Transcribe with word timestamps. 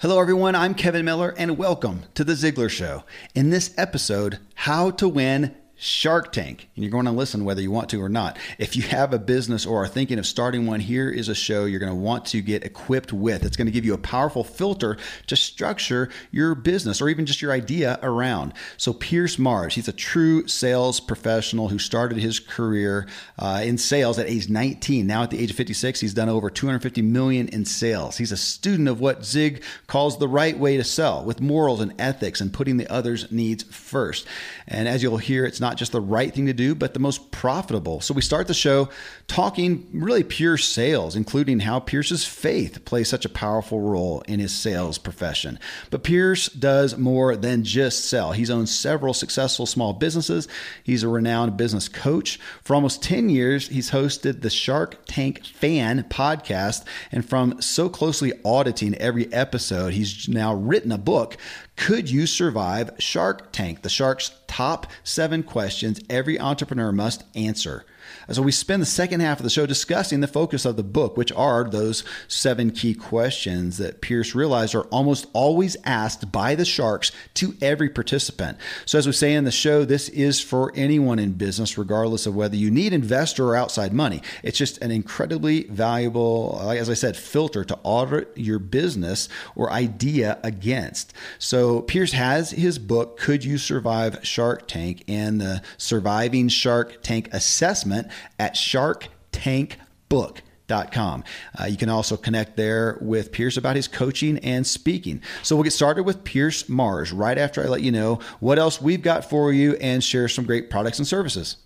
Hello, 0.00 0.18
everyone. 0.18 0.54
I'm 0.54 0.74
Kevin 0.74 1.04
Miller, 1.04 1.34
and 1.36 1.58
welcome 1.58 2.04
to 2.14 2.24
The 2.24 2.32
Ziglar 2.32 2.70
Show. 2.70 3.04
In 3.34 3.50
this 3.50 3.74
episode, 3.76 4.38
How 4.54 4.90
to 4.92 5.06
Win 5.06 5.54
Shark 5.82 6.30
Tank. 6.30 6.68
And 6.76 6.84
you're 6.84 6.90
going 6.90 7.06
to 7.06 7.10
listen 7.10 7.46
whether 7.46 7.62
you 7.62 7.70
want 7.70 7.88
to 7.88 8.02
or 8.02 8.10
not. 8.10 8.38
If 8.58 8.76
you 8.76 8.82
have 8.82 9.14
a 9.14 9.18
business 9.18 9.64
or 9.64 9.82
are 9.82 9.88
thinking 9.88 10.18
of 10.18 10.26
starting 10.26 10.66
one, 10.66 10.80
here 10.80 11.08
is 11.08 11.30
a 11.30 11.34
show 11.34 11.64
you're 11.64 11.80
going 11.80 11.90
to 11.90 11.96
want 11.96 12.26
to 12.26 12.42
get 12.42 12.64
equipped 12.64 13.14
with. 13.14 13.46
It's 13.46 13.56
going 13.56 13.66
to 13.66 13.72
give 13.72 13.86
you 13.86 13.94
a 13.94 13.98
powerful 13.98 14.44
filter 14.44 14.98
to 15.28 15.36
structure 15.36 16.10
your 16.30 16.54
business 16.54 17.00
or 17.00 17.08
even 17.08 17.24
just 17.24 17.40
your 17.40 17.50
idea 17.50 17.98
around. 18.02 18.52
So, 18.76 18.92
Pierce 18.92 19.36
Marrs, 19.36 19.72
he's 19.72 19.88
a 19.88 19.92
true 19.92 20.46
sales 20.46 21.00
professional 21.00 21.68
who 21.68 21.78
started 21.78 22.18
his 22.18 22.38
career 22.38 23.06
uh, 23.38 23.62
in 23.64 23.78
sales 23.78 24.18
at 24.18 24.28
age 24.28 24.50
19. 24.50 25.06
Now, 25.06 25.22
at 25.22 25.30
the 25.30 25.38
age 25.38 25.50
of 25.50 25.56
56, 25.56 25.98
he's 25.98 26.12
done 26.12 26.28
over 26.28 26.50
250 26.50 27.00
million 27.00 27.48
in 27.48 27.64
sales. 27.64 28.18
He's 28.18 28.32
a 28.32 28.36
student 28.36 28.86
of 28.86 29.00
what 29.00 29.24
Zig 29.24 29.62
calls 29.86 30.18
the 30.18 30.28
right 30.28 30.58
way 30.58 30.76
to 30.76 30.84
sell 30.84 31.24
with 31.24 31.40
morals 31.40 31.80
and 31.80 31.98
ethics 31.98 32.42
and 32.42 32.52
putting 32.52 32.76
the 32.76 32.88
other's 32.92 33.32
needs 33.32 33.62
first. 33.62 34.26
And 34.68 34.86
as 34.86 35.02
you'll 35.02 35.16
hear, 35.16 35.46
it's 35.46 35.58
not 35.60 35.69
not 35.70 35.76
just 35.76 35.92
the 35.92 36.00
right 36.00 36.34
thing 36.34 36.46
to 36.46 36.52
do, 36.52 36.74
but 36.74 36.94
the 36.94 36.98
most 36.98 37.30
profitable. 37.30 38.00
So 38.00 38.12
we 38.12 38.22
start 38.22 38.48
the 38.48 38.54
show 38.54 38.88
talking 39.28 39.86
really 39.92 40.24
pure 40.24 40.56
sales, 40.56 41.14
including 41.14 41.60
how 41.60 41.78
Pierce's 41.78 42.24
faith 42.24 42.84
plays 42.84 43.08
such 43.08 43.24
a 43.24 43.28
powerful 43.28 43.80
role 43.80 44.20
in 44.22 44.40
his 44.40 44.52
sales 44.52 44.98
profession. 44.98 45.60
But 45.90 46.02
Pierce 46.02 46.48
does 46.48 46.98
more 46.98 47.36
than 47.36 47.62
just 47.62 48.06
sell. 48.06 48.32
He's 48.32 48.50
owned 48.50 48.68
several 48.68 49.14
successful 49.14 49.64
small 49.64 49.92
businesses. 49.92 50.48
He's 50.82 51.04
a 51.04 51.08
renowned 51.08 51.56
business 51.56 51.88
coach. 51.88 52.40
For 52.64 52.74
almost 52.74 53.00
10 53.04 53.28
years, 53.28 53.68
he's 53.68 53.92
hosted 53.92 54.42
the 54.42 54.50
Shark 54.50 55.04
Tank 55.06 55.44
Fan 55.44 56.02
podcast. 56.10 56.84
And 57.12 57.24
from 57.24 57.62
so 57.62 57.88
closely 57.88 58.32
auditing 58.44 58.96
every 58.96 59.32
episode, 59.32 59.92
he's 59.92 60.28
now 60.28 60.52
written 60.52 60.90
a 60.90 60.98
book 60.98 61.36
could 61.80 62.10
you 62.10 62.26
survive 62.26 62.90
Shark 62.98 63.52
Tank? 63.52 63.80
The 63.80 63.88
Shark's 63.88 64.32
top 64.46 64.86
seven 65.02 65.42
questions 65.42 65.98
every 66.10 66.38
entrepreneur 66.38 66.92
must 66.92 67.24
answer. 67.34 67.86
So 68.32 68.42
we 68.42 68.52
spend 68.52 68.80
the 68.80 68.86
second 68.86 69.20
half 69.20 69.40
of 69.40 69.44
the 69.44 69.50
show 69.50 69.66
discussing 69.66 70.20
the 70.20 70.28
focus 70.28 70.64
of 70.64 70.76
the 70.76 70.82
book, 70.82 71.16
which 71.16 71.32
are 71.32 71.64
those 71.64 72.04
seven 72.28 72.70
key 72.70 72.94
questions 72.94 73.78
that 73.78 74.00
Pierce 74.00 74.34
realized 74.34 74.74
are 74.74 74.84
almost 74.84 75.26
always 75.32 75.76
asked 75.84 76.30
by 76.30 76.54
the 76.54 76.64
sharks 76.64 77.10
to 77.34 77.54
every 77.60 77.88
participant. 77.88 78.56
So 78.86 78.98
as 78.98 79.06
we 79.06 79.12
say 79.12 79.34
in 79.34 79.44
the 79.44 79.50
show, 79.50 79.84
this 79.84 80.08
is 80.10 80.40
for 80.40 80.72
anyone 80.76 81.18
in 81.18 81.32
business, 81.32 81.76
regardless 81.76 82.26
of 82.26 82.36
whether 82.36 82.56
you 82.56 82.70
need 82.70 82.92
investor 82.92 83.48
or 83.48 83.56
outside 83.56 83.92
money. 83.92 84.22
It's 84.42 84.58
just 84.58 84.78
an 84.78 84.90
incredibly 84.90 85.64
valuable, 85.64 86.60
as 86.72 86.88
I 86.88 86.94
said, 86.94 87.16
filter 87.16 87.64
to 87.64 87.78
audit 87.82 88.30
your 88.36 88.58
business 88.58 89.28
or 89.56 89.72
idea 89.72 90.38
against. 90.44 91.12
So 91.38 91.82
Pierce 91.82 92.12
has 92.12 92.52
his 92.52 92.78
book, 92.78 93.18
Could 93.18 93.44
You 93.44 93.58
Survive 93.58 94.20
Shark 94.22 94.68
Tank, 94.68 95.04
and 95.08 95.40
the 95.40 95.62
Surviving 95.78 96.48
Shark 96.48 97.02
Tank 97.02 97.28
Assessment 97.32 98.08
at 98.38 98.54
sharktankbook.com. 98.54 101.24
Uh, 101.58 101.64
you 101.64 101.76
can 101.76 101.88
also 101.88 102.16
connect 102.16 102.56
there 102.56 102.96
with 103.00 103.32
Pierce 103.32 103.56
about 103.56 103.74
his 103.76 103.88
coaching 103.88 104.38
and 104.38 104.64
speaking. 104.66 105.22
So 105.42 105.56
we'll 105.56 105.64
get 105.64 105.72
started 105.72 106.04
with 106.04 106.24
Pierce 106.24 106.64
Marrs 106.64 107.12
right 107.14 107.38
after 107.38 107.62
I 107.62 107.66
let 107.66 107.82
you 107.82 107.92
know 107.92 108.20
what 108.38 108.58
else 108.58 108.80
we've 108.80 109.02
got 109.02 109.28
for 109.28 109.52
you 109.52 109.74
and 109.76 110.04
share 110.04 110.28
some 110.28 110.44
great 110.44 110.70
products 110.70 110.98
and 110.98 111.08
services. 111.08 111.56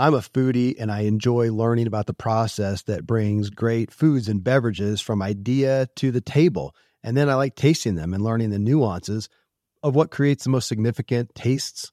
I'm 0.00 0.14
a 0.14 0.20
foodie 0.20 0.76
and 0.80 0.90
I 0.90 1.02
enjoy 1.02 1.52
learning 1.52 1.86
about 1.86 2.06
the 2.06 2.14
process 2.14 2.80
that 2.84 3.06
brings 3.06 3.50
great 3.50 3.92
foods 3.92 4.30
and 4.30 4.42
beverages 4.42 5.02
from 5.02 5.20
idea 5.20 5.88
to 5.96 6.10
the 6.10 6.22
table. 6.22 6.74
And 7.02 7.14
then 7.14 7.28
I 7.28 7.34
like 7.34 7.54
tasting 7.54 7.96
them 7.96 8.14
and 8.14 8.24
learning 8.24 8.48
the 8.48 8.58
nuances 8.58 9.28
of 9.82 9.94
what 9.94 10.10
creates 10.10 10.44
the 10.44 10.50
most 10.50 10.68
significant 10.68 11.34
tastes, 11.34 11.92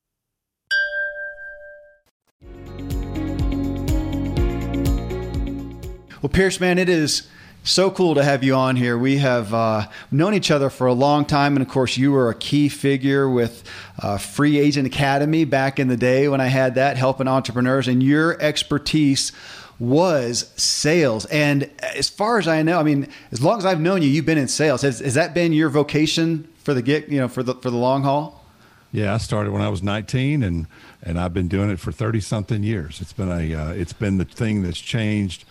Well, 6.21 6.29
Pierce, 6.29 6.59
man, 6.59 6.77
it 6.77 6.87
is 6.87 7.27
so 7.63 7.89
cool 7.89 8.13
to 8.13 8.23
have 8.23 8.43
you 8.43 8.53
on 8.53 8.75
here. 8.75 8.95
We 8.95 9.17
have 9.17 9.51
uh, 9.55 9.87
known 10.11 10.35
each 10.35 10.51
other 10.51 10.69
for 10.69 10.85
a 10.85 10.93
long 10.93 11.25
time, 11.25 11.55
and 11.55 11.65
of 11.65 11.67
course, 11.67 11.97
you 11.97 12.11
were 12.11 12.29
a 12.29 12.35
key 12.35 12.69
figure 12.69 13.27
with 13.27 13.63
uh, 13.97 14.19
Free 14.19 14.59
Agent 14.59 14.85
Academy 14.85 15.45
back 15.45 15.79
in 15.79 15.87
the 15.87 15.97
day 15.97 16.27
when 16.27 16.39
I 16.39 16.45
had 16.45 16.75
that, 16.75 16.95
helping 16.95 17.27
entrepreneurs, 17.27 17.87
and 17.87 18.03
your 18.03 18.39
expertise 18.39 19.31
was 19.79 20.51
sales. 20.57 21.25
And 21.25 21.71
as 21.81 22.07
far 22.07 22.37
as 22.37 22.47
I 22.47 22.61
know, 22.61 22.79
I 22.79 22.83
mean, 22.83 23.07
as 23.31 23.41
long 23.41 23.57
as 23.57 23.65
I've 23.65 23.81
known 23.81 24.03
you, 24.03 24.07
you've 24.07 24.27
been 24.27 24.37
in 24.37 24.47
sales. 24.47 24.83
Has, 24.83 24.99
has 24.99 25.15
that 25.15 25.33
been 25.33 25.53
your 25.53 25.69
vocation 25.69 26.47
for 26.59 26.75
the 26.75 26.83
gig, 26.83 27.11
you 27.11 27.19
know, 27.19 27.27
for 27.27 27.41
the 27.41 27.55
for 27.55 27.71
the 27.71 27.77
long 27.77 28.03
haul? 28.03 28.45
Yeah, 28.91 29.15
I 29.15 29.17
started 29.17 29.53
when 29.53 29.63
I 29.63 29.69
was 29.69 29.81
19, 29.81 30.43
and 30.43 30.67
and 31.01 31.19
I've 31.19 31.33
been 31.33 31.47
doing 31.47 31.71
it 31.71 31.79
for 31.79 31.91
30 31.91 32.19
something 32.19 32.61
years. 32.61 33.01
It's 33.01 33.13
been 33.13 33.31
a 33.31 33.55
uh, 33.55 33.71
it's 33.71 33.93
been 33.93 34.19
the 34.19 34.25
thing 34.25 34.61
that's 34.61 34.79
changed 34.79 35.45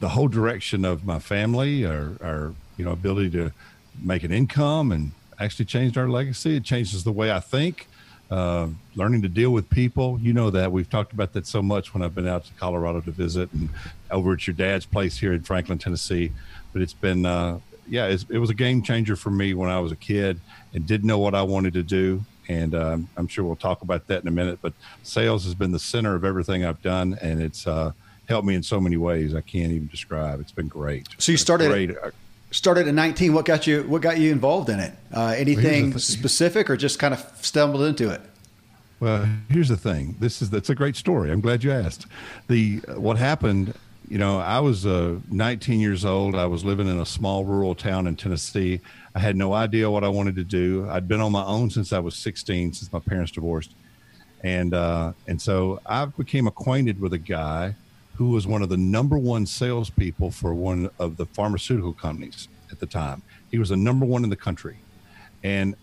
the 0.00 0.10
whole 0.10 0.28
direction 0.28 0.84
of 0.84 1.04
my 1.04 1.18
family, 1.18 1.84
our, 1.84 2.12
our 2.22 2.54
you 2.76 2.84
know 2.84 2.92
ability 2.92 3.30
to 3.30 3.52
make 4.02 4.22
an 4.22 4.32
income, 4.32 4.92
and 4.92 5.12
actually 5.38 5.64
changed 5.64 5.98
our 5.98 6.08
legacy. 6.08 6.56
It 6.56 6.64
changes 6.64 7.04
the 7.04 7.12
way 7.12 7.32
I 7.32 7.40
think. 7.40 7.88
Uh, 8.30 8.68
learning 8.94 9.20
to 9.20 9.28
deal 9.28 9.50
with 9.50 9.68
people. 9.68 10.18
You 10.22 10.32
know 10.32 10.48
that 10.48 10.72
we've 10.72 10.88
talked 10.88 11.12
about 11.12 11.34
that 11.34 11.46
so 11.46 11.60
much 11.60 11.92
when 11.92 12.02
I've 12.02 12.14
been 12.14 12.26
out 12.26 12.46
to 12.46 12.52
Colorado 12.54 13.02
to 13.02 13.10
visit 13.10 13.52
and 13.52 13.68
over 14.10 14.32
at 14.32 14.46
your 14.46 14.54
dad's 14.54 14.86
place 14.86 15.18
here 15.18 15.34
in 15.34 15.42
Franklin, 15.42 15.76
Tennessee. 15.76 16.32
But 16.72 16.80
it's 16.80 16.94
been, 16.94 17.26
uh, 17.26 17.58
yeah, 17.86 18.06
it's, 18.06 18.24
it 18.30 18.38
was 18.38 18.48
a 18.48 18.54
game 18.54 18.80
changer 18.80 19.16
for 19.16 19.28
me 19.28 19.52
when 19.52 19.68
I 19.68 19.80
was 19.80 19.92
a 19.92 19.96
kid 19.96 20.40
and 20.72 20.86
didn't 20.86 21.06
know 21.06 21.18
what 21.18 21.34
I 21.34 21.42
wanted 21.42 21.74
to 21.74 21.82
do. 21.82 22.24
And 22.48 22.74
um, 22.74 23.08
I'm 23.18 23.28
sure 23.28 23.44
we'll 23.44 23.54
talk 23.54 23.82
about 23.82 24.06
that 24.06 24.22
in 24.22 24.28
a 24.28 24.32
minute. 24.32 24.60
But 24.62 24.72
sales 25.02 25.44
has 25.44 25.54
been 25.54 25.72
the 25.72 25.78
center 25.78 26.14
of 26.14 26.24
everything 26.24 26.64
I've 26.64 26.80
done, 26.80 27.18
and 27.20 27.42
it's 27.42 27.66
uh, 27.66 27.92
helped 28.32 28.46
me 28.46 28.54
in 28.54 28.62
so 28.62 28.80
many 28.80 28.96
ways 28.96 29.34
I 29.34 29.42
can't 29.42 29.72
even 29.72 29.88
describe. 29.88 30.40
It's 30.40 30.52
been 30.52 30.68
great. 30.68 31.08
So 31.18 31.32
you 31.32 31.38
started 31.38 31.68
great. 31.68 31.90
started 32.50 32.88
at 32.88 32.94
19. 32.94 33.34
What 33.34 33.44
got 33.44 33.66
you 33.66 33.82
What 33.82 34.02
got 34.02 34.18
you 34.18 34.32
involved 34.32 34.70
in 34.70 34.80
it? 34.80 34.94
Uh, 35.14 35.34
anything 35.36 35.90
well, 35.90 35.98
specific, 35.98 36.70
or 36.70 36.76
just 36.76 36.98
kind 36.98 37.14
of 37.14 37.20
stumbled 37.42 37.82
into 37.84 38.10
it? 38.10 38.22
Well, 39.00 39.28
here's 39.50 39.68
the 39.68 39.76
thing. 39.76 40.16
This 40.18 40.40
is 40.42 40.50
that's 40.50 40.70
a 40.70 40.74
great 40.74 40.96
story. 40.96 41.30
I'm 41.30 41.40
glad 41.40 41.62
you 41.62 41.72
asked. 41.72 42.06
The 42.48 42.78
what 42.96 43.18
happened. 43.18 43.74
You 44.08 44.18
know, 44.18 44.40
I 44.40 44.60
was 44.60 44.84
uh, 44.84 45.20
19 45.30 45.80
years 45.80 46.04
old. 46.04 46.34
I 46.34 46.44
was 46.44 46.64
living 46.64 46.86
in 46.86 47.00
a 47.00 47.06
small 47.06 47.46
rural 47.46 47.74
town 47.74 48.06
in 48.06 48.14
Tennessee. 48.14 48.80
I 49.14 49.20
had 49.20 49.36
no 49.36 49.54
idea 49.54 49.90
what 49.90 50.04
I 50.04 50.08
wanted 50.08 50.36
to 50.36 50.44
do. 50.44 50.86
I'd 50.90 51.08
been 51.08 51.20
on 51.20 51.32
my 51.32 51.44
own 51.44 51.70
since 51.70 51.94
I 51.94 51.98
was 51.98 52.14
16, 52.16 52.74
since 52.74 52.92
my 52.92 52.98
parents 52.98 53.32
divorced, 53.32 53.70
and 54.42 54.74
uh, 54.74 55.12
and 55.28 55.40
so 55.40 55.80
I 55.86 56.04
became 56.04 56.46
acquainted 56.46 57.00
with 57.00 57.12
a 57.12 57.18
guy 57.18 57.74
who 58.14 58.30
was 58.30 58.46
one 58.46 58.62
of 58.62 58.68
the 58.68 58.76
number 58.76 59.18
one 59.18 59.46
salespeople 59.46 60.30
for 60.30 60.54
one 60.54 60.90
of 60.98 61.16
the 61.16 61.26
pharmaceutical 61.26 61.92
companies 61.92 62.48
at 62.70 62.78
the 62.78 62.86
time. 62.86 63.22
He 63.50 63.58
was 63.58 63.70
the 63.70 63.76
number 63.76 64.04
one 64.04 64.24
in 64.24 64.30
the 64.30 64.36
country, 64.36 64.76
and 65.42 65.74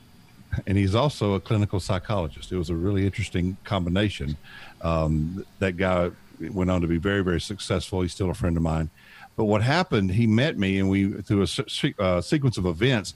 and 0.66 0.78
he's 0.78 0.96
also 0.96 1.34
a 1.34 1.40
clinical 1.40 1.80
psychologist. 1.80 2.52
It 2.52 2.58
was 2.58 2.70
a 2.70 2.76
really 2.76 3.06
interesting 3.06 3.56
combination. 3.64 4.36
Um, 4.82 5.46
that 5.60 5.78
guy 5.78 6.12
went 6.40 6.72
on 6.72 6.82
to 6.82 6.88
be 6.88 6.98
very 6.98 7.24
very 7.24 7.42
successful. 7.42 8.02
He's 8.02 8.14
still 8.14 8.30
a 8.30 8.34
friend 8.34 8.58
of 8.58 8.64
mine. 8.64 8.90
But 9.36 9.46
what 9.46 9.62
happened? 9.62 10.12
He 10.12 10.28
met 10.28 10.58
me, 10.58 10.80
and 10.80 10.90
we 10.90 11.14
through 11.22 11.44
a 11.44 12.04
uh, 12.04 12.22
sequence 12.22 12.58
of 12.58 12.66
events. 12.66 13.14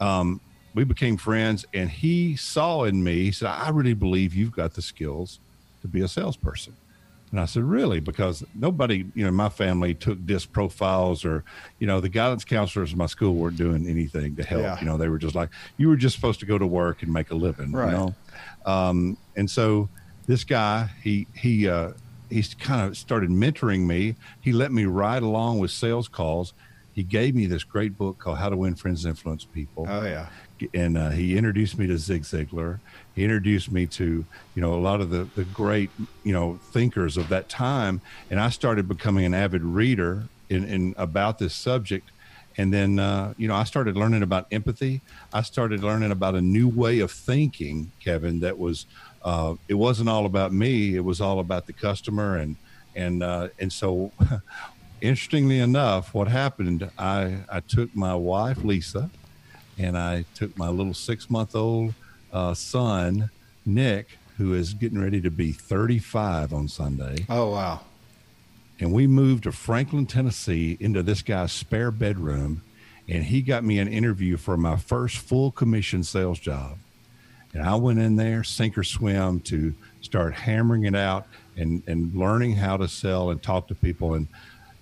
Um, 0.00 0.40
we 0.74 0.84
became 0.84 1.16
friends, 1.16 1.64
and 1.72 1.88
he 1.88 2.36
saw 2.36 2.84
in 2.84 3.02
me. 3.02 3.24
He 3.24 3.32
said, 3.32 3.48
"I 3.48 3.70
really 3.70 3.94
believe 3.94 4.34
you've 4.34 4.52
got 4.52 4.74
the 4.74 4.82
skills 4.82 5.38
to 5.82 5.88
be 5.88 6.02
a 6.02 6.08
salesperson." 6.08 6.76
And 7.34 7.40
I 7.40 7.46
said, 7.46 7.64
really? 7.64 7.98
Because 7.98 8.44
nobody, 8.54 9.06
you 9.12 9.24
know, 9.24 9.32
my 9.32 9.48
family 9.48 9.92
took 9.92 10.24
disc 10.24 10.52
profiles 10.52 11.24
or, 11.24 11.42
you 11.80 11.86
know, 11.88 12.00
the 12.00 12.08
guidance 12.08 12.44
counselors 12.44 12.92
in 12.92 12.98
my 12.98 13.06
school 13.06 13.34
weren't 13.34 13.56
doing 13.56 13.88
anything 13.88 14.36
to 14.36 14.44
help. 14.44 14.62
Yeah. 14.62 14.78
You 14.78 14.86
know, 14.86 14.96
they 14.96 15.08
were 15.08 15.18
just 15.18 15.34
like, 15.34 15.48
you 15.76 15.88
were 15.88 15.96
just 15.96 16.14
supposed 16.14 16.38
to 16.38 16.46
go 16.46 16.58
to 16.58 16.66
work 16.66 17.02
and 17.02 17.12
make 17.12 17.32
a 17.32 17.34
living, 17.34 17.72
right. 17.72 17.86
you 17.86 17.90
know? 17.90 18.14
Um, 18.64 19.16
and 19.34 19.50
so 19.50 19.88
this 20.28 20.44
guy, 20.44 20.90
he, 21.02 21.26
he, 21.34 21.68
uh, 21.68 21.94
he's 22.30 22.54
kind 22.54 22.86
of 22.88 22.96
started 22.96 23.30
mentoring 23.30 23.80
me. 23.80 24.14
He 24.40 24.52
let 24.52 24.70
me 24.70 24.84
ride 24.84 25.24
along 25.24 25.58
with 25.58 25.72
sales 25.72 26.06
calls. 26.06 26.54
He 26.92 27.02
gave 27.02 27.34
me 27.34 27.46
this 27.46 27.64
great 27.64 27.98
book 27.98 28.20
called 28.20 28.38
How 28.38 28.48
to 28.48 28.56
Win 28.56 28.76
Friends 28.76 29.04
and 29.04 29.10
Influence 29.10 29.44
People. 29.44 29.88
Oh 29.90 30.04
yeah. 30.04 30.28
And 30.72 30.96
uh, 30.96 31.10
he 31.10 31.36
introduced 31.36 31.78
me 31.78 31.86
to 31.86 31.98
Zig 31.98 32.22
Ziglar. 32.22 32.80
He 33.14 33.24
introduced 33.24 33.70
me 33.70 33.86
to 33.86 34.24
you 34.54 34.62
know 34.62 34.74
a 34.74 34.80
lot 34.80 35.00
of 35.00 35.10
the 35.10 35.28
the 35.34 35.44
great 35.44 35.90
you 36.22 36.32
know 36.32 36.58
thinkers 36.72 37.16
of 37.16 37.28
that 37.28 37.48
time. 37.48 38.00
And 38.30 38.40
i 38.40 38.48
started 38.48 38.88
becoming 38.88 39.24
an 39.24 39.34
avid 39.34 39.62
reader 39.62 40.24
in, 40.48 40.64
in 40.64 40.94
about 40.96 41.38
this 41.38 41.54
subject. 41.54 42.10
And 42.56 42.72
then 42.72 42.98
uh, 42.98 43.34
you 43.36 43.48
know 43.48 43.54
i 43.54 43.64
started 43.64 43.96
learning 43.96 44.22
about 44.22 44.46
empathy. 44.52 45.00
I 45.32 45.42
started 45.42 45.82
learning 45.82 46.10
about 46.10 46.34
a 46.34 46.40
new 46.40 46.68
way 46.68 47.00
of 47.00 47.10
thinking 47.10 47.92
kevin 48.00 48.40
that 48.40 48.58
was 48.58 48.86
uh, 49.22 49.54
it 49.68 49.74
wasn't 49.74 50.08
all 50.08 50.26
about 50.26 50.52
me. 50.52 50.96
It 50.96 51.04
was 51.04 51.20
all 51.20 51.40
about 51.40 51.66
the 51.66 51.72
customer. 51.72 52.36
And 52.36 52.56
and 52.94 53.22
uh, 53.22 53.48
and 53.58 53.72
so 53.72 54.12
interestingly 55.00 55.58
enough 55.58 56.14
what 56.14 56.28
happened 56.28 56.90
i 56.96 57.36
i 57.50 57.60
took 57.60 57.94
my 57.94 58.14
wife 58.14 58.62
lisa 58.64 59.10
and 59.78 59.96
i 59.96 60.24
took 60.34 60.56
my 60.56 60.68
little 60.68 60.94
six 60.94 61.28
month 61.30 61.54
old 61.54 61.94
uh, 62.34 62.52
son, 62.52 63.30
Nick, 63.64 64.18
who 64.36 64.52
is 64.52 64.74
getting 64.74 65.00
ready 65.00 65.20
to 65.20 65.30
be 65.30 65.52
35 65.52 66.52
on 66.52 66.68
Sunday. 66.68 67.24
Oh, 67.30 67.50
wow. 67.50 67.80
And 68.80 68.92
we 68.92 69.06
moved 69.06 69.44
to 69.44 69.52
Franklin, 69.52 70.04
Tennessee 70.04 70.76
into 70.80 71.02
this 71.02 71.22
guy's 71.22 71.52
spare 71.52 71.92
bedroom. 71.92 72.62
And 73.08 73.22
he 73.22 73.40
got 73.40 73.62
me 73.62 73.78
an 73.78 73.86
interview 73.86 74.36
for 74.36 74.56
my 74.56 74.76
first 74.76 75.18
full 75.18 75.52
commission 75.52 76.02
sales 76.02 76.40
job. 76.40 76.76
And 77.52 77.62
I 77.62 77.76
went 77.76 78.00
in 78.00 78.16
there, 78.16 78.42
sink 78.42 78.76
or 78.76 78.82
swim, 78.82 79.38
to 79.40 79.72
start 80.00 80.34
hammering 80.34 80.84
it 80.84 80.96
out 80.96 81.28
and, 81.56 81.84
and 81.86 82.12
learning 82.14 82.56
how 82.56 82.76
to 82.78 82.88
sell 82.88 83.30
and 83.30 83.40
talk 83.40 83.68
to 83.68 83.74
people. 83.76 84.14
And 84.14 84.26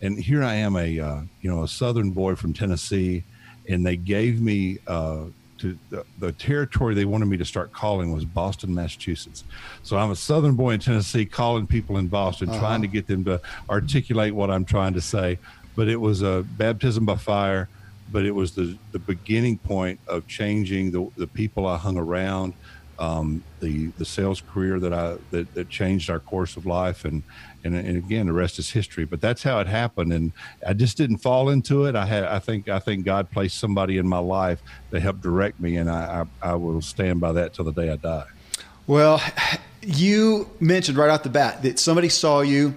and 0.01 0.19
here 0.19 0.43
I 0.43 0.55
am, 0.55 0.75
a 0.75 0.99
uh, 0.99 1.21
you 1.43 1.51
know 1.51 1.63
a 1.63 1.69
Southern 1.69 2.11
boy 2.11 2.35
from 2.35 2.53
Tennessee, 2.53 3.23
and 3.69 3.85
they 3.85 3.97
gave 3.97 4.41
me 4.41 4.79
uh, 4.87 5.25
to 5.63 5.79
the, 5.91 6.05
the, 6.19 6.33
territory 6.33 6.95
they 6.95 7.05
wanted 7.05 7.27
me 7.27 7.37
to 7.37 7.45
start 7.45 7.73
calling 7.73 8.13
was 8.13 8.25
Boston, 8.25 8.75
Massachusetts. 8.75 9.45
So 9.85 9.97
I'm 9.97 10.11
a 10.11 10.17
Southern 10.17 10.55
boy 10.55 10.73
in 10.73 10.81
Tennessee 10.81 11.25
calling 11.25 11.69
people 11.69 11.99
in 11.99 12.09
Boston, 12.09 12.51
uh-huh. 12.51 12.59
trying 12.59 12.83
to 12.83 12.89
get 12.89 13.07
them 13.07 13.25
to 13.25 13.41
articulate 13.71 14.35
what 14.35 14.51
I'm 14.51 14.65
trying 14.65 14.95
to 14.95 15.01
say. 15.01 15.39
But 15.77 15.89
it 15.89 15.97
was 15.97 16.23
a 16.23 16.45
baptism 16.57 17.07
by 17.07 17.17
fire. 17.17 17.69
But 18.11 18.27
it 18.27 18.33
was 18.33 18.55
the 18.55 18.77
the 18.91 18.99
beginning 18.99 19.57
point 19.57 19.99
of 20.07 20.27
changing 20.27 20.91
the 20.91 21.09
the 21.17 21.27
people 21.27 21.67
I 21.67 21.79
hung 21.79 21.97
around, 21.97 22.53
um, 22.99 23.43
the 23.61 23.87
the 23.97 24.05
sales 24.05 24.43
career 24.53 24.79
that 24.81 24.93
I 24.93 25.17
that, 25.31 25.55
that 25.55 25.71
changed 25.71 26.11
our 26.11 26.19
course 26.19 26.59
of 26.59 26.67
life, 26.67 27.07
and 27.07 27.23
and, 27.65 27.75
and 27.75 27.97
again 27.97 28.27
the 28.27 28.33
rest 28.33 28.59
is 28.59 28.71
history 28.71 29.05
but 29.05 29.21
that's 29.21 29.43
how 29.43 29.59
it 29.61 29.67
happened. 29.67 30.13
And 30.13 30.33
i 30.67 30.73
just 30.73 30.97
didn't 30.97 31.19
fall 31.19 31.49
into 31.49 31.85
it. 31.87 31.97
I 31.97 32.07
had 32.07 32.25
i 32.25 32.39
think 32.39 32.69
i 32.69 32.79
think 32.79 33.05
god 33.05 33.31
placed 33.31 33.59
somebody 33.59 33.99
in 33.99 34.09
my 34.09 34.19
life 34.19 34.63
that 34.91 35.01
helped 35.01 35.21
direct 35.21 35.61
me 35.61 35.77
and 35.77 35.91
i 35.91 36.27
i, 36.43 36.51
I 36.51 36.55
will 36.55 36.83
stand 36.83 37.21
by 37.21 37.33
that 37.33 37.55
till 37.55 37.65
the 37.65 37.73
day 37.73 37.91
i 37.91 37.97
die. 37.97 38.27
Well 38.87 39.23
you 39.83 40.51
mentioned 40.61 40.97
right 40.97 41.11
off 41.11 41.23
the 41.23 41.31
bat 41.31 41.63
that 41.63 41.79
somebody 41.79 42.09
saw 42.09 42.41
you 42.41 42.75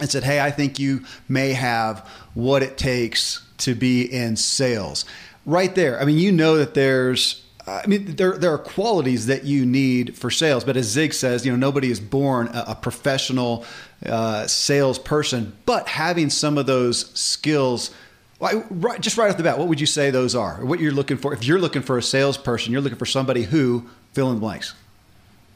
and 0.00 0.10
said 0.10 0.24
hey 0.24 0.40
i 0.40 0.50
think 0.50 0.78
you 0.78 1.04
may 1.28 1.52
have 1.52 2.08
what 2.34 2.62
it 2.62 2.76
takes 2.76 3.46
to 3.58 3.74
be 3.74 4.02
in 4.02 4.36
sales. 4.36 5.04
Right 5.46 5.74
there 5.74 6.00
i 6.00 6.04
mean 6.04 6.18
you 6.18 6.32
know 6.32 6.56
that 6.56 6.74
there's 6.74 7.44
I 7.66 7.86
mean, 7.86 8.16
there 8.16 8.36
there 8.36 8.52
are 8.52 8.58
qualities 8.58 9.26
that 9.26 9.44
you 9.44 9.64
need 9.64 10.16
for 10.18 10.30
sales, 10.30 10.64
but 10.64 10.76
as 10.76 10.86
Zig 10.86 11.14
says, 11.14 11.46
you 11.46 11.52
know, 11.52 11.56
nobody 11.56 11.90
is 11.90 11.98
born 11.98 12.48
a, 12.48 12.64
a 12.68 12.74
professional 12.74 13.64
uh, 14.06 14.46
salesperson. 14.46 15.56
But 15.66 15.88
having 15.88 16.30
some 16.30 16.58
of 16.58 16.66
those 16.66 17.10
skills, 17.18 17.90
right, 18.40 19.00
just 19.00 19.16
right 19.16 19.30
off 19.30 19.36
the 19.36 19.42
bat, 19.42 19.58
what 19.58 19.68
would 19.68 19.80
you 19.80 19.86
say 19.86 20.10
those 20.10 20.34
are? 20.34 20.64
What 20.64 20.80
you're 20.80 20.92
looking 20.92 21.16
for? 21.16 21.32
If 21.32 21.44
you're 21.44 21.60
looking 21.60 21.82
for 21.82 21.98
a 21.98 22.02
salesperson, 22.02 22.72
you're 22.72 22.82
looking 22.82 22.98
for 22.98 23.06
somebody 23.06 23.42
who 23.42 23.84
fill 24.12 24.28
in 24.28 24.36
the 24.36 24.40
blanks. 24.40 24.74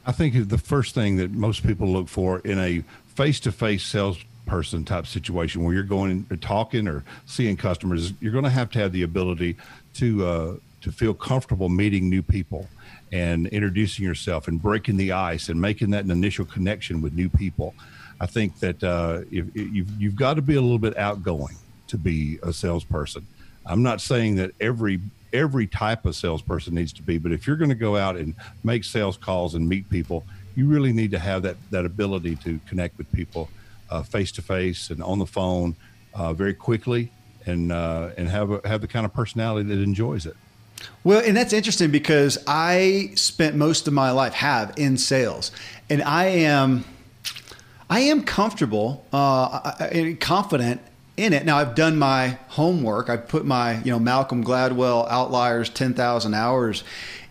I 0.06 0.12
think 0.12 0.48
the 0.48 0.58
first 0.58 0.94
thing 0.94 1.16
that 1.16 1.32
most 1.32 1.66
people 1.66 1.88
look 1.88 2.08
for 2.08 2.38
in 2.40 2.58
a 2.58 2.82
face-to-face 3.14 3.84
salesperson 3.84 4.84
type 4.84 5.06
situation 5.06 5.64
where 5.64 5.74
you're 5.74 5.82
going 5.82 6.26
and 6.30 6.40
talking 6.40 6.88
or 6.88 7.04
seeing 7.26 7.56
customers, 7.56 8.14
you're 8.20 8.32
going 8.32 8.44
to 8.44 8.50
have 8.50 8.70
to 8.70 8.78
have 8.78 8.92
the 8.92 9.02
ability 9.02 9.56
to 9.94 10.26
uh, 10.26 10.56
to 10.80 10.92
feel 10.92 11.12
comfortable 11.12 11.68
meeting 11.68 12.08
new 12.08 12.22
people 12.22 12.68
and 13.12 13.48
introducing 13.48 14.04
yourself 14.04 14.48
and 14.48 14.62
breaking 14.62 14.96
the 14.96 15.12
ice 15.12 15.48
and 15.48 15.60
making 15.60 15.90
that 15.90 16.04
initial 16.04 16.44
connection 16.44 17.02
with 17.02 17.12
new 17.12 17.28
people. 17.28 17.74
I 18.20 18.26
think 18.26 18.58
that 18.60 18.82
uh, 18.82 19.22
if, 19.30 19.46
you've, 19.54 19.90
you've 20.00 20.16
got 20.16 20.34
to 20.34 20.42
be 20.42 20.56
a 20.56 20.60
little 20.60 20.78
bit 20.78 20.96
outgoing 20.96 21.56
to 21.88 21.96
be 21.96 22.38
a 22.42 22.52
salesperson. 22.52 23.26
I'm 23.64 23.82
not 23.82 24.00
saying 24.00 24.36
that 24.36 24.52
every 24.60 25.00
every 25.32 25.66
type 25.66 26.06
of 26.06 26.16
salesperson 26.16 26.74
needs 26.74 26.92
to 26.94 27.02
be, 27.02 27.18
but 27.18 27.32
if 27.32 27.46
you're 27.46 27.56
going 27.56 27.68
to 27.68 27.74
go 27.74 27.96
out 27.96 28.16
and 28.16 28.34
make 28.64 28.82
sales 28.82 29.18
calls 29.18 29.54
and 29.54 29.68
meet 29.68 29.88
people, 29.90 30.24
you 30.56 30.66
really 30.66 30.92
need 30.92 31.10
to 31.10 31.18
have 31.18 31.42
that 31.42 31.56
that 31.70 31.84
ability 31.84 32.36
to 32.36 32.58
connect 32.66 32.96
with 32.98 33.10
people 33.12 33.48
face 34.04 34.32
to 34.32 34.42
face 34.42 34.90
and 34.90 35.02
on 35.02 35.18
the 35.18 35.26
phone 35.26 35.74
uh, 36.14 36.32
very 36.32 36.54
quickly 36.54 37.10
and 37.46 37.72
uh, 37.72 38.10
and 38.16 38.28
have 38.28 38.50
a, 38.50 38.60
have 38.68 38.80
the 38.80 38.88
kind 38.88 39.06
of 39.06 39.12
personality 39.12 39.68
that 39.68 39.82
enjoys 39.82 40.26
it. 40.26 40.36
Well, 41.02 41.22
and 41.24 41.36
that's 41.36 41.52
interesting 41.52 41.90
because 41.90 42.38
I 42.46 43.10
spent 43.14 43.56
most 43.56 43.88
of 43.88 43.94
my 43.94 44.10
life 44.12 44.32
have 44.34 44.74
in 44.76 44.96
sales, 44.96 45.50
and 45.90 46.02
I 46.02 46.26
am 46.26 46.84
I 47.90 48.00
am 48.00 48.22
comfortable 48.22 49.04
uh, 49.12 49.88
confident 50.20 50.80
in 51.16 51.32
it. 51.32 51.44
Now 51.44 51.58
I've 51.58 51.74
done 51.74 51.98
my 51.98 52.38
homework. 52.48 53.08
I've 53.08 53.28
put 53.28 53.44
my 53.44 53.82
you 53.82 53.90
know 53.90 53.98
Malcolm 53.98 54.44
Gladwell 54.44 55.08
Outliers 55.10 55.70
ten 55.70 55.94
thousand 55.94 56.34
hours 56.34 56.84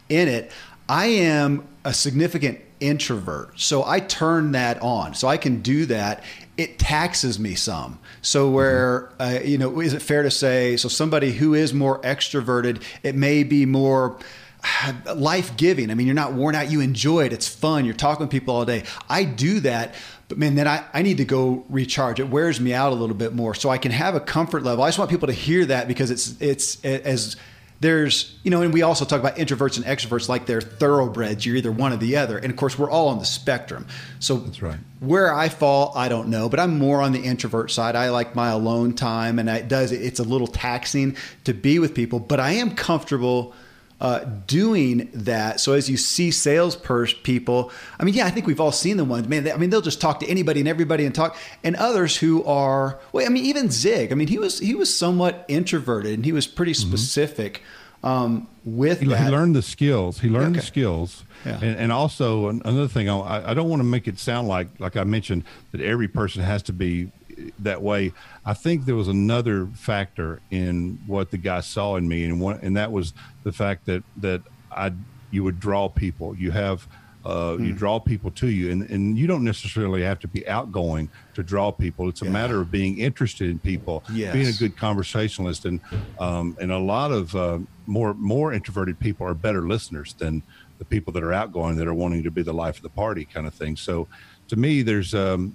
in 0.09 0.27
it. 0.27 0.51
I 0.89 1.07
am 1.07 1.67
a 1.83 1.93
significant 1.93 2.59
introvert, 2.79 3.59
so 3.59 3.83
I 3.85 3.99
turn 3.99 4.51
that 4.53 4.81
on, 4.81 5.13
so 5.13 5.27
I 5.27 5.37
can 5.37 5.61
do 5.61 5.85
that. 5.87 6.23
It 6.57 6.79
taxes 6.79 7.39
me 7.39 7.55
some. 7.55 7.99
So 8.21 8.49
where 8.49 9.09
uh, 9.19 9.39
you 9.43 9.57
know 9.57 9.79
is 9.79 9.93
it 9.93 10.01
fair 10.01 10.23
to 10.23 10.31
say 10.31 10.75
so 10.75 10.89
somebody 10.89 11.31
who 11.31 11.53
is 11.53 11.73
more 11.73 11.99
extroverted, 12.01 12.81
it 13.03 13.15
may 13.15 13.43
be 13.43 13.65
more 13.65 14.17
life 15.15 15.55
giving. 15.57 15.91
I 15.91 15.93
mean, 15.93 16.07
you're 16.07 16.15
not 16.15 16.33
worn 16.33 16.55
out. 16.55 16.71
You 16.71 16.81
enjoy 16.81 17.25
it. 17.25 17.33
It's 17.33 17.47
fun. 17.47 17.85
You're 17.85 17.93
talking 17.93 18.25
with 18.25 18.31
people 18.31 18.55
all 18.55 18.65
day. 18.65 18.83
I 19.09 19.23
do 19.23 19.59
that, 19.61 19.95
but 20.27 20.37
man, 20.37 20.55
then 20.55 20.67
I, 20.67 20.83
I 20.93 21.01
need 21.01 21.17
to 21.17 21.25
go 21.25 21.65
recharge. 21.69 22.19
It 22.19 22.29
wears 22.29 22.59
me 22.59 22.73
out 22.73 22.91
a 22.91 22.95
little 22.95 23.15
bit 23.15 23.33
more, 23.33 23.53
so 23.53 23.69
I 23.69 23.77
can 23.77 23.91
have 23.91 24.15
a 24.15 24.19
comfort 24.19 24.63
level. 24.63 24.83
I 24.83 24.87
just 24.87 24.99
want 24.99 25.11
people 25.11 25.27
to 25.27 25.33
hear 25.33 25.65
that 25.65 25.87
because 25.87 26.11
it's 26.11 26.39
it's 26.41 26.83
as 26.83 27.37
there's 27.79 28.37
you 28.43 28.49
know, 28.49 28.61
and 28.61 28.73
we 28.73 28.81
also 28.81 29.05
talk 29.05 29.19
about 29.19 29.35
introverts 29.35 29.77
and 29.77 29.85
extroverts 29.85 30.27
like 30.27 30.45
they're 30.47 30.61
thoroughbreds. 30.61 31.45
You're 31.45 31.57
either 31.57 31.71
one 31.71 31.93
or 31.93 31.97
the 31.97 32.17
other, 32.17 32.37
and 32.37 32.49
of 32.49 32.57
course, 32.57 32.77
we're 32.77 32.89
all 32.89 33.09
on 33.09 33.19
the 33.19 33.25
spectrum. 33.25 33.87
So 34.19 34.37
that's 34.37 34.61
right. 34.61 34.79
Where 34.99 35.33
I 35.33 35.49
fall, 35.49 35.93
I 35.95 36.09
don't 36.09 36.29
know, 36.29 36.49
but 36.49 36.59
I'm 36.59 36.79
more 36.79 37.01
on 37.01 37.11
the 37.11 37.21
introvert 37.21 37.69
side. 37.69 37.95
I 37.95 38.09
like 38.09 38.35
my 38.35 38.49
alone 38.49 38.95
time, 38.95 39.37
and 39.37 39.47
it 39.47 39.67
does 39.67 39.91
it's 39.91 40.19
a 40.19 40.23
little 40.23 40.47
taxing 40.47 41.15
to 41.43 41.53
be 41.53 41.77
with 41.77 41.93
people, 41.93 42.19
but 42.19 42.39
I 42.39 42.53
am 42.53 42.73
comfortable 42.73 43.53
uh, 43.99 44.19
doing 44.45 45.09
that. 45.13 45.59
So 45.59 45.73
as 45.73 45.89
you 45.89 45.97
see 45.97 46.29
sales 46.31 46.75
pers- 46.75 47.13
people, 47.13 47.71
I 47.99 48.03
mean, 48.03 48.13
yeah, 48.13 48.25
I 48.25 48.29
think 48.29 48.45
we've 48.45 48.59
all 48.59 48.71
seen 48.71 48.97
the 48.97 49.03
ones, 49.03 49.27
man. 49.27 49.43
They, 49.43 49.51
I 49.51 49.57
mean, 49.57 49.69
they'll 49.69 49.81
just 49.81 49.99
talk 49.99 50.19
to 50.19 50.27
anybody 50.27 50.59
and 50.59 50.69
everybody 50.69 51.05
and 51.05 51.15
talk, 51.15 51.35
and 51.63 51.75
others 51.75 52.17
who 52.17 52.43
are, 52.43 52.99
well, 53.11 53.25
I 53.25 53.29
mean, 53.29 53.45
even 53.45 53.71
Zig. 53.71 54.11
I 54.11 54.15
mean, 54.15 54.27
he 54.27 54.37
was 54.37 54.59
he 54.59 54.75
was 54.75 54.95
somewhat 54.95 55.45
introverted 55.47 56.13
and 56.13 56.25
he 56.25 56.31
was 56.31 56.45
pretty 56.45 56.73
mm-hmm. 56.73 56.89
specific 56.89 57.63
mm-hmm. 58.03 58.07
um, 58.07 58.47
with 58.63 58.99
he, 58.99 59.07
that. 59.07 59.25
He 59.25 59.29
learned 59.29 59.55
the 59.55 59.63
skills. 59.63 60.19
He 60.19 60.29
learned 60.29 60.55
okay. 60.55 60.59
the 60.59 60.65
skills. 60.65 61.23
Yeah. 61.45 61.59
And, 61.61 61.77
and, 61.77 61.91
also 61.91 62.49
another 62.49 62.87
thing, 62.87 63.09
I, 63.09 63.51
I 63.51 63.53
don't 63.53 63.69
want 63.69 63.79
to 63.79 63.85
make 63.85 64.07
it 64.07 64.19
sound 64.19 64.47
like, 64.47 64.67
like 64.79 64.97
I 64.97 65.03
mentioned, 65.03 65.43
that 65.71 65.81
every 65.81 66.07
person 66.07 66.41
has 66.41 66.63
to 66.63 66.73
be 66.73 67.11
that 67.59 67.81
way. 67.81 68.13
I 68.45 68.53
think 68.53 68.85
there 68.85 68.95
was 68.95 69.07
another 69.07 69.67
factor 69.67 70.41
in 70.51 70.99
what 71.07 71.31
the 71.31 71.37
guy 71.37 71.61
saw 71.61 71.95
in 71.95 72.07
me, 72.07 72.23
and 72.23 72.41
one, 72.41 72.59
and 72.61 72.75
that 72.77 72.91
was 72.91 73.13
the 73.43 73.51
fact 73.51 73.85
that 73.85 74.03
that 74.17 74.41
I 74.71 74.93
you 75.31 75.43
would 75.43 75.59
draw 75.59 75.89
people. 75.89 76.35
You 76.35 76.51
have 76.51 76.87
uh, 77.25 77.57
you 77.59 77.71
hmm. 77.71 77.75
draw 77.75 77.99
people 77.99 78.31
to 78.31 78.47
you, 78.47 78.71
and, 78.71 78.89
and 78.89 79.17
you 79.17 79.27
don't 79.27 79.43
necessarily 79.43 80.01
have 80.01 80.17
to 80.19 80.27
be 80.29 80.47
outgoing 80.47 81.09
to 81.33 81.43
draw 81.43 81.71
people. 81.71 82.07
It's 82.07 82.21
a 82.21 82.25
yeah. 82.25 82.31
matter 82.31 82.61
of 82.61 82.71
being 82.71 82.99
interested 82.99 83.49
in 83.49 83.59
people, 83.59 84.03
yes. 84.09 84.33
being 84.33 84.47
a 84.47 84.53
good 84.53 84.77
conversationalist, 84.77 85.65
and 85.65 85.81
um, 86.19 86.55
and 86.61 86.71
a 86.71 86.77
lot 86.77 87.11
of 87.11 87.35
uh, 87.35 87.59
more 87.85 88.13
more 88.13 88.53
introverted 88.53 88.99
people 88.99 89.27
are 89.27 89.33
better 89.33 89.67
listeners 89.67 90.13
than 90.13 90.41
the 90.79 90.85
people 90.85 91.11
that 91.13 91.23
are 91.23 91.33
outgoing 91.33 91.75
that 91.75 91.87
are 91.87 91.93
wanting 91.93 92.23
to 92.23 92.31
be 92.31 92.43
the 92.43 92.53
life 92.53 92.77
of 92.77 92.83
the 92.83 92.89
party 92.89 93.25
kind 93.25 93.45
of 93.45 93.53
thing. 93.53 93.75
So, 93.75 94.07
to 94.47 94.55
me, 94.55 94.81
there's 94.81 95.13
um, 95.13 95.53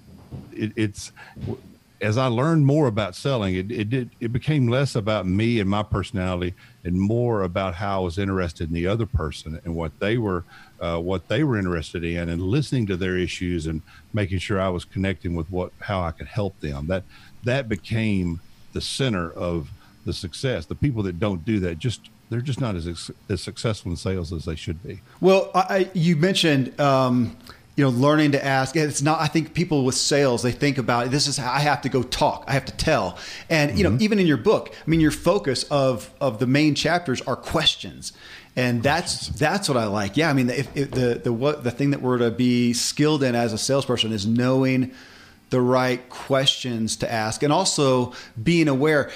it, 0.51 0.73
it's 0.75 1.11
as 2.03 2.17
I 2.17 2.27
learned 2.27 2.65
more 2.65 2.87
about 2.87 3.15
selling, 3.15 3.55
it, 3.55 3.71
it 3.71 3.89
did 3.89 4.09
it 4.19 4.33
became 4.33 4.67
less 4.67 4.93
about 4.93 5.25
me 5.25 5.61
and 5.61 5.69
my 5.69 5.83
personality 5.83 6.53
and 6.83 6.99
more 6.99 7.43
about 7.43 7.75
how 7.75 8.01
I 8.01 8.03
was 8.03 8.17
interested 8.17 8.67
in 8.67 8.73
the 8.73 8.87
other 8.87 9.05
person 9.05 9.59
and 9.63 9.73
what 9.73 9.97
they 9.99 10.17
were 10.17 10.43
uh, 10.81 10.97
what 10.97 11.29
they 11.29 11.45
were 11.45 11.57
interested 11.57 12.03
in 12.03 12.27
and 12.27 12.41
listening 12.41 12.85
to 12.87 12.97
their 12.97 13.17
issues 13.17 13.67
and 13.67 13.81
making 14.11 14.39
sure 14.39 14.59
I 14.59 14.67
was 14.67 14.83
connecting 14.83 15.33
with 15.33 15.49
what 15.49 15.71
how 15.79 16.01
I 16.01 16.11
could 16.11 16.27
help 16.27 16.59
them. 16.59 16.87
That 16.87 17.03
that 17.45 17.69
became 17.69 18.41
the 18.73 18.81
center 18.81 19.31
of 19.31 19.69
the 20.05 20.11
success. 20.11 20.65
The 20.65 20.75
people 20.75 21.03
that 21.03 21.19
don't 21.19 21.45
do 21.45 21.61
that 21.61 21.79
just 21.79 22.09
they're 22.29 22.41
just 22.41 22.59
not 22.59 22.75
as 22.75 23.11
as 23.29 23.41
successful 23.41 23.91
in 23.91 23.97
sales 23.97 24.33
as 24.33 24.43
they 24.43 24.55
should 24.55 24.83
be. 24.83 24.99
Well, 25.21 25.51
I, 25.55 25.89
you 25.93 26.17
mentioned. 26.17 26.77
Um, 26.81 27.37
you 27.75 27.83
know, 27.83 27.89
learning 27.89 28.33
to 28.33 28.43
ask. 28.43 28.75
It's 28.75 29.01
not. 29.01 29.19
I 29.19 29.27
think 29.27 29.53
people 29.53 29.83
with 29.83 29.95
sales 29.95 30.43
they 30.43 30.51
think 30.51 30.77
about 30.77 31.09
this 31.09 31.27
is 31.27 31.37
how 31.37 31.51
I 31.51 31.59
have 31.59 31.81
to 31.81 31.89
go 31.89 32.03
talk. 32.03 32.43
I 32.47 32.53
have 32.53 32.65
to 32.65 32.77
tell. 32.77 33.17
And 33.49 33.77
you 33.77 33.85
mm-hmm. 33.85 33.95
know, 33.95 34.03
even 34.03 34.19
in 34.19 34.27
your 34.27 34.37
book, 34.37 34.73
I 34.75 34.89
mean, 34.89 34.99
your 34.99 35.11
focus 35.11 35.63
of 35.65 36.13
of 36.21 36.39
the 36.39 36.47
main 36.47 36.75
chapters 36.75 37.21
are 37.21 37.35
questions 37.35 38.13
and 38.55 38.83
that's 38.83 39.29
that's 39.29 39.67
what 39.67 39.77
I 39.77 39.85
like. 39.85 40.15
Yeah, 40.15 40.29
I 40.29 40.33
mean, 40.33 40.49
if, 40.49 40.75
if 40.77 40.91
the 40.91 41.19
the 41.23 41.33
what 41.33 41.63
the 41.63 41.71
thing 41.71 41.91
that 41.91 42.01
we're 42.01 42.19
to 42.19 42.31
be 42.31 42.73
skilled 42.73 43.23
in 43.23 43.35
as 43.35 43.53
a 43.53 43.57
salesperson 43.57 44.11
is 44.11 44.27
knowing 44.27 44.91
the 45.49 45.61
right 45.61 46.09
questions 46.09 46.95
to 46.97 47.11
ask, 47.11 47.43
and 47.43 47.53
also 47.53 48.13
being 48.41 48.67
aware. 48.67 49.11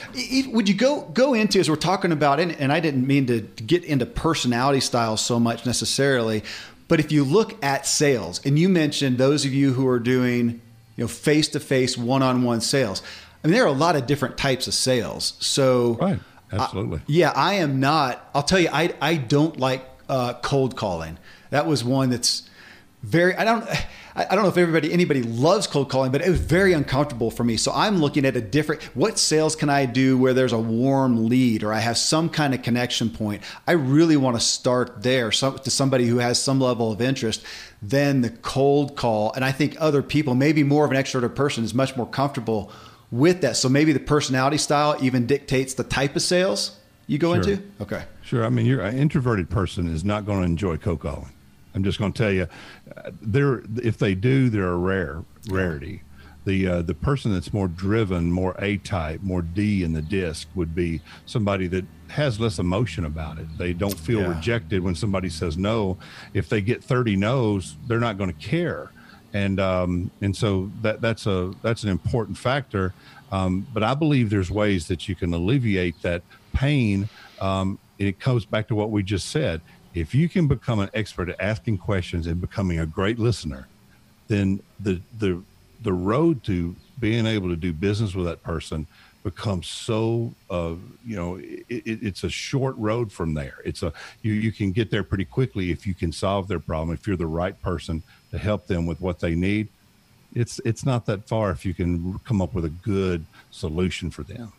Would 0.47 0.69
you 0.69 0.75
go 0.75 1.01
go 1.01 1.33
into 1.33 1.59
as 1.59 1.69
we're 1.69 1.75
talking 1.75 2.11
about, 2.11 2.39
and, 2.39 2.51
and 2.53 2.71
I 2.71 2.79
didn't 2.79 3.05
mean 3.05 3.27
to 3.27 3.41
get 3.41 3.83
into 3.83 4.05
personality 4.05 4.79
styles 4.79 5.21
so 5.21 5.39
much 5.39 5.65
necessarily, 5.65 6.43
but 6.87 6.99
if 6.99 7.11
you 7.11 7.23
look 7.23 7.63
at 7.63 7.85
sales, 7.85 8.43
and 8.45 8.57
you 8.57 8.69
mentioned 8.69 9.17
those 9.17 9.45
of 9.45 9.53
you 9.53 9.73
who 9.73 9.87
are 9.87 9.99
doing 9.99 10.61
you 10.95 11.03
know 11.03 11.07
face 11.07 11.47
to 11.49 11.59
face, 11.59 11.97
one 11.97 12.23
on 12.23 12.43
one 12.43 12.61
sales. 12.61 13.01
I 13.43 13.47
mean, 13.47 13.53
there 13.53 13.63
are 13.63 13.67
a 13.67 13.71
lot 13.71 13.95
of 13.95 14.07
different 14.07 14.37
types 14.37 14.67
of 14.67 14.73
sales. 14.73 15.33
So. 15.39 15.97
Right 16.01 16.19
Absolutely. 16.51 16.99
I, 16.99 17.01
yeah, 17.07 17.31
I 17.35 17.55
am 17.55 17.79
not. 17.79 18.29
I'll 18.33 18.43
tell 18.43 18.59
you, 18.59 18.69
I 18.71 18.93
I 19.01 19.15
don't 19.15 19.59
like 19.59 19.87
uh, 20.07 20.33
cold 20.35 20.75
calling. 20.75 21.17
That 21.49 21.65
was 21.65 21.83
one 21.83 22.09
that's 22.09 22.49
very. 23.03 23.35
I 23.35 23.43
don't. 23.43 23.67
I 24.17 24.33
don't 24.33 24.41
know 24.41 24.49
if 24.49 24.57
everybody 24.57 24.91
anybody 24.91 25.21
loves 25.21 25.67
cold 25.67 25.89
calling, 25.89 26.11
but 26.11 26.21
it 26.21 26.29
was 26.29 26.39
very 26.39 26.73
uncomfortable 26.73 27.29
for 27.29 27.43
me. 27.43 27.55
So 27.55 27.71
I'm 27.71 27.99
looking 27.99 28.25
at 28.25 28.35
a 28.35 28.41
different. 28.41 28.81
What 28.95 29.19
sales 29.19 29.55
can 29.55 29.69
I 29.69 29.85
do 29.85 30.17
where 30.17 30.33
there's 30.33 30.53
a 30.53 30.59
warm 30.59 31.29
lead 31.29 31.63
or 31.63 31.71
I 31.71 31.79
have 31.79 31.99
some 31.99 32.27
kind 32.27 32.55
of 32.55 32.63
connection 32.63 33.11
point? 33.11 33.43
I 33.67 33.73
really 33.73 34.17
want 34.17 34.35
to 34.35 34.39
start 34.39 35.03
there 35.03 35.31
some, 35.31 35.59
to 35.59 35.69
somebody 35.69 36.07
who 36.07 36.17
has 36.17 36.41
some 36.41 36.59
level 36.59 36.91
of 36.91 36.99
interest. 36.99 37.43
Then 37.79 38.21
the 38.21 38.31
cold 38.31 38.95
call, 38.95 39.33
and 39.33 39.45
I 39.45 39.51
think 39.51 39.75
other 39.79 40.01
people, 40.01 40.33
maybe 40.33 40.63
more 40.63 40.83
of 40.83 40.91
an 40.91 40.97
extroverted 40.97 41.35
person, 41.35 41.63
is 41.63 41.75
much 41.75 41.95
more 41.95 42.07
comfortable 42.07 42.71
with 43.11 43.41
that. 43.41 43.55
So 43.55 43.69
maybe 43.69 43.93
the 43.93 43.99
personality 43.99 44.57
style 44.57 44.97
even 44.99 45.27
dictates 45.27 45.75
the 45.75 45.83
type 45.83 46.15
of 46.15 46.23
sales 46.23 46.75
you 47.05 47.19
go 47.19 47.35
sure. 47.35 47.53
into. 47.53 47.63
Okay. 47.81 48.03
Sure. 48.23 48.43
I 48.43 48.49
mean, 48.49 48.65
you're 48.65 48.81
an 48.81 48.97
introverted 48.97 49.49
person 49.51 49.87
is 49.87 50.03
not 50.03 50.25
going 50.25 50.39
to 50.39 50.45
enjoy 50.45 50.77
cold 50.77 51.01
calling. 51.01 51.31
I'm 51.77 51.83
just 51.83 51.99
going 51.99 52.11
to 52.13 52.17
tell 52.17 52.31
you, 52.31 52.47
they're 53.21 53.63
if 53.81 53.97
they 53.97 54.15
do, 54.15 54.49
they're 54.49 54.67
a 54.67 54.77
rare 54.77 55.23
rarity. 55.49 56.03
The 56.45 56.67
uh, 56.67 56.81
the 56.81 56.93
person 56.93 57.33
that's 57.33 57.53
more 57.53 57.67
driven, 57.67 58.31
more 58.31 58.55
A 58.59 58.77
type, 58.77 59.21
more 59.21 59.41
D 59.41 59.83
in 59.83 59.93
the 59.93 60.01
disc 60.01 60.47
would 60.55 60.73
be 60.73 61.01
somebody 61.25 61.67
that 61.67 61.85
has 62.09 62.39
less 62.39 62.57
emotion 62.57 63.05
about 63.05 63.37
it. 63.37 63.47
They 63.57 63.73
don't 63.73 63.97
feel 63.97 64.21
yeah. 64.21 64.35
rejected 64.35 64.81
when 64.81 64.95
somebody 64.95 65.29
says 65.29 65.57
no. 65.57 65.97
If 66.33 66.47
they 66.47 66.61
get 66.61 66.83
30 66.83 67.17
no's, 67.17 67.75
they're 67.85 67.99
not 67.99 68.17
going 68.17 68.31
to 68.31 68.39
care 68.47 68.91
and 69.33 69.59
um, 69.59 70.11
and 70.21 70.35
so 70.35 70.71
that 70.81 71.01
that's 71.01 71.25
a 71.27 71.53
that's 71.61 71.83
an 71.83 71.89
important 71.89 72.37
factor. 72.37 72.93
Um, 73.31 73.67
but 73.73 73.83
I 73.83 73.93
believe 73.93 74.29
there's 74.29 74.49
ways 74.49 74.87
that 74.87 75.09
you 75.09 75.15
can 75.15 75.33
alleviate 75.33 76.01
that 76.01 76.23
pain. 76.53 77.09
Um, 77.41 77.77
it 77.97 78.19
comes 78.19 78.45
back 78.45 78.67
to 78.69 78.75
what 78.75 78.89
we 78.89 79.03
just 79.03 79.29
said. 79.29 79.61
If 79.99 80.13
you 80.15 80.29
can 80.29 80.47
become 80.47 80.79
an 80.79 80.89
expert 80.93 81.29
at 81.29 81.39
asking 81.39 81.79
questions 81.79 82.27
and 82.27 82.39
becoming 82.39 82.79
a 82.79 82.85
great 82.85 83.19
listener, 83.19 83.67
then 84.27 84.61
the 84.79 85.01
the 85.19 85.41
the 85.83 85.93
road 85.93 86.43
to 86.43 86.75
being 86.99 87.25
able 87.25 87.49
to 87.49 87.55
do 87.55 87.71
business 87.71 88.15
with 88.15 88.25
that 88.25 88.41
person 88.43 88.87
becomes 89.23 89.67
so 89.67 90.33
uh, 90.49 90.73
you 91.05 91.15
know 91.15 91.35
it, 91.35 91.65
it, 91.69 92.03
it's 92.03 92.23
a 92.23 92.29
short 92.29 92.75
road 92.77 93.11
from 93.11 93.33
there. 93.33 93.57
It's 93.65 93.83
a 93.83 93.93
you, 94.21 94.33
you 94.33 94.51
can 94.51 94.71
get 94.71 94.89
there 94.91 95.03
pretty 95.03 95.25
quickly 95.25 95.71
if 95.71 95.85
you 95.85 95.93
can 95.93 96.11
solve 96.11 96.47
their 96.47 96.59
problem 96.59 96.93
if 96.93 97.07
you're 97.07 97.17
the 97.17 97.27
right 97.27 97.59
person 97.61 98.03
to 98.31 98.37
help 98.37 98.67
them 98.67 98.85
with 98.85 99.01
what 99.01 99.19
they 99.19 99.35
need. 99.35 99.67
It's 100.33 100.59
it's 100.65 100.85
not 100.85 101.05
that 101.07 101.27
far 101.27 101.51
if 101.51 101.65
you 101.65 101.73
can 101.73 102.19
come 102.19 102.41
up 102.41 102.53
with 102.53 102.65
a 102.65 102.69
good 102.69 103.25
solution 103.51 104.11
for 104.11 104.23
them 104.23 104.51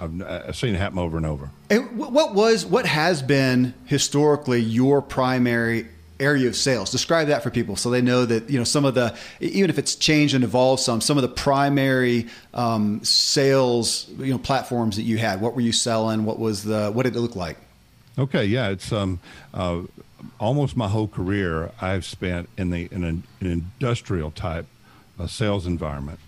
I've, 0.00 0.22
I've 0.22 0.56
seen 0.56 0.74
it 0.74 0.78
happen 0.78 0.98
over 0.98 1.16
and 1.16 1.26
over. 1.26 1.50
And 1.70 1.98
what 1.98 2.34
was 2.34 2.64
what 2.64 2.86
has 2.86 3.22
been 3.22 3.74
historically 3.86 4.60
your 4.60 5.02
primary 5.02 5.86
area 6.20 6.48
of 6.48 6.56
sales? 6.56 6.90
Describe 6.90 7.28
that 7.28 7.42
for 7.42 7.50
people 7.50 7.76
so 7.76 7.90
they 7.90 8.00
know 8.00 8.24
that 8.24 8.50
you 8.50 8.58
know 8.58 8.64
some 8.64 8.84
of 8.84 8.94
the 8.94 9.16
even 9.40 9.70
if 9.70 9.78
it's 9.78 9.94
changed 9.94 10.34
and 10.34 10.44
evolved 10.44 10.82
some 10.82 11.00
some 11.00 11.18
of 11.18 11.22
the 11.22 11.28
primary 11.28 12.26
um, 12.54 13.02
sales 13.04 14.08
you 14.18 14.32
know 14.32 14.38
platforms 14.38 14.96
that 14.96 15.02
you 15.02 15.18
had. 15.18 15.40
What 15.40 15.54
were 15.54 15.60
you 15.60 15.72
selling? 15.72 16.24
What 16.24 16.38
was 16.38 16.64
the 16.64 16.90
what 16.90 17.04
did 17.04 17.16
it 17.16 17.20
look 17.20 17.36
like? 17.36 17.56
Okay 18.18 18.46
yeah 18.46 18.68
it's 18.68 18.92
um 18.92 19.20
uh, 19.54 19.82
almost 20.40 20.76
my 20.76 20.88
whole 20.88 21.06
career 21.06 21.70
i've 21.80 22.04
spent 22.04 22.48
in 22.58 22.70
the 22.70 22.88
in 22.90 23.04
an, 23.04 23.22
an 23.38 23.46
industrial 23.46 24.32
type 24.32 24.66
uh, 25.18 25.26
sales 25.26 25.66
environment. 25.66 26.18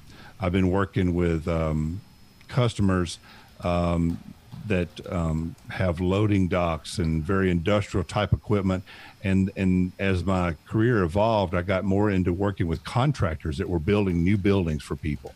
I've 0.40 0.52
been 0.52 0.70
working 0.70 1.14
with 1.14 1.46
um, 1.46 2.00
customers 2.48 3.18
um, 3.64 4.18
that 4.66 4.88
um, 5.10 5.54
have 5.70 6.00
loading 6.00 6.48
docks 6.48 6.98
and 6.98 7.22
very 7.22 7.50
industrial 7.50 8.04
type 8.04 8.32
equipment. 8.32 8.84
And 9.24 9.50
and 9.56 9.92
as 9.98 10.24
my 10.24 10.56
career 10.66 11.02
evolved, 11.02 11.54
I 11.54 11.62
got 11.62 11.84
more 11.84 12.10
into 12.10 12.32
working 12.32 12.66
with 12.66 12.84
contractors 12.84 13.58
that 13.58 13.68
were 13.68 13.78
building 13.78 14.22
new 14.22 14.36
buildings 14.36 14.82
for 14.82 14.96
people, 14.96 15.34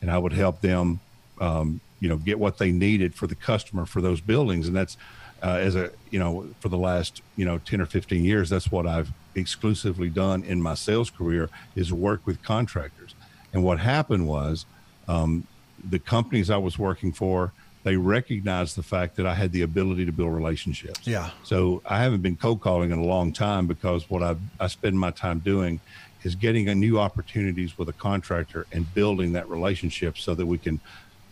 and 0.00 0.10
I 0.10 0.18
would 0.18 0.32
help 0.32 0.60
them, 0.60 1.00
um, 1.40 1.80
you 2.00 2.08
know, 2.08 2.16
get 2.16 2.38
what 2.38 2.58
they 2.58 2.70
needed 2.70 3.14
for 3.14 3.26
the 3.26 3.34
customer 3.34 3.86
for 3.86 4.00
those 4.00 4.20
buildings. 4.20 4.68
And 4.68 4.76
that's 4.76 4.96
uh, 5.42 5.58
as 5.60 5.76
a 5.76 5.90
you 6.10 6.18
know 6.18 6.48
for 6.60 6.68
the 6.68 6.78
last 6.78 7.22
you 7.36 7.44
know 7.44 7.58
10 7.58 7.80
or 7.80 7.86
15 7.86 8.24
years 8.24 8.48
that's 8.48 8.70
what 8.70 8.86
i've 8.86 9.12
exclusively 9.34 10.08
done 10.08 10.42
in 10.44 10.60
my 10.62 10.74
sales 10.74 11.10
career 11.10 11.50
is 11.74 11.92
work 11.92 12.26
with 12.26 12.42
contractors 12.42 13.14
and 13.52 13.62
what 13.62 13.78
happened 13.78 14.26
was 14.26 14.64
um, 15.08 15.46
the 15.88 15.98
companies 15.98 16.50
i 16.50 16.56
was 16.56 16.78
working 16.78 17.12
for 17.12 17.52
they 17.86 17.96
recognized 17.96 18.74
the 18.74 18.82
fact 18.82 19.14
that 19.14 19.26
I 19.26 19.34
had 19.34 19.52
the 19.52 19.62
ability 19.62 20.06
to 20.06 20.12
build 20.12 20.34
relationships. 20.34 21.06
Yeah. 21.06 21.30
So 21.44 21.82
I 21.86 22.02
haven't 22.02 22.20
been 22.20 22.34
cold 22.34 22.60
calling 22.60 22.90
in 22.90 22.98
a 22.98 23.04
long 23.04 23.32
time 23.32 23.68
because 23.68 24.10
what 24.10 24.24
I 24.24 24.34
I 24.58 24.66
spend 24.66 24.98
my 24.98 25.12
time 25.12 25.38
doing 25.38 25.78
is 26.24 26.34
getting 26.34 26.68
a 26.68 26.74
new 26.74 26.98
opportunities 26.98 27.78
with 27.78 27.88
a 27.88 27.92
contractor 27.92 28.66
and 28.72 28.92
building 28.92 29.34
that 29.34 29.48
relationship 29.48 30.18
so 30.18 30.34
that 30.34 30.46
we 30.46 30.58
can 30.58 30.80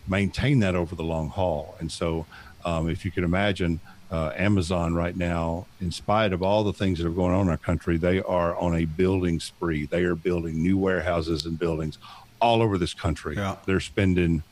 maintain 0.07 0.59
that 0.59 0.75
over 0.75 0.95
the 0.95 1.03
long 1.03 1.27
haul. 1.27 1.75
And 1.81 1.91
so, 1.91 2.25
um, 2.63 2.87
if 2.87 3.03
you 3.03 3.11
can 3.11 3.25
imagine, 3.25 3.81
uh, 4.09 4.31
Amazon 4.37 4.93
right 4.93 5.17
now, 5.17 5.65
in 5.81 5.91
spite 5.91 6.31
of 6.31 6.41
all 6.41 6.63
the 6.63 6.71
things 6.71 6.99
that 6.99 7.07
are 7.07 7.17
going 7.21 7.33
on 7.33 7.47
in 7.47 7.49
our 7.49 7.57
country, 7.57 7.97
they 7.97 8.21
are 8.21 8.55
on 8.55 8.75
a 8.75 8.85
building 8.85 9.41
spree. 9.41 9.87
They 9.87 10.03
are 10.05 10.15
building 10.15 10.63
new 10.63 10.77
warehouses 10.77 11.45
and 11.45 11.59
buildings 11.59 11.97
all 12.39 12.61
over 12.61 12.77
this 12.77 12.93
country. 12.93 13.35
Yeah. 13.35 13.57
They're 13.65 13.81
spending 13.81 14.43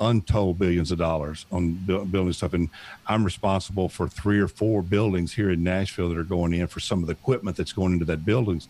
untold 0.00 0.58
billions 0.58 0.90
of 0.90 0.98
dollars 0.98 1.46
on 1.52 1.74
building 1.86 2.32
stuff. 2.32 2.54
And 2.54 2.70
I'm 3.06 3.24
responsible 3.24 3.88
for 3.88 4.08
three 4.08 4.40
or 4.40 4.48
four 4.48 4.82
buildings 4.82 5.34
here 5.34 5.50
in 5.50 5.62
Nashville 5.62 6.08
that 6.08 6.18
are 6.18 6.24
going 6.24 6.54
in 6.54 6.66
for 6.66 6.80
some 6.80 7.00
of 7.00 7.06
the 7.06 7.12
equipment 7.12 7.56
that's 7.56 7.72
going 7.72 7.92
into 7.92 8.06
that 8.06 8.24
buildings. 8.24 8.68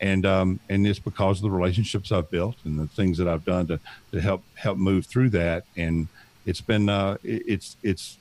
And 0.00 0.26
um, 0.26 0.58
and 0.68 0.86
it's 0.86 0.98
because 0.98 1.38
of 1.38 1.44
the 1.44 1.50
relationships 1.50 2.10
I've 2.10 2.30
built 2.30 2.56
and 2.64 2.78
the 2.78 2.88
things 2.88 3.18
that 3.18 3.28
I've 3.28 3.44
done 3.44 3.68
to, 3.68 3.78
to 4.10 4.20
help 4.20 4.42
help 4.54 4.76
move 4.76 5.06
through 5.06 5.30
that. 5.30 5.64
And 5.76 6.08
it's 6.44 6.60
been 6.60 6.88
uh, 6.88 7.18
it's 7.22 7.76
it's 7.82 8.18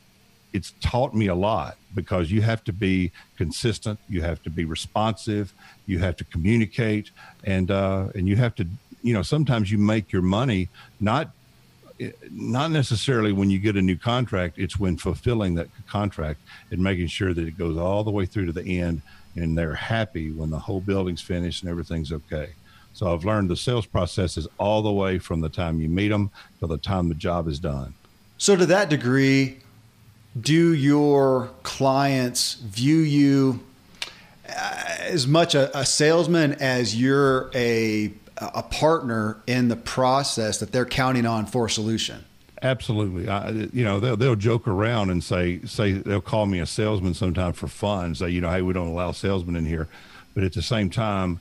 it's 0.53 0.73
taught 0.81 1.15
me 1.15 1.27
a 1.27 1.35
lot 1.35 1.77
because 1.95 2.31
you 2.31 2.41
have 2.41 2.63
to 2.65 2.73
be 2.73 3.11
consistent, 3.37 3.99
you 4.09 4.21
have 4.21 4.43
to 4.43 4.49
be 4.49 4.65
responsive, 4.65 5.53
you 5.85 5.99
have 5.99 6.15
to 6.17 6.23
communicate, 6.25 7.09
and 7.43 7.71
uh, 7.71 8.09
and 8.13 8.27
you 8.27 8.35
have 8.35 8.53
to 8.55 8.67
you 9.01 9.13
know 9.13 9.23
sometimes 9.23 9.71
you 9.71 9.79
make 9.79 10.11
your 10.11 10.21
money 10.21 10.69
not 10.99 11.31
not 12.31 12.71
necessarily 12.71 13.31
when 13.31 13.49
you 13.49 13.59
get 13.59 13.75
a 13.75 13.81
new 13.81 13.97
contract, 13.97 14.57
it's 14.57 14.79
when 14.79 14.97
fulfilling 14.97 15.55
that 15.55 15.67
contract 15.87 16.39
and 16.71 16.81
making 16.81 17.07
sure 17.07 17.33
that 17.33 17.47
it 17.47 17.57
goes 17.57 17.77
all 17.77 18.03
the 18.03 18.11
way 18.11 18.25
through 18.25 18.45
to 18.47 18.51
the 18.51 18.79
end 18.79 19.01
and 19.35 19.57
they're 19.57 19.75
happy 19.75 20.31
when 20.31 20.49
the 20.49 20.59
whole 20.59 20.81
building's 20.81 21.21
finished 21.21 21.63
and 21.63 21.71
everything's 21.71 22.11
okay. 22.11 22.49
So 22.93 23.13
I've 23.13 23.23
learned 23.23 23.49
the 23.49 23.55
sales 23.55 23.85
process 23.85 24.37
is 24.37 24.47
all 24.57 24.81
the 24.81 24.91
way 24.91 25.17
from 25.17 25.41
the 25.41 25.49
time 25.49 25.79
you 25.79 25.87
meet 25.87 26.09
them 26.09 26.31
to 26.59 26.67
the 26.67 26.77
time 26.77 27.07
the 27.07 27.15
job 27.15 27.47
is 27.47 27.59
done. 27.59 27.93
So 28.37 28.55
to 28.55 28.65
that 28.65 28.89
degree, 28.89 29.59
do 30.39 30.73
your 30.73 31.51
clients 31.63 32.55
view 32.55 32.97
you 32.97 33.61
uh, 34.47 34.95
as 34.99 35.27
much 35.27 35.55
a, 35.55 35.77
a 35.77 35.85
salesman 35.85 36.53
as 36.53 36.99
you're 36.99 37.49
a 37.53 38.11
a 38.41 38.63
partner 38.63 39.37
in 39.47 39.67
the 39.67 39.75
process 39.75 40.59
that 40.59 40.71
they're 40.71 40.85
counting 40.85 41.25
on 41.25 41.45
for 41.45 41.67
a 41.67 41.69
solution. 41.69 42.25
Absolutely. 42.63 43.27
I, 43.27 43.49
you 43.49 43.83
know, 43.83 43.99
they'll, 43.99 44.17
they'll 44.17 44.35
joke 44.35 44.67
around 44.67 45.09
and 45.09 45.23
say, 45.23 45.61
say, 45.65 45.93
they'll 45.93 46.21
call 46.21 46.45
me 46.45 46.59
a 46.59 46.65
salesman 46.65 47.13
sometimes 47.13 47.57
for 47.57 47.67
fun, 47.67 48.13
say, 48.13 48.29
you 48.29 48.41
know, 48.41 48.51
hey, 48.51 48.61
we 48.61 48.73
don't 48.73 48.87
allow 48.87 49.11
salesmen 49.11 49.55
in 49.55 49.65
here. 49.65 49.87
But 50.35 50.43
at 50.43 50.53
the 50.53 50.61
same 50.61 50.89
time, 50.89 51.39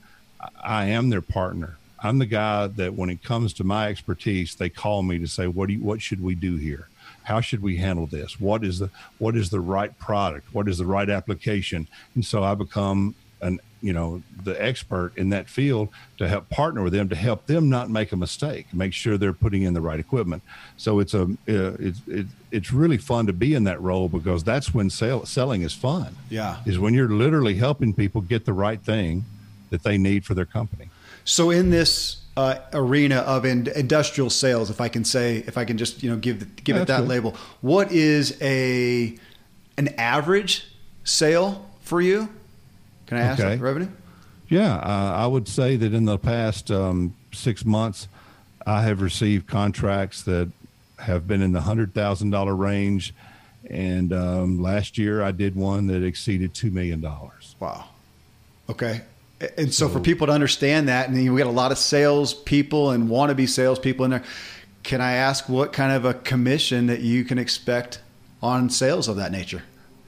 I 0.63 0.87
am 0.87 1.11
their 1.11 1.21
partner. 1.21 1.77
I'm 2.03 2.19
the 2.19 2.27
guy 2.27 2.67
that 2.69 2.95
when 2.95 3.11
it 3.11 3.23
comes 3.23 3.53
to 3.55 3.65
my 3.65 3.89
expertise, 3.89 4.55
they 4.55 4.71
call 4.71 5.03
me 5.03 5.19
to 5.19 5.27
say, 5.27 5.47
what 5.47 5.67
do 5.67 5.75
you, 5.75 5.81
what 5.81 6.01
should 6.01 6.23
we 6.23 6.35
do 6.35 6.57
here? 6.57 6.89
How 7.25 7.43
should 7.43 7.63
we 7.63 7.77
handle 7.77 8.07
this? 8.07 8.41
What 8.41 8.65
is 8.65 8.79
the, 8.79 8.89
what 9.19 9.37
is 9.37 9.51
the 9.51 9.61
right 9.61 9.97
product? 9.99 10.55
What 10.55 10.69
is 10.69 10.79
the 10.79 10.87
right 10.87 11.11
application? 11.11 11.87
And 12.15 12.25
so 12.25 12.43
I 12.43 12.55
become 12.55 13.15
an 13.43 13.61
you 13.83 13.93
know 13.93 14.23
the 14.45 14.61
expert 14.63 15.13
in 15.17 15.31
that 15.31 15.49
field 15.49 15.89
to 16.19 16.29
help 16.29 16.49
partner 16.49 16.83
with 16.83 16.93
them 16.93 17.09
to 17.09 17.17
help 17.17 17.47
them 17.47 17.69
not 17.69 17.91
make 17.91 18.13
a 18.13 18.17
mistake 18.17 18.67
make 18.73 18.93
sure 18.93 19.19
they're 19.19 19.33
putting 19.33 19.63
in 19.63 19.75
the 19.75 19.81
right 19.81 20.01
equipment. 20.01 20.43
So 20.77 20.99
it's 20.99 21.15
a 21.15 21.23
uh, 21.23 21.77
it's 21.79 22.01
it, 22.07 22.27
it's 22.51 22.73
really 22.73 22.99
fun 22.99 23.27
to 23.27 23.33
be 23.33 23.55
in 23.55 23.65
that 23.65 23.81
role 23.81 24.09
because 24.09 24.45
that's 24.45 24.75
when 24.75 24.91
sale, 24.91 25.25
selling 25.27 25.63
is 25.63 25.73
fun. 25.73 26.17
Yeah. 26.29 26.59
Is 26.67 26.79
when 26.79 26.95
you're 26.95 27.09
literally 27.09 27.55
helping 27.55 27.95
people 27.95 28.21
get 28.21 28.45
the 28.45 28.53
right 28.53 28.81
thing 28.81 29.25
that 29.71 29.83
they 29.83 29.99
need 29.99 30.25
for 30.25 30.35
their 30.35 30.47
company. 30.47 30.91
So 31.25 31.51
in 31.51 31.71
this 31.71 32.21
uh, 32.37 32.59
arena 32.73 33.17
of 33.17 33.45
in, 33.45 33.69
industrial 33.69 34.31
sales 34.31 34.71
if 34.71 34.81
i 34.81 34.89
can 34.89 35.05
say 35.05 35.39
if 35.49 35.59
i 35.59 35.65
can 35.65 35.77
just 35.77 36.03
you 36.03 36.09
know 36.09 36.17
give 36.17 36.39
give 36.65 36.77
yeah, 36.77 36.83
it 36.83 36.87
that 36.87 37.01
good. 37.01 37.09
label 37.09 37.37
what 37.61 37.91
is 37.93 38.39
a 38.41 39.19
an 39.77 39.89
average 39.99 40.65
sale 41.05 41.69
for 41.81 42.01
you 42.01 42.29
can 43.11 43.19
I 43.19 43.23
ask 43.23 43.41
okay. 43.43 43.57
revenue? 43.57 43.89
Yeah, 44.49 44.77
uh, 44.77 45.17
I 45.17 45.27
would 45.27 45.49
say 45.49 45.75
that 45.75 45.93
in 45.93 46.05
the 46.05 46.17
past 46.17 46.71
um, 46.71 47.17
six 47.33 47.65
months, 47.65 48.07
I 48.65 48.83
have 48.83 49.03
received 49.03 49.49
contracts 49.49 50.23
that 50.23 50.49
have 51.01 51.27
been 51.27 51.43
in 51.43 51.51
the 51.51 51.63
hundred 51.63 51.93
thousand 51.93 52.31
dollar 52.31 52.55
range, 52.55 53.13
and 53.69 54.13
um, 54.13 54.63
last 54.63 54.97
year 54.97 55.25
I 55.25 55.33
did 55.33 55.57
one 55.57 55.89
that 55.89 56.05
exceeded 56.05 56.55
two 56.55 56.71
million 56.71 57.01
dollars. 57.01 57.57
Wow. 57.59 57.87
Okay. 58.69 59.01
And 59.59 59.75
so, 59.75 59.89
so, 59.89 59.95
for 59.95 59.99
people 59.99 60.29
to 60.29 60.33
understand 60.33 60.87
that, 60.87 61.09
and 61.09 61.17
we 61.17 61.37
got 61.37 61.49
a 61.49 61.51
lot 61.51 61.73
of 61.73 61.79
sales 61.79 62.33
people 62.33 62.93
and 62.93 63.09
want 63.09 63.31
to 63.31 63.35
be 63.35 63.49
salespeople 63.49 64.05
in 64.05 64.13
there. 64.13 64.25
Can 64.85 65.01
I 65.01 65.15
ask 65.15 65.49
what 65.49 65.73
kind 65.73 65.91
of 65.91 66.05
a 66.05 66.15
commission 66.15 66.87
that 66.87 67.01
you 67.01 67.25
can 67.25 67.39
expect 67.39 68.01
on 68.41 68.71
sales 68.71 69.09
of 69.09 69.17
that 69.17 69.33
nature? 69.33 69.65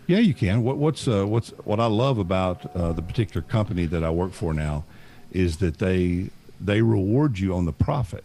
Yeah, 0.07 0.19
you 0.19 0.35
can. 0.35 0.63
What, 0.63 0.79
what's 0.79 1.07
uh, 1.07 1.25
what's 1.25 1.51
what 1.65 1.81
I 1.81 1.87
love 1.87 2.19
about 2.19 2.75
uh, 2.75 2.93
the 2.93 3.03
particular 3.03 3.43
company 3.43 3.87
that 3.87 4.03
I 4.03 4.11
work 4.11 4.33
for 4.33 4.53
now 4.53 4.85
is 5.31 5.59
that 5.59 5.79
they 5.79 6.31
they 6.61 6.83
reward 6.83 7.39
you 7.39 7.55
on 7.55 7.65
the 7.65 7.73
profit. 7.73 8.25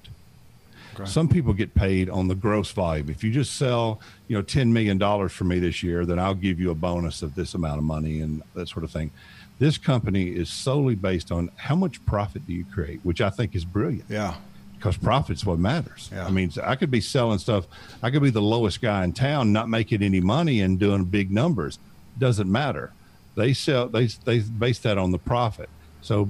Okay. 0.96 1.06
Some 1.06 1.30
people 1.30 1.54
get 1.54 1.76
paid 1.76 2.10
on 2.10 2.28
the 2.28 2.36
gross 2.36 2.72
volume. 2.72 3.10
If 3.10 3.24
you 3.24 3.32
just 3.32 3.56
sell, 3.56 4.00
you 4.28 4.36
know, 4.36 4.42
ten 4.42 4.74
million 4.74 4.98
dollars 4.98 5.32
for 5.32 5.44
me 5.44 5.60
this 5.60 5.84
year, 5.84 6.06
then 6.06 6.18
I'll 6.18 6.34
give 6.34 6.60
you 6.60 6.72
a 6.72 6.76
bonus 6.76 7.22
of 7.22 7.36
this 7.36 7.54
amount 7.54 7.78
of 7.78 7.84
money 7.84 8.22
and 8.22 8.42
that 8.56 8.68
sort 8.68 8.84
of 8.84 8.92
thing. 8.92 9.12
This 9.60 9.78
company 9.78 10.30
is 10.30 10.50
solely 10.50 10.96
based 10.96 11.32
on 11.32 11.50
how 11.56 11.76
much 11.76 12.04
profit 12.06 12.46
do 12.46 12.54
you 12.54 12.66
create, 12.66 13.00
which 13.04 13.22
I 13.22 13.30
think 13.30 13.56
is 13.56 13.66
brilliant. 13.66 14.06
Yeah 14.10 14.36
because 14.78 14.98
profit's 14.98 15.46
what 15.46 15.60
matters. 15.60 16.10
Yeah. 16.12 16.26
I 16.26 16.30
mean, 16.30 16.52
I 16.64 16.76
could 16.76 16.92
be 16.92 17.02
selling 17.02 17.40
stuff. 17.40 17.66
I 18.02 18.12
could 18.12 18.22
be 18.22 18.30
the 18.30 18.42
lowest 18.42 18.82
guy 18.82 19.04
in 19.04 19.14
town, 19.14 19.52
not 19.52 19.70
making 19.70 20.04
any 20.04 20.22
money 20.22 20.62
and 20.62 20.80
doing 20.80 21.06
big 21.06 21.32
numbers. 21.32 21.80
Doesn't 22.18 22.52
matter. 22.52 22.92
They 23.36 23.54
sell. 23.54 23.88
They 23.88 24.08
they 24.26 24.40
base 24.40 24.80
that 24.80 24.98
on 24.98 25.12
the 25.12 25.20
profit. 25.20 25.70
So, 26.02 26.30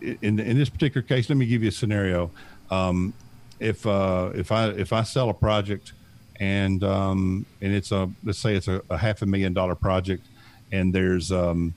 in 0.00 0.38
in 0.38 0.58
this 0.58 0.68
particular 0.68 1.06
case, 1.06 1.28
let 1.28 1.36
me 1.36 1.46
give 1.46 1.62
you 1.62 1.68
a 1.68 1.72
scenario. 1.72 2.30
Um, 2.70 3.14
if 3.60 3.86
uh, 3.86 4.30
if 4.34 4.52
I 4.52 4.68
if 4.68 4.92
I 4.92 5.02
sell 5.02 5.30
a 5.30 5.34
project 5.34 5.92
and 6.40 6.82
um, 6.82 7.46
and 7.60 7.72
it's 7.72 7.92
a 7.92 8.10
let's 8.24 8.38
say 8.38 8.54
it's 8.54 8.68
a, 8.68 8.82
a 8.90 8.98
half 8.98 9.22
a 9.22 9.26
million 9.26 9.52
dollar 9.52 9.74
project 9.74 10.26
and 10.72 10.92
there's 10.92 11.30
um, 11.30 11.74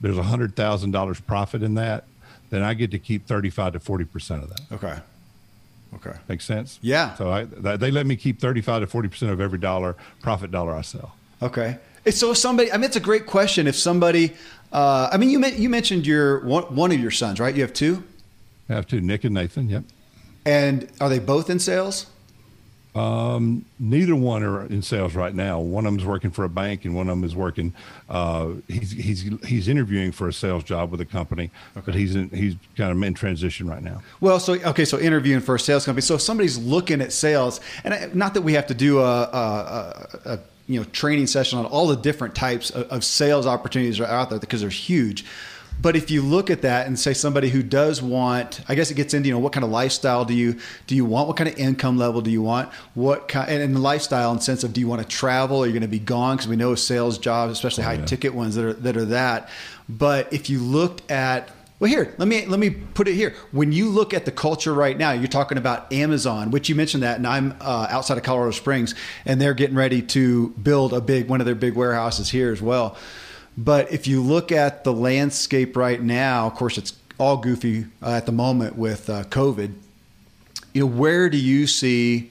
there's 0.00 0.18
a 0.18 0.22
hundred 0.22 0.56
thousand 0.56 0.90
dollars 0.90 1.20
profit 1.20 1.62
in 1.62 1.74
that, 1.74 2.04
then 2.50 2.62
I 2.62 2.74
get 2.74 2.90
to 2.90 2.98
keep 2.98 3.26
thirty 3.26 3.50
five 3.50 3.74
to 3.74 3.80
forty 3.80 4.04
percent 4.04 4.42
of 4.42 4.48
that. 4.50 4.74
Okay. 4.74 4.98
Okay. 5.94 6.16
Makes 6.28 6.44
sense? 6.44 6.78
Yeah. 6.82 7.14
So 7.14 7.30
I, 7.30 7.44
they 7.44 7.90
let 7.90 8.06
me 8.06 8.16
keep 8.16 8.40
35 8.40 8.82
to 8.82 8.86
40% 8.86 9.30
of 9.30 9.40
every 9.40 9.58
dollar, 9.58 9.96
profit 10.22 10.50
dollar 10.50 10.74
I 10.74 10.82
sell. 10.82 11.16
Okay. 11.42 11.78
So 12.10 12.30
if 12.30 12.38
somebody, 12.38 12.72
I 12.72 12.76
mean, 12.76 12.84
it's 12.84 12.96
a 12.96 13.00
great 13.00 13.26
question. 13.26 13.66
If 13.66 13.76
somebody, 13.76 14.32
uh, 14.72 15.10
I 15.12 15.16
mean, 15.16 15.30
you, 15.30 15.44
you 15.46 15.68
mentioned 15.68 16.06
your 16.06 16.40
one, 16.44 16.64
one 16.74 16.92
of 16.92 17.00
your 17.00 17.10
sons, 17.10 17.40
right? 17.40 17.54
You 17.54 17.62
have 17.62 17.72
two? 17.72 18.04
I 18.68 18.74
have 18.74 18.86
two, 18.86 19.00
Nick 19.00 19.24
and 19.24 19.34
Nathan. 19.34 19.68
Yep. 19.68 19.84
And 20.46 20.88
are 21.00 21.08
they 21.08 21.18
both 21.18 21.50
in 21.50 21.58
sales? 21.58 22.06
Um, 22.94 23.64
neither 23.78 24.16
one 24.16 24.42
are 24.42 24.66
in 24.66 24.82
sales 24.82 25.14
right 25.14 25.34
now. 25.34 25.60
One 25.60 25.86
of 25.86 25.92
them 25.92 26.00
is 26.00 26.06
working 26.06 26.30
for 26.30 26.44
a 26.44 26.48
bank, 26.48 26.84
and 26.84 26.94
one 26.94 27.08
of 27.08 27.16
them 27.16 27.24
is 27.24 27.36
working. 27.36 27.72
Uh, 28.08 28.54
he's 28.66 28.90
he's 28.90 29.22
he's 29.44 29.68
interviewing 29.68 30.10
for 30.10 30.28
a 30.28 30.32
sales 30.32 30.64
job 30.64 30.90
with 30.90 31.00
a 31.00 31.04
company, 31.04 31.50
okay. 31.76 31.82
but 31.86 31.94
he's 31.94 32.16
in, 32.16 32.30
he's 32.30 32.56
kind 32.76 32.90
of 32.90 33.00
in 33.02 33.14
transition 33.14 33.68
right 33.68 33.82
now. 33.82 34.02
Well, 34.20 34.40
so 34.40 34.54
okay, 34.54 34.84
so 34.84 34.98
interviewing 34.98 35.40
for 35.40 35.54
a 35.54 35.60
sales 35.60 35.84
company. 35.84 36.02
So 36.02 36.16
if 36.16 36.20
somebody's 36.20 36.58
looking 36.58 37.00
at 37.00 37.12
sales, 37.12 37.60
and 37.84 38.14
not 38.14 38.34
that 38.34 38.42
we 38.42 38.54
have 38.54 38.66
to 38.66 38.74
do 38.74 38.98
a, 38.98 39.22
a, 39.22 40.08
a, 40.24 40.32
a 40.32 40.38
you 40.66 40.80
know 40.80 40.84
training 40.92 41.28
session 41.28 41.58
on 41.58 41.66
all 41.66 41.86
the 41.86 41.96
different 41.96 42.34
types 42.34 42.70
of, 42.70 42.88
of 42.88 43.04
sales 43.04 43.46
opportunities 43.46 44.00
are 44.00 44.06
out 44.06 44.30
there 44.30 44.38
because 44.38 44.62
they're 44.62 44.70
huge. 44.70 45.24
But 45.80 45.96
if 45.96 46.10
you 46.10 46.22
look 46.22 46.50
at 46.50 46.62
that 46.62 46.86
and 46.86 46.98
say 46.98 47.14
somebody 47.14 47.48
who 47.48 47.62
does 47.62 48.02
want, 48.02 48.60
I 48.68 48.74
guess 48.74 48.90
it 48.90 48.94
gets 48.94 49.14
into 49.14 49.28
you 49.28 49.34
know 49.34 49.40
what 49.40 49.52
kind 49.52 49.64
of 49.64 49.70
lifestyle 49.70 50.24
do 50.24 50.34
you 50.34 50.58
do 50.86 50.94
you 50.94 51.04
want? 51.04 51.28
What 51.28 51.36
kind 51.36 51.48
of 51.48 51.58
income 51.58 51.96
level 51.96 52.20
do 52.20 52.30
you 52.30 52.42
want? 52.42 52.70
What 52.94 53.28
kind 53.28 53.48
and, 53.50 53.62
and 53.62 53.82
lifestyle 53.82 54.32
in 54.32 54.40
sense 54.40 54.64
of 54.64 54.72
do 54.72 54.80
you 54.80 54.88
want 54.88 55.02
to 55.02 55.08
travel? 55.08 55.62
Are 55.62 55.66
you 55.66 55.72
going 55.72 55.82
to 55.82 55.88
be 55.88 55.98
gone? 55.98 56.36
Because 56.36 56.48
we 56.48 56.56
know 56.56 56.74
sales 56.74 57.18
jobs, 57.18 57.52
especially 57.52 57.84
oh, 57.84 57.86
high 57.86 57.94
yeah. 57.94 58.04
ticket 58.04 58.34
ones 58.34 58.56
that 58.56 58.64
are 58.64 58.72
that 58.74 58.96
are 58.96 59.06
that. 59.06 59.48
But 59.88 60.32
if 60.32 60.50
you 60.50 60.58
looked 60.58 61.10
at 61.10 61.50
well, 61.80 61.88
here, 61.88 62.14
let 62.18 62.28
me 62.28 62.44
let 62.44 62.60
me 62.60 62.68
put 62.68 63.08
it 63.08 63.14
here. 63.14 63.34
When 63.52 63.72
you 63.72 63.88
look 63.88 64.12
at 64.12 64.26
the 64.26 64.32
culture 64.32 64.74
right 64.74 64.98
now, 64.98 65.12
you're 65.12 65.28
talking 65.28 65.56
about 65.56 65.90
Amazon, 65.90 66.50
which 66.50 66.68
you 66.68 66.74
mentioned 66.74 67.04
that, 67.04 67.16
and 67.16 67.26
I'm 67.26 67.56
uh, 67.58 67.86
outside 67.88 68.18
of 68.18 68.22
Colorado 68.22 68.50
Springs, 68.50 68.94
and 69.24 69.40
they're 69.40 69.54
getting 69.54 69.76
ready 69.76 70.02
to 70.02 70.50
build 70.50 70.92
a 70.92 71.00
big 71.00 71.28
one 71.28 71.40
of 71.40 71.46
their 71.46 71.54
big 71.54 71.74
warehouses 71.74 72.28
here 72.28 72.52
as 72.52 72.60
well. 72.60 72.98
But 73.60 73.92
if 73.92 74.06
you 74.06 74.22
look 74.22 74.50
at 74.50 74.84
the 74.84 74.92
landscape 74.92 75.76
right 75.76 76.00
now, 76.00 76.46
of 76.46 76.54
course, 76.54 76.78
it's 76.78 76.94
all 77.18 77.36
goofy 77.36 77.84
uh, 78.02 78.12
at 78.12 78.24
the 78.24 78.32
moment 78.32 78.76
with 78.76 79.10
uh, 79.10 79.24
COVID. 79.24 79.74
You 80.72 80.80
know, 80.80 80.86
where 80.86 81.28
do 81.28 81.36
you 81.36 81.66
see 81.66 82.30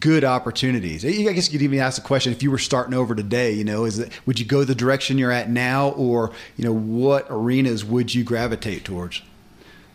good 0.00 0.24
opportunities? 0.24 1.04
I 1.04 1.32
guess 1.32 1.52
you 1.52 1.56
could 1.56 1.62
even 1.62 1.78
ask 1.78 2.02
the 2.02 2.06
question: 2.06 2.32
if 2.32 2.42
you 2.42 2.50
were 2.50 2.58
starting 2.58 2.94
over 2.94 3.14
today, 3.14 3.52
you 3.52 3.62
know, 3.62 3.84
is 3.84 4.00
it 4.00 4.12
would 4.26 4.40
you 4.40 4.44
go 4.44 4.64
the 4.64 4.74
direction 4.74 5.18
you're 5.18 5.30
at 5.30 5.50
now, 5.50 5.90
or 5.90 6.32
you 6.56 6.64
know, 6.64 6.72
what 6.72 7.28
arenas 7.30 7.84
would 7.84 8.12
you 8.12 8.24
gravitate 8.24 8.84
towards? 8.84 9.22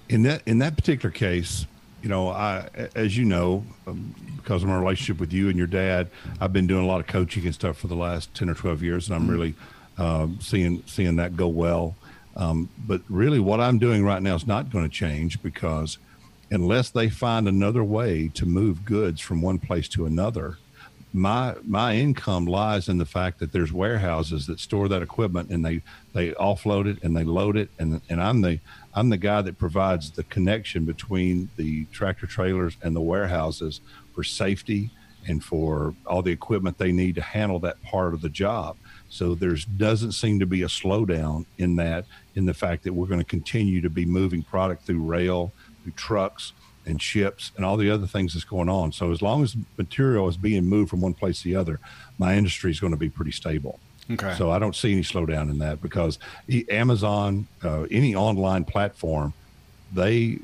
In 0.08 0.24
that 0.24 0.42
in 0.46 0.60
that 0.60 0.78
particular 0.78 1.12
case, 1.12 1.66
you 2.02 2.08
know, 2.08 2.30
I 2.30 2.70
as 2.96 3.18
you 3.18 3.26
know, 3.26 3.66
um, 3.88 4.16
because 4.38 4.64
of 4.64 4.70
my 4.70 4.80
relationship 4.80 5.20
with 5.20 5.34
you 5.34 5.50
and 5.50 5.58
your 5.58 5.68
dad, 5.68 6.10
I've 6.40 6.54
been 6.54 6.68
doing 6.68 6.86
a 6.86 6.88
lot 6.88 7.02
of 7.02 7.08
coaching 7.08 7.44
and 7.44 7.54
stuff 7.54 7.76
for 7.76 7.88
the 7.88 7.96
last 7.96 8.34
ten 8.34 8.50
or 8.50 8.54
twelve 8.54 8.82
years, 8.82 9.08
and 9.08 9.16
I'm 9.18 9.24
mm-hmm. 9.24 9.32
really 9.32 9.56
um, 9.98 10.40
seeing 10.42 10.84
seeing 10.86 11.16
that 11.18 11.36
go 11.36 11.48
well. 11.48 11.96
Um, 12.36 12.70
but 12.88 13.02
really, 13.10 13.40
what 13.40 13.60
I'm 13.60 13.78
doing 13.78 14.04
right 14.04 14.22
now 14.22 14.36
is 14.36 14.48
not 14.48 14.72
going 14.72 14.86
to 14.86 14.94
change 14.94 15.42
because 15.44 15.98
unless 16.50 16.90
they 16.90 17.10
find 17.10 17.48
another 17.48 17.84
way 17.84 18.30
to 18.30 18.46
move 18.46 18.86
goods 18.86 19.22
from 19.22 19.42
one 19.42 19.60
place 19.60 19.88
to 19.90 20.06
another, 20.06 20.58
my 21.14 21.56
my 21.64 21.96
income 21.96 22.46
lies 22.46 22.90
in 22.90 22.98
the 22.98 23.06
fact 23.06 23.38
that 23.40 23.52
there's 23.52 23.72
warehouses 23.72 24.48
that 24.48 24.60
store 24.60 24.88
that 24.88 25.04
equipment 25.04 25.50
and 25.52 25.64
they 25.64 25.82
they 26.14 26.32
offload 26.32 26.88
it 26.88 27.02
and 27.04 27.16
they 27.16 27.24
load 27.24 27.56
it 27.56 27.70
and 27.78 28.02
and 28.10 28.22
I'm 28.22 28.42
the 28.42 28.60
I'm 28.96 29.10
the 29.10 29.18
guy 29.18 29.44
that 29.44 29.60
provides 29.60 30.10
the 30.10 30.24
connection 30.24 30.86
between 30.86 31.50
the 31.56 31.86
tractor 31.86 32.26
trailers 32.26 32.78
and 32.82 32.96
the 32.96 33.02
warehouses 33.02 33.80
for 34.16 34.24
safety 34.24 34.90
and 35.28 35.44
for 35.44 35.94
all 36.08 36.24
the 36.24 36.32
equipment 36.32 36.80
they 36.80 36.92
need 36.92 37.16
to 37.16 37.22
handle 37.22 37.60
that 37.60 37.82
part 37.84 38.16
of 38.16 38.22
the 38.22 38.30
job. 38.30 38.76
So 39.14 39.36
there 39.36 39.56
doesn't 39.78 40.14
seem 40.14 40.40
to 40.40 40.48
be 40.48 40.64
a 40.64 40.68
slowdown 40.68 41.46
in 41.60 41.76
that, 41.76 42.06
in 42.34 42.46
the 42.46 42.54
fact 42.54 42.84
that 42.84 42.94
we're 42.94 43.06
going 43.06 43.20
to 43.20 43.26
continue 43.26 43.80
to 43.82 43.90
be 43.90 44.08
moving 44.08 44.42
product 44.42 44.88
through 44.88 45.04
rail, 45.04 45.54
through 45.84 45.92
trucks, 45.92 46.54
and 46.88 47.00
ships, 47.00 47.52
and 47.56 47.64
all 47.64 47.78
the 47.78 47.92
other 47.92 48.08
things 48.08 48.34
that's 48.34 48.44
going 48.44 48.70
on. 48.70 48.92
So 48.92 49.12
as 49.12 49.22
long 49.22 49.44
as 49.44 49.56
material 49.78 50.28
is 50.28 50.36
being 50.36 50.66
moved 50.66 50.90
from 50.90 51.00
one 51.00 51.14
place 51.14 51.44
to 51.44 51.50
the 51.50 51.56
other, 51.56 51.80
my 52.18 52.36
industry 52.36 52.72
is 52.72 52.80
going 52.80 52.92
to 52.92 52.98
be 52.98 53.08
pretty 53.08 53.32
stable. 53.32 53.80
Okay. 54.10 54.34
So 54.36 54.50
I 54.50 54.58
don't 54.58 54.76
see 54.76 54.92
any 54.92 55.04
slowdown 55.04 55.52
in 55.52 55.60
that 55.60 55.80
because 55.80 56.18
Amazon, 56.70 57.48
uh, 57.64 57.84
any 57.92 58.16
online 58.16 58.66
platform, 58.66 59.34
they 59.94 60.40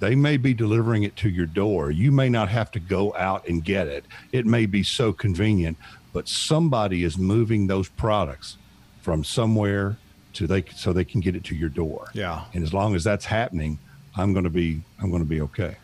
they 0.00 0.14
may 0.14 0.36
be 0.36 0.52
delivering 0.52 1.04
it 1.04 1.16
to 1.16 1.28
your 1.28 1.46
door. 1.46 1.90
You 1.90 2.10
may 2.10 2.28
not 2.28 2.48
have 2.48 2.70
to 2.72 2.80
go 2.80 3.14
out 3.14 3.46
and 3.48 3.64
get 3.64 3.86
it. 3.86 4.04
It 4.32 4.44
may 4.44 4.66
be 4.66 4.82
so 4.82 5.12
convenient 5.12 5.76
but 6.14 6.28
somebody 6.28 7.04
is 7.04 7.18
moving 7.18 7.66
those 7.66 7.88
products 7.90 8.56
from 9.02 9.22
somewhere 9.22 9.98
to 10.32 10.46
they 10.46 10.64
so 10.74 10.92
they 10.94 11.04
can 11.04 11.20
get 11.20 11.36
it 11.36 11.44
to 11.44 11.54
your 11.54 11.68
door. 11.68 12.08
Yeah. 12.14 12.44
And 12.54 12.64
as 12.64 12.72
long 12.72 12.94
as 12.94 13.04
that's 13.04 13.26
happening, 13.26 13.78
I'm 14.16 14.32
going 14.32 14.44
to 14.44 14.50
be 14.50 14.80
I'm 15.02 15.10
going 15.10 15.22
to 15.22 15.28
be 15.28 15.42
okay. 15.42 15.76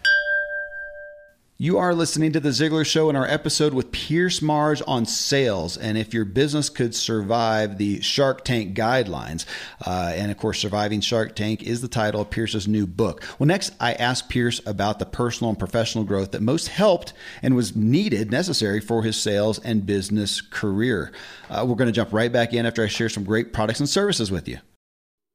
You 1.63 1.77
are 1.77 1.95
listening 1.95 2.33
to 2.33 2.41
The 2.41 2.49
Ziglar 2.49 2.87
Show 2.87 3.11
in 3.11 3.17
our 3.17 3.27
episode 3.27 3.75
with 3.75 3.93
Pierce 3.93 4.41
Marrs 4.41 4.81
on 4.89 5.05
sales 5.05 5.77
and 5.77 5.99
if 5.99 6.15
your 6.15 6.25
business 6.25 6.71
could 6.71 6.95
survive 6.95 7.77
the 7.77 8.01
Shark 8.01 8.47
Tank 8.47 8.75
guidelines. 8.75 9.45
Uh, 9.87 10.11
and 10.15 10.31
of 10.31 10.39
course, 10.39 10.59
Surviving 10.59 11.03
Shark 11.03 11.37
Tank 11.37 11.63
is 11.63 11.83
the 11.83 11.87
title 11.87 12.23
of 12.23 12.31
Pierce's 12.31 12.67
new 12.67 12.87
book. 12.87 13.23
Well, 13.39 13.47
next, 13.47 13.75
I 13.79 13.93
asked 13.93 14.31
Pierce 14.31 14.63
about 14.65 15.01
the 15.01 15.05
personal 15.05 15.51
and 15.51 15.59
professional 15.59 16.05
growth 16.05 16.31
that 16.31 16.41
most 16.41 16.69
helped 16.69 17.13
and 17.43 17.55
was 17.55 17.77
needed, 17.77 18.31
necessary 18.31 18.81
for 18.81 19.03
his 19.03 19.21
sales 19.21 19.59
and 19.59 19.85
business 19.85 20.41
career. 20.41 21.13
Uh, 21.51 21.67
we're 21.69 21.75
going 21.75 21.89
to 21.89 21.93
jump 21.93 22.11
right 22.11 22.33
back 22.33 22.55
in 22.55 22.65
after 22.65 22.83
I 22.83 22.87
share 22.87 23.11
some 23.11 23.25
great 23.25 23.53
products 23.53 23.81
and 23.81 23.89
services 23.89 24.31
with 24.31 24.49
you. 24.49 24.61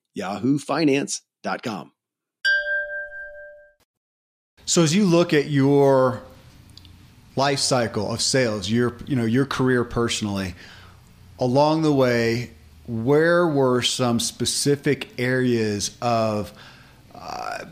yahoofinance.com. 0.17 1.91
So 4.65 4.83
as 4.83 4.95
you 4.95 5.05
look 5.05 5.33
at 5.33 5.49
your 5.49 6.21
life 7.35 7.59
cycle 7.59 8.11
of 8.11 8.21
sales, 8.21 8.69
your 8.69 8.95
you 9.05 9.15
know 9.15 9.25
your 9.25 9.45
career 9.45 9.83
personally, 9.83 10.55
along 11.39 11.81
the 11.81 11.91
way, 11.91 12.51
where 12.87 13.47
were 13.47 13.81
some 13.81 14.19
specific 14.19 15.19
areas 15.19 15.97
of 16.01 16.53
uh, 17.13 17.65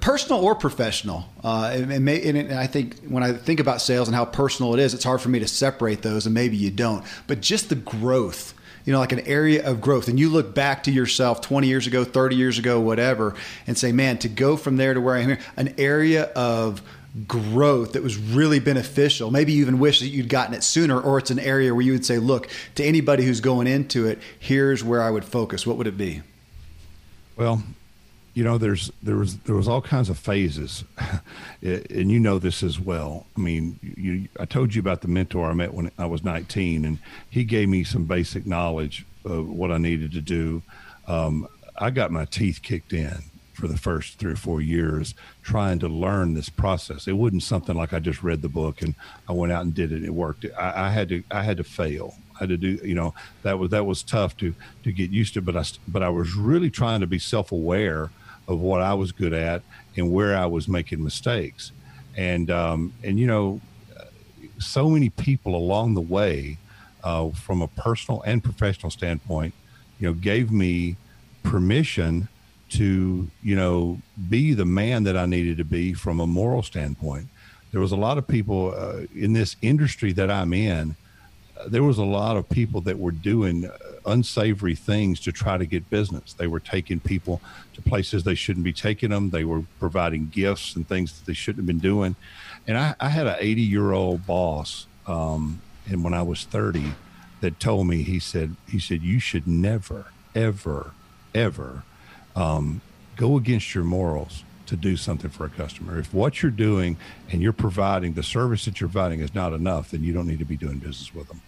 personal 0.00 0.44
or 0.44 0.54
professional. 0.54 1.26
Uh, 1.42 1.70
and, 1.74 2.04
may, 2.04 2.22
and, 2.22 2.52
I 2.52 2.66
think 2.66 3.04
when 3.06 3.22
I 3.22 3.32
think 3.32 3.60
about 3.60 3.80
sales 3.80 4.08
and 4.08 4.14
how 4.14 4.24
personal 4.24 4.74
it 4.74 4.80
is, 4.80 4.94
it's 4.94 5.04
hard 5.04 5.20
for 5.20 5.28
me 5.28 5.40
to 5.40 5.48
separate 5.48 6.02
those, 6.02 6.26
and 6.26 6.34
maybe 6.34 6.56
you 6.56 6.70
don't. 6.70 7.04
But 7.26 7.40
just 7.40 7.68
the 7.68 7.74
growth 7.74 8.54
you 8.84 8.92
know, 8.92 8.98
like 8.98 9.12
an 9.12 9.20
area 9.20 9.64
of 9.68 9.80
growth. 9.80 10.08
And 10.08 10.18
you 10.18 10.28
look 10.28 10.54
back 10.54 10.82
to 10.84 10.90
yourself 10.90 11.40
20 11.40 11.66
years 11.66 11.86
ago, 11.86 12.04
30 12.04 12.36
years 12.36 12.58
ago, 12.58 12.80
whatever, 12.80 13.34
and 13.66 13.76
say, 13.78 13.92
man, 13.92 14.18
to 14.18 14.28
go 14.28 14.56
from 14.56 14.76
there 14.76 14.94
to 14.94 15.00
where 15.00 15.16
I'm 15.16 15.28
here, 15.28 15.38
an 15.56 15.74
area 15.78 16.24
of 16.34 16.82
growth 17.28 17.92
that 17.92 18.02
was 18.02 18.16
really 18.16 18.58
beneficial. 18.58 19.30
Maybe 19.30 19.52
you 19.52 19.62
even 19.62 19.78
wish 19.78 20.00
that 20.00 20.08
you'd 20.08 20.28
gotten 20.28 20.52
it 20.52 20.64
sooner, 20.64 21.00
or 21.00 21.18
it's 21.18 21.30
an 21.30 21.38
area 21.38 21.72
where 21.72 21.84
you 21.84 21.92
would 21.92 22.04
say, 22.04 22.18
look, 22.18 22.48
to 22.74 22.84
anybody 22.84 23.24
who's 23.24 23.40
going 23.40 23.66
into 23.66 24.06
it, 24.06 24.18
here's 24.38 24.82
where 24.82 25.00
I 25.00 25.10
would 25.10 25.24
focus. 25.24 25.66
What 25.66 25.76
would 25.76 25.86
it 25.86 25.96
be? 25.96 26.22
Well, 27.36 27.62
you 28.34 28.42
know, 28.42 28.58
there's 28.58 28.90
there 29.02 29.16
was 29.16 29.38
there 29.38 29.54
was 29.54 29.68
all 29.68 29.80
kinds 29.80 30.10
of 30.10 30.18
phases, 30.18 30.84
and 31.62 32.10
you 32.10 32.18
know 32.18 32.40
this 32.40 32.62
as 32.64 32.80
well. 32.80 33.26
I 33.36 33.40
mean, 33.40 33.78
you, 33.82 34.28
I 34.40 34.44
told 34.44 34.74
you 34.74 34.80
about 34.80 35.02
the 35.02 35.08
mentor 35.08 35.48
I 35.48 35.54
met 35.54 35.72
when 35.72 35.90
I 35.98 36.06
was 36.06 36.24
19, 36.24 36.84
and 36.84 36.98
he 37.30 37.44
gave 37.44 37.68
me 37.68 37.84
some 37.84 38.04
basic 38.04 38.44
knowledge 38.44 39.06
of 39.24 39.48
what 39.48 39.70
I 39.70 39.78
needed 39.78 40.12
to 40.12 40.20
do. 40.20 40.62
Um, 41.06 41.46
I 41.76 41.90
got 41.90 42.10
my 42.10 42.24
teeth 42.24 42.60
kicked 42.62 42.92
in 42.92 43.22
for 43.52 43.68
the 43.68 43.76
first 43.76 44.18
three 44.18 44.32
or 44.32 44.36
four 44.36 44.60
years 44.60 45.14
trying 45.42 45.78
to 45.78 45.88
learn 45.88 46.34
this 46.34 46.48
process. 46.48 47.06
It 47.06 47.12
wasn't 47.12 47.44
something 47.44 47.76
like 47.76 47.92
I 47.92 48.00
just 48.00 48.22
read 48.22 48.42
the 48.42 48.48
book 48.48 48.82
and 48.82 48.96
I 49.28 49.32
went 49.32 49.52
out 49.52 49.62
and 49.62 49.72
did 49.72 49.92
it. 49.92 49.96
And 49.96 50.04
it 50.04 50.12
worked. 50.12 50.44
I, 50.58 50.86
I 50.86 50.90
had 50.90 51.08
to 51.10 51.22
I 51.30 51.42
had 51.42 51.58
to 51.58 51.64
fail. 51.64 52.14
I 52.34 52.40
had 52.40 52.48
to 52.48 52.56
do 52.56 52.80
you 52.82 52.94
know 52.94 53.14
that 53.42 53.58
was 53.58 53.70
that 53.70 53.86
was 53.86 54.02
tough 54.02 54.36
to 54.38 54.54
to 54.82 54.92
get 54.92 55.10
used 55.10 55.34
to. 55.34 55.40
But 55.40 55.56
I 55.56 55.64
but 55.86 56.02
I 56.02 56.08
was 56.08 56.34
really 56.34 56.70
trying 56.70 57.00
to 57.00 57.06
be 57.06 57.20
self 57.20 57.52
aware 57.52 58.10
of 58.48 58.60
what 58.60 58.80
I 58.80 58.94
was 58.94 59.12
good 59.12 59.32
at 59.32 59.62
and 59.96 60.12
where 60.12 60.36
I 60.36 60.46
was 60.46 60.68
making 60.68 61.02
mistakes. 61.02 61.72
And 62.16 62.50
um, 62.50 62.92
and 63.02 63.18
you 63.18 63.26
know, 63.26 63.60
so 64.58 64.88
many 64.88 65.10
people 65.10 65.54
along 65.54 65.94
the 65.94 66.00
way, 66.00 66.58
uh, 67.02 67.30
from 67.30 67.62
a 67.62 67.68
personal 67.68 68.22
and 68.22 68.42
professional 68.42 68.90
standpoint, 68.90 69.54
you 69.98 70.08
know, 70.08 70.14
gave 70.14 70.50
me 70.50 70.96
permission 71.42 72.28
to 72.70 73.28
you 73.42 73.54
know 73.54 74.00
be 74.28 74.54
the 74.54 74.64
man 74.64 75.04
that 75.04 75.16
I 75.16 75.26
needed 75.26 75.58
to 75.58 75.64
be 75.64 75.92
from 75.94 76.20
a 76.20 76.26
moral 76.26 76.62
standpoint. 76.62 77.28
There 77.72 77.80
was 77.80 77.92
a 77.92 77.96
lot 77.96 78.18
of 78.18 78.28
people 78.28 78.72
uh, 78.76 79.06
in 79.14 79.32
this 79.32 79.56
industry 79.60 80.12
that 80.12 80.30
I'm 80.30 80.52
in. 80.52 80.94
Uh, 81.58 81.68
there 81.68 81.82
was 81.82 81.98
a 81.98 82.04
lot 82.04 82.36
of 82.36 82.48
people 82.48 82.80
that 82.82 82.98
were 82.98 83.10
doing 83.10 83.68
unsavory 84.06 84.74
things 84.74 85.20
to 85.20 85.32
try 85.32 85.58
to 85.58 85.66
get 85.66 85.90
business. 85.90 86.32
They 86.32 86.46
were 86.46 86.60
taking 86.60 87.00
people 87.00 87.40
to 87.74 87.82
places 87.82 88.24
they 88.24 88.34
shouldn't 88.34 88.64
be 88.64 88.72
taking 88.72 89.10
them. 89.10 89.30
They 89.30 89.44
were 89.44 89.62
providing 89.78 90.28
gifts 90.28 90.76
and 90.76 90.86
things 90.88 91.18
that 91.18 91.26
they 91.26 91.34
shouldn't 91.34 91.60
have 91.60 91.66
been 91.66 91.78
doing. 91.78 92.16
And 92.66 92.78
I, 92.78 92.94
I 93.00 93.08
had 93.08 93.26
an 93.26 93.36
80 93.38 93.62
year 93.62 93.92
old 93.92 94.26
boss, 94.26 94.86
um, 95.06 95.60
and 95.86 96.02
when 96.02 96.14
I 96.14 96.22
was 96.22 96.44
30, 96.44 96.92
that 97.40 97.60
told 97.60 97.86
me 97.86 98.02
he 98.02 98.18
said 98.18 98.56
he 98.68 98.78
said 98.78 99.02
you 99.02 99.18
should 99.18 99.46
never 99.46 100.06
ever 100.34 100.92
ever 101.34 101.82
um, 102.34 102.80
go 103.16 103.36
against 103.36 103.74
your 103.74 103.84
morals 103.84 104.44
to 104.66 104.76
do 104.76 104.96
something 104.96 105.30
for 105.30 105.44
a 105.44 105.50
customer. 105.50 105.98
If 105.98 106.14
what 106.14 106.42
you're 106.42 106.50
doing 106.50 106.96
and 107.30 107.42
you're 107.42 107.52
providing 107.52 108.14
the 108.14 108.22
service 108.22 108.64
that 108.64 108.80
you're 108.80 108.88
providing 108.88 109.20
is 109.20 109.34
not 109.34 109.52
enough, 109.52 109.90
then 109.90 110.02
you 110.02 110.12
don't 110.12 110.26
need 110.26 110.38
to 110.38 110.44
be 110.44 110.56
doing 110.56 110.78
business 110.78 111.14
with 111.14 111.28
them. 111.28 111.42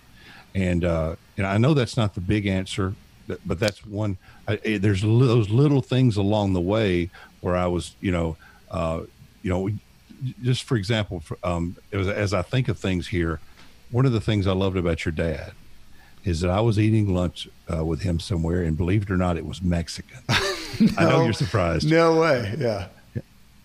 And 0.56 0.84
uh, 0.84 1.16
and 1.36 1.46
I 1.46 1.58
know 1.58 1.74
that's 1.74 1.98
not 1.98 2.14
the 2.14 2.22
big 2.22 2.46
answer, 2.46 2.94
but 3.28 3.40
but 3.44 3.60
that's 3.60 3.84
one. 3.84 4.16
I, 4.48 4.56
there's 4.56 5.02
those 5.02 5.50
little 5.50 5.82
things 5.82 6.16
along 6.16 6.54
the 6.54 6.60
way 6.60 7.10
where 7.42 7.54
I 7.54 7.66
was, 7.66 7.94
you 8.00 8.10
know, 8.10 8.36
uh, 8.70 9.02
you 9.42 9.50
know, 9.50 9.68
just 10.42 10.64
for 10.64 10.76
example, 10.76 11.22
um, 11.44 11.76
was, 11.92 12.08
as 12.08 12.32
I 12.32 12.40
think 12.40 12.68
of 12.68 12.78
things 12.78 13.08
here, 13.08 13.38
one 13.90 14.06
of 14.06 14.12
the 14.12 14.20
things 14.20 14.46
I 14.46 14.52
loved 14.52 14.78
about 14.78 15.04
your 15.04 15.12
dad 15.12 15.52
is 16.24 16.40
that 16.40 16.50
I 16.50 16.60
was 16.60 16.78
eating 16.78 17.14
lunch 17.14 17.48
uh, 17.72 17.84
with 17.84 18.00
him 18.00 18.18
somewhere, 18.18 18.62
and 18.62 18.78
believe 18.78 19.02
it 19.02 19.10
or 19.10 19.18
not, 19.18 19.36
it 19.36 19.44
was 19.44 19.60
Mexican. 19.60 20.20
no, 20.28 20.36
I 20.96 21.04
know 21.04 21.24
you're 21.24 21.34
surprised. 21.34 21.88
No 21.88 22.18
way. 22.18 22.54
Yeah. 22.58 22.88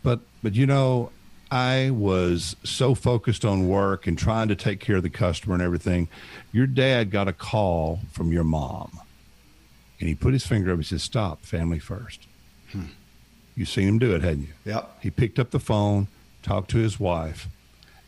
But 0.04 0.20
but 0.44 0.56
you 0.56 0.66
know, 0.66 1.12
I 1.52 1.90
was 1.90 2.56
so 2.64 2.96
focused 2.96 3.44
on 3.44 3.68
work 3.68 4.08
and 4.08 4.18
trying 4.18 4.48
to 4.48 4.56
take 4.56 4.80
care 4.80 4.96
of 4.96 5.04
the 5.04 5.10
customer 5.10 5.54
and 5.54 5.62
everything. 5.62 6.08
Your 6.54 6.66
dad 6.66 7.12
got 7.12 7.28
a 7.28 7.34
call 7.34 8.00
from 8.12 8.32
your 8.32 8.46
mom, 8.46 9.02
and 10.00 10.08
he 10.08 10.16
put 10.16 10.32
his 10.32 10.48
finger 10.48 10.72
up. 10.72 10.78
He 10.78 10.86
said, 10.86 11.02
"Stop, 11.02 11.44
family 11.44 11.80
first. 11.80 12.26
Hmm. 12.72 12.86
You 13.56 13.66
seen 13.66 13.88
him 13.88 14.00
do 14.00 14.16
it, 14.16 14.22
hadn't 14.22 14.44
you? 14.44 14.54
Yep. 14.66 15.00
He 15.02 15.12
picked 15.12 15.40
up 15.40 15.52
the 15.52 15.60
phone, 15.60 16.08
talked 16.42 16.72
to 16.72 16.78
his 16.78 17.02
wife, 17.02 17.50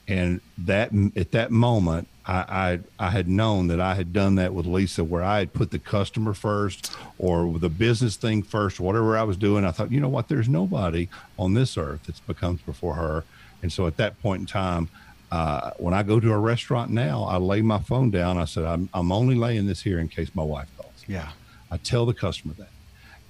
and 0.08 0.40
that 0.58 0.92
at 1.18 1.32
that 1.32 1.52
moment, 1.52 2.08
I, 2.26 2.80
I, 3.00 3.08
I 3.08 3.10
had 3.10 3.28
known 3.28 3.68
that 3.68 3.82
I 3.82 3.96
had 3.96 4.14
done 4.14 4.36
that 4.36 4.54
with 4.54 4.66
Lisa, 4.66 5.04
where 5.04 5.24
I 5.24 5.40
had 5.40 5.54
put 5.54 5.72
the 5.72 5.80
customer 5.80 6.34
first, 6.34 6.96
or 7.18 7.60
the 7.60 7.70
business 7.70 8.16
thing 8.16 8.44
first, 8.44 8.80
whatever 8.80 9.18
I 9.18 9.24
was 9.24 9.36
doing. 9.36 9.66
I 9.66 9.72
thought, 9.72 9.92
you 9.92 10.00
know 10.00 10.08
what? 10.08 10.30
There's 10.30 10.48
nobody 10.48 11.10
on 11.38 11.54
this 11.54 11.78
earth 11.78 12.04
that 12.06 12.26
becomes 12.26 12.62
before 12.62 12.96
her, 12.96 13.26
and 13.64 13.72
so 13.72 13.88
at 13.88 13.98
that 13.98 14.22
point 14.22 14.42
in 14.42 14.46
time, 14.46 14.90
uh, 15.32 15.72
when 15.78 15.96
I 15.96 16.04
go 16.04 16.20
to 16.20 16.32
a 16.32 16.38
restaurant 16.38 16.92
now, 16.92 17.24
I 17.24 17.38
lay 17.38 17.64
my 17.64 17.80
phone 17.80 18.12
down. 18.12 18.38
I 18.38 18.46
said, 18.46 18.66
I'm, 18.66 18.88
I'm 18.94 19.12
only 19.12 19.34
laying 19.34 19.66
this 19.66 19.82
here 19.82 19.98
in 19.98 20.08
case 20.08 20.30
my 20.36 20.44
wife 20.44 20.70
calls. 20.78 21.04
Yeah. 21.08 21.30
I 21.72 21.78
tell 21.78 22.06
the 22.06 22.14
customer 22.14 22.54
that. 22.60 22.70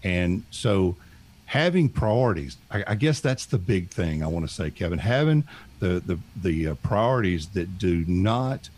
And 0.03 0.43
so 0.51 0.97
having 1.45 1.87
priorities, 1.87 2.57
I, 2.69 2.83
I 2.87 2.95
guess 2.95 3.21
that's 3.21 3.45
the 3.45 3.57
big 3.57 3.89
thing 3.89 4.21
I 4.21 4.27
want 4.27 4.45
to 4.45 4.53
say, 4.53 4.69
Kevin, 4.69 4.99
having 4.99 5.45
the, 5.79 6.01
the, 6.05 6.19
the 6.41 6.67
uh, 6.69 6.75
priorities 6.75 7.47
that 7.49 7.77
do 7.77 8.03
not 8.05 8.69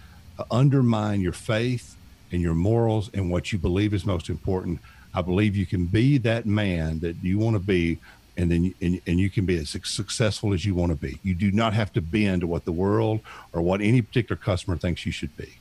undermine 0.52 1.22
your 1.22 1.34
faith 1.34 1.96
and 2.32 2.42
your 2.42 2.54
morals 2.54 3.10
and 3.14 3.32
what 3.32 3.52
you 3.52 3.58
believe 3.58 3.94
is 3.94 4.06
most 4.06 4.30
important. 4.30 4.80
I 5.14 5.22
believe 5.22 5.56
you 5.56 5.66
can 5.66 5.86
be 5.86 6.18
that 6.20 6.46
man 6.46 7.00
that 7.00 7.16
you 7.24 7.40
want 7.40 7.56
to 7.56 7.60
be 7.60 7.98
and 8.38 8.52
then 8.52 8.74
and, 8.82 9.02
and 9.08 9.20
you 9.20 9.30
can 9.30 9.46
be 9.46 9.58
as 9.58 9.70
successful 9.70 10.54
as 10.54 10.66
you 10.66 10.76
want 10.76 10.92
to 10.92 10.98
be. 10.98 11.20
You 11.24 11.36
do 11.36 11.52
not 11.52 11.74
have 11.74 11.94
to 11.94 12.02
bend 12.02 12.42
to 12.42 12.48
what 12.48 12.66
the 12.66 12.72
world 12.72 13.22
or 13.54 13.62
what 13.62 13.82
any 13.82 14.02
particular 14.02 14.38
customer 14.38 14.78
thinks 14.78 15.06
you 15.06 15.12
should 15.12 15.36
be. 15.38 15.58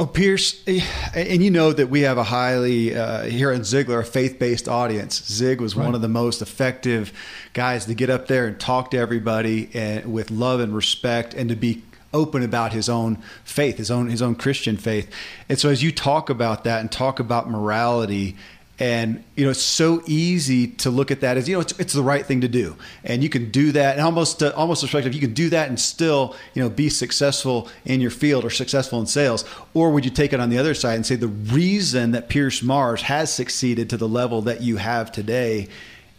Oh, 0.00 0.06
Pierce, 0.06 0.62
eh, 0.68 0.80
and 1.12 1.42
you 1.42 1.50
know 1.50 1.72
that 1.72 1.88
we 1.88 2.02
have 2.02 2.18
a 2.18 2.22
highly 2.22 2.94
uh, 2.94 3.24
here 3.24 3.50
in 3.50 3.62
Ziglar 3.62 3.98
a 3.98 4.04
faith-based 4.04 4.68
audience. 4.68 5.24
Zig 5.24 5.60
was 5.60 5.74
right. 5.74 5.86
one 5.86 5.96
of 5.96 6.02
the 6.02 6.08
most 6.08 6.40
effective 6.40 7.12
guys 7.52 7.84
to 7.86 7.94
get 7.94 8.08
up 8.08 8.28
there 8.28 8.46
and 8.46 8.60
talk 8.60 8.92
to 8.92 8.96
everybody 8.96 9.68
and 9.74 10.12
with 10.12 10.30
love 10.30 10.60
and 10.60 10.72
respect, 10.72 11.34
and 11.34 11.48
to 11.48 11.56
be 11.56 11.82
open 12.14 12.44
about 12.44 12.72
his 12.72 12.88
own 12.88 13.16
faith, 13.42 13.78
his 13.78 13.90
own 13.90 14.08
his 14.08 14.22
own 14.22 14.36
Christian 14.36 14.76
faith. 14.76 15.10
And 15.48 15.58
so, 15.58 15.68
as 15.68 15.82
you 15.82 15.90
talk 15.90 16.30
about 16.30 16.62
that 16.62 16.80
and 16.80 16.92
talk 16.92 17.18
about 17.18 17.50
morality 17.50 18.36
and 18.80 19.24
you 19.34 19.44
know, 19.44 19.50
it's 19.50 19.60
so 19.60 20.02
easy 20.06 20.68
to 20.68 20.90
look 20.90 21.10
at 21.10 21.20
that 21.20 21.36
as 21.36 21.48
you 21.48 21.56
know, 21.56 21.60
it's, 21.60 21.72
it's 21.80 21.92
the 21.92 22.02
right 22.02 22.24
thing 22.24 22.42
to 22.42 22.48
do, 22.48 22.76
and 23.02 23.22
you 23.22 23.28
can 23.28 23.50
do 23.50 23.72
that, 23.72 23.96
and 23.96 24.04
almost 24.04 24.42
uh, 24.42 24.52
almost 24.54 24.82
perspective, 24.82 25.14
you 25.14 25.20
can 25.20 25.34
do 25.34 25.48
that 25.50 25.68
and 25.68 25.80
still 25.80 26.36
you 26.54 26.62
know 26.62 26.70
be 26.70 26.88
successful 26.88 27.68
in 27.84 28.00
your 28.00 28.10
field 28.10 28.44
or 28.44 28.50
successful 28.50 29.00
in 29.00 29.06
sales. 29.06 29.44
Or 29.74 29.90
would 29.90 30.04
you 30.04 30.10
take 30.10 30.32
it 30.32 30.38
on 30.38 30.48
the 30.48 30.58
other 30.58 30.74
side 30.74 30.94
and 30.94 31.04
say 31.04 31.16
the 31.16 31.28
reason 31.28 32.12
that 32.12 32.28
Pierce 32.28 32.60
Marrs 32.60 33.02
has 33.02 33.32
succeeded 33.32 33.90
to 33.90 33.96
the 33.96 34.08
level 34.08 34.42
that 34.42 34.62
you 34.62 34.76
have 34.76 35.10
today 35.10 35.68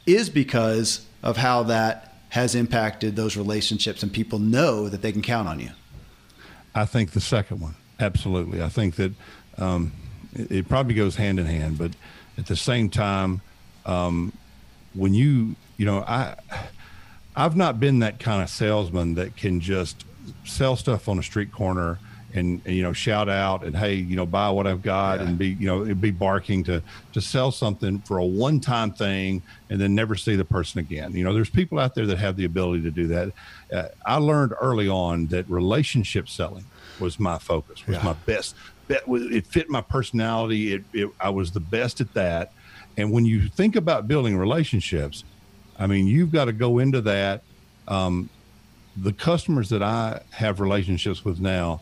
is 0.05 0.29
because 0.29 1.05
of 1.23 1.37
how 1.37 1.63
that 1.63 2.15
has 2.29 2.55
impacted 2.55 3.15
those 3.15 3.37
relationships, 3.37 4.03
and 4.03 4.11
people 4.11 4.37
know 4.37 4.89
that 4.89 5.01
they 5.01 5.11
can 5.11 5.21
count 5.21 5.47
on 5.47 5.59
you. 5.59 5.69
I 6.75 6.85
think 6.85 7.11
the 7.11 7.21
second 7.21 7.61
one, 7.61 7.75
absolutely. 7.99 8.61
I 8.61 8.69
think 8.69 8.95
that 8.95 9.13
um, 9.57 9.93
it, 10.33 10.51
it 10.51 10.69
probably 10.69 10.93
goes 10.93 11.15
hand 11.15 11.39
in 11.39 11.45
hand, 11.45 11.77
but 11.77 11.91
at 12.39 12.47
the 12.47 12.55
same 12.55 12.89
time, 12.89 13.41
um, 13.85 14.33
when 14.93 15.13
you, 15.13 15.55
you 15.77 15.85
know, 15.85 15.99
I, 15.99 16.35
I've 17.35 17.55
not 17.55 17.79
been 17.79 17.99
that 17.99 18.19
kind 18.19 18.41
of 18.41 18.49
salesman 18.49 19.15
that 19.15 19.35
can 19.35 19.59
just 19.59 20.05
sell 20.45 20.75
stuff 20.75 21.09
on 21.09 21.19
a 21.19 21.23
street 21.23 21.51
corner 21.51 21.99
and, 22.33 22.61
and, 22.65 22.75
you 22.75 22.83
know 22.83 22.93
shout 22.93 23.27
out 23.27 23.63
and 23.63 23.75
hey 23.75 23.95
you 23.95 24.15
know 24.15 24.25
buy 24.25 24.51
what 24.51 24.67
I've 24.67 24.83
got 24.83 25.19
yeah. 25.19 25.25
and 25.25 25.37
be 25.37 25.49
you 25.49 25.65
know 25.65 25.81
it'd 25.81 25.99
be 25.99 26.11
barking 26.11 26.63
to 26.65 26.83
to 27.13 27.21
sell 27.21 27.51
something 27.51 27.97
for 28.01 28.19
a 28.19 28.25
one 28.25 28.59
time 28.59 28.91
thing 28.91 29.41
and 29.71 29.81
then 29.81 29.95
never 29.95 30.13
see 30.13 30.35
the 30.35 30.45
person 30.45 30.79
again. 30.79 31.13
You 31.13 31.23
know 31.23 31.33
there's 31.33 31.49
people 31.49 31.79
out 31.79 31.95
there 31.95 32.05
that 32.05 32.19
have 32.19 32.35
the 32.35 32.45
ability 32.45 32.83
to 32.83 32.91
do 32.91 33.07
that. 33.07 33.31
Uh, 33.73 33.87
I 34.05 34.17
learned 34.17 34.53
early 34.61 34.87
on 34.87 35.25
that 35.27 35.49
relationship 35.49 36.29
selling 36.29 36.65
was 36.99 37.19
my 37.19 37.39
focus 37.39 37.87
was 37.87 37.97
yeah. 37.97 38.03
my 38.03 38.13
best 38.13 38.55
it 38.89 39.47
fit 39.47 39.69
my 39.69 39.81
personality. 39.81 40.73
It, 40.73 40.83
it, 40.93 41.09
I 41.19 41.29
was 41.29 41.51
the 41.51 41.59
best 41.59 42.01
at 42.01 42.13
that. 42.15 42.51
And 42.97 43.11
when 43.11 43.23
you 43.23 43.47
think 43.47 43.75
about 43.75 44.07
building 44.07 44.37
relationships, 44.37 45.23
I 45.77 45.87
mean, 45.87 46.07
you've 46.07 46.31
got 46.31 46.45
to 46.45 46.51
go 46.51 46.79
into 46.79 47.01
that. 47.01 47.43
Um, 47.87 48.29
the 48.97 49.13
customers 49.13 49.69
that 49.69 49.81
I 49.81 50.21
have 50.31 50.59
relationships 50.59 51.23
with 51.23 51.39
now, 51.39 51.81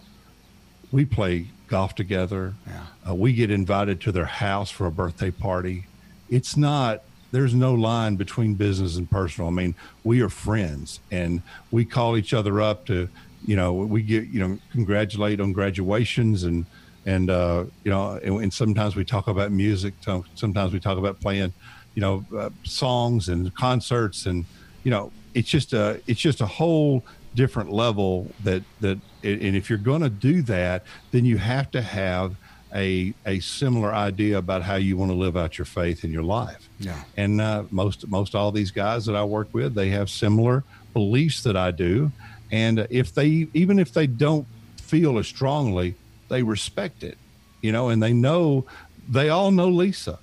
we 0.91 1.05
play 1.05 1.47
golf 1.67 1.95
together. 1.95 2.53
Yeah. 2.67 2.85
Uh, 3.09 3.15
we 3.15 3.33
get 3.33 3.49
invited 3.49 3.99
to 4.01 4.11
their 4.11 4.25
house 4.25 4.69
for 4.69 4.85
a 4.85 4.91
birthday 4.91 5.31
party. 5.31 5.87
It's 6.29 6.55
not, 6.55 7.03
there's 7.31 7.55
no 7.55 7.73
line 7.73 8.15
between 8.15 8.53
business 8.53 8.97
and 8.97 9.09
personal. 9.09 9.49
I 9.49 9.53
mean, 9.53 9.75
we 10.03 10.21
are 10.21 10.29
friends 10.29 10.99
and 11.09 11.41
we 11.71 11.83
call 11.85 12.15
each 12.17 12.33
other 12.33 12.61
up 12.61 12.85
to, 12.87 13.09
you 13.45 13.55
know, 13.55 13.73
we 13.73 14.01
get, 14.01 14.27
you 14.27 14.39
know, 14.39 14.59
congratulate 14.71 15.39
on 15.41 15.53
graduations 15.53 16.43
and, 16.43 16.65
and 17.07 17.29
uh, 17.29 17.63
you 17.85 17.89
know, 17.89 18.19
and, 18.21 18.43
and, 18.43 18.53
sometimes 18.53 18.97
we 18.97 19.05
talk 19.05 19.27
about 19.27 19.51
music. 19.51 19.93
Sometimes 20.35 20.73
we 20.73 20.79
talk 20.79 20.97
about 20.97 21.19
playing, 21.21 21.53
you 21.95 22.01
know, 22.01 22.25
uh, 22.37 22.49
songs 22.63 23.29
and 23.29 23.55
concerts, 23.55 24.25
and 24.25 24.43
you 24.83 24.91
know, 24.91 25.11
it's 25.33 25.49
just 25.49 25.71
a 25.71 26.01
it's 26.05 26.19
just 26.19 26.41
a 26.41 26.45
whole 26.45 27.03
different 27.33 27.71
level 27.71 28.29
that 28.43 28.61
that. 28.81 28.99
And 29.23 29.55
if 29.55 29.69
you're 29.69 29.79
going 29.79 30.01
to 30.01 30.09
do 30.09 30.41
that, 30.43 30.83
then 31.11 31.23
you 31.23 31.37
have 31.37 31.71
to 31.71 31.81
have 31.81 32.35
a 32.75 33.13
a 33.25 33.39
similar 33.39 33.93
idea 33.93 34.37
about 34.37 34.63
how 34.63 34.75
you 34.75 34.97
want 34.97 35.09
to 35.09 35.15
live 35.15 35.37
out 35.37 35.57
your 35.57 35.65
faith 35.65 36.03
in 36.03 36.11
your 36.11 36.23
life. 36.23 36.67
Yeah. 36.77 37.01
And 37.15 37.39
uh, 37.39 37.63
most 37.71 38.05
most 38.09 38.35
all 38.35 38.51
these 38.51 38.71
guys 38.71 39.05
that 39.05 39.15
I 39.15 39.23
work 39.23 39.53
with, 39.53 39.75
they 39.75 39.89
have 39.91 40.09
similar 40.09 40.65
beliefs 40.93 41.41
that 41.43 41.55
I 41.55 41.71
do, 41.71 42.11
and 42.51 42.85
if 42.89 43.13
they 43.13 43.47
even 43.53 43.79
if 43.79 43.93
they 43.93 44.07
don't 44.07 44.45
feel 44.75 45.17
as 45.17 45.27
strongly, 45.27 45.95
they 46.29 46.43
respect 46.43 47.03
it, 47.03 47.17
you 47.61 47.71
know, 47.71 47.89
and 47.89 48.01
they 48.01 48.13
know 48.13 48.65
they 49.09 49.29
all 49.29 49.51
know 49.51 49.69
Lisa. 49.69 50.19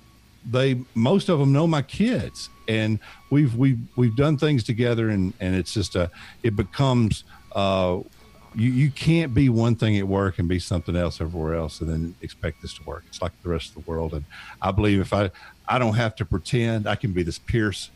They 0.49 0.81
most 0.93 1.29
of 1.29 1.39
them 1.39 1.51
know 1.51 1.67
my 1.67 1.81
kids, 1.81 2.49
and 2.67 2.99
we've 3.29 3.55
we've 3.55 3.79
we've 3.95 4.15
done 4.15 4.37
things 4.37 4.63
together, 4.63 5.09
and 5.09 5.33
and 5.39 5.55
it's 5.55 5.73
just 5.73 5.95
a 5.95 6.11
it 6.43 6.55
becomes. 6.55 7.23
Uh, 7.53 8.01
you, 8.55 8.71
you 8.71 8.89
can't 8.89 9.33
be 9.33 9.49
one 9.49 9.75
thing 9.75 9.97
at 9.97 10.07
work 10.07 10.39
and 10.39 10.47
be 10.47 10.59
something 10.59 10.95
else 10.95 11.19
everywhere 11.19 11.55
else 11.55 11.81
and 11.81 11.89
then 11.89 12.15
expect 12.21 12.61
this 12.61 12.73
to 12.75 12.83
work. 12.83 13.03
It's 13.07 13.21
like 13.21 13.33
the 13.43 13.49
rest 13.49 13.75
of 13.75 13.83
the 13.83 13.91
world. 13.91 14.13
And 14.13 14.23
I 14.61 14.71
believe 14.71 14.99
if 15.01 15.11
I, 15.11 15.29
I 15.67 15.77
don't 15.77 15.95
have 15.95 16.15
to 16.17 16.25
pretend 16.25 16.87
I 16.87 16.95
can 16.95 17.11
be 17.11 17.21
this 17.21 17.37
Pierce 17.37 17.91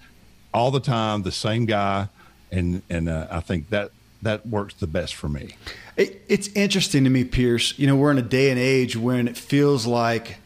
all 0.54 0.70
the 0.70 0.82
time, 0.82 1.24
the 1.24 1.32
same 1.32 1.66
guy. 1.66 2.10
And, 2.52 2.82
and 2.90 3.08
uh, 3.08 3.28
I 3.32 3.40
think 3.40 3.70
that, 3.70 3.92
that 4.22 4.46
works 4.46 4.74
the 4.76 4.88
best 4.88 5.16
for 5.16 5.30
me. 5.30 5.56
It, 5.96 6.22
it's 6.28 6.48
interesting 6.50 7.04
to 7.06 7.10
me, 7.10 7.24
Pierce. 7.24 7.78
You 7.78 7.88
know, 7.88 7.96
we're 7.96 8.12
in 8.12 8.18
a 8.18 8.24
day 8.24 8.50
and 8.50 8.60
age 8.60 8.96
when 8.96 9.28
it 9.28 9.38
feels 9.38 9.86
like 9.86 10.38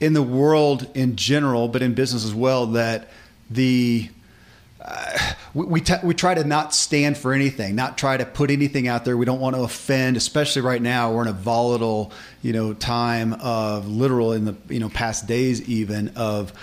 in 0.00 0.14
the 0.14 0.22
world 0.22 0.90
in 0.94 1.16
general, 1.16 1.68
but 1.68 1.82
in 1.82 1.94
business 1.94 2.24
as 2.24 2.34
well, 2.34 2.66
that 2.66 3.08
the 3.50 4.08
uh, 4.80 5.32
we 5.52 5.66
we, 5.66 5.80
t- 5.82 5.94
we, 6.02 6.14
try 6.14 6.32
to 6.32 6.42
not 6.42 6.74
stand 6.74 7.18
for 7.18 7.34
anything, 7.34 7.74
not 7.74 7.98
try 7.98 8.16
to 8.16 8.24
put 8.24 8.50
anything 8.50 8.88
out 8.88 9.04
there. 9.04 9.14
We 9.14 9.26
don't 9.26 9.40
want 9.40 9.54
to 9.54 9.62
offend, 9.62 10.16
especially 10.16 10.62
right 10.62 10.80
now. 10.80 11.12
We're 11.12 11.22
in 11.22 11.28
a 11.28 11.32
volatile, 11.32 12.12
you 12.40 12.54
know, 12.54 12.72
time 12.72 13.34
of 13.34 13.86
literal 13.86 14.32
in 14.32 14.46
the 14.46 14.56
you 14.70 14.80
know 14.80 14.88
past 14.88 15.26
days 15.26 15.68
even 15.68 16.08
of 16.16 16.54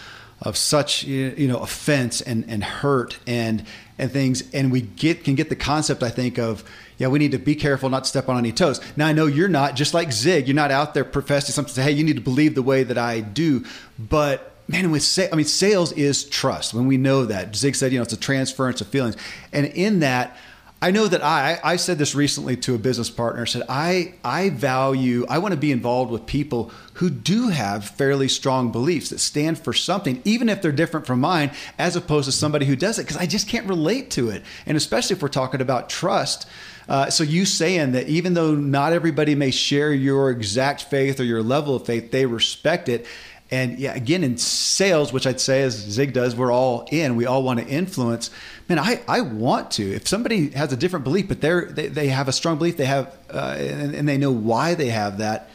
of 0.42 0.58
such 0.58 1.04
you 1.04 1.48
know 1.48 1.60
offense 1.60 2.22
and 2.22 2.46
and 2.48 2.64
hurt 2.64 3.20
and 3.28 3.64
and 4.00 4.12
things, 4.12 4.44
and 4.54 4.72
we 4.72 4.82
get 4.82 5.24
can 5.24 5.36
get 5.36 5.50
the 5.50 5.56
concept. 5.56 6.04
I 6.04 6.10
think 6.10 6.38
of 6.38 6.64
yeah, 6.98 7.08
we 7.08 7.20
need 7.20 7.32
to 7.32 7.38
be 7.38 7.56
careful 7.56 7.90
not 7.90 8.04
to 8.04 8.10
step 8.10 8.28
on 8.30 8.38
any 8.38 8.52
toes. 8.52 8.82
Now 8.96 9.08
I 9.08 9.14
know 9.14 9.26
you're 9.26 9.48
not 9.48 9.76
just 9.76 9.94
like 9.94 10.12
Zig. 10.12 10.48
You're 10.48 10.56
not 10.56 10.72
out 10.72 10.94
there 10.94 11.04
professing 11.06 11.54
something. 11.54 11.74
Say, 11.74 11.84
hey, 11.84 11.92
you 11.92 12.04
need 12.04 12.16
to 12.16 12.22
believe 12.22 12.56
the 12.56 12.64
way 12.64 12.84
that 12.84 12.98
I 12.98 13.22
do, 13.22 13.66
but 13.98 14.54
man, 14.68 14.92
with 14.92 15.04
sa- 15.04 15.28
I 15.32 15.36
mean, 15.36 15.46
sales 15.46 15.92
is 15.94 16.24
trust. 16.26 16.74
When 16.74 16.88
we 16.88 16.98
know 16.98 17.26
that, 17.26 17.56
Zig 17.56 17.76
said, 17.76 17.92
you 17.92 18.00
know, 18.00 18.04
it's 18.04 18.14
a 18.14 18.18
transference 18.18 18.82
of 18.82 18.88
feelings, 18.88 19.16
and 19.54 19.66
in 19.66 20.00
that, 20.02 20.38
I 20.80 20.92
know 20.92 21.08
that 21.08 21.24
I 21.24 21.60
I 21.64 21.76
said 21.78 21.98
this 21.98 22.14
recently 22.14 22.56
to 22.58 22.76
a 22.76 22.78
business 22.78 23.10
partner. 23.10 23.46
Said 23.46 23.64
I 23.68 24.14
I 24.24 24.52
value 24.52 25.26
I 25.28 25.40
want 25.40 25.54
to 25.54 25.60
be 25.60 25.72
involved 25.72 26.12
with 26.12 26.28
people 26.28 26.72
who 26.94 27.10
do 27.10 27.50
have 27.50 27.86
fairly 27.86 28.28
strong 28.28 28.72
beliefs 28.72 29.10
that 29.10 29.20
stand 29.20 29.58
for 29.58 29.74
something, 29.74 30.22
even 30.24 30.50
if 30.50 30.62
they're 30.62 30.72
different 30.72 31.08
from 31.08 31.20
mine, 31.20 31.52
as 31.80 31.96
opposed 31.96 32.26
to 32.26 32.32
somebody 32.32 32.66
who 32.66 32.76
does 32.76 33.00
it 33.00 33.04
because 33.04 33.18
I 33.18 33.26
just 33.26 33.48
can't 33.48 33.68
relate 33.68 34.12
to 34.12 34.30
it. 34.30 34.44
And 34.68 34.78
especially 34.78 35.16
if 35.16 35.22
we're 35.22 35.30
talking 35.30 35.62
about 35.62 35.90
trust. 35.90 36.48
Uh, 36.88 37.10
so 37.10 37.24
you 37.24 37.46
saying 37.46 37.92
that 37.92 38.08
even 38.08 38.34
though 38.34 38.56
not 38.56 38.94
everybody 38.94 39.36
may 39.36 39.52
share 39.52 39.92
your 39.92 40.30
exact 40.32 40.84
faith 40.84 41.20
or 41.20 41.26
your 41.26 41.44
level 41.44 41.76
of 41.76 41.86
faith, 41.86 42.12
they 42.12 42.26
respect 42.26 42.88
it. 42.88 43.06
And 43.50 43.80
yeah, 43.80 43.96
again, 43.96 44.24
in 44.24 44.38
sales, 44.38 45.14
which 45.14 45.26
I'd 45.26 45.40
say 45.40 45.64
as 45.64 45.74
Zig 45.74 46.14
does, 46.14 46.36
we're 46.36 46.52
all 46.52 46.88
in. 46.92 47.16
We 47.16 47.26
all 47.26 47.44
want 47.44 47.60
to 47.60 47.66
influence. 47.66 48.30
Man, 48.68 48.78
I, 48.78 49.02
I 49.08 49.22
want 49.22 49.72
to. 49.72 49.94
If 49.94 50.08
somebody 50.08 50.50
has 50.50 50.74
a 50.74 50.78
different 50.78 51.06
belief, 51.06 51.30
but 51.30 51.40
they're 51.40 51.66
they, 51.66 51.88
they 51.88 52.08
have 52.10 52.28
a 52.28 52.34
strong 52.34 52.58
belief, 52.58 52.76
they 52.76 52.86
have 52.86 53.16
uh, 53.34 53.56
and, 53.58 53.96
and 53.96 54.08
they 54.08 54.18
know 54.18 54.32
why 54.32 54.74
they 54.74 54.90
have 54.90 55.20
that. 55.20 55.50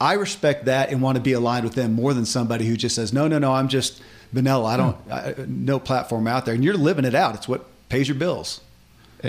I 0.00 0.14
respect 0.14 0.66
that 0.66 0.90
and 0.90 1.00
want 1.00 1.16
to 1.16 1.22
be 1.22 1.32
aligned 1.32 1.64
with 1.64 1.74
them 1.74 1.94
more 1.94 2.12
than 2.14 2.26
somebody 2.26 2.66
who 2.66 2.76
just 2.76 2.94
says, 2.94 3.12
no, 3.12 3.28
no, 3.28 3.38
no, 3.38 3.52
I'm 3.52 3.68
just 3.68 4.02
vanilla. 4.32 4.64
I 4.64 4.76
don't, 4.76 4.96
I, 5.10 5.34
no 5.46 5.78
platform 5.78 6.26
out 6.26 6.44
there. 6.44 6.54
And 6.54 6.62
you're 6.62 6.74
living 6.74 7.04
it 7.06 7.14
out. 7.14 7.34
It's 7.34 7.48
what 7.48 7.66
pays 7.88 8.08
your 8.08 8.16
bills. 8.16 8.60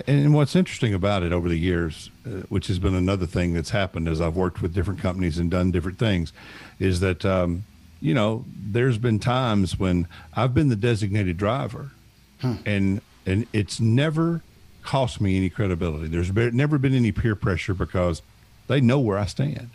And 0.05 0.33
what's 0.33 0.55
interesting 0.55 0.93
about 0.93 1.23
it 1.23 1.31
over 1.31 1.47
the 1.47 1.57
years, 1.57 2.11
uh, 2.25 2.41
which 2.49 2.67
has 2.67 2.79
been 2.79 2.95
another 2.95 3.25
thing 3.25 3.53
that's 3.53 3.69
happened 3.69 4.09
as 4.09 4.19
I've 4.19 4.35
worked 4.35 4.61
with 4.61 4.73
different 4.73 4.99
companies 4.99 5.37
and 5.37 5.49
done 5.49 5.71
different 5.71 5.97
things, 5.97 6.33
is 6.79 6.99
that 6.99 7.23
um, 7.25 7.63
you 7.99 8.13
know, 8.13 8.45
there's 8.55 8.97
been 8.97 9.19
times 9.19 9.79
when 9.79 10.07
I've 10.36 10.53
been 10.53 10.69
the 10.69 10.75
designated 10.75 11.38
driver, 11.38 11.91
hmm. 12.41 12.55
and 12.65 13.01
and 13.25 13.47
it's 13.53 13.79
never 13.79 14.41
cost 14.83 15.19
me 15.19 15.36
any 15.36 15.49
credibility. 15.49 16.07
There's 16.07 16.31
been, 16.31 16.55
never 16.55 16.77
been 16.77 16.93
any 16.93 17.12
peer 17.12 17.36
pressure 17.36 17.73
because 17.73 18.21
they 18.67 18.79
know 18.79 18.99
where 18.99 19.17
I 19.17 19.25
stand. 19.25 19.69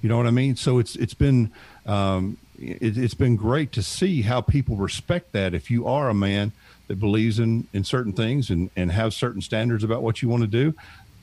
You 0.00 0.08
know 0.08 0.16
what 0.16 0.26
I 0.26 0.30
mean? 0.30 0.56
So 0.56 0.78
it's 0.78 0.94
it's 0.96 1.14
been 1.14 1.50
um, 1.84 2.36
it, 2.58 2.96
it's 2.96 3.14
been 3.14 3.36
great 3.36 3.72
to 3.72 3.82
see 3.82 4.22
how 4.22 4.40
people 4.40 4.76
respect 4.76 5.32
that. 5.32 5.54
If 5.54 5.70
you 5.70 5.86
are 5.86 6.08
a 6.08 6.14
man 6.14 6.52
that 6.86 7.00
believes 7.00 7.38
in 7.38 7.66
in 7.72 7.82
certain 7.82 8.12
things 8.12 8.50
and 8.50 8.70
and 8.76 8.92
have 8.92 9.14
certain 9.14 9.40
standards 9.40 9.82
about 9.82 10.02
what 10.02 10.22
you 10.22 10.28
want 10.28 10.42
to 10.42 10.46
do, 10.46 10.74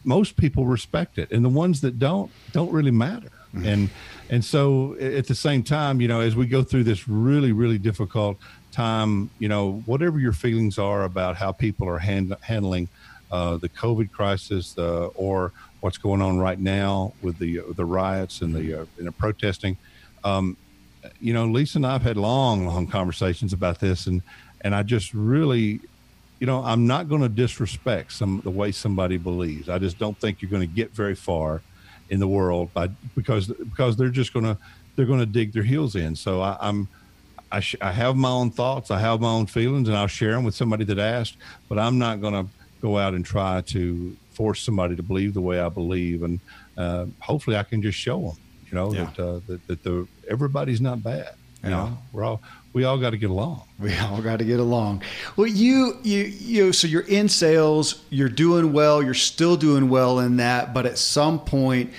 most 0.03 0.37
people 0.37 0.65
respect 0.65 1.17
it, 1.17 1.31
and 1.31 1.43
the 1.43 1.49
ones 1.49 1.81
that 1.81 1.99
don't 1.99 2.31
don't 2.51 2.71
really 2.71 2.91
matter. 2.91 3.31
Mm-hmm. 3.55 3.65
And 3.65 3.89
and 4.29 4.45
so 4.45 4.95
at 4.99 5.27
the 5.27 5.35
same 5.35 5.63
time, 5.63 6.01
you 6.01 6.07
know, 6.07 6.19
as 6.19 6.35
we 6.35 6.47
go 6.47 6.63
through 6.63 6.83
this 6.83 7.07
really 7.07 7.51
really 7.51 7.77
difficult 7.77 8.37
time, 8.71 9.29
you 9.39 9.47
know, 9.47 9.83
whatever 9.85 10.19
your 10.19 10.33
feelings 10.33 10.77
are 10.79 11.03
about 11.03 11.35
how 11.35 11.51
people 11.51 11.87
are 11.87 11.99
hand, 11.99 12.35
handling 12.41 12.89
uh, 13.31 13.57
the 13.57 13.69
COVID 13.69 14.11
crisis 14.11 14.77
uh, 14.77 15.07
or 15.15 15.51
what's 15.81 15.97
going 15.97 16.21
on 16.21 16.39
right 16.39 16.59
now 16.59 17.13
with 17.21 17.37
the 17.37 17.61
the 17.75 17.85
riots 17.85 18.41
and 18.41 18.53
the 18.53 18.81
uh, 18.81 18.85
and 18.97 19.07
the 19.07 19.11
protesting. 19.11 19.77
Um, 20.23 20.57
you 21.19 21.33
know, 21.33 21.45
Lisa 21.45 21.77
and 21.77 21.85
I've 21.85 22.01
had 22.01 22.17
long, 22.17 22.65
long 22.65 22.87
conversations 22.87 23.53
about 23.53 23.79
this, 23.79 24.07
and 24.07 24.21
and 24.61 24.73
I 24.73 24.83
just 24.83 25.13
really, 25.13 25.81
you 26.39 26.47
know, 26.47 26.63
I'm 26.63 26.87
not 26.87 27.07
going 27.07 27.21
to 27.21 27.29
disrespect 27.29 28.11
some 28.11 28.41
the 28.43 28.49
way 28.49 28.71
somebody 28.71 29.17
believes. 29.17 29.69
I 29.69 29.77
just 29.79 29.97
don't 29.97 30.17
think 30.17 30.41
you're 30.41 30.51
going 30.51 30.67
to 30.67 30.75
get 30.75 30.91
very 30.91 31.15
far 31.15 31.61
in 32.09 32.19
the 32.19 32.27
world 32.27 32.73
by 32.73 32.87
because 33.15 33.47
because 33.47 33.95
they're 33.95 34.09
just 34.09 34.33
gonna 34.33 34.57
they're 34.95 35.05
gonna 35.05 35.25
dig 35.25 35.53
their 35.53 35.63
heels 35.63 35.95
in. 35.95 36.15
So 36.15 36.41
I, 36.41 36.57
I'm 36.61 36.87
I, 37.51 37.59
sh- 37.59 37.75
I 37.81 37.91
have 37.91 38.15
my 38.15 38.29
own 38.29 38.51
thoughts, 38.51 38.91
I 38.91 38.99
have 38.99 39.21
my 39.21 39.29
own 39.29 39.45
feelings, 39.45 39.87
and 39.87 39.97
I'll 39.97 40.07
share 40.07 40.31
them 40.31 40.43
with 40.43 40.55
somebody 40.55 40.83
that 40.85 40.99
asked. 40.99 41.37
But 41.69 41.79
I'm 41.79 41.97
not 41.97 42.21
gonna 42.21 42.47
go 42.81 42.97
out 42.97 43.13
and 43.13 43.25
try 43.25 43.61
to 43.61 44.15
force 44.31 44.61
somebody 44.61 44.95
to 44.95 45.03
believe 45.03 45.33
the 45.33 45.41
way 45.41 45.59
I 45.59 45.69
believe, 45.69 46.23
and 46.23 46.39
uh, 46.77 47.05
hopefully 47.19 47.55
I 47.57 47.63
can 47.63 47.81
just 47.81 47.97
show 47.97 48.19
them, 48.19 48.37
you 48.69 48.75
know, 48.75 48.93
yeah. 48.93 49.05
that, 49.15 49.19
uh, 49.19 49.39
that 49.47 49.67
that 49.67 49.83
the 49.83 50.07
everybody's 50.29 50.81
not 50.81 51.01
bad. 51.03 51.35
You 51.63 51.69
yeah. 51.69 51.75
know, 51.77 51.97
we're 52.11 52.23
all 52.25 52.41
we 52.73 52.83
all 52.83 52.97
got 52.97 53.11
to 53.11 53.17
get 53.17 53.29
along. 53.29 53.63
We 53.79 53.97
all 53.97 54.21
got 54.21 54.39
to 54.39 54.45
get 54.45 54.61
along. 54.61 55.03
Well, 55.35 55.47
you 55.47 55.97
you 56.03 56.23
you 56.23 56.73
so 56.73 56.87
you're 56.87 57.01
in 57.01 57.27
sales, 57.27 58.01
you're 58.09 58.29
doing 58.29 58.71
well, 58.71 59.03
you're 59.03 59.13
still 59.13 59.57
doing 59.57 59.89
well 59.89 60.19
in 60.19 60.37
that, 60.37 60.73
but 60.73 60.85
at 60.85 60.97
some 60.97 61.39
point 61.39 61.91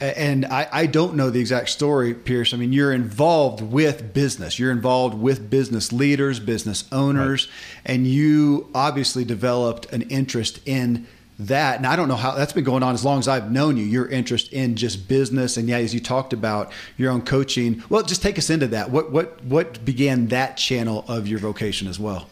and 0.00 0.46
I, 0.46 0.68
I 0.70 0.86
don't 0.86 1.14
know 1.14 1.30
the 1.30 1.40
exact 1.40 1.70
story, 1.70 2.14
Pierce. 2.14 2.54
I 2.54 2.56
mean, 2.56 2.72
you're 2.72 2.92
involved 2.92 3.60
with 3.60 4.14
business. 4.14 4.58
You're 4.58 4.70
involved 4.70 5.18
with 5.18 5.50
business 5.50 5.92
leaders, 5.92 6.38
business 6.38 6.84
owners, 6.92 7.46
right. 7.46 7.94
and 7.94 8.06
you 8.06 8.68
obviously 8.74 9.24
developed 9.24 9.92
an 9.92 10.02
interest 10.02 10.60
in 10.66 11.06
that 11.40 11.76
and 11.76 11.86
i 11.86 11.94
don't 11.94 12.08
know 12.08 12.16
how 12.16 12.32
that's 12.32 12.52
been 12.52 12.64
going 12.64 12.82
on 12.82 12.94
as 12.94 13.04
long 13.04 13.20
as 13.20 13.28
i've 13.28 13.50
known 13.50 13.76
you 13.76 13.84
your 13.84 14.08
interest 14.08 14.52
in 14.52 14.74
just 14.74 15.08
business 15.08 15.56
and 15.56 15.68
yeah 15.68 15.76
as 15.76 15.94
you 15.94 16.00
talked 16.00 16.32
about 16.32 16.72
your 16.96 17.10
own 17.10 17.22
coaching. 17.22 17.82
Well 17.88 18.02
just 18.02 18.22
take 18.22 18.38
us 18.38 18.50
into 18.50 18.66
that. 18.68 18.90
What 18.90 19.10
what 19.10 19.42
what 19.44 19.84
began 19.84 20.28
that 20.28 20.56
channel 20.56 21.04
of 21.08 21.26
your 21.26 21.38
vocation 21.38 21.88
as 21.88 21.98
well? 21.98 22.28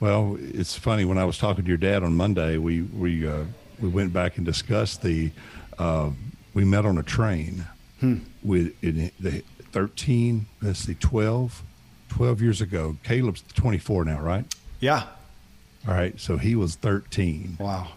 Well 0.00 0.36
it's 0.40 0.76
funny 0.76 1.04
when 1.04 1.18
i 1.18 1.24
was 1.24 1.38
talking 1.38 1.64
to 1.64 1.68
your 1.68 1.78
dad 1.78 2.02
on 2.02 2.14
monday 2.14 2.56
we 2.56 2.82
we 2.82 3.26
uh, 3.26 3.44
we 3.80 3.88
went 3.88 4.12
back 4.12 4.36
and 4.36 4.46
discussed 4.46 5.02
the 5.02 5.30
uh, 5.78 6.10
we 6.54 6.64
met 6.64 6.84
on 6.84 6.98
a 6.98 7.02
train 7.02 7.66
hmm. 8.00 8.18
with 8.42 8.72
in 8.82 9.10
the 9.20 9.42
13 9.72 10.46
let's 10.62 10.80
see 10.80 10.94
12 10.94 11.62
12 12.08 12.40
years 12.40 12.60
ago. 12.62 12.96
Caleb's 13.04 13.44
24 13.54 14.06
now 14.06 14.20
right? 14.20 14.44
Yeah. 14.80 15.04
All 15.86 15.94
right 15.94 16.18
so 16.18 16.36
he 16.36 16.54
was 16.54 16.74
13 16.76 17.56
wow 17.60 17.88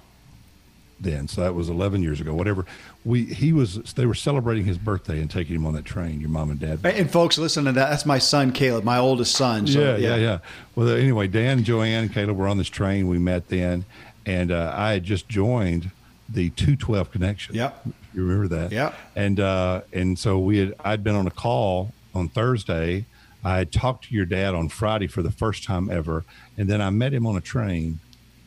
then, 1.02 1.28
so 1.28 1.42
that 1.42 1.56
was 1.56 1.70
11 1.70 2.04
years 2.04 2.22
ago. 2.22 2.34
Whatever. 2.34 2.66
We 3.04 3.26
he 3.26 3.54
was 3.54 3.76
they 3.94 4.06
were 4.06 4.14
celebrating 4.14 4.66
his 4.66 4.78
birthday 4.78 5.20
and 5.20 5.30
taking 5.30 5.56
him 5.56 5.66
on 5.66 5.74
that 5.74 5.86
train. 5.86 6.20
Your 6.22 6.30
mom 6.30 6.52
and 6.52 6.60
dad. 6.60 6.80
And 6.86 7.10
folks, 7.10 7.38
listen 7.38 7.66
to 7.66 7.72
that. 7.72 7.90
That's 7.90 8.06
my 8.06 8.20
son 8.20 8.52
Caleb, 8.52 8.84
my 8.84 8.98
oldest 8.98 9.36
son. 9.36 9.68
So, 9.68 9.80
yeah, 9.80 9.98
yeah, 9.98 10.16
yeah, 10.16 10.40
Well, 10.76 10.90
anyway, 10.90 11.28
Dan, 11.28 11.64
Joanne, 11.64 12.04
and 12.04 12.14
Caleb 12.14 12.38
were 12.38 12.48
on 12.48 12.58
this 12.58 12.70
train. 12.70 13.08
We 13.08 13.18
met 13.18 13.48
then, 13.48 13.86
and 14.26 14.52
uh, 14.52 14.74
I 14.76 14.94
had 14.94 15.04
just 15.04 15.28
joined 15.28 15.92
the 16.30 16.50
212 16.52 17.12
connection. 17.12 17.56
Yep. 17.56 17.88
You 18.14 18.26
remember 18.26 18.48
that? 18.56 18.72
Yeah. 18.72 18.94
And 19.16 19.40
uh, 19.40 19.82
and 19.92 20.18
so 20.18 20.40
we 20.40 20.58
had 20.58 20.74
I'd 20.84 21.04
been 21.04 21.16
on 21.16 21.28
a 21.28 21.32
call 21.32 21.94
on 22.14 22.30
Thursday. 22.30 23.06
I 23.44 23.58
had 23.58 23.72
talked 23.72 24.06
to 24.06 24.14
your 24.14 24.26
dad 24.26 24.54
on 24.54 24.70
Friday 24.70 25.08
for 25.08 25.24
the 25.24 25.32
first 25.32 25.64
time 25.64 25.90
ever, 25.90 26.26
and 26.58 26.70
then 26.70 26.80
I 26.82 26.92
met 26.92 27.14
him 27.14 27.26
on 27.26 27.36
a 27.36 27.42
train 27.42 28.00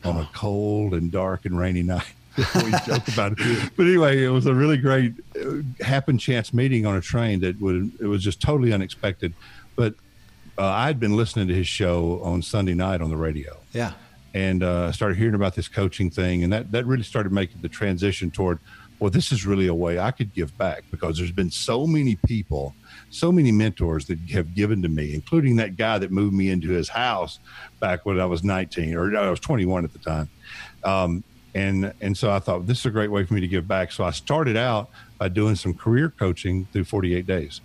on 0.05 0.17
a 0.17 0.21
oh. 0.21 0.29
cold 0.33 0.93
and 0.93 1.11
dark 1.11 1.45
and 1.45 1.57
rainy 1.57 1.83
night 1.83 2.13
we 2.37 2.71
joke 2.85 3.07
about 3.07 3.33
it. 3.37 3.71
But 3.75 3.87
anyway, 3.87 4.23
it 4.23 4.29
was 4.29 4.45
a 4.45 4.53
really 4.53 4.77
great 4.77 5.13
happen 5.81 6.17
chance 6.17 6.53
meeting 6.53 6.85
on 6.85 6.95
a 6.95 7.01
train 7.01 7.39
that 7.41 7.59
would 7.59 7.91
it 7.99 8.07
was 8.07 8.23
just 8.23 8.41
totally 8.41 8.73
unexpected. 8.73 9.33
But 9.75 9.95
uh, 10.57 10.65
I'd 10.65 10.99
been 10.99 11.15
listening 11.15 11.47
to 11.47 11.53
his 11.53 11.67
show 11.67 12.21
on 12.23 12.41
Sunday 12.41 12.73
night 12.73 13.01
on 13.01 13.09
the 13.09 13.17
radio. 13.17 13.57
Yeah. 13.73 13.93
And 14.33 14.63
uh, 14.63 14.91
started 14.91 15.17
hearing 15.17 15.35
about 15.35 15.55
this 15.55 15.67
coaching 15.67 16.09
thing, 16.09 16.43
and 16.43 16.51
that 16.51 16.71
that 16.71 16.85
really 16.85 17.03
started 17.03 17.31
making 17.31 17.61
the 17.61 17.69
transition 17.69 18.31
toward, 18.31 18.59
well, 18.99 19.09
this 19.09 19.31
is 19.31 19.45
really 19.45 19.67
a 19.67 19.73
way 19.73 19.97
I 19.97 20.11
could 20.11 20.33
give 20.33 20.57
back 20.57 20.83
because 20.91 21.17
there's 21.17 21.31
been 21.31 21.51
so 21.51 21.87
many 21.87 22.17
people, 22.27 22.75
so 23.11 23.31
many 23.31 23.53
mentors 23.53 24.05
that 24.07 24.19
have 24.31 24.53
given 24.53 24.81
to 24.81 24.89
me, 24.89 25.13
including 25.13 25.55
that 25.57 25.77
guy 25.77 25.99
that 25.99 26.11
moved 26.11 26.33
me 26.33 26.49
into 26.49 26.69
his 26.69 26.89
house 26.89 27.39
back 27.79 28.05
when 28.05 28.19
I 28.19 28.25
was 28.25 28.43
19 28.43 28.93
or 28.95 29.17
I 29.17 29.29
was 29.29 29.39
21 29.39 29.85
at 29.85 29.93
the 29.93 29.99
time. 29.99 30.29
Um, 30.83 31.23
and 31.55 31.93
and 32.01 32.15
so 32.15 32.31
I 32.31 32.39
thought 32.39 32.67
this 32.67 32.79
is 32.79 32.85
a 32.85 32.91
great 32.91 33.09
way 33.09 33.23
for 33.23 33.33
me 33.33 33.41
to 33.41 33.47
give 33.47 33.67
back. 33.67 33.91
So 33.91 34.03
I 34.03 34.11
started 34.11 34.57
out 34.57 34.89
by 35.17 35.29
doing 35.29 35.55
some 35.55 35.73
career 35.73 36.09
coaching 36.09 36.67
through 36.71 36.83
48 36.83 37.25
days, 37.25 37.61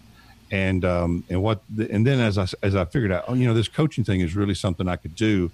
and 0.51 0.85
um, 0.85 1.25
and 1.29 1.43
what 1.43 1.61
the, 1.69 1.91
and 1.91 2.07
then 2.07 2.21
as 2.21 2.39
I 2.39 2.47
as 2.63 2.77
I 2.77 2.85
figured 2.87 3.13
out, 3.13 3.25
oh, 3.27 3.35
you 3.35 3.47
know, 3.47 3.53
this 3.53 3.69
coaching 3.69 4.05
thing 4.05 4.21
is 4.21 4.35
really 4.37 4.55
something 4.55 4.89
I 4.89 4.97
could 4.97 5.17
do. 5.17 5.51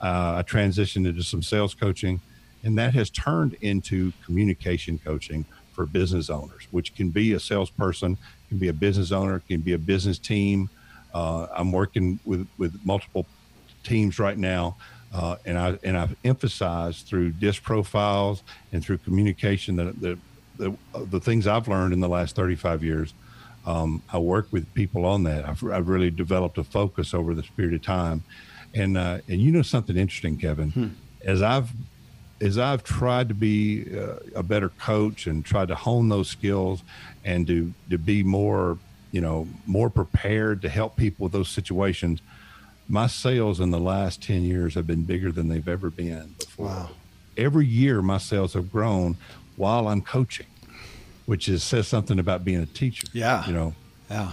Uh, 0.00 0.34
I 0.38 0.42
transitioned 0.42 1.06
into 1.06 1.22
some 1.22 1.42
sales 1.42 1.74
coaching, 1.74 2.20
and 2.64 2.76
that 2.76 2.92
has 2.94 3.08
turned 3.08 3.54
into 3.62 4.12
communication 4.24 4.98
coaching 4.98 5.46
for 5.72 5.86
business 5.86 6.28
owners, 6.28 6.66
which 6.72 6.94
can 6.94 7.10
be 7.10 7.32
a 7.34 7.40
salesperson, 7.40 8.18
can 8.48 8.58
be 8.58 8.68
a 8.68 8.72
business 8.72 9.12
owner, 9.12 9.38
can 9.38 9.60
be 9.60 9.74
a 9.74 9.78
business 9.78 10.18
team. 10.18 10.68
Uh, 11.14 11.46
I'm 11.54 11.70
working 11.70 12.18
with 12.24 12.48
with 12.58 12.78
multiple 12.84 13.26
teams 13.84 14.18
right 14.18 14.36
now 14.36 14.76
uh, 15.12 15.36
and 15.44 15.58
I 15.58 15.78
and 15.82 15.96
I've 15.96 16.16
emphasized 16.24 17.06
through 17.06 17.30
disc 17.32 17.62
profiles 17.62 18.42
and 18.72 18.84
through 18.84 18.98
communication 18.98 19.76
that 19.76 20.00
the 20.00 20.18
the, 20.58 20.74
the 20.94 21.20
things 21.20 21.46
I've 21.46 21.68
learned 21.68 21.92
in 21.92 22.00
the 22.00 22.08
last 22.08 22.34
35 22.34 22.82
years. 22.82 23.14
Um, 23.66 24.02
I 24.12 24.18
work 24.18 24.48
with 24.52 24.72
people 24.74 25.04
on 25.04 25.24
that. 25.24 25.46
I've, 25.46 25.62
I've 25.64 25.88
really 25.88 26.10
developed 26.10 26.56
a 26.56 26.64
focus 26.64 27.12
over 27.12 27.34
this 27.34 27.48
period 27.48 27.74
of 27.74 27.82
time, 27.82 28.22
and 28.74 28.96
uh, 28.96 29.18
and 29.28 29.40
you 29.40 29.50
know 29.50 29.62
something 29.62 29.96
interesting, 29.96 30.38
Kevin, 30.38 30.70
hmm. 30.70 30.88
as 31.24 31.42
I've 31.42 31.70
as 32.40 32.58
I've 32.58 32.84
tried 32.84 33.28
to 33.28 33.34
be 33.34 33.86
uh, 33.98 34.18
a 34.34 34.42
better 34.42 34.68
coach 34.68 35.26
and 35.26 35.44
tried 35.44 35.68
to 35.68 35.74
hone 35.74 36.08
those 36.08 36.28
skills 36.28 36.82
and 37.24 37.46
to 37.48 37.72
to 37.90 37.98
be 37.98 38.22
more 38.22 38.78
you 39.10 39.20
know 39.20 39.48
more 39.66 39.90
prepared 39.90 40.62
to 40.62 40.68
help 40.68 40.96
people 40.96 41.24
with 41.24 41.32
those 41.32 41.48
situations 41.48 42.20
my 42.88 43.06
sales 43.06 43.60
in 43.60 43.70
the 43.70 43.80
last 43.80 44.22
10 44.22 44.42
years 44.42 44.74
have 44.74 44.86
been 44.86 45.04
bigger 45.04 45.32
than 45.32 45.48
they've 45.48 45.68
ever 45.68 45.90
been 45.90 46.34
before. 46.38 46.66
Wow. 46.66 46.90
Every 47.36 47.66
year, 47.66 48.00
my 48.00 48.18
sales 48.18 48.54
have 48.54 48.70
grown 48.72 49.16
while 49.56 49.88
I'm 49.88 50.00
coaching, 50.00 50.46
which 51.26 51.48
is 51.48 51.62
says 51.62 51.88
something 51.88 52.18
about 52.18 52.44
being 52.44 52.62
a 52.62 52.66
teacher. 52.66 53.06
Yeah. 53.12 53.46
You 53.46 53.52
know, 53.52 53.74
yeah. 54.10 54.32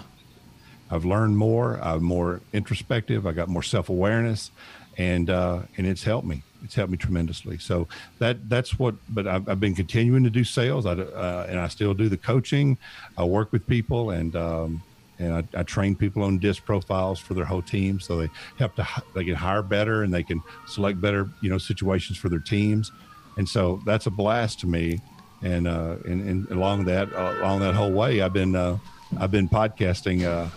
I've 0.90 1.06
learned 1.06 1.38
more. 1.38 1.80
I'm 1.82 2.04
more 2.04 2.42
introspective. 2.54 3.26
I 3.26 3.32
got 3.32 3.50
more 3.50 3.64
self 3.64 3.90
awareness, 3.90 4.52
and 4.98 5.30
uh, 5.30 5.62
and 5.76 5.88
it's 5.88 6.04
helped 6.04 6.28
me. 6.28 6.44
It's 6.64 6.76
helped 6.76 6.92
me 6.92 6.98
tremendously. 6.98 7.58
So 7.58 7.88
that 8.20 8.48
that's 8.48 8.78
what. 8.78 8.96
But 9.10 9.26
I've, 9.28 9.50
I've 9.50 9.60
been 9.60 9.76
continuing 9.76 10.24
to 10.24 10.30
do 10.30 10.44
sales, 10.44 10.86
I, 10.86 10.92
uh, 10.92 11.48
and 11.50 11.60
I 11.60 11.68
still 11.68 11.94
do 11.94 12.10
the 12.10 12.18
coaching. 12.18 12.78
I 13.18 13.24
work 13.24 13.52
with 13.52 13.66
people, 13.66 14.12
and 14.12 14.36
um, 14.36 14.84
and 15.20 15.34
I, 15.34 15.60
I, 15.60 15.64
train 15.64 15.96
people 15.96 16.24
on 16.24 16.40
disc 16.40 16.66
profiles 16.66 17.20
for 17.20 17.34
their 17.34 17.46
whole 17.46 17.62
team 17.62 18.00
so 18.00 18.18
they 18.18 18.30
have 18.58 18.74
to 18.76 18.88
they 19.14 19.24
can 19.24 19.36
hire 19.36 19.62
better 19.62 20.04
and 20.04 20.14
they 20.14 20.24
can 20.24 20.42
select 20.68 21.00
better 21.00 21.30
you 21.42 21.50
know 21.50 21.58
situations 21.58 22.18
for 22.18 22.30
their 22.30 22.40
teams. 22.40 22.92
And 23.38 23.48
so 23.48 23.82
that's 23.86 24.06
a 24.06 24.12
blast 24.12 24.60
to 24.62 24.68
me. 24.68 25.00
And 25.42 25.68
uh 25.68 25.98
and, 26.06 26.28
and 26.28 26.50
along 26.52 26.86
that 26.86 27.14
uh, 27.14 27.36
along 27.40 27.60
that 27.60 27.74
whole 27.74 27.92
way 27.92 28.22
i've 28.22 28.32
been 28.32 28.56
uh 28.56 28.78
i've 29.20 29.32
been 29.32 29.50
podcasting 29.50 30.24
uh 30.24 30.48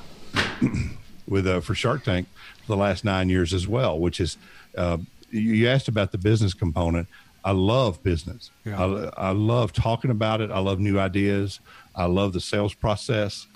with 1.29 1.45
uh 1.49 1.61
for 1.61 1.75
shark 1.75 2.05
tank 2.05 2.29
for 2.61 2.69
the 2.69 2.77
last 2.77 3.05
nine 3.05 3.29
years 3.29 3.53
as 3.53 3.67
well 3.67 3.99
which 3.99 4.21
is 4.21 4.39
uh 4.79 4.97
you 5.31 5.69
asked 5.69 5.89
about 5.89 6.13
the 6.13 6.19
business 6.19 6.55
component. 6.55 7.09
I 7.45 7.53
love 7.53 8.03
business. 8.03 8.51
Yeah. 8.65 8.85
I, 9.17 9.29
I 9.29 9.31
love 9.31 9.73
talking 9.73 10.11
about 10.11 10.41
it. 10.41 10.51
I 10.51 10.59
love 10.59 10.81
new 10.81 10.99
ideas. 10.99 11.61
I 11.95 12.07
love 12.07 12.33
the 12.33 12.41
sales 12.41 12.75
process 12.75 13.47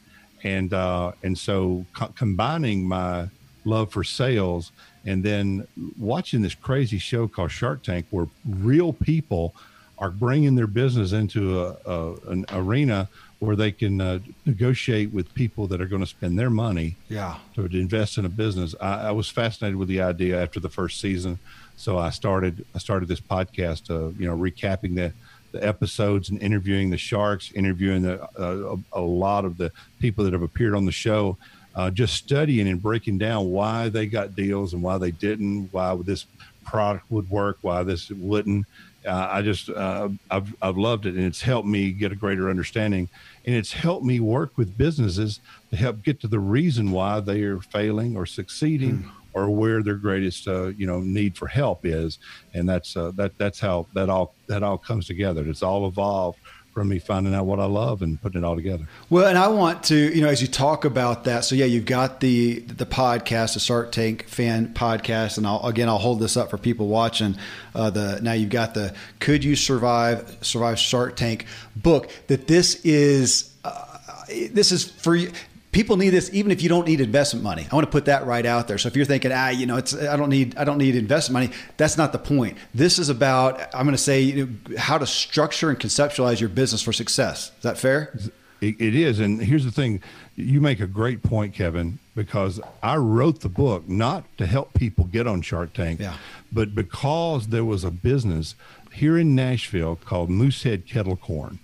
and 0.43 0.73
uh, 0.73 1.13
and 1.23 1.37
so 1.37 1.85
co- 1.95 2.13
combining 2.17 2.87
my 2.87 3.29
love 3.65 3.93
for 3.93 4.05
sales 4.05 4.73
and 5.05 5.23
then 5.23 5.67
watching 5.99 6.43
this 6.43 6.55
crazy 6.55 6.99
show 6.99 7.27
called 7.27 7.51
Shark 7.51 7.83
Tank, 7.83 8.07
where 8.11 8.27
real 8.47 8.93
people 8.93 9.55
are 9.99 10.11
bringing 10.11 10.55
their 10.55 10.67
business 10.67 11.13
into 11.13 11.61
a, 11.61 11.77
a 11.87 12.15
an 12.31 12.45
arena 12.53 13.09
where 13.39 13.57
they 13.57 13.73
can 13.73 14.01
uh, 14.01 14.19
negotiate 14.45 15.13
with 15.13 15.33
people 15.33 15.67
that 15.67 15.81
are 15.81 15.87
going 15.87 16.03
to 16.03 16.07
spend 16.07 16.39
their 16.39 16.51
money 16.51 16.97
yeah. 17.09 17.37
to, 17.55 17.65
invest 17.65 18.19
in 18.19 18.27
a 18.27 18.29
business. 18.29 18.75
I, 18.79 19.09
I, 19.09 19.11
was 19.13 19.31
fascinated 19.31 19.77
with 19.77 19.89
the 19.89 20.03
idea 20.03 20.41
after 20.43 20.61
the 20.61 20.69
first 20.69 21.01
season, 21.01 21.39
so 21.77 21.97
I 21.97 22.11
started 22.11 22.67
I 22.75 22.79
started 22.79 23.09
this 23.09 23.21
podcast, 23.21 23.91
uh, 23.91 24.13
you 24.19 24.27
know, 24.27 24.37
recapping 24.37 24.95
the 24.95 25.13
the 25.53 25.67
episodes 25.67 26.31
and 26.31 26.41
interviewing 26.43 26.91
the 26.91 26.99
sharks, 26.99 27.53
interviewing 27.53 28.03
the, 28.03 28.23
uh, 28.39 28.77
a, 28.93 29.01
lot 29.01 29.45
of 29.45 29.57
the 29.57 29.73
people 29.99 30.25
that 30.25 30.33
have 30.33 30.43
appeared 30.43 30.75
on 30.75 30.85
the 30.85 30.93
show, 30.93 31.37
uh, 31.75 31.91
just 31.91 32.15
studying 32.15 32.69
and 32.69 32.83
breaking 32.83 33.19
down 33.19 33.51
why 33.51 33.89
they 33.89 34.07
got 34.07 34.35
deals 34.35 34.75
and 34.75 34.83
why 34.83 34.99
they 34.99 35.11
didn't, 35.11 35.69
why 35.73 35.97
this 36.05 36.27
product 36.65 37.11
would 37.11 37.29
work, 37.31 37.59
why 37.63 37.83
this 37.83 38.11
wouldn't. 38.11 38.67
Uh, 39.07 39.29
I 39.31 39.41
just 39.41 39.71
uh, 39.71 40.11
I've 40.31 40.55
I've 40.61 40.77
loved 40.77 41.07
it, 41.07 41.15
and 41.15 41.25
it's 41.25 41.41
helped 41.41 41.67
me 41.67 41.91
get 41.91 42.13
a 42.13 42.15
greater 42.15 42.51
understanding, 42.51 43.09
and 43.47 43.55
it's 43.55 43.73
helped 43.73 44.05
me 44.05 44.21
work 44.21 44.59
with 44.59 44.77
businesses 44.77 45.41
to 45.71 45.77
help 45.77 46.03
get 46.03 46.21
to 46.21 46.29
the 46.29 46.39
reason 46.39 46.91
why 46.91 47.21
they 47.21 47.41
are 47.45 47.61
failing 47.61 48.15
or 48.15 48.27
succeeding. 48.27 48.99
Mm 48.99 49.20
or 49.33 49.51
where 49.51 49.83
their 49.83 49.95
greatest 49.95 50.49
uh, 50.49 50.69
you 50.69 50.87
know 50.87 51.01
need 51.01 51.37
for 51.37 51.47
help 51.47 51.85
is 51.85 52.19
and 52.55 52.69
that's 52.69 52.97
uh, 52.97 53.11
that 53.15 53.37
that's 53.39 53.61
how 53.61 53.87
that 53.95 54.09
all 54.09 54.35
that 54.47 54.63
all 54.63 54.79
comes 54.79 55.07
together 55.07 55.47
it's 55.49 55.63
all 55.63 55.87
evolved 55.87 56.39
from 56.73 56.89
me 56.89 56.99
finding 56.99 57.35
out 57.35 57.47
what 57.47 57.59
I 57.59 57.65
love 57.65 58.03
and 58.03 58.21
putting 58.21 58.43
it 58.43 58.45
all 58.45 58.55
together. 58.55 58.87
Well, 59.09 59.27
and 59.27 59.37
I 59.37 59.49
want 59.49 59.83
to, 59.85 59.97
you 59.97 60.23
know, 60.23 60.29
as 60.29 60.41
you 60.41 60.49
talk 60.49 60.85
about 60.85 61.25
that, 61.25 61.45
so 61.45 61.55
yeah, 61.55 61.65
you've 61.65 61.85
got 61.85 62.21
the 62.21 62.61
the 62.61 62.87
podcast, 62.87 63.55
the 63.55 63.61
Shark 63.61 63.93
Tank 63.93 64.27
fan 64.29 64.73
podcast, 64.73 65.37
and 65.37 65.47
I'll 65.47 65.67
again 65.67 65.89
I'll 65.89 65.99
hold 65.99 66.21
this 66.21 66.37
up 66.37 66.51
for 66.51 66.59
people 66.59 66.87
watching. 66.89 67.37
Uh, 67.75 67.91
the 67.91 68.21
now 68.23 68.33
you've 68.33 68.51
got 68.51 68.75
the 68.75 68.95
Could 69.19 69.45
You 69.45 69.57
Survive 69.57 70.39
Survive 70.43 70.79
Shark 70.79 71.17
Tank 71.17 71.47
book. 71.75 72.11
That 72.29 72.47
this 72.47 72.85
is 72.85 73.53
uh, 73.65 73.85
this 74.29 74.73
is 74.73 74.89
for 74.91 75.17
you 75.17 75.33
people 75.73 75.97
need 75.97 76.11
this 76.11 76.31
even 76.33 76.51
if 76.53 76.63
you 76.63 76.69
don't 76.69 76.87
need 76.87 77.01
investment 77.01 77.43
money. 77.45 77.67
I 77.71 77.75
want 77.75 77.87
to 77.87 77.91
put 77.91 78.07
that 78.07 78.27
right 78.27 78.45
out 78.45 78.69
there. 78.69 78.79
So 78.79 78.89
if 78.89 78.97
you're 78.97 79.05
thinking 79.05 79.33
ah 79.33 79.51
you 79.51 79.67
know 79.67 79.77
it's 79.77 79.95
i 79.95 80.17
don't 80.17 80.31
need 80.31 80.57
i 80.57 80.65
don't 80.65 80.79
need 80.79 80.97
investment 80.97 81.45
money 81.45 81.59
that's 81.77 81.97
not 81.97 82.13
the 82.13 82.19
point. 82.19 82.57
This 82.75 82.99
is 82.99 83.09
about 83.09 83.61
i'm 83.75 83.85
going 83.85 83.97
to 83.97 83.99
say 83.99 84.21
you 84.21 84.47
know, 84.47 84.77
how 84.77 84.99
to 84.99 85.07
structure 85.07 85.71
and 85.71 85.79
conceptualize 85.79 86.41
your 86.41 86.49
business 86.49 86.83
for 86.83 86.93
success. 86.93 87.53
Is 87.57 87.63
that 87.63 87.79
fair? 87.79 88.17
It 88.61 88.95
is 88.95 89.21
and 89.21 89.41
here's 89.41 89.65
the 89.65 89.71
thing. 89.71 90.03
You 90.37 90.61
make 90.61 90.81
a 90.81 90.87
great 90.87 91.23
point 91.23 91.55
kevin 91.55 91.99
because 92.15 92.61
i 92.83 92.97
wrote 92.97 93.41
the 93.41 93.49
book 93.49 93.89
not 93.89 94.25
to 94.37 94.47
help 94.47 94.75
people 94.75 95.05
get 95.05 95.27
on 95.27 95.41
shark 95.43 95.73
tank 95.73 96.01
yeah. 96.01 96.17
but 96.53 96.75
because 96.75 97.49
there 97.49 97.65
was 97.65 97.85
a 97.85 97.91
business 97.91 98.55
here 98.93 99.17
in 99.17 99.35
nashville 99.35 99.97
called 99.97 100.29
moosehead 100.29 100.87
kettle 100.87 101.17
corn 101.17 101.59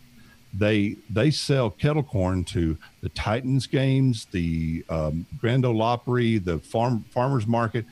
they 0.53 0.97
they 1.11 1.30
sell 1.30 1.70
kettle 1.70 2.03
corn 2.03 2.44
to 2.44 2.78
the 3.01 3.09
Titans 3.11 3.66
games, 3.66 4.26
the 4.30 4.84
um, 4.88 5.26
Grand 5.38 5.64
Ole 5.64 5.82
Opry, 5.82 6.38
the 6.38 6.59
farm 6.59 7.05
farmers 7.11 7.47
market. 7.47 7.84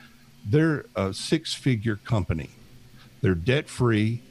They're 0.47 0.85
a 0.95 1.13
six 1.13 1.53
figure 1.53 1.95
company. 1.95 2.49
They're 3.21 3.35
debt 3.35 3.67
free, 3.67 4.21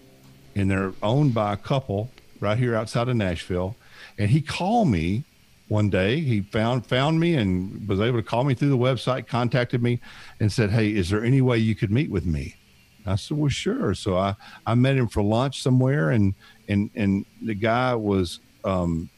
and 0.54 0.70
they're 0.70 0.92
owned 1.02 1.34
by 1.34 1.52
a 1.52 1.56
couple 1.56 2.10
right 2.40 2.58
here 2.58 2.74
outside 2.74 3.08
of 3.08 3.16
Nashville. 3.16 3.76
And 4.18 4.30
he 4.30 4.40
called 4.40 4.88
me 4.88 5.24
one 5.68 5.90
day. 5.90 6.20
He 6.20 6.40
found 6.40 6.86
found 6.86 7.20
me 7.20 7.34
and 7.34 7.88
was 7.88 8.00
able 8.00 8.18
to 8.18 8.22
call 8.22 8.44
me 8.44 8.54
through 8.54 8.70
the 8.70 8.78
website, 8.78 9.26
contacted 9.26 9.82
me, 9.82 10.00
and 10.40 10.52
said, 10.52 10.70
"Hey, 10.70 10.94
is 10.94 11.10
there 11.10 11.24
any 11.24 11.40
way 11.40 11.58
you 11.58 11.74
could 11.74 11.90
meet 11.90 12.10
with 12.10 12.26
me?" 12.26 12.56
I 13.06 13.16
said, 13.16 13.36
"Well, 13.36 13.48
sure." 13.48 13.94
So 13.94 14.16
I 14.16 14.36
I 14.66 14.74
met 14.74 14.96
him 14.96 15.08
for 15.08 15.22
lunch 15.22 15.62
somewhere, 15.62 16.10
and 16.10 16.34
and 16.68 16.90
and 16.94 17.26
the 17.42 17.54
guy 17.54 17.94
was 17.94 18.40
um, 18.64 19.08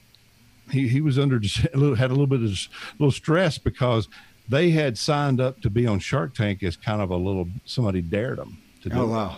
he 0.70 0.88
he 0.88 1.00
was 1.00 1.18
under 1.18 1.36
a 1.74 1.76
little, 1.76 1.94
had 1.94 2.10
a 2.10 2.14
little 2.14 2.26
bit 2.26 2.42
of 2.42 2.50
a 2.50 2.58
little 2.98 3.12
stress 3.12 3.58
because 3.58 4.08
they 4.48 4.70
had 4.70 4.96
signed 4.96 5.40
up 5.40 5.60
to 5.62 5.70
be 5.70 5.86
on 5.86 5.98
Shark 5.98 6.34
Tank 6.34 6.62
as 6.62 6.76
kind 6.76 7.02
of 7.02 7.10
a 7.10 7.16
little 7.16 7.48
somebody 7.64 8.00
dared 8.00 8.38
them 8.38 8.58
to 8.82 8.88
do. 8.88 8.98
Oh 8.98 9.06
wow! 9.06 9.30
It. 9.30 9.36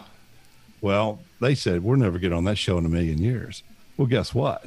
Well, 0.80 1.20
they 1.40 1.54
said 1.54 1.82
we'll 1.82 1.98
never 1.98 2.18
get 2.18 2.32
on 2.32 2.44
that 2.44 2.58
show 2.58 2.78
in 2.78 2.86
a 2.86 2.88
million 2.88 3.18
years. 3.18 3.62
Well, 3.96 4.06
guess 4.06 4.34
what? 4.34 4.64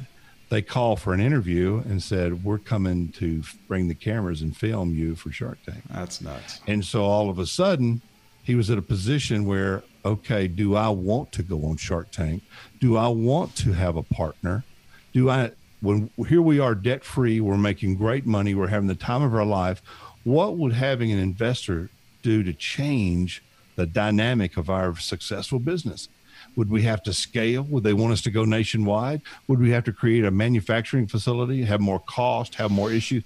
They 0.50 0.60
called 0.60 1.00
for 1.00 1.14
an 1.14 1.20
interview 1.20 1.82
and 1.86 2.02
said 2.02 2.44
we're 2.44 2.58
coming 2.58 3.08
to 3.12 3.42
bring 3.68 3.88
the 3.88 3.94
cameras 3.94 4.42
and 4.42 4.54
film 4.54 4.94
you 4.94 5.14
for 5.14 5.32
Shark 5.32 5.56
Tank. 5.64 5.82
That's 5.88 6.20
nuts. 6.20 6.60
And 6.66 6.84
so 6.84 7.04
all 7.04 7.30
of 7.30 7.38
a 7.38 7.46
sudden, 7.46 8.02
he 8.42 8.54
was 8.54 8.70
at 8.70 8.78
a 8.78 8.82
position 8.82 9.46
where 9.46 9.82
okay, 10.04 10.48
do 10.48 10.74
I 10.74 10.88
want 10.88 11.30
to 11.32 11.44
go 11.44 11.64
on 11.64 11.76
Shark 11.76 12.10
Tank? 12.10 12.42
Do 12.80 12.96
I 12.96 13.06
want 13.06 13.54
to 13.56 13.72
have 13.72 13.96
a 13.96 14.02
partner? 14.02 14.64
Do 15.12 15.30
I 15.30 15.52
when 15.80 16.10
here 16.28 16.42
we 16.42 16.60
are 16.60 16.74
debt 16.74 17.04
free, 17.04 17.40
we're 17.40 17.56
making 17.56 17.96
great 17.96 18.24
money, 18.24 18.54
we're 18.54 18.68
having 18.68 18.88
the 18.88 18.94
time 18.94 19.22
of 19.22 19.34
our 19.34 19.44
life. 19.44 19.82
What 20.24 20.56
would 20.56 20.72
having 20.72 21.10
an 21.10 21.18
investor 21.18 21.90
do 22.22 22.42
to 22.44 22.52
change 22.52 23.42
the 23.74 23.86
dynamic 23.86 24.56
of 24.56 24.70
our 24.70 24.96
successful 24.96 25.58
business? 25.58 26.08
Would 26.54 26.70
we 26.70 26.82
have 26.82 27.02
to 27.04 27.12
scale? 27.12 27.64
Would 27.64 27.82
they 27.82 27.92
want 27.92 28.12
us 28.12 28.22
to 28.22 28.30
go 28.30 28.44
nationwide? 28.44 29.22
Would 29.48 29.58
we 29.58 29.70
have 29.70 29.84
to 29.84 29.92
create 29.92 30.24
a 30.24 30.30
manufacturing 30.30 31.06
facility, 31.08 31.64
have 31.64 31.80
more 31.80 32.00
cost, 32.00 32.56
have 32.56 32.70
more 32.70 32.92
issues? 32.92 33.24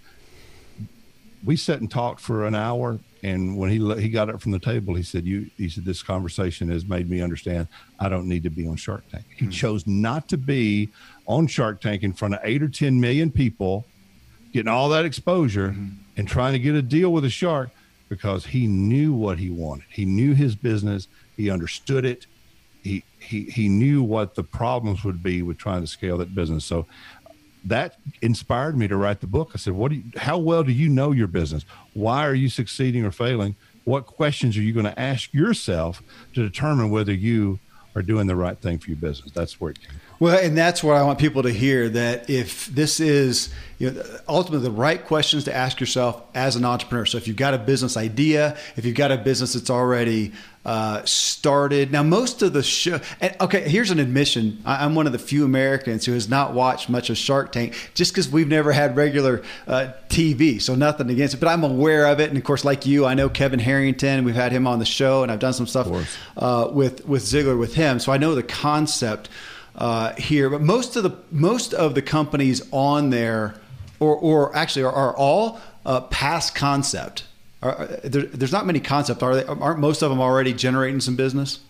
We 1.45 1.57
sat 1.57 1.81
and 1.81 1.91
talked 1.91 2.21
for 2.21 2.47
an 2.47 2.55
hour, 2.55 2.99
and 3.27 3.57
when 3.57 3.71
he 3.71 4.01
he 4.01 4.09
got 4.09 4.31
up 4.31 4.41
from 4.41 4.53
the 4.53 4.59
table, 4.59 4.95
he 4.95 5.03
said, 5.03 5.27
"You," 5.27 5.51
he 5.57 5.69
said, 5.69 5.85
"This 5.85 6.03
conversation 6.03 6.69
has 6.71 6.85
made 6.85 7.11
me 7.11 7.21
understand 7.21 7.67
I 7.99 8.09
don't 8.09 8.29
need 8.29 8.45
to 8.45 8.51
be 8.51 8.67
on 8.69 8.77
Shark 8.77 9.03
Tank." 9.11 9.25
He 9.37 9.47
hmm. 9.47 9.51
chose 9.51 9.85
not 9.87 10.29
to 10.29 10.37
be 10.37 10.91
on 11.27 11.49
Shark 11.49 11.81
Tank 11.81 12.05
in 12.05 12.13
front 12.13 12.35
of 12.35 12.41
eight 12.45 12.63
or 12.63 12.69
ten 12.69 13.01
million 13.01 13.33
people, 13.33 13.85
getting 14.53 14.71
all 14.71 14.89
that 14.91 15.05
exposure, 15.05 15.71
mm-hmm. 15.71 15.97
and 16.17 16.29
trying 16.29 16.53
to 16.53 16.61
get 16.61 16.77
a 16.77 16.83
deal 16.83 17.13
with 17.13 17.25
a 17.25 17.31
shark 17.31 17.71
because 18.09 18.47
he 18.47 18.69
knew 18.69 19.13
what 19.13 19.39
he 19.39 19.51
wanted. 19.51 19.87
He 19.91 20.05
knew 20.05 20.33
his 20.33 20.55
business. 20.55 21.09
He 21.37 21.51
understood 21.51 22.05
it 22.05 22.27
he 22.87 23.03
he 23.19 23.43
he 23.45 23.69
knew 23.69 24.03
what 24.03 24.37
the 24.37 24.45
problems 24.45 25.03
would 25.03 25.23
be 25.23 25.43
with 25.43 25.59
trying 25.59 25.81
to 25.81 25.87
scale 25.87 26.19
that 26.19 26.35
business. 26.35 26.65
So 26.65 26.87
that 27.67 27.99
inspired 28.23 28.77
me 28.77 28.89
to 28.89 28.97
write 28.97 29.21
the 29.21 29.27
book. 29.27 29.51
I 29.55 29.59
said, 29.59 29.75
"What 29.75 29.91
do 29.91 29.97
you, 29.97 30.05
how 30.17 30.39
well 30.39 30.63
do 30.63 30.73
you 30.73 30.89
know 30.89 31.13
your 31.13 31.27
business? 31.27 31.65
Why 31.95 32.27
are 32.27 32.35
you 32.35 32.49
succeeding 32.49 33.05
or 33.05 33.11
failing? 33.11 33.57
What 33.85 34.07
questions 34.07 34.57
are 34.57 34.63
you 34.63 34.73
going 34.73 34.87
to 34.87 34.99
ask 34.99 35.33
yourself 35.33 36.03
to 36.35 36.43
determine 36.43 36.91
whether 36.91 37.13
you 37.13 37.59
are 37.95 38.03
doing 38.03 38.27
the 38.27 38.37
right 38.37 38.59
thing 38.59 38.79
for 38.79 38.91
your 38.91 38.99
business?" 38.99 39.33
That's 39.33 39.61
where 39.61 39.73
it 39.73 39.81
came. 39.81 40.01
Well, 40.19 40.39
and 40.43 40.57
that's 40.57 40.83
what 40.83 40.97
I 40.97 41.03
want 41.03 41.19
people 41.19 41.43
to 41.43 41.53
hear 41.53 41.91
that 41.91 42.31
if 42.31 42.67
this 42.69 43.01
is 43.01 43.53
you 43.79 43.91
know, 43.91 44.03
ultimately 44.27 44.67
the 44.67 44.75
right 44.75 45.05
questions 45.05 45.45
to 45.45 45.55
ask 45.55 45.79
yourself 45.79 46.23
as 46.35 46.57
an 46.57 46.65
entrepreneur. 46.65 47.05
So 47.05 47.19
if 47.19 47.29
you've 47.29 47.37
got 47.37 47.53
a 47.53 47.59
business 47.59 47.99
idea, 47.99 48.57
if 48.77 48.87
you've 48.87 48.97
got 48.97 49.13
a 49.13 49.19
business 49.19 49.53
that's 49.53 49.69
already 49.69 50.33
uh, 50.67 51.05
started. 51.05 51.93
Now, 51.93 52.03
most 52.03 52.43
of 52.43 52.53
the 52.53 52.63
show, 52.65 52.99
and 53.21 53.37
okay, 53.41 53.69
here's 53.69 53.93
an 53.93 54.01
admission. 54.01 54.61
I, 54.65 54.85
am 54.85 54.97
one 54.97 55.07
of 55.07 55.13
the 55.13 55.19
few 55.19 55.45
Americans 55.45 56.05
who 56.05 56.13
has 56.13 56.29
not 56.29 56.55
watched 56.55 56.89
much 56.89 57.09
of 57.09 57.17
Shark 57.17 57.53
Tank 57.53 57.93
just 57.95 58.13
because 58.13 58.29
we've 58.29 58.49
never 58.49 58.73
had 58.73 58.97
regular 58.97 59.45
uh, 59.69 59.93
TV. 60.09 60.61
So 60.61 60.75
nothing 60.75 61.09
against 61.09 61.35
it, 61.35 61.37
but 61.39 61.47
I'm 61.47 61.63
aware 61.63 62.07
of 62.07 62.19
it. 62.19 62.31
And 62.31 62.37
of 62.37 62.43
course, 62.43 62.65
like 62.65 62.85
you, 62.85 63.07
I 63.07 63.15
know 63.15 63.29
Kevin 63.29 63.61
Harrington. 63.61 64.25
We've 64.25 64.35
had 64.35 64.51
him 64.51 64.67
on 64.67 64.81
the 64.81 64.85
show, 64.85 65.23
and 65.23 65.31
I've 65.31 65.39
done 65.39 65.53
some 65.53 65.69
stuff 65.69 65.87
uh, 66.37 66.69
with 66.73 67.07
with 67.07 67.23
Ziglar 67.23 67.57
with 67.57 67.77
him. 67.77 68.01
So 68.01 68.11
I 68.11 68.19
know 68.19 68.35
the 68.35 68.43
concept 68.43 69.29
uh, 69.77 70.15
here. 70.15 70.51
But 70.51 70.63
most 70.63 70.97
of 70.97 71.05
the 71.05 71.17
most 71.31 71.75
of 71.75 71.95
the 71.95 72.03
companies 72.03 72.61
on 72.73 73.11
there, 73.11 73.55
or 74.01 74.17
or 74.17 74.57
actually 74.57 74.83
are, 74.83 74.93
are 74.93 75.17
all 75.17 75.61
uh, 75.85 76.01
past 76.01 76.57
concept. 76.57 77.23
Are, 77.73 77.87
there, 78.05 78.23
there's 78.23 78.53
not 78.53 78.67
many 78.67 78.81
concepts, 78.81 79.23
are 79.23 79.35
they? 79.35 79.45
Aren't 79.45 79.81
most 79.81 80.03
of 80.03 80.11
them 80.11 80.21
already 80.21 80.53
generating 80.53 81.01
some 81.01 81.17
business? 81.17 81.61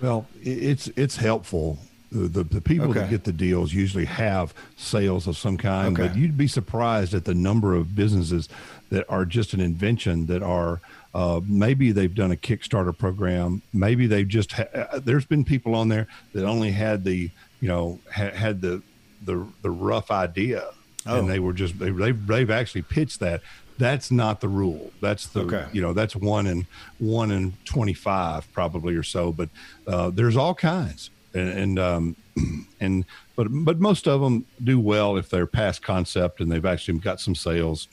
Well, 0.00 0.26
it's 0.42 0.88
it's 0.96 1.16
helpful. 1.16 1.78
The, 2.12 2.26
the, 2.26 2.42
the 2.42 2.60
people 2.60 2.90
okay. 2.90 3.00
that 3.00 3.10
get 3.10 3.22
the 3.22 3.32
deals 3.32 3.72
usually 3.72 4.06
have 4.06 4.52
sales 4.76 5.28
of 5.28 5.36
some 5.36 5.56
kind, 5.56 5.96
okay. 5.96 6.08
but 6.08 6.16
you'd 6.16 6.36
be 6.36 6.48
surprised 6.48 7.14
at 7.14 7.24
the 7.24 7.34
number 7.34 7.74
of 7.76 7.94
businesses 7.94 8.48
that 8.90 9.04
are 9.08 9.24
just 9.24 9.54
an 9.54 9.60
invention 9.60 10.26
that 10.26 10.42
are 10.42 10.80
uh, 11.14 11.40
maybe 11.46 11.92
they've 11.92 12.14
done 12.14 12.30
a 12.30 12.36
Kickstarter 12.36 12.96
program. 12.96 13.62
Maybe 13.72 14.06
they've 14.06 14.26
just 14.28 14.52
ha- 14.52 14.68
uh, 14.74 15.00
there's 15.00 15.24
been 15.24 15.44
people 15.44 15.74
on 15.74 15.88
there 15.88 16.06
that 16.32 16.44
only 16.44 16.70
had 16.70 17.04
the 17.04 17.30
you 17.60 17.68
know 17.68 17.98
ha- 18.12 18.30
had 18.30 18.60
the 18.60 18.82
the 19.24 19.46
the 19.62 19.70
rough 19.70 20.10
idea, 20.10 20.68
oh. 21.06 21.18
and 21.18 21.28
they 21.28 21.38
were 21.38 21.52
just 21.52 21.78
they, 21.78 21.90
they've 21.90 22.26
they've 22.26 22.50
actually 22.50 22.82
pitched 22.82 23.20
that 23.20 23.42
that's 23.80 24.10
not 24.10 24.40
the 24.40 24.48
rule. 24.48 24.92
That's 25.00 25.26
the 25.26 25.40
okay. 25.40 25.66
you 25.72 25.80
know 25.82 25.92
that's 25.92 26.14
one 26.14 26.46
in 26.46 26.66
one 26.98 27.32
in 27.32 27.54
twenty 27.64 27.94
five 27.94 28.50
probably 28.52 28.94
or 28.94 29.02
so. 29.02 29.32
But 29.32 29.48
uh, 29.86 30.10
there's 30.10 30.36
all 30.36 30.54
kinds, 30.54 31.10
and 31.34 31.48
and, 31.48 31.78
um, 31.78 32.16
and 32.80 33.04
but 33.34 33.48
but 33.50 33.80
most 33.80 34.06
of 34.06 34.20
them 34.20 34.44
do 34.62 34.78
well 34.78 35.16
if 35.16 35.30
they're 35.30 35.46
past 35.46 35.82
concept 35.82 36.40
and 36.40 36.52
they've 36.52 36.64
actually 36.64 36.98
got 36.98 37.20
some 37.20 37.34
sales, 37.34 37.88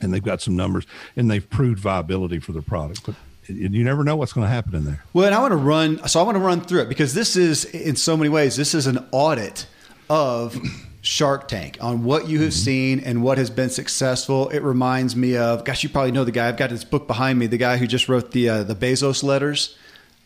and 0.00 0.12
they've 0.12 0.24
got 0.24 0.40
some 0.40 0.56
numbers 0.56 0.86
and 1.16 1.30
they've 1.30 1.48
proved 1.48 1.78
viability 1.78 2.40
for 2.40 2.52
their 2.52 2.62
product. 2.62 3.04
But 3.04 3.14
you 3.46 3.84
never 3.84 4.04
know 4.04 4.16
what's 4.16 4.32
going 4.32 4.46
to 4.46 4.52
happen 4.52 4.74
in 4.74 4.84
there. 4.84 5.04
Well, 5.12 5.26
and 5.26 5.34
I 5.34 5.40
want 5.40 5.52
to 5.52 5.56
run. 5.56 6.08
So 6.08 6.18
I 6.18 6.22
want 6.22 6.36
to 6.36 6.42
run 6.42 6.62
through 6.62 6.80
it 6.80 6.88
because 6.88 7.12
this 7.12 7.36
is 7.36 7.66
in 7.66 7.96
so 7.96 8.16
many 8.16 8.30
ways 8.30 8.56
this 8.56 8.74
is 8.74 8.86
an 8.86 9.06
audit 9.12 9.66
of 10.08 10.58
Shark 11.04 11.48
Tank 11.48 11.76
on 11.82 12.02
what 12.02 12.28
you 12.28 12.40
have 12.40 12.48
mm-hmm. 12.48 12.64
seen 12.64 13.00
and 13.00 13.22
what 13.22 13.36
has 13.36 13.50
been 13.50 13.68
successful. 13.68 14.48
It 14.48 14.62
reminds 14.62 15.14
me 15.14 15.36
of, 15.36 15.62
gosh, 15.62 15.82
you 15.82 15.90
probably 15.90 16.12
know 16.12 16.24
the 16.24 16.32
guy. 16.32 16.48
I've 16.48 16.56
got 16.56 16.70
this 16.70 16.82
book 16.82 17.06
behind 17.06 17.38
me. 17.38 17.46
The 17.46 17.58
guy 17.58 17.76
who 17.76 17.86
just 17.86 18.08
wrote 18.08 18.30
the 18.30 18.48
uh, 18.48 18.62
the 18.62 18.74
Bezos 18.74 19.22
letters. 19.22 19.76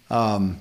Um, 0.09 0.59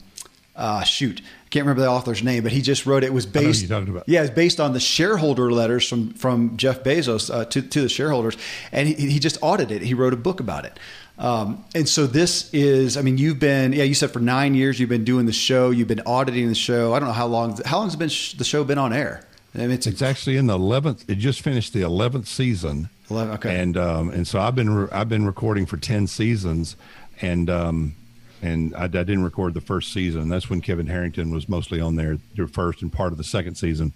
uh, 0.55 0.83
shoot, 0.83 1.21
I 1.21 1.49
can't 1.49 1.65
remember 1.65 1.83
the 1.83 1.89
author's 1.89 2.23
name, 2.23 2.41
but 2.41 2.51
he 2.51 2.63
just 2.63 2.87
wrote 2.87 3.03
it. 3.03 3.07
it 3.07 3.13
was 3.13 3.27
based. 3.27 3.61
Yeah, 4.07 4.23
it's 4.23 4.33
based 4.33 4.59
on 4.59 4.73
the 4.73 4.79
shareholder 4.79 5.51
letters 5.51 5.87
from 5.87 6.13
from 6.13 6.57
Jeff 6.57 6.83
Bezos 6.83 7.31
uh, 7.31 7.45
to 7.45 7.61
to 7.61 7.81
the 7.81 7.89
shareholders, 7.89 8.37
and 8.71 8.87
he, 8.87 8.95
he 8.95 9.19
just 9.19 9.37
audited. 9.43 9.83
it. 9.83 9.85
He 9.85 9.93
wrote 9.93 10.13
a 10.13 10.17
book 10.17 10.39
about 10.39 10.65
it. 10.65 10.79
Um, 11.19 11.63
and 11.73 11.87
so 11.87 12.05
this 12.05 12.51
is, 12.53 12.95
I 12.95 13.01
mean, 13.01 13.17
you've 13.17 13.39
been, 13.39 13.73
yeah, 13.73 13.83
you 13.83 13.95
said 13.95 14.11
for 14.11 14.19
nine 14.19 14.53
years 14.53 14.79
you've 14.79 14.89
been 14.89 15.03
doing 15.03 15.25
the 15.25 15.33
show, 15.33 15.71
you've 15.71 15.87
been 15.87 16.03
auditing 16.05 16.47
the 16.47 16.53
show. 16.53 16.93
I 16.93 16.99
don't 16.99 17.07
know 17.07 17.13
how 17.13 17.25
long, 17.25 17.59
how 17.65 17.77
long 17.77 17.87
has 17.87 17.95
been 17.95 18.09
sh- 18.09 18.33
the 18.33 18.43
show 18.43 18.63
been 18.63 18.77
on 18.77 18.93
air? 18.93 19.26
It's, 19.57 19.87
it's 19.87 20.01
actually 20.01 20.37
in 20.37 20.47
the 20.47 20.55
eleventh. 20.55 21.09
It 21.09 21.15
just 21.15 21.41
finished 21.41 21.73
the 21.73 21.81
eleventh 21.81 22.27
season. 22.27 22.89
11, 23.09 23.33
okay. 23.35 23.61
And 23.61 23.77
um, 23.77 24.09
and 24.09 24.27
so 24.27 24.39
I've 24.39 24.55
been 24.55 24.69
re- 24.69 24.89
I've 24.91 25.09
been 25.09 25.25
recording 25.25 25.65
for 25.65 25.77
ten 25.77 26.07
seasons, 26.07 26.75
and 27.21 27.49
um, 27.49 27.95
and 28.41 28.75
I, 28.75 28.83
I, 28.83 28.87
didn't 28.87 29.23
record 29.23 29.53
the 29.53 29.61
first 29.61 29.93
season. 29.93 30.29
That's 30.29 30.49
when 30.49 30.61
Kevin 30.61 30.87
Harrington 30.87 31.31
was 31.31 31.47
mostly 31.47 31.79
on 31.79 31.95
there, 31.95 32.17
the 32.35 32.47
first 32.47 32.81
and 32.81 32.91
part 32.91 33.11
of 33.11 33.17
the 33.17 33.23
second 33.23 33.55
season. 33.55 33.93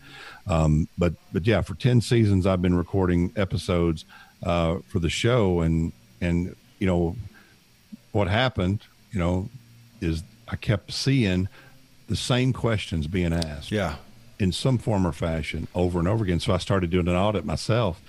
Um, 0.48 0.88
but 0.98 1.14
but 1.34 1.46
yeah, 1.46 1.62
for 1.62 1.76
ten 1.76 2.02
seasons 2.02 2.48
I've 2.48 2.62
been 2.62 2.76
recording 2.76 3.34
episodes 3.36 4.06
uh, 4.44 4.78
for 4.88 5.00
the 5.00 5.10
show, 5.10 5.60
and 5.60 5.92
and 6.22 6.56
you 6.80 6.88
know 6.88 7.16
what 8.14 8.28
happened, 8.28 8.82
you 9.12 9.20
know, 9.20 9.50
is 10.00 10.24
I 10.48 10.56
kept 10.56 10.92
seeing 10.94 11.50
the 12.08 12.16
same 12.16 12.54
questions 12.54 13.08
being 13.08 13.34
asked. 13.34 13.72
Yeah 13.72 13.96
in 14.42 14.52
some 14.52 14.80
form 14.80 15.06
or 15.06 15.12
fashion 15.12 15.68
over 15.76 16.00
and 16.00 16.08
over 16.08 16.24
again. 16.24 16.40
So 16.40 16.52
I 16.52 16.58
started 16.58 16.90
doing 16.90 17.08
an 17.08 17.16
audit 17.16 17.46
myself, 17.46 18.02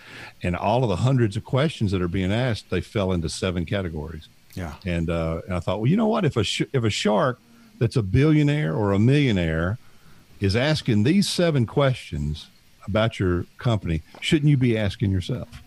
and 0.42 0.56
all 0.56 0.82
of 0.82 0.88
the 0.88 0.96
hundreds 0.96 1.36
of 1.36 1.44
questions 1.44 1.92
that 1.92 2.00
are 2.00 2.08
being 2.08 2.32
asked, 2.32 2.70
they 2.70 2.80
fell 2.80 3.12
into 3.12 3.28
seven 3.28 3.66
categories. 3.66 4.28
Yeah. 4.54 4.74
And, 4.86 5.10
uh, 5.10 5.42
and 5.46 5.54
I 5.54 5.60
thought, 5.60 5.80
well, 5.80 5.90
you 5.90 5.96
know 5.96 6.08
what? 6.08 6.24
If 6.24 6.38
a 6.38 6.42
sh- 6.42 6.62
if 6.72 6.84
a 6.84 6.90
shark 6.90 7.38
that's 7.78 7.96
a 7.96 8.02
billionaire 8.02 8.74
or 8.74 8.92
a 8.92 8.98
millionaire 8.98 9.78
is 10.40 10.56
asking 10.56 11.02
these 11.02 11.28
seven 11.28 11.66
questions 11.66 12.46
about 12.86 13.20
your 13.20 13.44
company, 13.58 14.00
shouldn't 14.20 14.48
you 14.48 14.56
be 14.56 14.76
asking 14.76 15.10
yourself? 15.10 15.61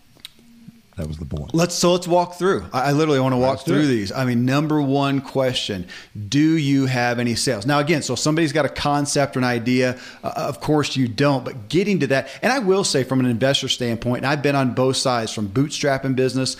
That 0.96 1.08
was 1.08 1.18
the 1.18 1.26
point. 1.26 1.54
Let's 1.54 1.74
so 1.74 1.92
let's 1.92 2.08
walk 2.08 2.34
through. 2.34 2.64
I, 2.72 2.88
I 2.88 2.92
literally 2.92 3.20
want 3.20 3.34
to 3.34 3.36
walk 3.36 3.60
through 3.60 3.86
these. 3.86 4.12
I 4.12 4.24
mean, 4.24 4.46
number 4.46 4.80
one 4.80 5.20
question: 5.20 5.86
Do 6.28 6.56
you 6.56 6.86
have 6.86 7.18
any 7.18 7.34
sales? 7.34 7.66
Now, 7.66 7.80
again, 7.80 8.00
so 8.00 8.14
somebody's 8.14 8.54
got 8.54 8.64
a 8.64 8.70
concept 8.70 9.36
or 9.36 9.40
an 9.40 9.44
idea. 9.44 9.98
Uh, 10.24 10.32
of 10.34 10.60
course, 10.60 10.96
you 10.96 11.06
don't. 11.06 11.44
But 11.44 11.68
getting 11.68 12.00
to 12.00 12.06
that, 12.08 12.30
and 12.40 12.50
I 12.50 12.60
will 12.60 12.82
say, 12.82 13.04
from 13.04 13.20
an 13.20 13.26
investor 13.26 13.68
standpoint, 13.68 14.18
and 14.18 14.26
I've 14.26 14.42
been 14.42 14.56
on 14.56 14.72
both 14.72 14.96
sides, 14.96 15.32
from 15.32 15.48
bootstrapping 15.50 16.16
business. 16.16 16.56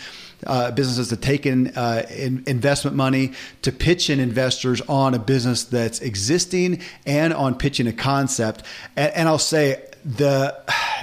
Uh, 0.47 0.71
businesses 0.71 1.09
to 1.09 1.17
take 1.17 1.47
in, 1.47 1.69
uh, 1.69 2.05
in, 2.11 2.45
investment 2.47 2.95
money 2.95 3.33
to 3.63 3.73
pitch 3.73 4.11
in 4.11 4.21
investors 4.21 4.83
on 4.83 5.15
a 5.15 5.19
business 5.19 5.65
that's 5.65 6.01
existing 6.01 6.83
and 7.07 7.33
on 7.33 7.55
pitching 7.55 7.87
a 7.87 7.93
concept. 7.93 8.63
And, 8.97 9.15
and 9.15 9.29
I'll 9.31 9.39
say 9.39 9.83
the 10.05 10.55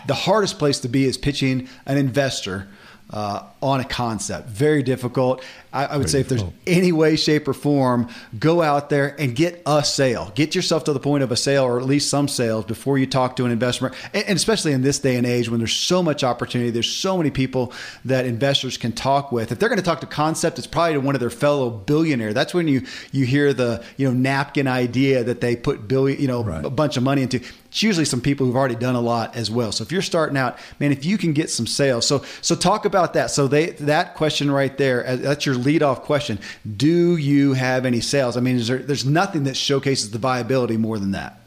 the 0.05 0.13
hardest 0.13 0.59
place 0.59 0.79
to 0.81 0.87
be 0.87 1.05
is 1.05 1.17
pitching 1.17 1.67
an 1.87 1.97
investor 1.97 2.67
uh, 3.13 3.52
on 3.63 3.79
a 3.79 3.85
concept. 3.85 4.49
Very 4.49 4.83
difficult. 4.83 5.41
I, 5.71 5.85
I 5.85 5.97
would 5.97 6.09
Very 6.09 6.09
say 6.09 6.19
if 6.19 6.29
there's 6.29 6.43
any 6.67 6.91
way, 6.91 7.15
shape, 7.15 7.47
or 7.47 7.53
form, 7.53 8.09
go 8.37 8.61
out 8.61 8.89
there 8.89 9.15
and 9.19 9.33
get 9.33 9.63
a 9.65 9.83
sale. 9.85 10.31
Get 10.35 10.53
yourself 10.53 10.83
to 10.83 10.93
the 10.93 10.99
point 10.99 11.23
of 11.23 11.31
a 11.31 11.37
sale 11.37 11.63
or 11.63 11.79
at 11.79 11.85
least 11.85 12.09
some 12.09 12.27
sales 12.27 12.65
before 12.65 12.97
you 12.97 13.07
talk 13.07 13.37
to 13.37 13.45
an 13.45 13.51
investor. 13.51 13.93
And, 14.13 14.25
and 14.27 14.35
especially 14.35 14.73
in 14.73 14.81
this 14.81 14.99
day 14.99 15.15
and 15.15 15.25
age 15.25 15.49
when 15.49 15.59
there's 15.59 15.73
so 15.73 16.03
much 16.03 16.25
opportunity, 16.25 16.71
there's 16.71 16.91
so 16.91 17.17
many 17.17 17.31
people 17.31 17.71
that 18.03 18.25
investors 18.25 18.77
can 18.77 18.91
talk 18.91 19.31
with. 19.31 19.53
If 19.53 19.59
they're 19.59 19.69
going 19.69 19.79
to 19.79 19.85
talk 19.85 20.01
to 20.01 20.07
concept, 20.07 20.57
it's 20.57 20.67
probably 20.67 20.93
to 20.95 20.99
one 20.99 21.15
of 21.15 21.21
their 21.21 21.29
fellow 21.29 21.69
billionaire. 21.69 22.33
That's 22.33 22.53
when 22.53 22.67
you 22.67 22.85
you 23.13 23.25
hear 23.25 23.53
the 23.53 23.83
you 23.95 24.05
know 24.07 24.13
napkin 24.13 24.67
idea 24.67 25.23
that 25.23 25.39
they 25.39 25.55
put 25.55 25.87
billion 25.87 26.19
you 26.19 26.27
know 26.27 26.43
right. 26.43 26.65
a 26.65 26.69
bunch 26.69 26.97
of 26.97 27.03
money 27.03 27.21
into 27.21 27.39
it's 27.73 27.81
usually 27.81 28.05
some 28.05 28.21
people 28.21 28.45
who've 28.45 28.55
already 28.55 28.75
done 28.75 28.93
a 28.93 29.01
lot 29.01 29.35
as 29.35 29.49
well. 29.49 29.71
So 29.71 29.81
if 29.81 29.91
you're 29.91 30.03
starting 30.03 30.37
out, 30.37 30.59
man, 30.79 30.91
if 30.91 31.05
you 31.05 31.17
can 31.17 31.33
get 31.33 31.49
some 31.49 31.65
sales, 31.65 32.05
so 32.05 32.23
so 32.41 32.55
talk 32.55 32.85
about 32.85 33.15
that. 33.15 33.31
So 33.31 33.47
they 33.53 33.71
that 33.71 34.15
question 34.15 34.51
right 34.51 34.77
there, 34.77 35.05
uh, 35.07 35.15
that's 35.15 35.45
your 35.45 35.55
lead 35.55 35.83
off 35.83 36.03
question. 36.03 36.39
Do 36.77 37.17
you 37.17 37.53
have 37.53 37.85
any 37.85 38.01
sales? 38.01 38.37
I 38.37 38.41
mean, 38.41 38.57
there, 38.63 38.79
there's 38.79 39.05
nothing 39.05 39.43
that 39.45 39.55
showcases 39.55 40.11
the 40.11 40.17
viability 40.17 40.77
more 40.77 40.99
than 40.99 41.11
that. 41.11 41.39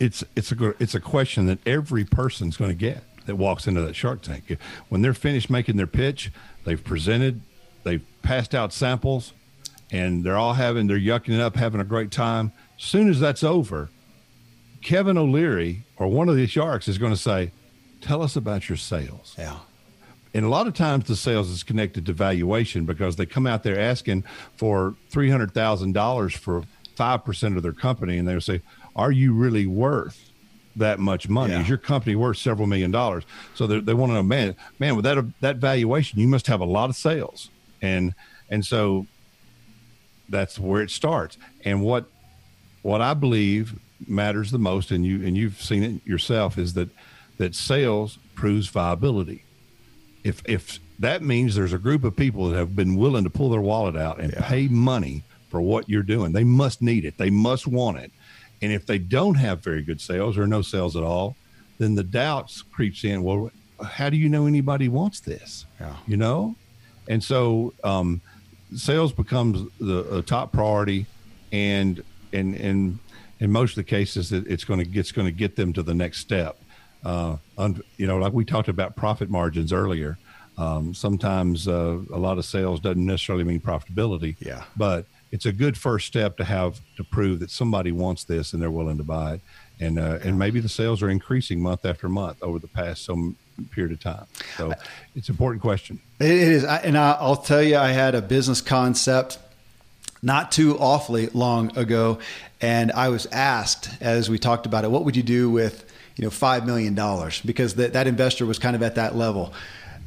It's 0.00 0.24
it's 0.34 0.52
a 0.52 0.74
it's 0.82 0.94
a 0.94 1.00
question 1.00 1.46
that 1.46 1.58
every 1.66 2.04
person's 2.04 2.56
going 2.56 2.70
to 2.70 2.76
get. 2.76 3.02
that 3.26 3.36
walks 3.36 3.66
into 3.66 3.82
that 3.82 3.96
Shark 3.96 4.22
Tank. 4.22 4.56
When 4.88 5.02
they're 5.02 5.14
finished 5.14 5.50
making 5.50 5.76
their 5.76 5.86
pitch, 5.86 6.30
they've 6.64 6.82
presented, 6.82 7.40
they've 7.82 8.04
passed 8.22 8.54
out 8.54 8.72
samples, 8.72 9.32
and 9.90 10.22
they're 10.24 10.36
all 10.36 10.54
having, 10.54 10.86
they're 10.86 10.98
yucking 10.98 11.34
it 11.34 11.40
up, 11.40 11.56
having 11.56 11.80
a 11.80 11.84
great 11.84 12.10
time. 12.10 12.52
As 12.78 12.84
soon 12.84 13.08
as 13.08 13.18
that's 13.18 13.42
over, 13.42 13.88
Kevin 14.82 15.18
O'Leary 15.18 15.84
or 15.96 16.08
one 16.08 16.28
of 16.28 16.36
the 16.36 16.46
sharks 16.46 16.88
is 16.88 16.98
going 16.98 17.12
to 17.12 17.18
say, 17.18 17.50
Tell 18.00 18.22
us 18.22 18.36
about 18.36 18.68
your 18.68 18.76
sales. 18.76 19.34
Yeah. 19.36 19.58
And 20.36 20.44
a 20.44 20.50
lot 20.50 20.66
of 20.66 20.74
times 20.74 21.06
the 21.06 21.16
sales 21.16 21.48
is 21.48 21.62
connected 21.62 22.04
to 22.04 22.12
valuation 22.12 22.84
because 22.84 23.16
they 23.16 23.24
come 23.24 23.46
out 23.46 23.62
there 23.62 23.80
asking 23.80 24.24
for 24.58 24.94
$300,000 25.10 26.36
for 26.36 26.64
5% 26.94 27.56
of 27.56 27.62
their 27.62 27.72
company. 27.72 28.18
And 28.18 28.28
they'll 28.28 28.42
say, 28.42 28.60
Are 28.94 29.10
you 29.10 29.32
really 29.32 29.66
worth 29.66 30.30
that 30.76 30.98
much 30.98 31.30
money? 31.30 31.54
Yeah. 31.54 31.62
Is 31.62 31.70
your 31.70 31.78
company 31.78 32.16
worth 32.16 32.36
several 32.36 32.66
million 32.66 32.90
dollars? 32.90 33.24
So 33.54 33.66
they, 33.66 33.80
they 33.80 33.94
want 33.94 34.10
to 34.10 34.14
know, 34.16 34.22
man, 34.22 34.56
man, 34.78 34.94
with 34.94 35.06
that, 35.06 35.24
that 35.40 35.56
valuation, 35.56 36.20
you 36.20 36.28
must 36.28 36.48
have 36.48 36.60
a 36.60 36.66
lot 36.66 36.90
of 36.90 36.96
sales. 36.96 37.48
And, 37.80 38.12
and 38.50 38.62
so 38.62 39.06
that's 40.28 40.58
where 40.58 40.82
it 40.82 40.90
starts. 40.90 41.38
And 41.64 41.82
what, 41.82 42.10
what 42.82 43.00
I 43.00 43.14
believe 43.14 43.80
matters 44.06 44.50
the 44.50 44.58
most, 44.58 44.90
and 44.90 45.06
you, 45.06 45.26
and 45.26 45.34
you've 45.34 45.62
seen 45.62 45.82
it 45.82 46.06
yourself 46.06 46.58
is 46.58 46.74
that, 46.74 46.90
that 47.38 47.54
sales 47.54 48.18
proves 48.34 48.66
viability 48.68 49.44
if 50.26 50.42
if 50.46 50.78
that 50.98 51.22
means 51.22 51.54
there's 51.54 51.72
a 51.74 51.78
group 51.78 52.04
of 52.04 52.16
people 52.16 52.48
that 52.48 52.56
have 52.56 52.74
been 52.74 52.96
willing 52.96 53.24
to 53.24 53.30
pull 53.30 53.50
their 53.50 53.60
wallet 53.60 53.96
out 53.96 54.18
and 54.20 54.32
Yeah. 54.32 54.48
pay 54.48 54.66
money 54.68 55.22
for 55.50 55.60
what 55.60 55.88
you're 55.88 56.02
doing, 56.02 56.32
they 56.32 56.44
must 56.44 56.80
need 56.82 57.04
it. 57.04 57.18
They 57.18 57.30
must 57.30 57.66
want 57.66 57.98
it. 57.98 58.10
And 58.62 58.72
if 58.72 58.86
they 58.86 58.98
don't 58.98 59.34
have 59.36 59.62
very 59.62 59.82
good 59.82 60.00
sales 60.00 60.38
or 60.38 60.46
no 60.46 60.62
sales 60.62 60.96
at 60.96 61.02
all, 61.02 61.36
then 61.78 61.94
the 61.94 62.02
doubts 62.02 62.62
creeps 62.62 63.04
in. 63.04 63.22
Well, 63.22 63.50
how 63.84 64.08
do 64.08 64.16
you 64.16 64.28
know 64.30 64.46
anybody 64.46 64.88
wants 64.88 65.20
this? 65.20 65.66
Yeah. 65.78 65.96
You 66.06 66.16
know, 66.16 66.56
and 67.08 67.22
so 67.22 67.74
um, 67.84 68.20
sales 68.74 69.12
becomes 69.12 69.68
the 69.78 69.98
a 70.18 70.22
top 70.22 70.50
priority, 70.52 71.06
and 71.52 72.02
and 72.32 72.54
and 72.56 72.98
in 73.38 73.52
most 73.52 73.72
of 73.72 73.76
the 73.76 73.84
cases, 73.84 74.32
it, 74.32 74.46
it's 74.46 74.64
going 74.64 74.80
to 74.82 74.98
it's 74.98 75.12
going 75.12 75.26
to 75.26 75.32
get 75.44 75.56
them 75.56 75.72
to 75.74 75.82
the 75.82 75.94
next 75.94 76.20
step. 76.20 76.56
Uh, 77.04 77.36
un, 77.58 77.80
you 77.96 78.06
know, 78.06 78.18
like 78.18 78.32
we 78.32 78.44
talked 78.44 78.68
about 78.68 78.96
profit 78.96 79.30
margins 79.30 79.72
earlier. 79.72 80.18
Um, 80.58 80.94
sometimes 80.94 81.68
uh, 81.68 81.98
a 82.12 82.18
lot 82.18 82.38
of 82.38 82.44
sales 82.44 82.80
doesn't 82.80 83.04
necessarily 83.04 83.44
mean 83.44 83.60
profitability. 83.60 84.36
Yeah. 84.40 84.64
But 84.76 85.06
it's 85.30 85.46
a 85.46 85.52
good 85.52 85.76
first 85.76 86.06
step 86.06 86.36
to 86.38 86.44
have 86.44 86.80
to 86.96 87.04
prove 87.04 87.40
that 87.40 87.50
somebody 87.50 87.92
wants 87.92 88.24
this 88.24 88.52
and 88.52 88.62
they're 88.62 88.70
willing 88.70 88.96
to 88.96 89.04
buy 89.04 89.34
it. 89.34 89.40
And 89.78 89.98
uh, 89.98 90.18
and 90.24 90.38
maybe 90.38 90.60
the 90.60 90.70
sales 90.70 91.02
are 91.02 91.10
increasing 91.10 91.60
month 91.60 91.84
after 91.84 92.08
month 92.08 92.42
over 92.42 92.58
the 92.58 92.68
past 92.68 93.04
some 93.04 93.36
period 93.70 93.92
of 93.92 94.00
time. 94.00 94.26
So 94.56 94.72
it's 95.14 95.28
an 95.28 95.34
important 95.34 95.62
question. 95.62 96.00
It 96.18 96.30
is, 96.30 96.64
I, 96.64 96.78
and 96.78 96.96
I, 96.96 97.12
I'll 97.12 97.36
tell 97.36 97.62
you, 97.62 97.76
I 97.76 97.88
had 97.88 98.14
a 98.14 98.22
business 98.22 98.60
concept 98.60 99.38
not 100.22 100.50
too 100.50 100.78
awfully 100.78 101.28
long 101.28 101.76
ago, 101.76 102.18
and 102.60 102.90
I 102.92 103.10
was 103.10 103.26
asked 103.26 103.90
as 104.00 104.30
we 104.30 104.38
talked 104.38 104.66
about 104.66 104.84
it, 104.84 104.90
what 104.90 105.04
would 105.04 105.16
you 105.16 105.22
do 105.22 105.50
with 105.50 105.85
you 106.16 106.24
know 106.24 106.30
five 106.30 106.66
million 106.66 106.94
dollars? 106.94 107.40
Because 107.42 107.74
that 107.74 107.92
that 107.92 108.06
investor 108.06 108.46
was 108.46 108.58
kind 108.58 108.76
of 108.76 108.82
at 108.82 108.96
that 108.96 109.14
level. 109.16 109.52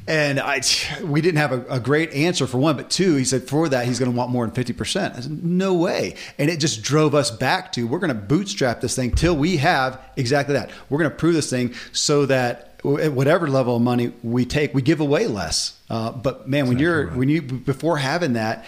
And 0.08 0.40
I, 0.40 0.62
we 1.04 1.20
didn't 1.20 1.36
have 1.36 1.52
a, 1.52 1.64
a 1.74 1.78
great 1.78 2.12
answer 2.12 2.46
for 2.46 2.58
one, 2.58 2.76
but 2.76 2.90
two, 2.90 3.14
he 3.16 3.24
said 3.24 3.46
for 3.46 3.68
that 3.68 3.86
he's 3.86 3.98
going 3.98 4.10
to 4.10 4.16
want 4.16 4.30
more 4.30 4.44
than 4.44 4.54
fifty 4.54 4.72
percent. 4.72 5.14
I 5.14 5.20
said, 5.20 5.44
no 5.44 5.74
way, 5.74 6.16
and 6.38 6.50
it 6.50 6.58
just 6.58 6.82
drove 6.82 7.14
us 7.14 7.30
back 7.30 7.72
to 7.72 7.86
we're 7.86 7.98
going 7.98 8.08
to 8.08 8.14
bootstrap 8.14 8.80
this 8.80 8.96
thing 8.96 9.12
till 9.12 9.36
we 9.36 9.58
have 9.58 10.00
exactly 10.16 10.54
that. 10.54 10.70
We're 10.88 10.98
going 10.98 11.10
to 11.10 11.16
prove 11.16 11.34
this 11.34 11.50
thing 11.50 11.74
so 11.92 12.26
that 12.26 12.80
at 12.84 13.12
whatever 13.12 13.46
level 13.46 13.76
of 13.76 13.82
money 13.82 14.12
we 14.22 14.44
take, 14.46 14.74
we 14.74 14.82
give 14.82 15.00
away 15.00 15.26
less. 15.26 15.78
Uh, 15.90 16.12
but 16.12 16.48
man, 16.48 16.66
when 16.66 16.78
you're 16.78 17.06
right. 17.06 17.16
when 17.16 17.28
you 17.28 17.42
before 17.42 17.98
having 17.98 18.32
that, 18.32 18.64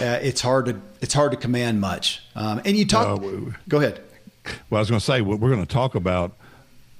uh, 0.00 0.18
it's 0.22 0.40
hard 0.40 0.66
to 0.66 0.80
it's 1.00 1.14
hard 1.14 1.32
to 1.32 1.36
command 1.36 1.80
much. 1.80 2.22
Um, 2.34 2.62
and 2.64 2.76
you 2.76 2.86
talk. 2.86 3.22
Uh, 3.22 3.28
go 3.68 3.78
ahead. 3.78 4.00
Well, 4.70 4.78
I 4.78 4.80
was 4.80 4.88
going 4.88 5.00
to 5.00 5.04
say 5.04 5.20
we're 5.20 5.36
going 5.36 5.60
to 5.60 5.66
talk 5.66 5.94
about 5.94 6.36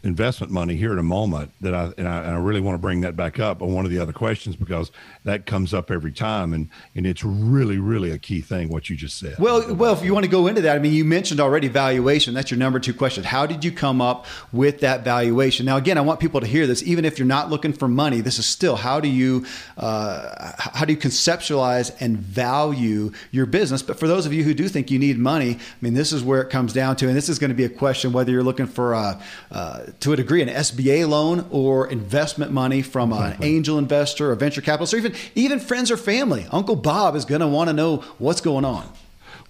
investment 0.07 0.53
money 0.53 0.77
here 0.77 0.93
in 0.93 0.99
a 0.99 1.03
moment. 1.03 1.53
That 1.61 1.75
I 1.75 1.93
and, 1.99 2.09
I 2.09 2.19
and 2.19 2.31
I 2.31 2.39
really 2.39 2.61
want 2.61 2.75
to 2.75 2.79
bring 2.79 3.01
that 3.03 3.17
back 3.17 3.39
up 3.39 3.61
on 3.61 3.73
one 3.73 3.85
of 3.85 3.91
the 3.91 3.99
other 3.99 4.13
questions 4.13 4.57
because 4.57 4.91
that 5.25 5.47
comes 5.47 5.75
up 5.75 5.91
every 5.91 6.13
time, 6.13 6.53
and 6.53 6.69
and 6.95 7.07
it's 7.07 7.25
really 7.25 7.79
really 7.79 8.11
a 8.11 8.19
key 8.19 8.41
thing 8.41 8.69
what 8.69 8.89
you 8.89 8.97
just 8.97 9.19
said. 9.19 9.39
Well, 9.39 9.75
well, 9.75 9.93
if 9.93 10.05
you 10.05 10.15
want 10.15 10.25
to 10.25 10.31
go 10.31 10.47
into 10.47 10.63
that, 10.63 10.77
I 10.77 10.79
mean, 10.79 10.93
you 10.93 11.05
mentioned 11.05 11.41
already 11.41 11.69
valuation. 11.69 12.35
That's 12.35 12.51
your 12.51 12.59
number 12.59 12.79
two 12.79 12.95
question. 12.95 13.25
How 13.25 13.47
did 13.47 13.65
you 13.65 13.73
come 13.73 14.01
up 14.01 14.27
with 14.53 14.81
that 14.81 15.05
valuation? 15.05 15.67
Now, 15.67 15.77
again, 15.77 15.99
I 15.99 16.03
want 16.03 16.21
people 16.21 16.41
to 16.41 16.47
hear 16.47 16.67
this. 16.67 16.83
Even 16.85 17.05
if 17.05 17.19
you're 17.19 17.27
not 17.27 17.51
looking 17.51 17.73
for 17.73 17.89
money, 17.89 18.21
this 18.21 18.39
is 18.39 18.47
still 18.47 18.77
how 18.77 19.01
do 19.01 19.09
you 19.09 19.45
uh, 19.77 20.53
how 20.59 20.85
do 20.85 20.93
you 20.93 20.99
conceptualize 20.99 21.95
and 22.01 22.17
value 22.17 23.13
your 23.31 23.47
business? 23.47 23.83
But 23.83 23.99
for 23.99 24.07
those 24.07 24.27
of 24.27 24.33
you 24.33 24.45
who 24.45 24.55
do 24.55 24.69
think 24.69 24.91
you 24.91 24.99
need 24.99 25.19
money, 25.19 25.57
I 25.57 25.77
mean, 25.81 25.95
this 25.95 26.13
is 26.13 26.23
where 26.23 26.41
it 26.41 26.51
comes 26.51 26.73
down 26.73 26.97
to, 26.97 27.09
and 27.09 27.17
this 27.17 27.29
is 27.29 27.39
going 27.39 27.51
to 27.51 27.55
be 27.55 27.65
a 27.65 27.69
question 27.69 28.13
whether 28.13 28.31
you're 28.31 28.43
looking 28.43 28.67
for 28.67 28.95
a, 28.95 29.21
uh, 29.51 29.87
to 30.01 30.13
a 30.13 30.17
degree 30.17 30.43
an 30.43 30.49
SBA 30.49 31.09
loan 31.09 31.47
or 31.51 31.87
investment 31.89 32.53
money 32.53 32.83
from 32.83 33.13
an 33.13 33.37
angel 33.43 33.79
investor 33.79 34.31
or 34.31 34.35
venture 34.35 34.61
capitalist, 34.61 34.95
or 34.95 34.99
even 34.99 35.15
even 35.35 35.61
friends 35.61 35.91
or 35.91 35.97
family. 35.97 36.47
Uncle 36.51 36.77
Bob 36.77 37.17
is 37.17 37.25
going 37.25 37.41
to 37.41 37.47
want 37.47 37.69
to 37.69 37.75
know 37.75 37.99
what's 38.19 38.41
going 38.41 38.65
on. 38.65 38.91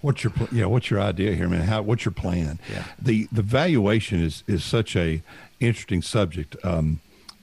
What's 0.01 0.23
your 0.23 0.33
yeah? 0.51 0.65
What's 0.65 0.89
your 0.89 1.01
idea 1.01 1.33
here, 1.33 1.49
man? 1.49 1.61
How 1.61 1.81
what's 1.81 2.05
your 2.05 2.11
plan? 2.11 2.59
Yeah. 2.71 2.83
The 3.01 3.27
the 3.31 3.41
valuation 3.41 4.21
is 4.23 4.43
is 4.47 4.63
such 4.63 4.95
a 4.95 5.21
interesting 5.59 6.01
subject. 6.01 6.55
Um, 6.63 7.01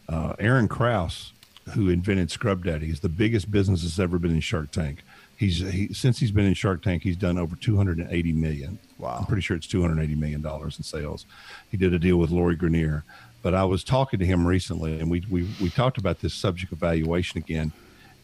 uh, 0.08 0.34
Aaron 0.38 0.68
Krause, 0.68 1.32
who 1.74 1.88
invented 1.88 2.30
Scrub 2.30 2.64
Daddy, 2.64 2.90
is 2.90 3.00
the 3.00 3.08
biggest 3.08 3.50
business 3.50 3.82
that's 3.82 3.98
ever 3.98 4.18
been 4.18 4.30
in 4.30 4.40
Shark 4.40 4.70
Tank. 4.70 5.02
He's 5.36 5.58
he, 5.58 5.92
since 5.92 6.18
he's 6.18 6.30
been 6.30 6.46
in 6.46 6.54
Shark 6.54 6.82
Tank, 6.82 7.02
he's 7.02 7.16
done 7.16 7.38
over 7.38 7.56
two 7.56 7.76
hundred 7.76 7.98
and 7.98 8.10
eighty 8.10 8.32
million. 8.32 8.78
Wow. 8.98 9.16
I'm 9.18 9.26
pretty 9.26 9.42
sure 9.42 9.56
it's 9.56 9.66
two 9.66 9.82
hundred 9.82 10.02
eighty 10.02 10.14
million 10.14 10.42
dollars 10.42 10.78
in 10.78 10.84
sales. 10.84 11.26
He 11.70 11.76
did 11.76 11.92
a 11.92 11.98
deal 11.98 12.16
with 12.16 12.30
Lori 12.30 12.56
Greiner, 12.56 13.02
but 13.42 13.54
I 13.54 13.64
was 13.64 13.82
talking 13.82 14.18
to 14.20 14.26
him 14.26 14.46
recently, 14.46 15.00
and 15.00 15.10
we 15.10 15.24
we 15.30 15.48
we 15.60 15.70
talked 15.70 15.98
about 15.98 16.20
this 16.20 16.34
subject 16.34 16.72
of 16.72 16.78
valuation 16.78 17.38
again, 17.38 17.72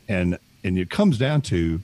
and 0.09 0.39
and 0.65 0.79
it 0.79 0.91
comes 0.91 1.19
down 1.19 1.43
to 1.43 1.81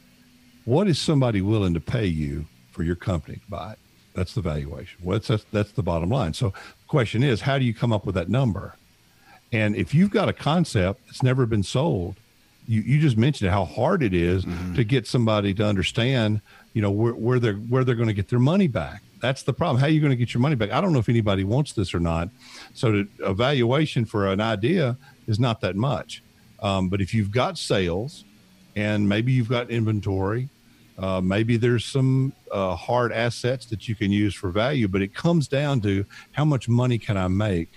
what 0.64 0.88
is 0.88 0.98
somebody 0.98 1.40
willing 1.40 1.74
to 1.74 1.80
pay 1.80 2.06
you 2.06 2.46
for 2.70 2.82
your 2.82 2.96
company 2.96 3.38
to 3.38 3.50
buy 3.50 3.72
it? 3.72 3.78
That's 4.14 4.34
the 4.34 4.40
valuation. 4.40 4.98
What's 5.02 5.28
that's, 5.28 5.44
that's 5.52 5.72
the 5.72 5.82
bottom 5.82 6.10
line. 6.10 6.34
So 6.34 6.50
the 6.50 6.88
question 6.88 7.22
is, 7.22 7.40
how 7.40 7.58
do 7.58 7.64
you 7.64 7.74
come 7.74 7.92
up 7.92 8.06
with 8.06 8.14
that 8.14 8.28
number? 8.28 8.74
And 9.52 9.76
if 9.76 9.94
you've 9.94 10.10
got 10.10 10.28
a 10.28 10.32
concept 10.32 11.06
that's 11.06 11.22
never 11.22 11.46
been 11.46 11.62
sold, 11.62 12.16
you, 12.66 12.80
you 12.82 13.00
just 13.00 13.16
mentioned 13.16 13.50
how 13.50 13.64
hard 13.64 14.02
it 14.02 14.14
is 14.14 14.44
to 14.74 14.84
get 14.84 15.06
somebody 15.06 15.54
to 15.54 15.64
understand, 15.64 16.40
you 16.72 16.82
know, 16.82 16.90
where, 16.90 17.14
where 17.14 17.38
they're 17.38 17.54
where 17.54 17.84
they're 17.84 17.94
going 17.94 18.08
to 18.08 18.14
get 18.14 18.28
their 18.28 18.38
money 18.38 18.66
back. 18.68 19.02
That's 19.20 19.42
the 19.42 19.52
problem. 19.52 19.78
How 19.78 19.86
are 19.86 19.90
you 19.90 20.00
going 20.00 20.10
to 20.10 20.16
get 20.16 20.34
your 20.34 20.40
money 20.40 20.56
back? 20.56 20.70
I 20.70 20.80
don't 20.80 20.92
know 20.92 20.98
if 20.98 21.08
anybody 21.08 21.44
wants 21.44 21.72
this 21.72 21.94
or 21.94 22.00
not. 22.00 22.28
So 22.74 22.92
the 22.92 23.08
evaluation 23.20 24.04
for 24.04 24.26
an 24.26 24.40
idea 24.40 24.96
is 25.26 25.40
not 25.40 25.60
that 25.62 25.74
much. 25.76 26.22
Um, 26.60 26.88
but 26.88 27.00
if 27.00 27.14
you've 27.14 27.30
got 27.30 27.58
sales 27.58 28.24
and 28.74 29.08
maybe 29.08 29.32
you've 29.32 29.48
got 29.48 29.70
inventory, 29.70 30.48
uh, 30.98 31.20
maybe 31.20 31.56
there's 31.56 31.84
some 31.84 32.32
uh, 32.50 32.74
hard 32.74 33.12
assets 33.12 33.66
that 33.66 33.88
you 33.88 33.94
can 33.94 34.10
use 34.10 34.34
for 34.34 34.50
value, 34.50 34.88
but 34.88 35.02
it 35.02 35.14
comes 35.14 35.48
down 35.48 35.80
to 35.82 36.04
how 36.32 36.44
much 36.44 36.68
money 36.68 36.98
can 36.98 37.16
I 37.16 37.28
make 37.28 37.70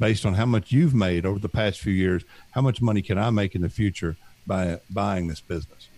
based 0.00 0.26
on 0.26 0.34
how 0.34 0.46
much 0.46 0.72
you've 0.72 0.94
made 0.94 1.24
over 1.24 1.38
the 1.38 1.48
past 1.48 1.78
few 1.78 1.92
years. 1.92 2.24
How 2.52 2.62
much 2.62 2.82
money 2.82 3.02
can 3.02 3.18
I 3.18 3.30
make 3.30 3.54
in 3.54 3.60
the 3.60 3.68
future 3.68 4.16
by 4.46 4.80
buying 4.90 5.28
this 5.28 5.40
business? 5.40 5.88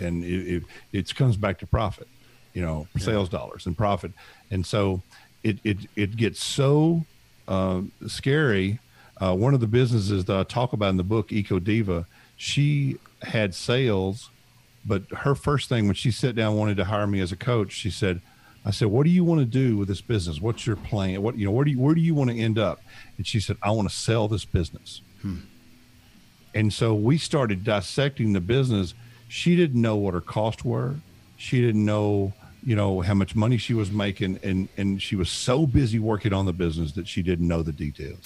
And 0.00 0.22
it, 0.22 0.56
it, 0.56 0.62
it 0.92 1.14
comes 1.16 1.36
back 1.36 1.58
to 1.60 1.66
profit, 1.66 2.06
you 2.52 2.62
know, 2.62 2.86
sales 2.98 3.28
dollars 3.28 3.66
and 3.66 3.76
profit. 3.76 4.12
And 4.52 4.64
so 4.64 5.02
it, 5.42 5.58
it, 5.64 5.78
it 5.96 6.16
gets 6.16 6.44
so 6.44 7.04
uh, 7.48 7.80
scary. 8.06 8.78
Uh, 9.20 9.34
one 9.34 9.54
of 9.54 9.60
the 9.60 9.66
businesses 9.66 10.26
that 10.26 10.36
I 10.36 10.44
talk 10.44 10.74
about 10.74 10.90
in 10.90 10.98
the 10.98 11.02
book, 11.02 11.32
Eco 11.32 11.58
Diva, 11.58 12.06
she 12.36 12.98
had 13.22 13.54
sales 13.54 14.30
but 14.84 15.02
her 15.10 15.34
first 15.34 15.68
thing 15.68 15.86
when 15.86 15.94
she 15.94 16.10
sat 16.10 16.36
down 16.36 16.56
wanted 16.56 16.76
to 16.76 16.84
hire 16.84 17.06
me 17.06 17.20
as 17.20 17.32
a 17.32 17.36
coach 17.36 17.72
she 17.72 17.90
said 17.90 18.22
i 18.68 18.70
said 18.70 18.88
what 18.88 19.04
do 19.04 19.10
you 19.10 19.24
want 19.24 19.40
to 19.40 19.46
do 19.46 19.78
with 19.78 19.88
this 19.88 20.02
business? 20.02 20.40
What's 20.40 20.66
your 20.66 20.76
plan? 20.76 21.22
What 21.22 21.36
you 21.36 21.46
know 21.46 21.50
where 21.50 21.64
do 21.64 21.70
you 21.70 21.80
where 21.80 21.94
do 21.94 22.02
you 22.02 22.14
want 22.14 22.30
to 22.30 22.38
end 22.38 22.58
up? 22.58 22.80
And 23.16 23.26
she 23.26 23.40
said 23.40 23.56
i 23.62 23.70
want 23.70 23.88
to 23.88 23.94
sell 23.94 24.28
this 24.28 24.44
business. 24.44 25.00
Hmm. 25.22 25.38
And 26.54 26.72
so 26.72 26.94
we 26.94 27.18
started 27.18 27.64
dissecting 27.64 28.32
the 28.34 28.40
business. 28.40 28.94
She 29.28 29.56
didn't 29.56 29.80
know 29.80 29.96
what 29.96 30.14
her 30.14 30.20
costs 30.20 30.64
were. 30.64 30.96
She 31.36 31.60
didn't 31.60 31.84
know 31.84 32.34
you 32.62 32.76
know 32.76 33.00
how 33.00 33.14
much 33.14 33.34
money 33.34 33.56
she 33.56 33.72
was 33.72 33.90
making. 33.90 34.38
And 34.42 34.68
and 34.76 35.00
she 35.00 35.16
was 35.16 35.30
so 35.30 35.66
busy 35.66 35.98
working 35.98 36.34
on 36.34 36.44
the 36.44 36.52
business 36.52 36.92
that 36.92 37.08
she 37.08 37.22
didn't 37.22 37.48
know 37.48 37.62
the 37.62 37.72
details. 37.72 38.20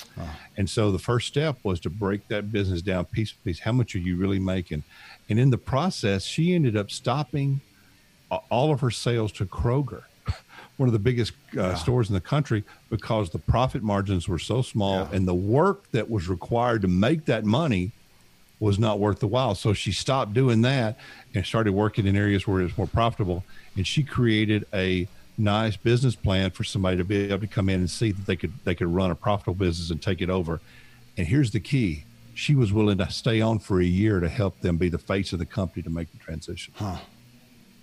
And 0.56 0.68
so 0.68 0.90
the 0.90 0.98
first 0.98 1.28
step 1.28 1.58
was 1.62 1.78
to 1.80 1.90
break 1.90 2.26
that 2.28 2.50
business 2.50 2.82
down 2.82 3.04
piece 3.04 3.32
by 3.32 3.38
piece. 3.44 3.60
How 3.60 3.72
much 3.72 3.94
are 3.94 4.00
you 4.00 4.16
really 4.16 4.40
making? 4.40 4.82
And 5.28 5.38
in 5.38 5.50
the 5.50 5.58
process 5.58 6.24
she 6.24 6.52
ended 6.52 6.76
up 6.76 6.90
stopping 6.90 7.60
all 8.50 8.72
of 8.72 8.80
her 8.80 8.90
sales 8.90 9.30
to 9.30 9.44
kroger 9.46 10.02
one 10.82 10.88
of 10.88 10.92
the 10.92 10.98
biggest 10.98 11.32
uh, 11.56 11.76
stores 11.76 12.08
in 12.08 12.14
the 12.14 12.20
country 12.20 12.64
because 12.90 13.30
the 13.30 13.38
profit 13.38 13.84
margins 13.84 14.26
were 14.26 14.38
so 14.38 14.62
small 14.62 14.96
yeah. 14.96 15.16
and 15.16 15.28
the 15.28 15.34
work 15.34 15.88
that 15.92 16.10
was 16.10 16.28
required 16.28 16.82
to 16.82 16.88
make 16.88 17.24
that 17.26 17.44
money 17.44 17.92
was 18.58 18.80
not 18.80 18.98
worth 18.98 19.20
the 19.20 19.28
while. 19.28 19.54
So 19.54 19.74
she 19.74 19.92
stopped 19.92 20.34
doing 20.34 20.62
that 20.62 20.98
and 21.36 21.46
started 21.46 21.72
working 21.72 22.04
in 22.04 22.16
areas 22.16 22.48
where 22.48 22.62
it 22.62 22.64
was 22.64 22.76
more 22.76 22.88
profitable. 22.88 23.44
And 23.76 23.86
she 23.86 24.02
created 24.02 24.66
a 24.74 25.06
nice 25.38 25.76
business 25.76 26.16
plan 26.16 26.50
for 26.50 26.64
somebody 26.64 26.96
to 26.96 27.04
be 27.04 27.30
able 27.30 27.38
to 27.38 27.46
come 27.46 27.68
in 27.68 27.78
and 27.78 27.88
see 27.88 28.10
that 28.10 28.26
they 28.26 28.34
could 28.34 28.52
they 28.64 28.74
could 28.74 28.88
run 28.88 29.12
a 29.12 29.14
profitable 29.14 29.54
business 29.54 29.88
and 29.92 30.02
take 30.02 30.20
it 30.20 30.30
over. 30.30 30.60
And 31.16 31.28
here's 31.28 31.52
the 31.52 31.60
key: 31.60 32.06
she 32.34 32.56
was 32.56 32.72
willing 32.72 32.98
to 32.98 33.08
stay 33.08 33.40
on 33.40 33.60
for 33.60 33.80
a 33.80 33.84
year 33.84 34.18
to 34.18 34.28
help 34.28 34.58
them 34.62 34.78
be 34.78 34.88
the 34.88 34.98
face 34.98 35.32
of 35.32 35.38
the 35.38 35.46
company 35.46 35.84
to 35.84 35.90
make 35.90 36.10
the 36.10 36.18
transition. 36.18 36.74
Huh. 36.76 36.96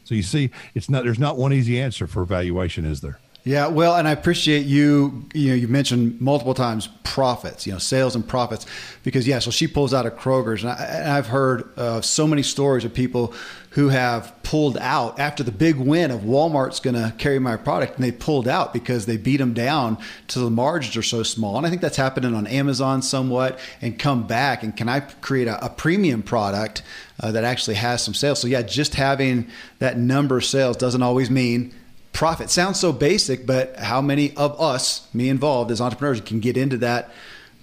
So 0.10 0.16
you 0.16 0.24
see, 0.24 0.50
it's 0.74 0.90
not 0.90 1.04
there's 1.04 1.20
not 1.20 1.38
one 1.38 1.54
easy 1.54 1.80
answer 1.80 2.08
for 2.08 2.24
evaluation, 2.24 2.84
is 2.84 3.02
there? 3.02 3.20
Yeah, 3.50 3.66
well, 3.66 3.96
and 3.96 4.08
I 4.08 4.12
appreciate 4.12 4.68
you. 4.68 5.26
You 5.34 5.50
know, 5.50 5.56
you 5.56 5.68
mentioned 5.68 6.22
multiple 6.22 6.54
times 6.54 6.88
profits. 7.02 7.66
You 7.66 7.74
know, 7.74 7.80
sales 7.80 8.14
and 8.14 8.28
profits, 8.28 8.68
because 9.02 9.28
yeah. 9.28 9.40
So 9.40 9.50
she 9.50 9.66
pulls 9.66 9.92
out 9.92 10.06
of 10.06 10.14
Kroger's, 10.14 10.64
and, 10.64 10.72
I, 10.72 11.16
have 11.16 11.26
heard 11.26 11.68
uh, 11.76 12.00
so 12.02 12.28
many 12.28 12.44
stories 12.44 12.86
of 12.86 12.94
people 12.94 13.34
who 13.72 13.90
have 13.90 14.36
pulled 14.44 14.78
out 14.78 15.20
after 15.20 15.42
the 15.42 15.52
big 15.52 15.78
win 15.78 16.12
of 16.12 16.22
Walmart's 16.22 16.80
going 16.80 16.94
to 16.94 17.12
carry 17.18 17.40
my 17.40 17.58
product, 17.58 17.96
and 17.96 18.04
they 18.04 18.12
pulled 18.12 18.48
out 18.48 18.72
because 18.72 19.08
they 19.08 19.18
beat 19.18 19.38
them 19.38 19.56
down 19.56 19.98
to 20.28 20.38
the 20.38 20.52
margins 20.52 20.96
are 20.96 21.02
so 21.02 21.24
small. 21.24 21.58
And 21.58 21.66
I 21.66 21.72
think 21.72 21.82
that's 21.82 21.98
happening 21.98 22.36
on 22.36 22.46
Amazon 22.46 23.02
somewhat, 23.02 23.58
and 23.82 23.98
come 23.98 24.28
back 24.28 24.62
and 24.62 24.78
can 24.78 24.88
I 24.88 25.00
create 25.00 25.48
a, 25.48 25.66
a 25.66 25.70
premium 25.70 26.22
product 26.22 26.84
uh, 27.20 27.32
that 27.32 27.44
actually 27.44 27.78
has 27.78 28.04
some 28.04 28.14
sales? 28.14 28.40
So 28.40 28.48
yeah, 28.48 28.62
just 28.62 28.94
having 28.94 29.50
that 29.80 29.98
number 29.98 30.38
of 30.38 30.46
sales 30.46 30.78
doesn't 30.78 31.02
always 31.02 31.32
mean 31.32 31.74
profit 32.14 32.50
sounds 32.50 32.80
so 32.80 32.92
basic, 32.92 33.46
but 33.46 33.78
how 33.78 34.02
many 34.02 34.36
of 34.36 34.60
us, 34.60 35.08
me 35.14 35.30
involved 35.30 35.72
as 35.72 35.82
entrepreneurs, 35.82 36.22
can 36.22 36.40
get 36.40 36.58
into 36.58 36.78
that 36.78 37.12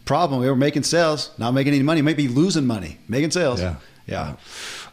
problem? 0.05 0.41
We 0.41 0.49
were 0.49 0.57
making 0.57 0.85
sales, 0.85 1.31
not 1.39 1.53
making 1.53 1.75
any 1.75 1.83
money, 1.83 2.03
maybe 2.03 2.29
losing 2.29 2.67
money, 2.67 2.99
making 3.09 3.33
sales. 3.33 3.61
Yeah. 3.61 3.77
Yeah. 4.07 4.37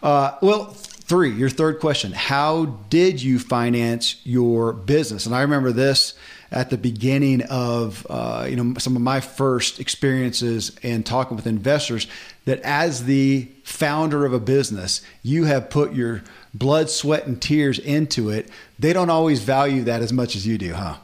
Uh, 0.01 0.37
well, 0.41 0.65
three, 0.65 1.31
your 1.31 1.49
third 1.49 1.79
question. 1.79 2.11
How 2.11 2.65
did 2.89 3.21
you 3.21 3.39
finance 3.39 4.19
your 4.23 4.73
business? 4.73 5.25
And 5.25 5.35
I 5.35 5.41
remember 5.41 5.71
this 5.71 6.15
at 6.53 6.69
the 6.69 6.77
beginning 6.77 7.41
of 7.43 8.05
uh, 8.09 8.45
you 8.49 8.55
know 8.55 8.75
some 8.77 8.95
of 8.95 9.01
my 9.01 9.19
first 9.19 9.79
experiences 9.79 10.77
and 10.83 11.05
talking 11.05 11.35
with 11.35 11.47
investors 11.47 12.07
that 12.45 12.59
as 12.61 13.05
the 13.05 13.47
founder 13.63 14.25
of 14.25 14.33
a 14.33 14.39
business 14.39 15.01
you 15.23 15.45
have 15.45 15.69
put 15.69 15.93
your 15.93 16.21
blood 16.53 16.89
sweat 16.89 17.25
and 17.25 17.41
tears 17.41 17.79
into 17.79 18.29
it 18.29 18.49
they 18.77 18.93
don't 18.93 19.09
always 19.09 19.41
value 19.41 19.83
that 19.83 20.01
as 20.01 20.13
much 20.13 20.35
as 20.35 20.45
you 20.45 20.57
do 20.57 20.73
huh 20.73 20.95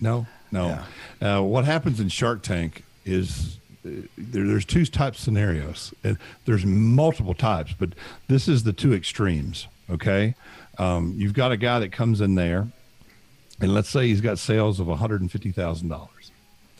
no 0.00 0.26
no 0.52 0.78
yeah. 1.20 1.38
uh, 1.38 1.42
what 1.42 1.64
happens 1.64 2.00
in 2.00 2.08
shark 2.08 2.42
tank 2.42 2.84
is 3.04 3.58
uh, 3.84 3.90
there, 4.16 4.46
there's 4.46 4.64
two 4.64 4.86
types 4.86 5.18
of 5.18 5.24
scenarios 5.24 5.92
and 6.04 6.16
there's 6.44 6.64
multiple 6.64 7.34
types 7.34 7.74
but 7.78 7.90
this 8.28 8.48
is 8.48 8.62
the 8.62 8.72
two 8.72 8.94
extremes 8.94 9.66
okay 9.90 10.34
um, 10.78 11.14
you've 11.16 11.34
got 11.34 11.52
a 11.52 11.56
guy 11.56 11.78
that 11.78 11.92
comes 11.92 12.20
in 12.20 12.34
there 12.34 12.68
and 13.60 13.72
let's 13.72 13.88
say 13.88 14.06
he's 14.08 14.20
got 14.20 14.38
sales 14.38 14.80
of 14.80 14.86
$150,000. 14.88 16.08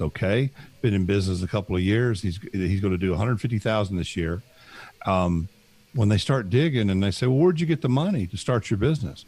Okay, 0.01 0.51
been 0.83 0.93
in 0.93 1.05
business 1.05 1.43
a 1.43 1.47
couple 1.47 1.77
of 1.77 1.83
years. 1.83 2.21
He's 2.21 2.41
he's 2.53 2.81
going 2.81 2.93
to 2.93 2.99
do 2.99 3.11
150,000 3.11 3.97
this 3.97 4.17
year. 4.17 4.43
Um, 5.07 5.49
when 5.95 6.09
they 6.09 6.19
start 6.19 6.51
digging 6.51 6.91
and 6.91 7.03
they 7.03 7.11
say, 7.11 7.27
"Well, 7.27 7.39
where'd 7.39 7.61
you 7.61 7.67
get 7.67 7.83
the 7.83 7.89
money 7.89 8.27
to 8.29 8.37
start 8.37 8.71
your 8.71 8.79
business?" 8.79 9.25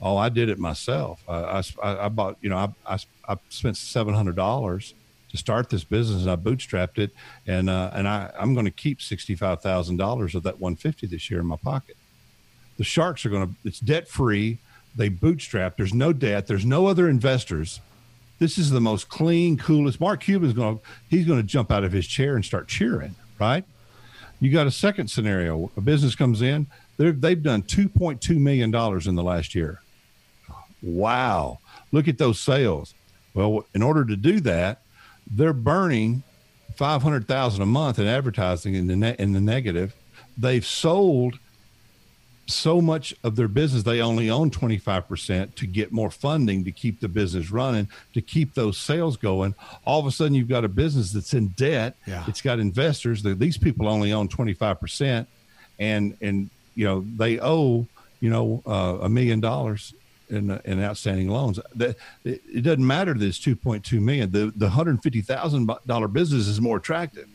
Oh, 0.00 0.16
I 0.16 0.28
did 0.28 0.48
it 0.48 0.58
myself. 0.58 1.22
I, 1.28 1.62
I, 1.82 2.06
I 2.06 2.08
bought, 2.08 2.36
you 2.40 2.50
know, 2.50 2.56
I, 2.56 2.94
I, 2.94 2.98
I 3.28 3.36
spent 3.48 3.76
seven 3.76 4.14
hundred 4.14 4.36
dollars 4.36 4.94
to 5.30 5.36
start 5.36 5.70
this 5.70 5.84
business, 5.84 6.22
and 6.22 6.30
I 6.30 6.36
bootstrapped 6.36 6.98
it, 6.98 7.12
and 7.46 7.70
uh, 7.70 7.90
and 7.94 8.08
I 8.08 8.30
I'm 8.38 8.54
going 8.54 8.66
to 8.66 8.72
keep 8.72 9.00
sixty 9.00 9.34
five 9.34 9.62
thousand 9.62 9.96
dollars 9.96 10.34
of 10.34 10.42
that 10.44 10.60
one 10.60 10.76
fifty 10.76 11.06
this 11.06 11.30
year 11.30 11.40
in 11.40 11.46
my 11.46 11.56
pocket. 11.56 11.96
The 12.76 12.84
sharks 12.84 13.24
are 13.24 13.30
going 13.30 13.48
to. 13.48 13.54
It's 13.64 13.80
debt 13.80 14.08
free 14.08 14.58
they 14.96 15.08
bootstrap. 15.08 15.76
There's 15.76 15.94
no 15.94 16.12
debt. 16.12 16.46
There's 16.46 16.64
no 16.64 16.86
other 16.86 17.08
investors. 17.08 17.80
This 18.38 18.58
is 18.58 18.70
the 18.70 18.80
most 18.80 19.08
clean, 19.08 19.56
coolest. 19.56 20.00
Mark 20.00 20.22
Cuban's 20.22 20.52
going 20.52 20.78
to 20.78 20.84
he's 21.08 21.26
going 21.26 21.40
to 21.40 21.46
jump 21.46 21.70
out 21.70 21.84
of 21.84 21.92
his 21.92 22.06
chair 22.06 22.36
and 22.36 22.44
start 22.44 22.68
cheering, 22.68 23.14
right? 23.38 23.64
You 24.40 24.50
got 24.50 24.66
a 24.66 24.70
second 24.70 25.08
scenario. 25.08 25.70
A 25.76 25.80
business 25.80 26.14
comes 26.14 26.42
in. 26.42 26.66
They've 26.96 27.42
done 27.42 27.62
2.2 27.62 28.38
million 28.38 28.70
dollars 28.70 29.06
in 29.06 29.14
the 29.14 29.22
last 29.22 29.54
year. 29.54 29.80
Wow! 30.82 31.58
Look 31.92 32.08
at 32.08 32.18
those 32.18 32.38
sales. 32.38 32.94
Well, 33.32 33.64
in 33.74 33.82
order 33.82 34.04
to 34.04 34.16
do 34.16 34.40
that, 34.40 34.82
they're 35.30 35.52
burning 35.52 36.22
500,000 36.76 37.62
a 37.62 37.66
month 37.66 37.98
in 37.98 38.06
advertising 38.06 38.74
in 38.74 38.86
the 38.86 38.96
ne- 38.96 39.16
in 39.18 39.32
the 39.32 39.40
negative. 39.40 39.94
They've 40.36 40.64
sold 40.64 41.38
so 42.46 42.80
much 42.80 43.14
of 43.24 43.36
their 43.36 43.48
business 43.48 43.82
they 43.84 44.00
only 44.00 44.28
own 44.28 44.50
25% 44.50 45.54
to 45.54 45.66
get 45.66 45.92
more 45.92 46.10
funding 46.10 46.64
to 46.64 46.72
keep 46.72 47.00
the 47.00 47.08
business 47.08 47.50
running 47.50 47.88
to 48.12 48.20
keep 48.20 48.54
those 48.54 48.76
sales 48.76 49.16
going. 49.16 49.54
All 49.84 50.00
of 50.00 50.06
a 50.06 50.10
sudden 50.10 50.34
you've 50.34 50.48
got 50.48 50.64
a 50.64 50.68
business 50.68 51.12
that's 51.12 51.34
in 51.34 51.48
debt. 51.48 51.96
Yeah. 52.06 52.24
it's 52.26 52.42
got 52.42 52.58
investors. 52.58 53.22
That 53.22 53.38
these 53.38 53.56
people 53.56 53.88
only 53.88 54.12
own 54.12 54.28
25% 54.28 55.26
and 55.78 56.16
and 56.20 56.50
you 56.74 56.84
know 56.84 57.04
they 57.16 57.40
owe 57.40 57.86
you 58.20 58.30
know 58.30 58.62
uh, 58.66 58.98
a 59.02 59.08
million 59.08 59.40
dollars 59.40 59.94
in, 60.28 60.50
in 60.64 60.82
outstanding 60.82 61.28
loans. 61.28 61.58
That 61.74 61.96
it, 62.24 62.42
it 62.52 62.62
doesn't 62.62 62.86
matter 62.86 63.14
that 63.14 63.24
it's 63.24 63.38
2.2 63.38 64.00
million. 64.00 64.30
The 64.30 64.52
the 64.54 64.68
$150,000 64.68 66.12
business 66.12 66.46
is 66.46 66.60
more 66.60 66.76
attractive 66.76 67.28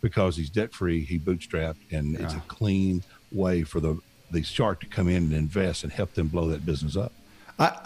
because 0.00 0.36
he's 0.36 0.50
debt 0.50 0.72
free 0.72 1.04
he 1.04 1.18
bootstrapped 1.18 1.76
and 1.90 2.12
yeah. 2.12 2.24
it's 2.24 2.34
a 2.34 2.42
clean 2.46 3.02
way 3.32 3.64
for 3.64 3.80
the 3.80 3.98
the 4.30 4.42
shark 4.42 4.80
to 4.80 4.86
come 4.86 5.08
in 5.08 5.16
and 5.16 5.32
invest 5.32 5.84
and 5.84 5.92
help 5.92 6.14
them 6.14 6.28
blow 6.28 6.48
that 6.48 6.64
business 6.64 6.96
up. 6.96 7.12
I, 7.58 7.76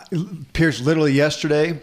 Pierce, 0.52 0.80
literally 0.80 1.12
yesterday, 1.12 1.80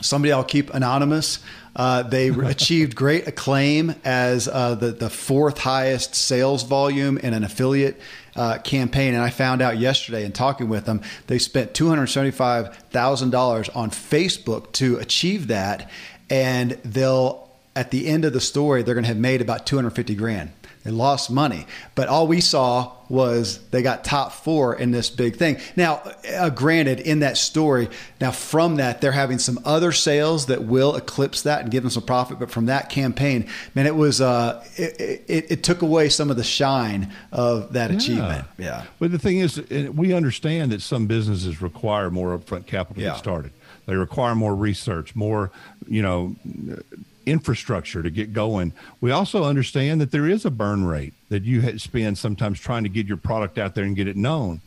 somebody 0.00 0.32
I'll 0.32 0.44
keep 0.44 0.72
anonymous. 0.74 1.38
Uh, 1.76 2.02
they 2.02 2.28
achieved 2.44 2.94
great 2.94 3.26
acclaim 3.28 3.94
as 4.04 4.48
uh, 4.48 4.74
the 4.74 4.92
the 4.92 5.10
fourth 5.10 5.58
highest 5.58 6.14
sales 6.14 6.62
volume 6.62 7.18
in 7.18 7.34
an 7.34 7.44
affiliate 7.44 8.00
uh, 8.36 8.58
campaign. 8.58 9.14
And 9.14 9.22
I 9.22 9.30
found 9.30 9.62
out 9.62 9.78
yesterday 9.78 10.24
in 10.24 10.32
talking 10.32 10.68
with 10.68 10.86
them, 10.86 11.02
they 11.26 11.38
spent 11.38 11.74
two 11.74 11.88
hundred 11.88 12.06
seventy 12.08 12.32
five 12.32 12.76
thousand 12.90 13.30
dollars 13.30 13.68
on 13.70 13.90
Facebook 13.90 14.72
to 14.72 14.96
achieve 14.98 15.48
that, 15.48 15.90
and 16.30 16.72
they'll 16.84 17.48
at 17.76 17.90
the 17.90 18.06
end 18.06 18.24
of 18.24 18.32
the 18.32 18.40
story 18.40 18.82
they're 18.82 18.94
going 18.94 19.04
to 19.04 19.08
have 19.08 19.16
made 19.16 19.40
about 19.40 19.66
two 19.66 19.76
hundred 19.76 19.90
fifty 19.90 20.14
grand. 20.14 20.50
They 20.84 20.90
lost 20.90 21.30
money, 21.30 21.66
but 21.94 22.08
all 22.08 22.26
we 22.26 22.42
saw 22.42 22.92
was 23.08 23.58
they 23.70 23.80
got 23.82 24.04
top 24.04 24.32
four 24.32 24.74
in 24.76 24.90
this 24.90 25.08
big 25.08 25.36
thing. 25.36 25.58
Now, 25.76 26.02
uh, 26.36 26.50
granted, 26.50 27.00
in 27.00 27.20
that 27.20 27.38
story, 27.38 27.88
now 28.20 28.30
from 28.30 28.76
that, 28.76 29.00
they're 29.00 29.12
having 29.12 29.38
some 29.38 29.58
other 29.64 29.92
sales 29.92 30.46
that 30.46 30.64
will 30.64 30.94
eclipse 30.94 31.42
that 31.42 31.62
and 31.62 31.70
give 31.70 31.84
them 31.84 31.90
some 31.90 32.02
profit. 32.02 32.38
But 32.38 32.50
from 32.50 32.66
that 32.66 32.90
campaign, 32.90 33.46
man, 33.74 33.86
it 33.86 33.96
was 33.96 34.20
uh, 34.20 34.62
it, 34.76 35.22
it, 35.26 35.50
it 35.50 35.62
took 35.62 35.80
away 35.80 36.10
some 36.10 36.30
of 36.30 36.36
the 36.36 36.44
shine 36.44 37.10
of 37.32 37.72
that 37.72 37.90
yeah. 37.90 37.96
achievement. 37.96 38.46
Yeah. 38.58 38.84
But 38.98 39.10
the 39.10 39.18
thing 39.18 39.38
is, 39.38 39.58
we 39.70 40.12
understand 40.12 40.70
that 40.72 40.82
some 40.82 41.06
businesses 41.06 41.62
require 41.62 42.10
more 42.10 42.36
upfront 42.38 42.66
capital 42.66 42.96
to 42.96 43.00
yeah. 43.00 43.10
get 43.12 43.18
started. 43.18 43.52
They 43.86 43.96
require 43.96 44.34
more 44.34 44.54
research, 44.54 45.14
more, 45.14 45.50
you 45.88 46.02
know, 46.02 46.36
infrastructure 47.26 48.02
to 48.02 48.10
get 48.10 48.32
going. 48.32 48.72
We 49.00 49.10
also 49.10 49.44
understand 49.44 50.00
that 50.00 50.10
there 50.10 50.28
is 50.28 50.44
a 50.44 50.50
burn 50.50 50.84
rate 50.84 51.14
that 51.28 51.44
you 51.44 51.78
spend 51.78 52.18
sometimes 52.18 52.60
trying 52.60 52.84
to 52.84 52.88
get 52.88 53.06
your 53.06 53.16
product 53.16 53.58
out 53.58 53.74
there 53.74 53.84
and 53.84 53.96
get 53.96 54.08
it 54.08 54.16
known. 54.16 54.60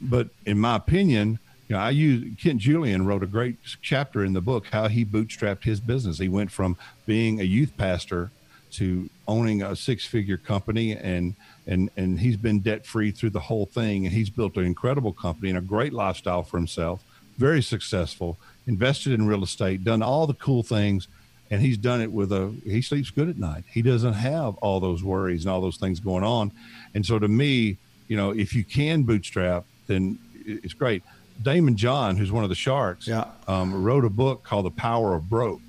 But 0.00 0.28
in 0.44 0.58
my 0.58 0.76
opinion, 0.76 1.38
you 1.68 1.76
know, 1.76 1.82
I 1.82 1.90
use 1.90 2.36
Kent 2.40 2.60
Julian 2.60 3.06
wrote 3.06 3.22
a 3.22 3.26
great 3.26 3.56
chapter 3.80 4.24
in 4.24 4.32
the 4.32 4.40
book 4.40 4.66
how 4.72 4.88
he 4.88 5.04
bootstrapped 5.04 5.64
his 5.64 5.80
business. 5.80 6.18
He 6.18 6.28
went 6.28 6.50
from 6.50 6.76
being 7.06 7.40
a 7.40 7.44
youth 7.44 7.76
pastor 7.76 8.30
to 8.72 9.08
owning 9.28 9.62
a 9.62 9.76
six-figure 9.76 10.38
company 10.38 10.92
and 10.92 11.34
and 11.66 11.90
and 11.96 12.18
he's 12.18 12.36
been 12.36 12.60
debt 12.60 12.84
free 12.86 13.10
through 13.10 13.30
the 13.30 13.40
whole 13.40 13.66
thing 13.66 14.06
and 14.06 14.14
he's 14.14 14.30
built 14.30 14.56
an 14.56 14.64
incredible 14.64 15.12
company 15.12 15.50
and 15.50 15.58
a 15.58 15.62
great 15.62 15.92
lifestyle 15.92 16.42
for 16.42 16.56
himself 16.56 17.04
very 17.36 17.62
successful 17.62 18.38
invested 18.66 19.12
in 19.12 19.26
real 19.26 19.42
estate 19.42 19.84
done 19.84 20.02
all 20.02 20.26
the 20.26 20.34
cool 20.34 20.62
things 20.62 21.06
and 21.52 21.60
he's 21.60 21.76
done 21.76 22.00
it 22.00 22.10
with 22.10 22.32
a 22.32 22.52
he 22.64 22.80
sleeps 22.80 23.10
good 23.10 23.28
at 23.28 23.36
night. 23.36 23.64
He 23.70 23.82
doesn't 23.82 24.14
have 24.14 24.56
all 24.56 24.80
those 24.80 25.04
worries 25.04 25.44
and 25.44 25.52
all 25.52 25.60
those 25.60 25.76
things 25.76 26.00
going 26.00 26.24
on. 26.24 26.50
And 26.94 27.04
so 27.04 27.18
to 27.18 27.28
me 27.28 27.76
you 28.08 28.16
know 28.16 28.30
if 28.30 28.54
you 28.54 28.64
can 28.64 29.04
bootstrap 29.04 29.64
then 29.86 30.18
it's 30.44 30.74
great. 30.74 31.02
Daymond 31.42 31.76
John 31.76 32.16
who's 32.16 32.32
one 32.32 32.42
of 32.42 32.48
the 32.48 32.56
sharks 32.56 33.06
yeah. 33.06 33.26
um, 33.46 33.84
wrote 33.84 34.04
a 34.04 34.10
book 34.10 34.42
called 34.42 34.64
the 34.64 34.70
power 34.70 35.14
of 35.14 35.28
broke. 35.28 35.60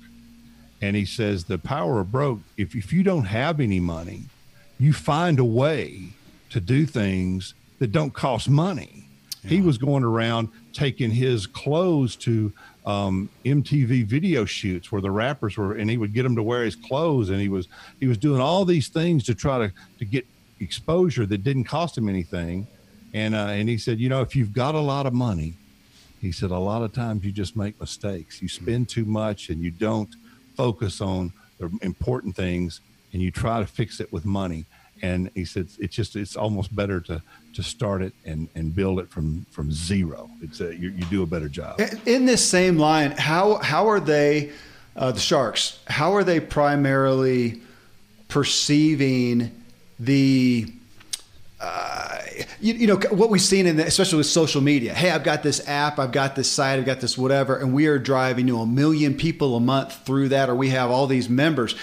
And 0.80 0.96
he 0.96 1.04
says 1.04 1.44
the 1.44 1.58
power 1.58 2.00
of 2.00 2.10
broke 2.10 2.40
if, 2.56 2.74
if 2.74 2.92
you 2.92 3.02
don't 3.02 3.24
have 3.26 3.60
any 3.60 3.80
money 3.80 4.24
you 4.78 4.92
find 4.92 5.38
a 5.38 5.44
way 5.44 6.08
to 6.50 6.60
do 6.60 6.86
things 6.86 7.54
that 7.78 7.92
don't 7.92 8.12
cost 8.12 8.48
money. 8.48 9.04
Yeah. 9.42 9.50
He 9.50 9.60
was 9.60 9.78
going 9.78 10.04
around 10.04 10.48
taking 10.72 11.10
his 11.10 11.46
clothes 11.46 12.16
to 12.16 12.52
um, 12.86 13.28
MTV 13.44 14.04
video 14.04 14.44
shoots 14.44 14.92
where 14.92 15.00
the 15.00 15.10
rappers 15.10 15.56
were, 15.56 15.74
and 15.74 15.88
he 15.88 15.96
would 15.96 16.12
get 16.12 16.22
them 16.22 16.36
to 16.36 16.42
wear 16.42 16.64
his 16.64 16.76
clothes, 16.76 17.30
and 17.30 17.40
he 17.40 17.48
was 17.48 17.68
he 18.00 18.06
was 18.06 18.18
doing 18.18 18.40
all 18.40 18.64
these 18.64 18.88
things 18.88 19.24
to 19.24 19.34
try 19.34 19.58
to 19.58 19.72
to 19.98 20.04
get 20.04 20.26
exposure 20.60 21.26
that 21.26 21.44
didn't 21.44 21.64
cost 21.64 21.96
him 21.96 22.08
anything. 22.08 22.66
And 23.14 23.34
uh, 23.34 23.48
and 23.48 23.68
he 23.68 23.78
said, 23.78 23.98
you 23.98 24.08
know, 24.08 24.20
if 24.20 24.36
you've 24.36 24.52
got 24.52 24.74
a 24.74 24.80
lot 24.80 25.06
of 25.06 25.14
money, 25.14 25.54
he 26.20 26.32
said 26.32 26.50
a 26.50 26.58
lot 26.58 26.82
of 26.82 26.92
times 26.92 27.24
you 27.24 27.32
just 27.32 27.56
make 27.56 27.78
mistakes. 27.80 28.42
You 28.42 28.48
spend 28.48 28.88
too 28.88 29.04
much, 29.04 29.48
and 29.48 29.62
you 29.62 29.70
don't 29.70 30.14
focus 30.56 31.00
on 31.00 31.32
the 31.58 31.70
important 31.82 32.36
things, 32.36 32.80
and 33.12 33.22
you 33.22 33.30
try 33.30 33.60
to 33.60 33.66
fix 33.66 34.00
it 34.00 34.12
with 34.12 34.24
money. 34.24 34.66
And 35.02 35.30
he 35.34 35.44
said 35.44 35.68
it's 35.78 35.94
just 35.94 36.16
it's 36.16 36.36
almost 36.36 36.74
better 36.74 37.00
to 37.02 37.22
to 37.54 37.62
start 37.62 38.02
it 38.02 38.12
and 38.24 38.48
and 38.54 38.74
build 38.74 38.98
it 38.98 39.08
from 39.08 39.46
from 39.50 39.72
zero. 39.72 40.30
It's 40.42 40.60
a, 40.60 40.74
you, 40.74 40.90
you 40.90 41.04
do 41.06 41.22
a 41.22 41.26
better 41.26 41.48
job. 41.48 41.80
In 42.06 42.26
this 42.26 42.46
same 42.48 42.78
line, 42.78 43.12
how 43.12 43.56
how 43.56 43.88
are 43.88 44.00
they 44.00 44.52
uh, 44.96 45.12
the 45.12 45.20
sharks? 45.20 45.80
How 45.86 46.14
are 46.14 46.24
they 46.24 46.40
primarily 46.40 47.62
perceiving 48.28 49.50
the 49.98 50.72
uh, 51.60 52.18
you, 52.60 52.74
you, 52.74 52.86
know 52.86 52.96
what 53.10 53.30
we've 53.30 53.40
seen 53.40 53.66
in 53.66 53.76
the, 53.76 53.86
especially 53.86 54.18
with 54.18 54.26
social 54.26 54.60
media 54.60 54.92
hey 54.92 55.10
i've 55.10 55.22
got 55.22 55.42
this 55.42 55.66
app 55.68 55.98
i've 55.98 56.12
got 56.12 56.34
this 56.34 56.50
site 56.50 56.78
i've 56.78 56.84
got 56.84 57.00
this 57.00 57.16
whatever 57.16 57.56
and 57.56 57.72
we 57.72 57.86
are 57.86 57.98
driving 57.98 58.48
you 58.48 58.54
know 58.54 58.62
a 58.62 58.66
million 58.66 59.14
people 59.14 59.56
a 59.56 59.60
month 59.60 60.04
through 60.04 60.28
that 60.28 60.50
or 60.50 60.54
we 60.54 60.68
have 60.68 60.90
all 60.90 61.06
these 61.06 61.28
members 61.28 61.74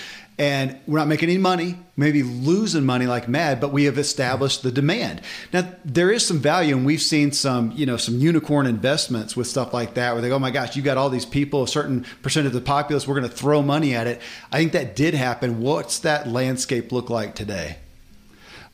and 0.41 0.75
we're 0.87 0.97
not 0.97 1.07
making 1.07 1.29
any 1.29 1.37
money, 1.37 1.77
maybe 1.95 2.23
losing 2.23 2.83
money 2.83 3.05
like 3.05 3.27
mad, 3.27 3.61
but 3.61 3.71
we 3.71 3.83
have 3.83 3.99
established 3.99 4.63
the 4.63 4.71
demand. 4.71 5.21
Now 5.53 5.71
there 5.85 6.09
is 6.09 6.25
some 6.25 6.39
value, 6.39 6.75
and 6.75 6.83
we've 6.83 6.99
seen 6.99 7.31
some, 7.31 7.71
you 7.73 7.85
know, 7.85 7.95
some 7.95 8.17
unicorn 8.17 8.65
investments 8.65 9.37
with 9.37 9.45
stuff 9.45 9.71
like 9.71 9.93
that, 9.93 10.13
where 10.13 10.21
they 10.23 10.29
go, 10.29 10.37
"Oh 10.37 10.39
my 10.39 10.49
gosh, 10.49 10.75
you 10.75 10.81
got 10.81 10.97
all 10.97 11.11
these 11.11 11.27
people, 11.27 11.61
a 11.61 11.67
certain 11.67 12.07
percent 12.23 12.47
of 12.47 12.53
the 12.53 12.61
populace, 12.61 13.07
we're 13.07 13.19
going 13.19 13.29
to 13.29 13.35
throw 13.35 13.61
money 13.61 13.93
at 13.93 14.07
it." 14.07 14.19
I 14.51 14.57
think 14.57 14.71
that 14.71 14.95
did 14.95 15.13
happen. 15.13 15.61
What's 15.61 15.99
that 15.99 16.27
landscape 16.27 16.91
look 16.91 17.11
like 17.11 17.35
today? 17.35 17.77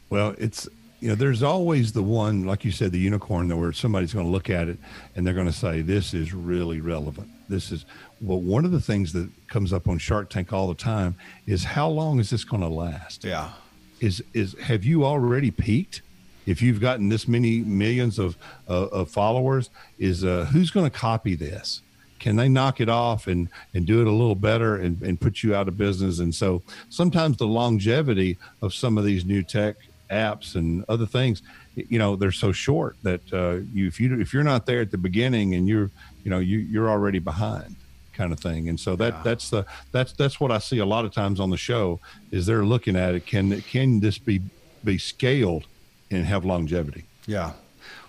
Well, 0.09 0.35
it's 0.37 0.69
you 1.01 1.09
know, 1.09 1.15
there's 1.15 1.43
always 1.43 1.91
the 1.91 2.01
one, 2.01 2.45
like 2.45 2.63
you 2.63 2.71
said, 2.71 2.93
the 2.93 2.99
unicorn, 2.99 3.49
where 3.59 3.73
somebody's 3.73 4.13
going 4.13 4.25
to 4.25 4.31
look 4.31 4.49
at 4.49 4.69
it 4.69 4.79
and 5.17 5.27
they're 5.27 5.33
going 5.33 5.47
to 5.47 5.51
say, 5.51 5.81
"This 5.81 6.13
is 6.13 6.33
really 6.33 6.79
relevant." 6.79 7.29
This 7.49 7.73
is 7.73 7.85
well, 8.21 8.39
one 8.39 8.65
of 8.65 8.71
the 8.71 8.81
things 8.81 9.13
that 9.13 9.29
comes 9.47 9.73
up 9.73 9.87
on 9.87 9.97
Shark 9.97 10.29
Tank 10.29 10.51
all 10.53 10.67
the 10.67 10.75
time 10.75 11.15
is 11.45 11.63
how 11.63 11.87
long 11.89 12.19
is 12.19 12.29
this 12.29 12.43
going 12.43 12.61
to 12.61 12.67
last? 12.67 13.23
Yeah. 13.23 13.51
Is 13.99 14.23
is 14.33 14.57
have 14.59 14.83
you 14.83 15.05
already 15.05 15.51
peaked? 15.51 16.01
If 16.45 16.61
you've 16.61 16.79
gotten 16.79 17.09
this 17.09 17.27
many 17.27 17.59
millions 17.59 18.19
of 18.19 18.37
uh, 18.69 18.87
of 18.87 19.09
followers, 19.09 19.69
is 19.99 20.23
uh, 20.23 20.45
who's 20.51 20.71
going 20.71 20.89
to 20.89 20.95
copy 20.95 21.35
this? 21.35 21.81
Can 22.19 22.35
they 22.35 22.49
knock 22.49 22.79
it 22.79 22.89
off 22.89 23.27
and 23.27 23.49
and 23.73 23.85
do 23.85 24.01
it 24.01 24.07
a 24.07 24.11
little 24.11 24.35
better 24.35 24.75
and, 24.75 25.01
and 25.01 25.19
put 25.19 25.43
you 25.43 25.55
out 25.55 25.67
of 25.67 25.77
business? 25.77 26.19
And 26.19 26.33
so 26.33 26.61
sometimes 26.89 27.37
the 27.37 27.47
longevity 27.47 28.37
of 28.61 28.73
some 28.73 28.97
of 28.97 29.03
these 29.03 29.25
new 29.25 29.43
tech 29.43 29.75
apps 30.11 30.55
and 30.55 30.85
other 30.87 31.05
things, 31.05 31.41
you 31.75 31.99
know, 31.99 32.15
they're 32.15 32.31
so 32.31 32.51
short 32.51 32.95
that 33.03 33.21
uh, 33.33 33.65
you 33.73 33.87
if 33.87 33.99
you 33.99 34.19
if 34.19 34.33
you're 34.33 34.43
not 34.43 34.65
there 34.65 34.81
at 34.81 34.91
the 34.91 34.97
beginning 34.97 35.55
and 35.55 35.67
you're 35.67 35.89
you 36.23 36.29
know 36.29 36.39
you 36.39 36.59
you're 36.59 36.89
already 36.89 37.19
behind 37.19 37.75
kind 38.17 38.33
of 38.33 38.39
thing 38.39 38.67
and 38.67 38.79
so 38.79 38.95
that 38.95 39.13
yeah. 39.13 39.21
that's 39.23 39.49
the 39.49 39.65
that's 39.91 40.13
that's 40.13 40.39
what 40.39 40.51
i 40.51 40.57
see 40.57 40.79
a 40.79 40.85
lot 40.85 41.05
of 41.05 41.13
times 41.13 41.39
on 41.39 41.49
the 41.49 41.57
show 41.57 41.99
is 42.31 42.45
they're 42.45 42.65
looking 42.65 42.95
at 42.95 43.13
it 43.13 43.25
can 43.25 43.61
can 43.61 43.99
this 43.99 44.17
be 44.17 44.41
be 44.83 44.97
scaled 44.97 45.65
and 46.09 46.25
have 46.25 46.43
longevity 46.43 47.05
yeah 47.25 47.51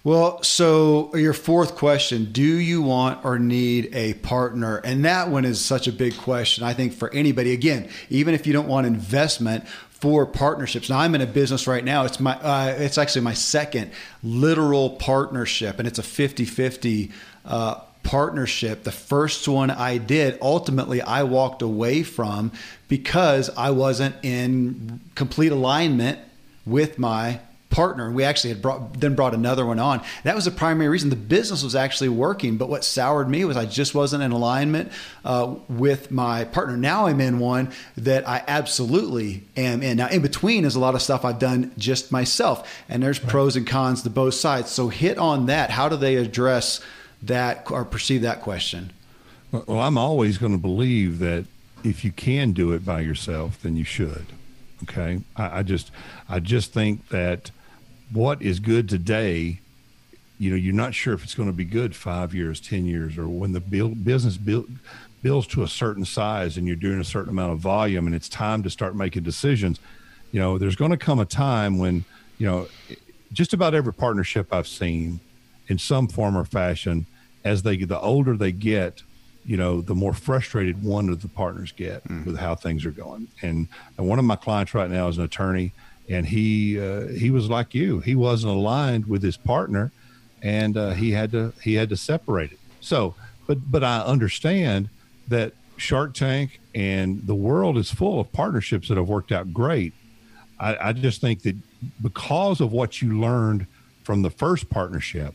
well 0.05 0.43
so 0.43 1.15
your 1.15 1.35
fourth 1.35 1.77
question 1.77 2.33
do 2.33 2.43
you 2.43 2.81
want 2.81 3.23
or 3.25 3.39
need 3.39 3.95
a 3.95 4.15
partner 4.15 4.79
and 4.79 5.05
that 5.05 5.29
one 5.29 5.45
is 5.45 5.63
such 5.63 5.87
a 5.87 5.93
big 5.93 6.17
question 6.17 6.65
i 6.65 6.73
think 6.73 6.93
for 6.93 7.13
anybody 7.13 7.53
again 7.53 7.89
even 8.09 8.35
if 8.35 8.47
you 8.47 8.53
don't 8.53 8.69
want 8.69 8.87
investment 8.87 9.65
for 10.01 10.27
partnerships. 10.27 10.89
Now 10.89 10.99
I'm 11.01 11.15
in 11.15 11.21
a 11.21 11.27
business 11.27 11.67
right 11.67 11.85
now. 11.85 12.05
It's 12.05 12.21
my 12.21 12.37
uh, 12.37 12.77
it's 12.79 12.99
actually 12.99 13.23
my 13.23 13.35
second 13.35 13.91
literal 14.23 14.91
partnership, 14.91 15.79
and 15.79 15.89
it's 15.89 15.99
a 15.99 16.03
50-50 16.03 17.11
uh, 17.45 17.81
partnership, 18.03 18.85
the 18.85 18.93
first 18.93 19.47
one 19.47 19.71
I 19.71 19.99
did, 19.99 20.39
ultimately 20.41 21.03
I 21.03 21.25
walked 21.25 21.63
away 21.63 22.03
from 22.03 22.53
because 22.89 23.51
I 23.57 23.71
wasn't 23.71 24.17
in 24.23 25.01
complete 25.15 25.53
alignment 25.53 26.19
with 26.65 26.99
my 26.99 27.41
partner. 27.71 28.11
We 28.11 28.25
actually 28.25 28.51
had 28.51 28.63
brought, 28.63 28.99
then 28.99 29.15
brought 29.15 29.35
another 29.35 29.67
one 29.67 29.79
on. 29.79 30.03
That 30.25 30.35
was 30.35 30.47
the 30.47 30.51
primary 30.51 30.89
reason. 30.89 31.11
The 31.11 31.17
business 31.17 31.63
was 31.63 31.75
actually 31.75 32.09
working, 32.09 32.57
but 32.57 32.69
what 32.69 32.85
soured 32.85 33.29
me 33.29 33.45
was 33.45 33.57
I 33.57 33.67
just 33.67 33.95
wasn't 33.95 34.23
in 34.23 34.33
alignment 34.33 34.91
uh, 35.25 35.55
with 35.69 36.11
my 36.11 36.45
partner. 36.45 36.77
Now 36.77 37.07
I'm 37.07 37.21
in 37.21 37.39
one 37.39 37.71
that 37.97 38.27
I 38.27 38.43
absolutely 38.47 39.45
am 39.57 39.83
in. 39.83 39.99
Now, 39.99 40.09
in 40.09 40.23
between 40.23 40.65
is 40.65 40.77
a 40.77 40.81
lot 40.81 40.95
of 40.95 41.03
stuff 41.03 41.25
I've 41.25 41.39
done 41.39 41.73
just 41.77 42.11
myself, 42.11 42.69
and 42.89 43.03
there's 43.03 43.23
right. 43.23 43.31
pros 43.31 43.57
and 43.57 43.67
cons 43.67 44.03
to 44.03 44.11
both 44.11 44.35
sides. 44.35 44.71
So 44.71 44.89
hit 44.89 45.19
on 45.19 45.47
that. 45.47 45.71
How 45.71 45.89
do 45.89 45.97
they 45.97 46.17
address? 46.17 46.81
That 47.23 47.71
or 47.71 47.85
perceive 47.85 48.23
that 48.23 48.41
question? 48.43 48.93
Well, 49.51 49.81
I'm 49.81 49.99
always 49.99 50.39
going 50.39 50.53
to 50.53 50.59
believe 50.59 51.19
that 51.21 51.47
if 51.85 52.05
you 52.05 52.13
can 52.13 52.53
do 52.53 52.73
it 52.73 52.85
by 52.85 53.01
yourself, 53.01 53.63
then 53.63 53.77
you 53.77 53.85
should. 53.85 54.27
Okay, 54.85 55.21
I, 55.37 55.59
I 55.59 55.63
just 55.63 55.91
I 56.29 56.41
just 56.41 56.73
think 56.73 57.09
that 57.09 57.51
what 58.13 58.41
is 58.43 58.61
good 58.61 58.89
today, 58.89 59.61
you 60.39 60.51
know, 60.51 60.57
you're 60.57 60.75
not 60.75 60.95
sure 60.95 61.15
if 61.15 61.25
it's 61.25 61.35
going 61.35 61.49
to 61.49 61.55
be 61.55 61.65
good 61.65 61.97
five 61.97 62.35
years, 62.35 62.61
ten 62.61 62.87
years, 62.87 63.19
or 63.19 63.29
when 63.29 63.53
the 63.53 63.61
build, 63.61 64.05
business 64.05 64.37
build, 64.37 64.69
builds 65.23 65.47
to 65.49 65.63
a 65.63 65.69
certain 65.69 66.05
size 66.05 66.57
and 66.57 66.67
you're 66.67 66.77
doing 66.77 67.01
a 67.01 67.05
certain 67.05 67.31
amount 67.31 67.53
of 67.53 67.59
volume 67.59 68.07
and 68.07 68.15
it's 68.15 68.29
time 68.29 68.63
to 68.63 68.71
start 68.71 68.95
making 68.95 69.25
decisions. 69.25 69.81
You 70.31 70.41
know, 70.41 70.59
there's 70.59 70.77
going 70.77 70.93
to 70.93 70.97
come 70.97 71.19
a 71.19 71.25
time 71.25 71.79
when 71.79 72.05
you 72.39 72.47
know 72.47 72.69
just 73.33 73.53
about 73.53 73.75
every 73.75 73.93
partnership 73.93 74.53
I've 74.53 74.69
seen 74.69 75.21
in 75.69 75.79
some 75.79 76.09
form 76.09 76.37
or 76.37 76.45
fashion 76.45 77.07
as 77.45 77.63
they 77.63 77.77
the 77.77 78.01
older 78.01 78.37
they 78.37 78.53
get 78.53 79.03
you 79.45 79.57
know 79.57 79.81
the 79.81 79.95
more 79.95 80.13
frustrated 80.13 80.83
one 80.83 81.09
of 81.09 81.23
the 81.23 81.29
partners 81.29 81.73
get 81.73 82.05
mm. 82.05 82.25
with 82.27 82.37
how 82.39 82.55
things 82.55 82.85
are 82.85 82.91
going. 82.91 83.29
And, 83.41 83.69
and 83.97 84.09
one 84.09 84.19
of 84.19 84.25
my 84.25 84.37
clients 84.37 84.75
right 84.75 84.91
now 84.91 85.09
is 85.09 85.17
an 85.17 85.25
attorney 85.25 85.73
and 86.09 86.27
he 86.27 86.79
uh, 86.79 87.07
he 87.09 87.31
was 87.31 87.49
like 87.49 87.75
you. 87.75 88.01
He 88.01 88.15
wasn't 88.15 88.53
aligned 88.53 89.07
with 89.07 89.23
his 89.23 89.37
partner 89.37 89.91
and 90.43 90.77
uh, 90.77 90.91
he 90.91 91.13
had 91.13 91.33
to 91.33 91.53
he 91.63 91.75
had 91.75 91.89
to 91.89 91.97
separate 91.97 92.53
it. 92.53 92.59
So 92.81 93.15
but 93.47 93.71
but 93.71 93.83
i 93.83 94.01
understand 94.01 94.89
that 95.27 95.53
shark 95.77 96.15
tank 96.15 96.61
and 96.75 97.27
the 97.27 97.35
world 97.35 97.77
is 97.77 97.91
full 97.91 98.21
of 98.21 98.31
partnerships 98.33 98.89
that 98.89 98.97
have 98.97 99.09
worked 99.09 99.33
out 99.33 99.53
great. 99.53 99.93
I, 100.61 100.89
I 100.89 100.93
just 100.93 101.21
think 101.21 101.43
that 101.43 101.57
because 102.03 102.61
of 102.61 102.73
what 102.73 103.01
you 103.01 103.19
learned 103.19 103.67
from 104.05 104.23
the 104.23 104.31
first 104.31 104.69
partnership 104.69 105.35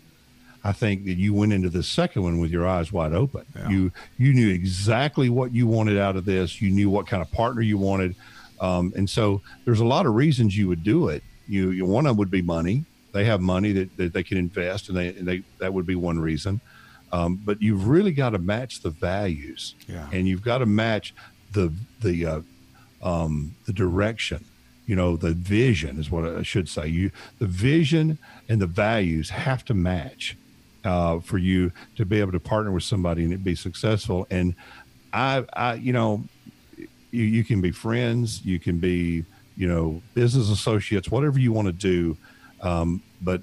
I 0.64 0.72
think 0.72 1.06
that 1.06 1.16
you 1.16 1.34
went 1.34 1.52
into 1.52 1.70
the 1.70 1.84
second 1.84 2.24
one 2.24 2.40
with 2.40 2.50
your 2.50 2.66
eyes 2.66 2.92
wide 2.92 3.14
open. 3.14 3.46
Yeah. 3.56 3.70
You 3.70 3.92
you 4.18 4.34
knew 4.34 4.50
exactly 4.50 5.30
what 5.30 5.54
you 5.54 5.68
wanted 5.68 5.98
out 5.98 6.16
of 6.16 6.26
this. 6.26 6.62
You 6.62 6.72
knew 6.72 6.90
what 6.90 7.06
kind 7.06 7.22
of 7.22 7.30
partner 7.32 7.62
you 7.62 7.78
wanted, 7.78 8.16
um, 8.62 8.94
and 8.96 9.10
so 9.10 9.42
there's 9.66 9.82
a 9.82 9.86
lot 9.86 10.06
of 10.06 10.14
reasons 10.14 10.58
you 10.58 10.70
would 10.70 10.84
do 10.84 11.10
it. 11.10 11.24
You, 11.48 11.72
you 11.72 11.86
one 11.86 12.06
of 12.06 12.12
them 12.12 12.18
would 12.18 12.32
be 12.32 12.42
money. 12.42 12.86
They 13.12 13.26
have 13.26 13.42
money 13.42 13.74
that, 13.74 13.98
that 13.98 14.14
they 14.14 14.24
can 14.24 14.38
invest, 14.38 14.88
and 14.88 14.98
they, 14.98 15.10
and 15.10 15.28
they 15.28 15.44
that 15.60 15.74
would 15.74 15.86
be 15.86 15.96
one 15.96 16.20
reason. 16.20 16.62
Um, 17.12 17.40
but 17.44 17.62
you've 17.62 17.88
really 17.88 18.12
got 18.12 18.32
to 18.32 18.40
match 18.40 18.82
the 18.82 18.90
values, 18.90 19.76
yeah. 19.88 20.08
and 20.12 20.28
you've 20.28 20.44
got 20.44 20.60
to 20.60 20.66
match 20.66 21.14
the 21.52 21.74
the 22.02 22.26
uh, 22.26 22.42
um, 23.02 23.56
the 23.66 23.74
direction 23.74 24.46
you 24.86 24.96
know 24.98 25.16
the 25.16 25.32
vision 25.32 25.98
is 25.98 26.12
what 26.12 26.26
i 26.26 26.44
should 26.44 26.68
say 26.68 26.86
you 26.86 27.10
the 27.40 27.46
vision 27.46 28.18
and 28.50 28.60
the 28.62 28.68
values 28.68 29.30
have 29.30 29.64
to 29.64 29.74
match 29.74 30.36
uh, 30.84 31.20
for 31.20 31.38
you 31.38 31.72
to 31.96 32.06
be 32.06 32.20
able 32.20 32.32
to 32.32 32.40
partner 32.40 32.72
with 32.72 32.84
somebody 32.84 33.24
and 33.24 33.34
it 33.34 33.44
be 33.44 33.56
successful. 33.56 34.28
And 34.30 34.56
I, 35.12 35.46
I 35.54 35.74
you 35.76 35.94
know, 35.94 36.24
you, 36.78 37.24
you 37.24 37.44
can 37.44 37.62
be 37.62 37.72
friends, 37.72 38.44
you 38.44 38.60
can 38.60 38.80
be, 38.80 39.26
you 39.56 39.68
know, 39.68 40.02
business 40.14 40.50
associates, 40.50 41.10
whatever 41.10 41.40
you 41.40 41.52
want 41.52 41.68
to 41.68 41.74
do. 41.74 42.18
Um, 42.62 43.02
but 43.22 43.42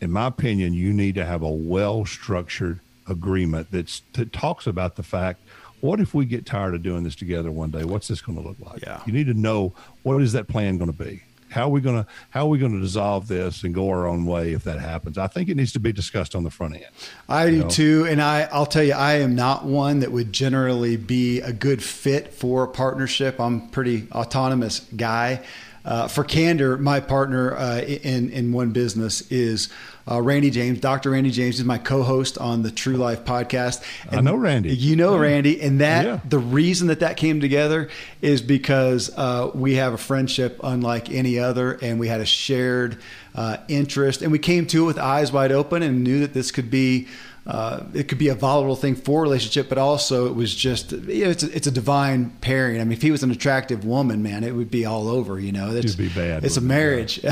in 0.00 0.10
my 0.10 0.26
opinion, 0.26 0.74
you 0.74 0.92
need 0.92 1.14
to 1.16 1.24
have 1.24 1.42
a 1.42 1.50
well 1.50 2.04
structured 2.04 2.80
agreement 3.08 3.68
that's, 3.70 4.02
that 4.12 4.32
talks 4.32 4.66
about 4.66 4.96
the 4.96 5.02
fact 5.02 5.40
what 5.82 5.98
if 5.98 6.14
we 6.14 6.24
get 6.24 6.46
tired 6.46 6.76
of 6.76 6.82
doing 6.84 7.02
this 7.02 7.16
together 7.16 7.50
one 7.50 7.70
day? 7.72 7.82
What's 7.82 8.06
this 8.06 8.20
going 8.20 8.40
to 8.40 8.48
look 8.48 8.56
like? 8.60 8.82
Yeah. 8.82 9.02
You 9.04 9.12
need 9.12 9.26
to 9.26 9.34
know 9.34 9.74
what 10.04 10.22
is 10.22 10.32
that 10.32 10.46
plan 10.46 10.78
going 10.78 10.92
to 10.92 10.96
be? 10.96 11.24
How 11.52 11.64
are 11.64 11.68
we 11.68 11.80
going 11.80 12.02
to 12.02 12.06
how 12.30 12.46
are 12.46 12.48
we 12.48 12.58
going 12.58 12.72
to 12.72 12.80
dissolve 12.80 13.28
this 13.28 13.62
and 13.62 13.74
go 13.74 13.88
our 13.90 14.06
own 14.06 14.24
way 14.24 14.52
if 14.52 14.64
that 14.64 14.80
happens? 14.80 15.18
I 15.18 15.26
think 15.26 15.48
it 15.48 15.56
needs 15.56 15.72
to 15.72 15.80
be 15.80 15.92
discussed 15.92 16.34
on 16.34 16.44
the 16.44 16.50
front 16.50 16.74
end. 16.76 16.86
I 17.28 17.50
do 17.50 17.58
know? 17.58 17.68
too, 17.68 18.06
and 18.08 18.20
I 18.20 18.48
I'll 18.52 18.66
tell 18.66 18.82
you, 18.82 18.94
I 18.94 19.14
am 19.14 19.34
not 19.34 19.64
one 19.64 20.00
that 20.00 20.10
would 20.10 20.32
generally 20.32 20.96
be 20.96 21.40
a 21.40 21.52
good 21.52 21.82
fit 21.82 22.32
for 22.34 22.64
a 22.64 22.68
partnership. 22.68 23.38
I'm 23.40 23.68
pretty 23.68 24.08
autonomous 24.12 24.80
guy. 24.96 25.44
Uh, 25.84 26.06
for 26.06 26.22
candor, 26.22 26.78
my 26.78 27.00
partner 27.00 27.56
uh, 27.56 27.80
in 27.80 28.30
in 28.30 28.52
one 28.52 28.70
business 28.70 29.20
is 29.32 29.68
uh, 30.10 30.20
Randy 30.20 30.50
James. 30.50 30.80
Dr. 30.80 31.10
Randy 31.10 31.30
James 31.30 31.58
is 31.58 31.64
my 31.64 31.78
co-host 31.78 32.38
on 32.38 32.62
the 32.62 32.70
True 32.70 32.96
Life 32.96 33.24
podcast. 33.24 33.82
And 34.08 34.16
I 34.16 34.20
know 34.20 34.36
Randy. 34.36 34.74
You 34.74 34.96
know 34.96 35.16
Randy, 35.16 35.60
and 35.60 35.80
that 35.80 36.04
yeah. 36.04 36.20
the 36.28 36.38
reason 36.38 36.88
that 36.88 37.00
that 37.00 37.16
came 37.16 37.40
together 37.40 37.88
is 38.20 38.42
because 38.42 39.10
uh, 39.16 39.50
we 39.54 39.74
have 39.74 39.92
a 39.92 39.98
friendship 39.98 40.60
unlike 40.62 41.10
any 41.10 41.38
other, 41.38 41.72
and 41.82 41.98
we 41.98 42.08
had 42.08 42.20
a 42.20 42.26
shared 42.26 42.98
uh, 43.34 43.58
interest, 43.68 44.22
and 44.22 44.32
we 44.32 44.38
came 44.38 44.66
to 44.66 44.84
it 44.84 44.86
with 44.86 44.98
eyes 44.98 45.32
wide 45.32 45.52
open 45.52 45.82
and 45.82 46.04
knew 46.04 46.20
that 46.20 46.34
this 46.34 46.50
could 46.50 46.70
be 46.70 47.08
uh, 47.44 47.82
it 47.92 48.06
could 48.06 48.18
be 48.18 48.28
a 48.28 48.36
volatile 48.36 48.76
thing 48.76 48.94
for 48.94 49.20
a 49.20 49.22
relationship, 49.22 49.68
but 49.68 49.76
also 49.76 50.26
it 50.26 50.34
was 50.36 50.54
just 50.54 50.92
you 50.92 51.24
know, 51.24 51.30
it's 51.30 51.42
a, 51.42 51.56
it's 51.56 51.66
a 51.66 51.72
divine 51.72 52.30
pairing. 52.40 52.80
I 52.80 52.84
mean, 52.84 52.92
if 52.92 53.02
he 53.02 53.10
was 53.10 53.24
an 53.24 53.32
attractive 53.32 53.84
woman, 53.84 54.22
man, 54.22 54.44
it 54.44 54.54
would 54.54 54.70
be 54.70 54.84
all 54.84 55.08
over. 55.08 55.40
You 55.40 55.50
know, 55.50 55.74
it's, 55.74 55.86
It'd 55.86 55.98
be 55.98 56.08
bad. 56.08 56.44
It's 56.44 56.56
a 56.56 56.60
marriage. 56.60 57.20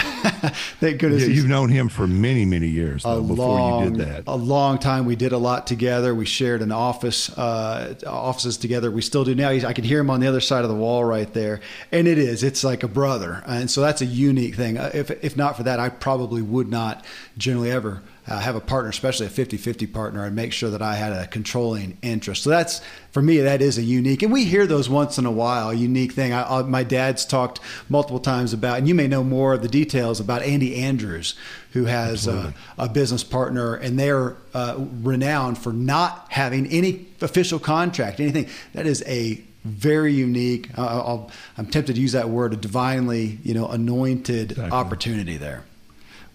Thank 0.80 0.98
goodness. 0.98 1.22
Yeah, 1.22 1.28
you've 1.28 1.46
known 1.46 1.68
him 1.68 1.88
for 1.88 2.08
many 2.08 2.44
many 2.44 2.66
years 2.66 3.04
though, 3.04 3.22
before 3.22 3.46
long, 3.46 3.84
you 3.84 3.90
did 3.90 4.08
that. 4.08 4.24
A 4.26 4.36
long 4.36 4.78
time. 4.78 5.04
We 5.04 5.14
did 5.14 5.30
a 5.30 5.38
lot 5.38 5.68
together. 5.68 6.12
We 6.12 6.26
shared 6.26 6.60
an 6.62 6.72
office 6.72 7.30
uh, 7.38 7.94
offices 8.04 8.56
together. 8.56 8.90
We 8.90 9.02
still 9.02 9.24
do 9.24 9.36
now. 9.36 9.50
He's, 9.50 9.64
I 9.64 9.72
can 9.72 9.84
hear 9.84 10.00
him 10.00 10.10
on 10.10 10.18
the 10.18 10.26
other 10.26 10.40
side 10.40 10.64
of 10.64 10.70
the 10.70 10.76
wall 10.76 11.04
right 11.04 11.32
there, 11.32 11.60
and 11.92 12.08
it 12.08 12.18
is. 12.18 12.42
It's 12.42 12.64
like 12.64 12.82
a 12.82 12.88
brother, 12.88 13.44
and 13.46 13.70
so 13.70 13.80
that's 13.80 14.02
a 14.02 14.06
unique 14.06 14.56
thing. 14.56 14.76
Uh, 14.76 14.90
if 14.92 15.12
if 15.22 15.36
not 15.36 15.56
for 15.56 15.62
that, 15.62 15.78
I 15.78 15.88
probably 15.88 16.42
would 16.42 16.68
not 16.68 17.04
generally 17.38 17.70
ever 17.70 18.02
uh, 18.30 18.38
have 18.38 18.54
a 18.54 18.60
partner, 18.60 18.88
especially 18.88 19.26
a 19.26 19.30
50 19.30 19.56
50 19.56 19.86
partner, 19.88 20.24
and 20.24 20.36
make 20.36 20.52
sure 20.52 20.70
that 20.70 20.80
I 20.80 20.94
had 20.94 21.12
a 21.12 21.26
controlling 21.26 21.98
interest. 22.00 22.44
So 22.44 22.50
that's, 22.50 22.80
for 23.10 23.20
me, 23.20 23.38
that 23.38 23.60
is 23.60 23.76
a 23.76 23.82
unique, 23.82 24.22
and 24.22 24.32
we 24.32 24.44
hear 24.44 24.66
those 24.68 24.88
once 24.88 25.18
in 25.18 25.26
a 25.26 25.30
while, 25.30 25.70
a 25.70 25.74
unique 25.74 26.12
thing. 26.12 26.32
I, 26.32 26.60
I, 26.60 26.62
my 26.62 26.84
dad's 26.84 27.24
talked 27.24 27.58
multiple 27.88 28.20
times 28.20 28.52
about, 28.52 28.78
and 28.78 28.86
you 28.86 28.94
may 28.94 29.08
know 29.08 29.24
more 29.24 29.54
of 29.54 29.62
the 29.62 29.68
details 29.68 30.20
about 30.20 30.42
Andy 30.42 30.76
Andrews, 30.76 31.34
who 31.72 31.86
has 31.86 32.28
a, 32.28 32.54
a, 32.78 32.88
business 32.88 33.24
partner, 33.24 33.74
and 33.74 33.98
they're 33.98 34.36
uh, 34.54 34.76
renowned 35.02 35.58
for 35.58 35.72
not 35.72 36.26
having 36.30 36.66
any 36.68 37.06
official 37.20 37.58
contract, 37.58 38.20
anything. 38.20 38.48
That 38.74 38.86
is 38.86 39.02
a 39.06 39.42
very 39.64 40.14
unique. 40.14 40.70
Uh, 40.78 41.26
i 41.56 41.60
am 41.60 41.66
tempted 41.66 41.96
to 41.96 42.00
use 42.00 42.12
that 42.12 42.28
word, 42.28 42.52
a 42.52 42.56
divinely, 42.56 43.38
you 43.42 43.54
know, 43.54 43.68
anointed 43.68 44.52
exactly. 44.52 44.70
opportunity 44.72 45.36
there. 45.36 45.64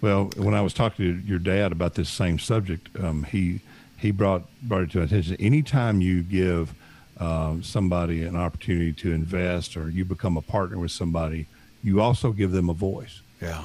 Well, 0.05 0.29
when 0.35 0.53
I 0.53 0.61
was 0.61 0.71
talking 0.71 1.03
to 1.03 1.27
your 1.27 1.39
dad 1.39 1.71
about 1.71 1.95
this 1.95 2.09
same 2.09 2.37
subject, 2.37 2.89
um, 3.03 3.23
he 3.23 3.61
he 3.97 4.11
brought 4.11 4.43
brought 4.61 4.83
it 4.83 4.91
to 4.91 5.01
attention. 5.01 5.35
Anytime 5.39 5.99
you 5.99 6.21
give 6.21 6.75
um, 7.17 7.63
somebody 7.63 8.21
an 8.21 8.35
opportunity 8.35 8.93
to 8.93 9.13
invest, 9.13 9.75
or 9.75 9.89
you 9.89 10.05
become 10.05 10.37
a 10.37 10.43
partner 10.43 10.77
with 10.77 10.91
somebody, 10.91 11.47
you 11.83 12.01
also 12.01 12.33
give 12.33 12.51
them 12.51 12.69
a 12.69 12.73
voice. 12.75 13.21
Yeah, 13.41 13.63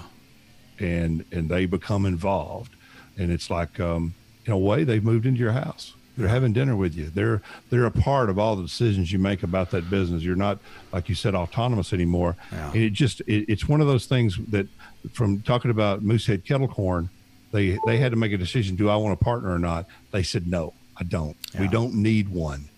and 0.79 1.27
and 1.31 1.51
they 1.51 1.67
become 1.67 2.07
involved, 2.07 2.75
and 3.19 3.31
it's 3.31 3.51
like 3.51 3.79
um, 3.79 4.15
in 4.47 4.53
a 4.55 4.59
way 4.59 4.83
they've 4.85 5.05
moved 5.05 5.27
into 5.27 5.41
your 5.41 5.53
house. 5.53 5.93
They're 6.17 6.29
having 6.29 6.55
dinner 6.55 6.75
with 6.75 6.95
you. 6.95 7.11
They're 7.11 7.43
they're 7.69 7.85
a 7.85 7.91
part 7.91 8.31
of 8.31 8.39
all 8.39 8.57
the 8.57 8.63
decisions 8.63 9.13
you 9.13 9.19
make 9.19 9.43
about 9.43 9.73
that 9.73 9.91
business. 9.91 10.23
You're 10.23 10.37
not 10.37 10.59
like 10.91 11.11
you 11.11 11.15
said 11.15 11.35
autonomous 11.35 11.93
anymore. 11.93 12.37
Yeah. 12.51 12.73
And 12.73 12.83
it 12.83 12.95
just 12.95 13.21
it, 13.27 13.45
it's 13.47 13.69
one 13.69 13.83
of 13.83 13.87
those 13.87 14.07
things 14.07 14.39
that 14.49 14.69
from 15.13 15.41
talking 15.43 15.71
about 15.71 16.03
Moosehead 16.03 16.45
kettle 16.45 16.69
corn, 16.69 17.09
they 17.53 17.79
they 17.87 17.99
had 17.99 18.13
to 18.13 18.17
make 18.17 18.33
a 18.33 18.39
decision: 18.39 18.77
do 18.77 18.89
I 18.89 18.97
want 18.97 19.21
a 19.21 19.25
partner 19.25 19.53
or 19.53 19.59
not? 19.59 19.87
They 20.11 20.23
said 20.23 20.47
no, 20.47 20.75
I 20.97 21.05
don't. 21.05 21.37
Yeah. 21.55 21.63
We 21.63 21.69
don't 21.69 21.95
need 21.95 22.29
one. 22.29 22.69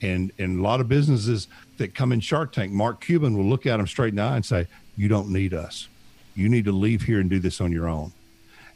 And 0.00 0.32
and 0.38 0.58
a 0.58 0.62
lot 0.62 0.80
of 0.80 0.88
businesses 0.88 1.48
that 1.78 1.94
come 1.94 2.12
in 2.12 2.20
Shark 2.20 2.52
Tank, 2.52 2.72
Mark 2.72 3.00
Cuban 3.00 3.36
will 3.36 3.44
look 3.44 3.66
at 3.66 3.76
them 3.76 3.86
straight 3.86 4.10
in 4.10 4.16
the 4.16 4.22
eye 4.22 4.36
and 4.36 4.44
say, 4.44 4.66
"You 4.96 5.08
don't 5.08 5.28
need 5.30 5.54
us. 5.54 5.88
You 6.34 6.48
need 6.48 6.64
to 6.64 6.72
leave 6.72 7.02
here 7.02 7.20
and 7.20 7.28
do 7.28 7.38
this 7.38 7.60
on 7.60 7.72
your 7.72 7.88
own." 7.88 8.12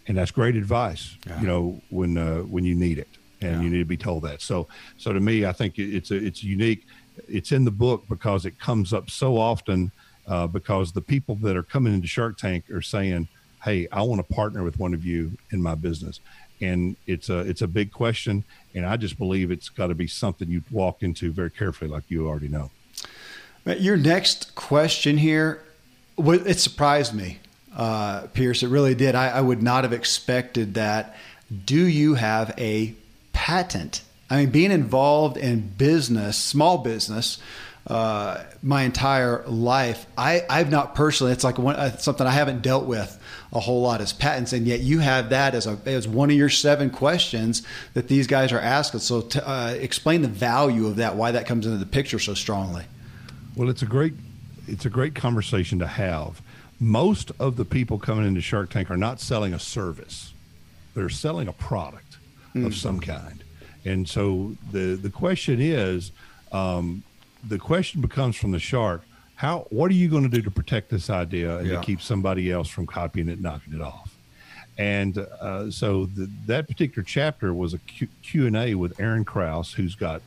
And 0.08 0.16
that's 0.16 0.30
great 0.30 0.54
advice. 0.54 1.16
Yeah. 1.26 1.40
You 1.40 1.46
know 1.46 1.80
when 1.90 2.16
uh, 2.18 2.40
when 2.40 2.64
you 2.64 2.74
need 2.74 2.98
it, 2.98 3.08
and 3.40 3.52
yeah. 3.52 3.60
you 3.62 3.70
need 3.70 3.78
to 3.78 3.84
be 3.84 3.96
told 3.96 4.22
that. 4.24 4.42
So 4.42 4.68
so 4.98 5.12
to 5.12 5.20
me, 5.20 5.46
I 5.46 5.52
think 5.52 5.78
it's 5.78 6.10
a, 6.10 6.16
it's 6.16 6.44
unique. 6.44 6.86
It's 7.28 7.50
in 7.50 7.64
the 7.64 7.70
book 7.70 8.04
because 8.08 8.44
it 8.44 8.58
comes 8.60 8.92
up 8.92 9.08
so 9.10 9.38
often 9.38 9.90
uh, 10.26 10.46
because 10.46 10.92
the 10.92 11.00
people 11.00 11.36
that 11.36 11.56
are 11.56 11.62
coming 11.62 11.94
into 11.94 12.06
Shark 12.06 12.38
Tank 12.38 12.70
are 12.70 12.82
saying, 12.82 13.28
"Hey, 13.64 13.88
I 13.92 14.02
want 14.02 14.26
to 14.26 14.34
partner 14.34 14.62
with 14.62 14.78
one 14.78 14.94
of 14.94 15.04
you 15.04 15.32
in 15.50 15.62
my 15.62 15.74
business," 15.74 16.20
and 16.60 16.96
it's 17.06 17.28
a 17.28 17.40
it's 17.40 17.62
a 17.62 17.68
big 17.68 17.92
question, 17.92 18.44
and 18.74 18.84
I 18.84 18.96
just 18.96 19.18
believe 19.18 19.50
it's 19.50 19.68
got 19.68 19.88
to 19.88 19.94
be 19.94 20.06
something 20.06 20.48
you 20.48 20.62
walk 20.70 21.02
into 21.02 21.30
very 21.30 21.50
carefully, 21.50 21.90
like 21.90 22.04
you 22.08 22.28
already 22.28 22.48
know. 22.48 22.70
Your 23.64 23.96
next 23.96 24.54
question 24.54 25.18
here, 25.18 25.62
it 26.18 26.60
surprised 26.60 27.12
me, 27.14 27.40
uh, 27.76 28.28
Pierce. 28.32 28.62
It 28.62 28.68
really 28.68 28.94
did. 28.94 29.16
I, 29.16 29.28
I 29.28 29.40
would 29.40 29.60
not 29.60 29.82
have 29.82 29.92
expected 29.92 30.74
that. 30.74 31.16
Do 31.64 31.84
you 31.84 32.14
have 32.14 32.54
a 32.58 32.94
patent? 33.32 34.02
I 34.30 34.38
mean, 34.38 34.50
being 34.50 34.70
involved 34.70 35.36
in 35.36 35.60
business, 35.76 36.36
small 36.36 36.78
business, 36.78 37.38
uh, 37.86 38.42
my 38.62 38.82
entire 38.82 39.44
life. 39.46 40.06
I, 40.18 40.42
I've 40.50 40.70
not 40.70 40.94
personally, 40.94 41.32
it's 41.32 41.44
like 41.44 41.58
one, 41.58 41.76
uh, 41.76 41.96
something 41.98 42.26
I 42.26 42.32
haven't 42.32 42.62
dealt 42.62 42.86
with 42.86 43.18
a 43.52 43.60
whole 43.60 43.82
lot 43.82 44.00
as 44.00 44.12
patents, 44.12 44.52
and 44.52 44.66
yet 44.66 44.80
you 44.80 44.98
have 44.98 45.30
that 45.30 45.54
as 45.54 45.66
a 45.66 45.78
as 45.86 46.08
one 46.08 46.30
of 46.30 46.36
your 46.36 46.48
seven 46.48 46.90
questions 46.90 47.62
that 47.94 48.08
these 48.08 48.26
guys 48.26 48.52
are 48.52 48.58
asking. 48.58 49.00
So, 49.00 49.20
to, 49.22 49.48
uh, 49.48 49.76
explain 49.78 50.22
the 50.22 50.28
value 50.28 50.86
of 50.86 50.96
that, 50.96 51.14
why 51.14 51.30
that 51.30 51.46
comes 51.46 51.64
into 51.64 51.78
the 51.78 51.86
picture 51.86 52.18
so 52.18 52.34
strongly. 52.34 52.84
Well, 53.54 53.70
it's 53.70 53.82
a 53.82 53.86
great 53.86 54.14
it's 54.66 54.84
a 54.84 54.90
great 54.90 55.14
conversation 55.14 55.78
to 55.78 55.86
have. 55.86 56.42
Most 56.80 57.30
of 57.38 57.56
the 57.56 57.64
people 57.64 57.98
coming 57.98 58.26
into 58.26 58.40
Shark 58.40 58.70
Tank 58.70 58.90
are 58.90 58.96
not 58.96 59.20
selling 59.20 59.54
a 59.54 59.60
service; 59.60 60.34
they're 60.94 61.08
selling 61.08 61.46
a 61.46 61.52
product 61.52 62.16
mm. 62.54 62.66
of 62.66 62.74
some 62.74 62.98
kind. 62.98 63.44
And 63.84 64.08
so 64.08 64.56
the 64.72 64.96
the 64.96 65.10
question 65.10 65.60
is, 65.60 66.10
um, 66.50 67.04
the 67.48 67.58
question 67.58 68.00
becomes 68.00 68.36
from 68.36 68.52
the 68.52 68.58
shark 68.58 69.02
how 69.36 69.66
what 69.70 69.90
are 69.90 69.94
you 69.94 70.08
going 70.08 70.22
to 70.22 70.28
do 70.28 70.42
to 70.42 70.50
protect 70.50 70.88
this 70.90 71.10
idea 71.10 71.58
and 71.58 71.68
yeah. 71.68 71.76
to 71.76 71.82
keep 71.82 72.00
somebody 72.00 72.50
else 72.50 72.68
from 72.68 72.86
copying 72.86 73.28
it 73.28 73.40
knocking 73.40 73.74
it 73.74 73.82
off? 73.82 74.16
And 74.78 75.18
uh, 75.18 75.70
so 75.70 76.06
the, 76.06 76.28
that 76.46 76.66
particular 76.68 77.02
chapter 77.02 77.54
was 77.54 77.72
a 77.72 77.78
Q, 77.78 78.08
q&a 78.22 78.74
with 78.74 78.98
Aaron 78.98 79.24
Krause 79.24 79.72
who's 79.72 79.94
got 79.94 80.22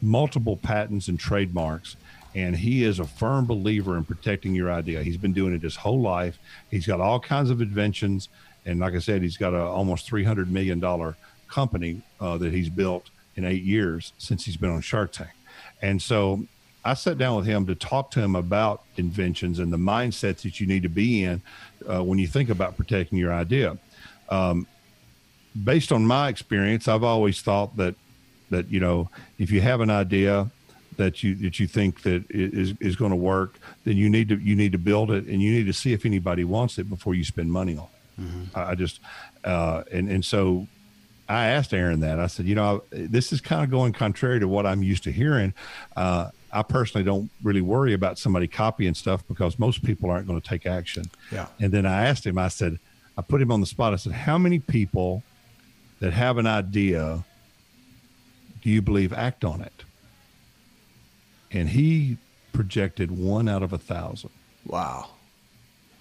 multiple 0.00 0.56
patents 0.56 1.08
and 1.08 1.18
trademarks 1.18 1.96
and 2.34 2.56
he 2.56 2.84
is 2.84 2.98
a 2.98 3.04
firm 3.04 3.46
believer 3.46 3.96
in 3.96 4.04
protecting 4.04 4.54
your 4.54 4.72
idea. 4.72 5.02
He's 5.02 5.18
been 5.18 5.32
doing 5.32 5.54
it 5.54 5.62
his 5.62 5.76
whole 5.76 6.00
life. 6.00 6.38
He's 6.70 6.86
got 6.86 7.00
all 7.00 7.20
kinds 7.20 7.50
of 7.50 7.60
inventions 7.60 8.28
and 8.64 8.78
like 8.78 8.94
i 8.94 9.00
said 9.00 9.22
he's 9.22 9.36
got 9.36 9.54
a 9.54 9.60
almost 9.60 10.06
300 10.06 10.48
million 10.48 10.78
dollar 10.78 11.16
company 11.48 12.00
uh, 12.20 12.38
that 12.38 12.52
he's 12.52 12.70
built 12.70 13.10
in 13.34 13.44
eight 13.44 13.64
years 13.64 14.12
since 14.18 14.44
he's 14.44 14.56
been 14.56 14.70
on 14.70 14.80
shark 14.80 15.10
tank. 15.10 15.30
And 15.80 16.00
so 16.00 16.46
I 16.84 16.94
sat 16.94 17.18
down 17.18 17.36
with 17.36 17.46
him 17.46 17.66
to 17.66 17.74
talk 17.74 18.10
to 18.12 18.20
him 18.20 18.34
about 18.34 18.82
inventions 18.96 19.58
and 19.58 19.72
the 19.72 19.76
mindsets 19.76 20.42
that 20.42 20.60
you 20.60 20.66
need 20.66 20.82
to 20.82 20.88
be 20.88 21.22
in 21.22 21.42
uh, 21.88 22.02
when 22.02 22.18
you 22.18 22.26
think 22.26 22.50
about 22.50 22.76
protecting 22.76 23.18
your 23.18 23.32
idea. 23.32 23.78
Um, 24.28 24.66
based 25.64 25.92
on 25.92 26.06
my 26.06 26.28
experience, 26.28 26.88
I've 26.88 27.04
always 27.04 27.40
thought 27.40 27.76
that 27.76 27.94
that 28.50 28.68
you 28.68 28.80
know 28.80 29.08
if 29.38 29.50
you 29.50 29.60
have 29.60 29.80
an 29.80 29.90
idea 29.90 30.50
that 30.96 31.22
you 31.22 31.34
that 31.36 31.58
you 31.58 31.66
think 31.66 32.02
that 32.02 32.24
is 32.30 32.74
is 32.80 32.96
going 32.96 33.10
to 33.10 33.16
work, 33.16 33.58
then 33.84 33.96
you 33.96 34.10
need 34.10 34.28
to 34.28 34.36
you 34.36 34.56
need 34.56 34.72
to 34.72 34.78
build 34.78 35.10
it 35.10 35.26
and 35.26 35.40
you 35.40 35.52
need 35.52 35.66
to 35.66 35.72
see 35.72 35.92
if 35.92 36.04
anybody 36.04 36.44
wants 36.44 36.78
it 36.78 36.88
before 36.88 37.14
you 37.14 37.24
spend 37.24 37.52
money 37.52 37.76
on 37.76 37.84
it. 37.84 38.22
Mm-hmm. 38.22 38.58
I 38.58 38.74
just 38.74 39.00
uh, 39.44 39.84
and 39.92 40.08
and 40.08 40.24
so 40.24 40.66
I 41.28 41.46
asked 41.48 41.72
Aaron 41.72 42.00
that. 42.00 42.18
I 42.18 42.26
said, 42.26 42.46
you 42.46 42.54
know, 42.54 42.82
this 42.90 43.32
is 43.32 43.40
kind 43.40 43.64
of 43.64 43.70
going 43.70 43.92
contrary 43.92 44.40
to 44.40 44.48
what 44.48 44.66
I'm 44.66 44.82
used 44.82 45.04
to 45.04 45.12
hearing. 45.12 45.54
Uh, 45.96 46.30
I 46.52 46.62
personally 46.62 47.04
don't 47.04 47.30
really 47.42 47.62
worry 47.62 47.94
about 47.94 48.18
somebody 48.18 48.46
copying 48.46 48.94
stuff 48.94 49.26
because 49.26 49.58
most 49.58 49.82
people 49.82 50.10
aren't 50.10 50.26
going 50.26 50.40
to 50.40 50.46
take 50.46 50.66
action. 50.66 51.04
Yeah. 51.30 51.46
And 51.58 51.72
then 51.72 51.86
I 51.86 52.06
asked 52.06 52.26
him, 52.26 52.36
I 52.36 52.48
said, 52.48 52.78
I 53.16 53.22
put 53.22 53.40
him 53.40 53.50
on 53.50 53.60
the 53.60 53.66
spot. 53.66 53.92
I 53.92 53.96
said, 53.96 54.12
how 54.12 54.36
many 54.36 54.58
people 54.58 55.22
that 56.00 56.12
have 56.12 56.36
an 56.36 56.46
idea 56.46 57.24
do 58.62 58.70
you 58.70 58.82
believe 58.82 59.12
act 59.12 59.44
on 59.44 59.60
it? 59.62 59.84
And 61.50 61.70
he 61.70 62.18
projected 62.52 63.10
one 63.10 63.48
out 63.48 63.62
of 63.62 63.72
a 63.72 63.78
thousand. 63.78 64.30
Wow. 64.66 65.08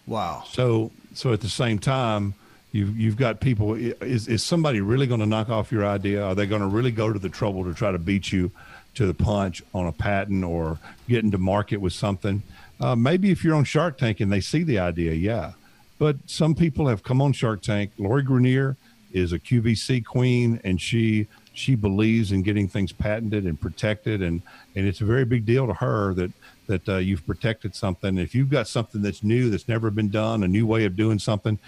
Wow. 0.06 0.44
So, 0.48 0.92
so 1.14 1.34
at 1.34 1.42
the 1.42 1.50
same 1.50 1.80
time, 1.80 2.34
you've, 2.72 2.98
you've 2.98 3.18
got 3.18 3.40
people, 3.40 3.76
is, 3.76 4.28
is 4.28 4.44
somebody 4.44 4.82
really 4.82 5.08
going 5.08 5.20
to 5.22 5.26
knock 5.26 5.50
off 5.50 5.72
your 5.72 5.86
idea? 5.86 6.24
Are 6.24 6.36
they 6.36 6.46
going 6.46 6.62
to 6.62 6.68
really 6.68 6.92
go 6.92 7.12
to 7.12 7.20
the 7.20 7.30
trouble 7.30 7.64
to 7.66 7.74
try 7.74 7.92
to 7.92 8.00
beat 8.00 8.32
you 8.32 8.52
to 8.96 9.06
the 9.06 9.14
punch 9.14 9.64
on 9.74 9.88
a 9.88 9.92
patent 9.92 10.44
or 10.44 10.80
getting 11.08 11.32
to 11.32 11.38
market 11.38 11.78
with 11.78 11.94
something. 11.94 12.44
Uh, 12.80 12.96
maybe 12.96 13.32
if 13.32 13.44
you're 13.44 13.56
on 13.56 13.64
Shark 13.64 13.98
Tank 13.98 14.20
and 14.20 14.32
they 14.32 14.42
see 14.42 14.64
the 14.64 14.80
idea, 14.80 15.14
yeah. 15.14 15.54
But 16.00 16.18
some 16.26 16.56
people 16.56 16.88
have 16.88 17.04
come 17.04 17.22
on 17.22 17.32
Shark 17.32 17.62
Tank. 17.62 17.92
Lori 17.98 18.24
Greiner 18.24 18.76
is 19.14 19.34
a 19.34 19.40
QVC 19.40 20.04
queen, 20.04 20.60
and 20.64 20.82
she 20.82 21.28
she 21.54 21.76
believes 21.76 22.32
in 22.32 22.42
getting 22.44 22.68
things 22.68 22.92
patented 22.92 23.46
and 23.46 23.60
protected, 23.60 24.22
and 24.22 24.42
and 24.76 24.88
it's 24.88 25.02
a 25.02 25.06
very 25.06 25.26
big 25.26 25.46
deal 25.46 25.68
to 25.68 25.74
her 25.76 26.14
that 26.16 26.32
that 26.68 26.90
uh, 26.90 26.98
you've 26.98 27.26
protected 27.28 27.76
something. 27.76 28.18
If 28.18 28.34
you've 28.34 28.50
got 28.50 28.68
something 28.68 29.02
that's 29.02 29.24
new, 29.24 29.50
that's 29.50 29.68
never 29.68 29.92
been 29.92 30.10
done, 30.10 30.44
a 30.44 30.48
new 30.48 30.66
way 30.66 30.86
of 30.86 30.96
doing 30.96 31.20
something, 31.20 31.60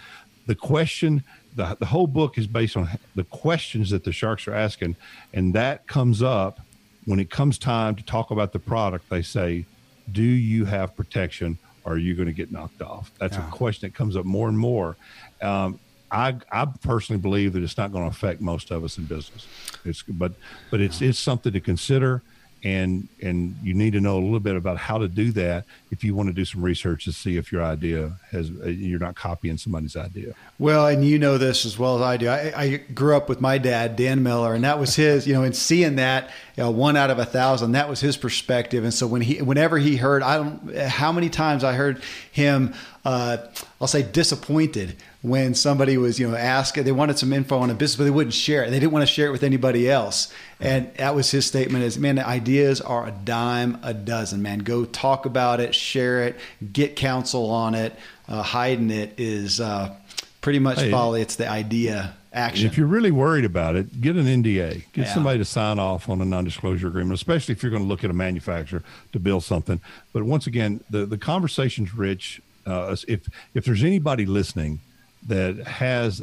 the 0.45 0.55
question, 0.55 1.24
the, 1.55 1.76
the 1.80 1.86
whole 1.86 2.07
book 2.07 2.38
is 2.38 2.47
based 2.47 2.78
on 2.78 2.89
the 3.15 3.24
questions 3.26 3.89
that 3.91 4.03
the 4.03 4.11
sharks 4.11 4.47
are 4.47 4.53
asking. 4.53 4.95
And 5.34 5.53
that 5.53 5.88
comes 5.88 6.21
up 6.21 6.59
when 7.05 7.19
it 7.19 7.29
comes 7.29 7.57
time 7.57 7.95
to 7.95 8.03
talk 8.03 8.31
about 8.31 8.53
the 8.53 8.59
product. 8.59 9.09
They 9.09 9.21
say, 9.21 9.65
Do 10.11 10.23
you 10.23 10.65
have 10.65 10.95
protection? 10.95 11.57
Or 11.85 11.93
are 11.93 11.97
you 11.97 12.15
going 12.15 12.27
to 12.27 12.33
get 12.33 12.49
knocked 12.49 12.81
off? 12.81 13.11
That's 13.19 13.35
yeah. 13.35 13.45
a 13.45 13.51
question 13.51 13.89
that 13.89 13.93
comes 13.93 14.15
up 14.15 14.23
more 14.23 14.47
and 14.47 14.57
more. 14.57 14.95
Um, 15.41 15.79
I, 16.09 16.35
I 16.49 16.65
personally 16.81 17.19
believe 17.19 17.53
that 17.53 17.63
it's 17.63 17.77
not 17.77 17.91
going 17.91 18.05
to 18.05 18.09
affect 18.09 18.39
most 18.39 18.71
of 18.71 18.85
us 18.85 18.97
in 18.97 19.05
business. 19.05 19.47
It's, 19.83 20.03
but 20.03 20.33
but 20.69 20.79
it's 20.79 21.01
it's 21.01 21.19
something 21.19 21.51
to 21.51 21.59
consider 21.59 22.21
and 22.64 23.07
and 23.22 23.55
you 23.61 23.74
need 23.74 23.91
to 23.91 23.99
know 23.99 24.18
a 24.18 24.22
little 24.22 24.39
bit 24.39 24.55
about 24.55 24.78
how 24.78 24.97
to 24.97 25.07
do 25.07 25.32
that 25.34 25.66
if 25.91 26.03
you 26.03 26.16
want 26.16 26.28
to 26.28 26.34
do 26.34 26.45
some 26.45 26.61
research 26.61 27.03
to 27.03 27.11
see 27.11 27.36
if 27.36 27.51
your 27.51 27.61
idea 27.61 28.14
has 28.32 28.49
uh, 28.64 28.68
you're 28.68 28.99
not 28.99 29.16
copying 29.16 29.57
somebody's 29.57 29.95
idea. 29.95 30.34
Well 30.59 30.88
and 30.88 31.05
you 31.05 31.20
know 31.20 31.38
this 31.38 31.66
as 31.66 31.78
well 31.78 31.97
as 31.97 32.01
i 32.01 32.18
do. 32.18 32.30
I, 32.30 32.53
I 32.55 32.78
grew 32.78 33.18
up 33.18 33.28
with 33.28 33.41
my 33.41 33.57
dad 33.57 33.95
dan 33.95 34.24
miller 34.24 34.53
and 34.53 34.64
that 34.64 34.80
was 34.80 34.95
his 34.95 35.28
you 35.28 35.34
know 35.34 35.43
and 35.43 35.55
seeing 35.55 35.97
that 35.97 36.32
you 36.55 36.64
know, 36.64 36.72
one 36.72 36.95
out 36.95 37.09
of 37.09 37.20
a 37.20 37.26
thousand 37.26 37.74
that 37.74 37.89
was 37.89 37.99
his 37.99 38.16
perspective. 38.16 38.84
And 38.84 38.93
so 38.93 39.07
when 39.07 39.22
he 39.22 39.41
whenever 39.41 39.78
he 39.78 39.97
heard 39.97 40.24
i 40.24 40.38
don't 40.38 40.76
how 40.76 41.11
many 41.11 41.30
times 41.30 41.64
i 41.64 41.74
heard 41.74 42.01
him 42.32 42.74
uh, 43.05 43.38
i'll 43.82 43.88
say 43.88 44.01
disappointed 44.01 44.95
when 45.24 45.55
somebody 45.55 45.97
was, 45.97 46.19
you 46.19 46.30
know, 46.30 46.36
asking, 46.36 46.84
they 46.84 46.91
wanted 46.91 47.17
some 47.17 47.32
info 47.32 47.57
on 47.57 47.69
a 47.69 47.74
business, 47.74 47.95
but 47.95 48.03
they 48.03 48.09
wouldn't 48.09 48.34
share 48.34 48.65
it. 48.65 48.71
They 48.71 48.80
didn't 48.80 48.91
want 48.91 49.07
to 49.07 49.11
share 49.11 49.28
it 49.28 49.32
with 49.32 49.43
anybody 49.43 49.89
else. 49.89 50.32
And 50.59 50.93
that 50.95 51.15
was 51.15 51.32
his 51.32 51.45
statement 51.45 51.86
is, 51.86 51.97
man, 51.97 52.15
the 52.15 52.28
ideas 52.28 52.82
are 52.82 53.07
a 53.07 53.11
dime 53.11 53.80
a 53.84 53.93
dozen, 53.93 54.41
man. 54.41 54.59
Go 54.59 54.84
talk 54.84 55.26
about 55.26 55.61
it, 55.61 55.74
share 55.74 56.24
it, 56.24 56.36
get 56.74 56.97
counsel 56.97 57.49
on 57.49 57.74
it. 57.74 57.95
Uh, 58.28 58.41
hiding 58.41 58.91
it 58.91 59.13
is 59.17 59.61
uh, 59.61 59.95
pretty 60.41 60.59
much 60.59 60.80
hey, 60.80 60.91
folly. 60.91 61.21
It's 61.21 61.38
the 61.38 61.47
idea 61.47 62.15
action. 62.34 62.67
If 62.67 62.78
you're 62.78 62.88
really 62.88 63.11
worried 63.11 63.45
about 63.45 63.78
it, 63.78 64.01
get 64.01 64.17
an 64.17 64.26
NDA. 64.26 64.84
Get 64.91 65.05
yeah. 65.05 65.13
somebody 65.13 65.38
to 65.39 65.45
sign 65.45 65.80
off 65.80 66.09
on 66.09 66.19
a 66.19 66.26
non-disclosure 66.26 66.88
agreement, 66.88 67.13
especially 67.13 67.53
if 67.53 67.63
you're 67.63 67.71
going 67.71 67.84
to 67.84 67.88
look 67.88 68.03
at 68.03 68.09
a 68.09 68.13
manufacturer 68.13 68.84
to 69.13 69.19
build 69.19 69.45
something. 69.45 69.80
But 70.11 70.24
once 70.24 70.47
again, 70.47 70.82
the 70.89 71.05
the 71.05 71.17
conversation's 71.17 71.93
rich. 71.95 72.41
Uh, 72.65 72.95
if 73.07 73.30
if 73.53 73.63
there's 73.63 73.86
anybody 73.86 74.26
listening– 74.26 74.82
that 75.28 75.55
has 75.65 76.21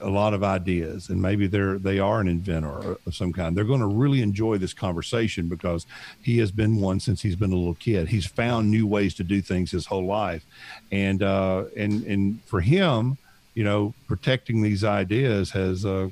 a 0.00 0.08
lot 0.08 0.34
of 0.34 0.44
ideas 0.44 1.08
and 1.08 1.20
maybe 1.20 1.46
they're 1.46 1.78
they 1.78 1.98
are 1.98 2.20
an 2.20 2.28
inventor 2.28 2.96
of 3.06 3.14
some 3.14 3.32
kind 3.32 3.56
they're 3.56 3.64
going 3.64 3.80
to 3.80 3.86
really 3.86 4.22
enjoy 4.22 4.56
this 4.56 4.72
conversation 4.72 5.48
because 5.48 5.84
he 6.22 6.38
has 6.38 6.52
been 6.52 6.80
one 6.80 7.00
since 7.00 7.20
he's 7.22 7.34
been 7.34 7.52
a 7.52 7.56
little 7.56 7.74
kid. 7.74 8.08
He's 8.08 8.26
found 8.26 8.70
new 8.70 8.86
ways 8.86 9.14
to 9.14 9.24
do 9.24 9.42
things 9.42 9.72
his 9.72 9.86
whole 9.86 10.04
life. 10.04 10.44
And 10.92 11.22
uh 11.22 11.64
and 11.76 12.04
and 12.04 12.42
for 12.44 12.60
him 12.60 13.18
you 13.54 13.64
know 13.64 13.92
protecting 14.06 14.62
these 14.62 14.84
ideas 14.84 15.50
has 15.50 15.84
uh 15.84 16.10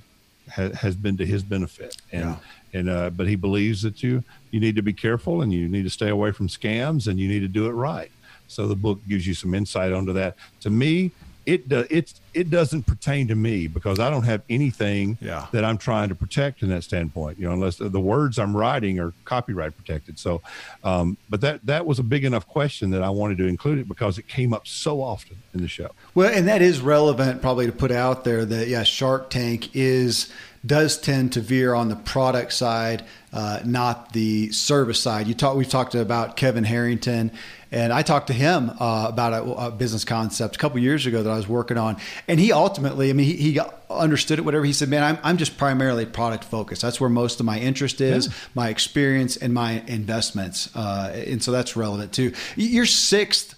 ha, 0.52 0.70
has 0.70 0.96
been 0.96 1.16
to 1.18 1.26
his 1.26 1.44
benefit. 1.44 1.96
And 2.10 2.30
yeah. 2.30 2.80
and 2.80 2.90
uh 2.90 3.10
but 3.10 3.28
he 3.28 3.36
believes 3.36 3.82
that 3.82 4.02
you 4.02 4.24
you 4.50 4.58
need 4.58 4.74
to 4.74 4.82
be 4.82 4.92
careful 4.92 5.42
and 5.42 5.52
you 5.52 5.68
need 5.68 5.84
to 5.84 5.90
stay 5.90 6.08
away 6.08 6.32
from 6.32 6.48
scams 6.48 7.06
and 7.06 7.20
you 7.20 7.28
need 7.28 7.40
to 7.40 7.48
do 7.48 7.66
it 7.66 7.72
right. 7.72 8.10
So 8.48 8.66
the 8.66 8.76
book 8.76 8.98
gives 9.06 9.24
you 9.24 9.34
some 9.34 9.54
insight 9.54 9.92
onto 9.92 10.14
that. 10.14 10.36
To 10.62 10.70
me 10.70 11.12
it 11.48 11.66
does 11.66 11.86
it's 11.88 12.20
it 12.34 12.50
doesn't 12.50 12.82
pertain 12.82 13.26
to 13.28 13.34
me 13.34 13.66
because 13.66 13.98
I 13.98 14.10
don't 14.10 14.24
have 14.24 14.42
anything 14.50 15.16
yeah. 15.18 15.46
that 15.52 15.64
I'm 15.64 15.78
trying 15.78 16.10
to 16.10 16.14
protect 16.14 16.62
in 16.62 16.68
that 16.68 16.84
standpoint. 16.84 17.38
You 17.38 17.46
know, 17.46 17.54
unless 17.54 17.76
the, 17.76 17.88
the 17.88 17.98
words 17.98 18.38
I'm 18.38 18.54
writing 18.54 19.00
are 19.00 19.14
copyright 19.24 19.74
protected. 19.74 20.18
So, 20.18 20.42
um, 20.84 21.16
but 21.30 21.40
that 21.40 21.64
that 21.64 21.86
was 21.86 21.98
a 21.98 22.02
big 22.02 22.26
enough 22.26 22.46
question 22.46 22.90
that 22.90 23.02
I 23.02 23.08
wanted 23.08 23.38
to 23.38 23.46
include 23.46 23.78
it 23.78 23.88
because 23.88 24.18
it 24.18 24.28
came 24.28 24.52
up 24.52 24.68
so 24.68 25.00
often 25.00 25.38
in 25.54 25.62
the 25.62 25.68
show. 25.68 25.90
Well, 26.14 26.30
and 26.32 26.46
that 26.48 26.60
is 26.60 26.80
relevant 26.80 27.40
probably 27.40 27.64
to 27.64 27.72
put 27.72 27.92
out 27.92 28.24
there 28.24 28.44
that 28.44 28.68
yeah, 28.68 28.82
Shark 28.82 29.30
Tank 29.30 29.74
is 29.74 30.30
does 30.64 30.98
tend 30.98 31.32
to 31.34 31.40
veer 31.40 31.74
on 31.74 31.88
the 31.88 31.96
product 31.96 32.52
side, 32.52 33.04
uh, 33.32 33.60
not 33.64 34.12
the 34.12 34.50
service 34.52 35.00
side. 35.00 35.26
You 35.26 35.34
talk 35.34 35.56
we've 35.56 35.68
talked 35.68 35.94
about 35.94 36.36
Kevin 36.36 36.64
Harrington 36.64 37.32
and 37.70 37.92
I 37.92 38.02
talked 38.02 38.28
to 38.28 38.32
him 38.32 38.70
uh, 38.80 39.06
about 39.08 39.32
a, 39.34 39.42
a, 39.42 39.70
business 39.70 40.04
concept 40.04 40.56
a 40.56 40.58
couple 40.58 40.78
years 40.78 41.04
ago 41.04 41.22
that 41.22 41.30
I 41.30 41.36
was 41.36 41.46
working 41.46 41.76
on. 41.76 41.98
And 42.26 42.40
he 42.40 42.50
ultimately, 42.50 43.10
I 43.10 43.12
mean, 43.12 43.26
he, 43.26 43.34
he 43.34 43.60
understood 43.90 44.38
it, 44.38 44.44
whatever. 44.44 44.64
He 44.64 44.72
said, 44.72 44.88
man, 44.88 45.02
I'm, 45.02 45.18
I'm 45.22 45.36
just 45.36 45.58
primarily 45.58 46.06
product 46.06 46.44
focused. 46.44 46.80
That's 46.80 46.98
where 46.98 47.10
most 47.10 47.40
of 47.40 47.46
my 47.46 47.58
interest 47.58 48.00
is, 48.00 48.28
yeah. 48.28 48.32
my 48.54 48.68
experience, 48.70 49.36
and 49.36 49.52
my 49.52 49.82
investments. 49.86 50.74
Uh, 50.74 51.12
and 51.14 51.42
so 51.42 51.52
that's 51.52 51.76
relevant 51.76 52.12
too. 52.12 52.32
Your 52.56 52.86
sixth 52.86 53.54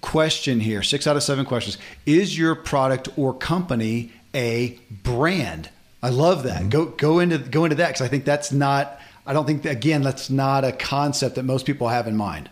question 0.00 0.58
here, 0.58 0.82
six 0.82 1.06
out 1.06 1.16
of 1.16 1.22
seven 1.22 1.44
questions, 1.44 1.78
is 2.04 2.36
your 2.36 2.56
product 2.56 3.16
or 3.16 3.32
company 3.32 4.12
a 4.34 4.78
brand? 4.90 5.68
I 6.02 6.10
love 6.10 6.42
that. 6.44 6.60
Mm-hmm. 6.60 6.68
Go 6.70 6.86
go 6.86 7.18
into 7.20 7.38
go 7.38 7.64
into 7.64 7.76
that 7.76 7.88
because 7.88 8.02
I 8.02 8.08
think 8.08 8.24
that's 8.24 8.52
not. 8.52 8.98
I 9.24 9.32
don't 9.32 9.46
think 9.46 9.62
that, 9.62 9.70
again 9.70 10.02
that's 10.02 10.30
not 10.30 10.64
a 10.64 10.72
concept 10.72 11.36
that 11.36 11.44
most 11.44 11.64
people 11.64 11.88
have 11.88 12.08
in 12.08 12.16
mind. 12.16 12.50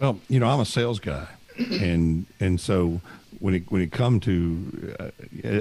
Well, 0.00 0.18
you 0.28 0.40
know, 0.40 0.48
I'm 0.48 0.60
a 0.60 0.64
sales 0.64 0.98
guy, 0.98 1.26
and 1.58 2.26
and 2.40 2.60
so 2.60 3.00
when 3.38 3.54
it 3.54 3.70
when 3.70 3.80
it 3.80 3.92
come 3.92 4.20
to, 4.20 4.94
uh, 4.98 5.10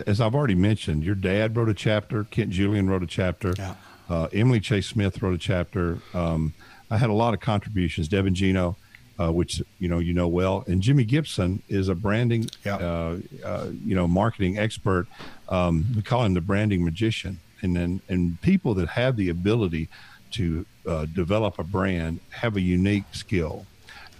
as 0.08 0.20
I've 0.20 0.36
already 0.36 0.56
mentioned, 0.56 1.04
your 1.04 1.16
dad 1.16 1.56
wrote 1.56 1.70
a 1.70 1.74
chapter, 1.74 2.24
Kent 2.26 2.50
Julian 2.52 2.89
wrote 2.89 3.04
a 3.04 3.08
chapter, 3.08 3.54
yeah. 3.58 3.76
uh, 4.10 4.28
Emily 4.34 4.60
Chase 4.60 4.88
Smith 4.88 5.22
wrote 5.22 5.36
a 5.36 5.39
chapter. 5.39 6.00
Um, 6.14 6.54
I 6.89 6.98
had 6.98 7.10
a 7.10 7.14
lot 7.14 7.34
of 7.34 7.39
contributions. 7.39 8.08
Devin 8.08 8.34
Gino, 8.34 8.78
uh, 9.20 9.32
which 9.32 9.62
you 9.80 9.88
know 9.88 10.00
you 10.00 10.14
know 10.14 10.28
well, 10.28 10.64
and 10.68 10.82
Jimmy 10.82 11.04
Gibson 11.04 11.62
is 11.70 11.89
a 11.89 11.95
branding, 11.95 12.50
yeah. 12.66 12.76
Uh, 12.76 13.18
uh, 13.43 13.68
you 13.86 13.95
know, 13.95 14.08
marketing 14.08 14.58
expert. 14.58 15.08
Um, 15.50 15.86
we 15.95 16.02
call 16.02 16.24
him 16.24 16.34
the 16.34 16.41
branding 16.41 16.84
magician, 16.84 17.39
and 17.62 17.76
then 17.76 18.02
and 18.10 18.41
people 18.41 18.74
that 18.76 18.89
have 18.89 19.16
the 19.16 19.30
ability 19.30 19.89
to 20.32 20.66
uh, 20.86 21.06
develop 21.06 21.58
a 21.58 21.64
brand 21.64 22.20
have 22.32 22.56
a 22.58 22.62
unique 22.62 23.06
skill 23.14 23.66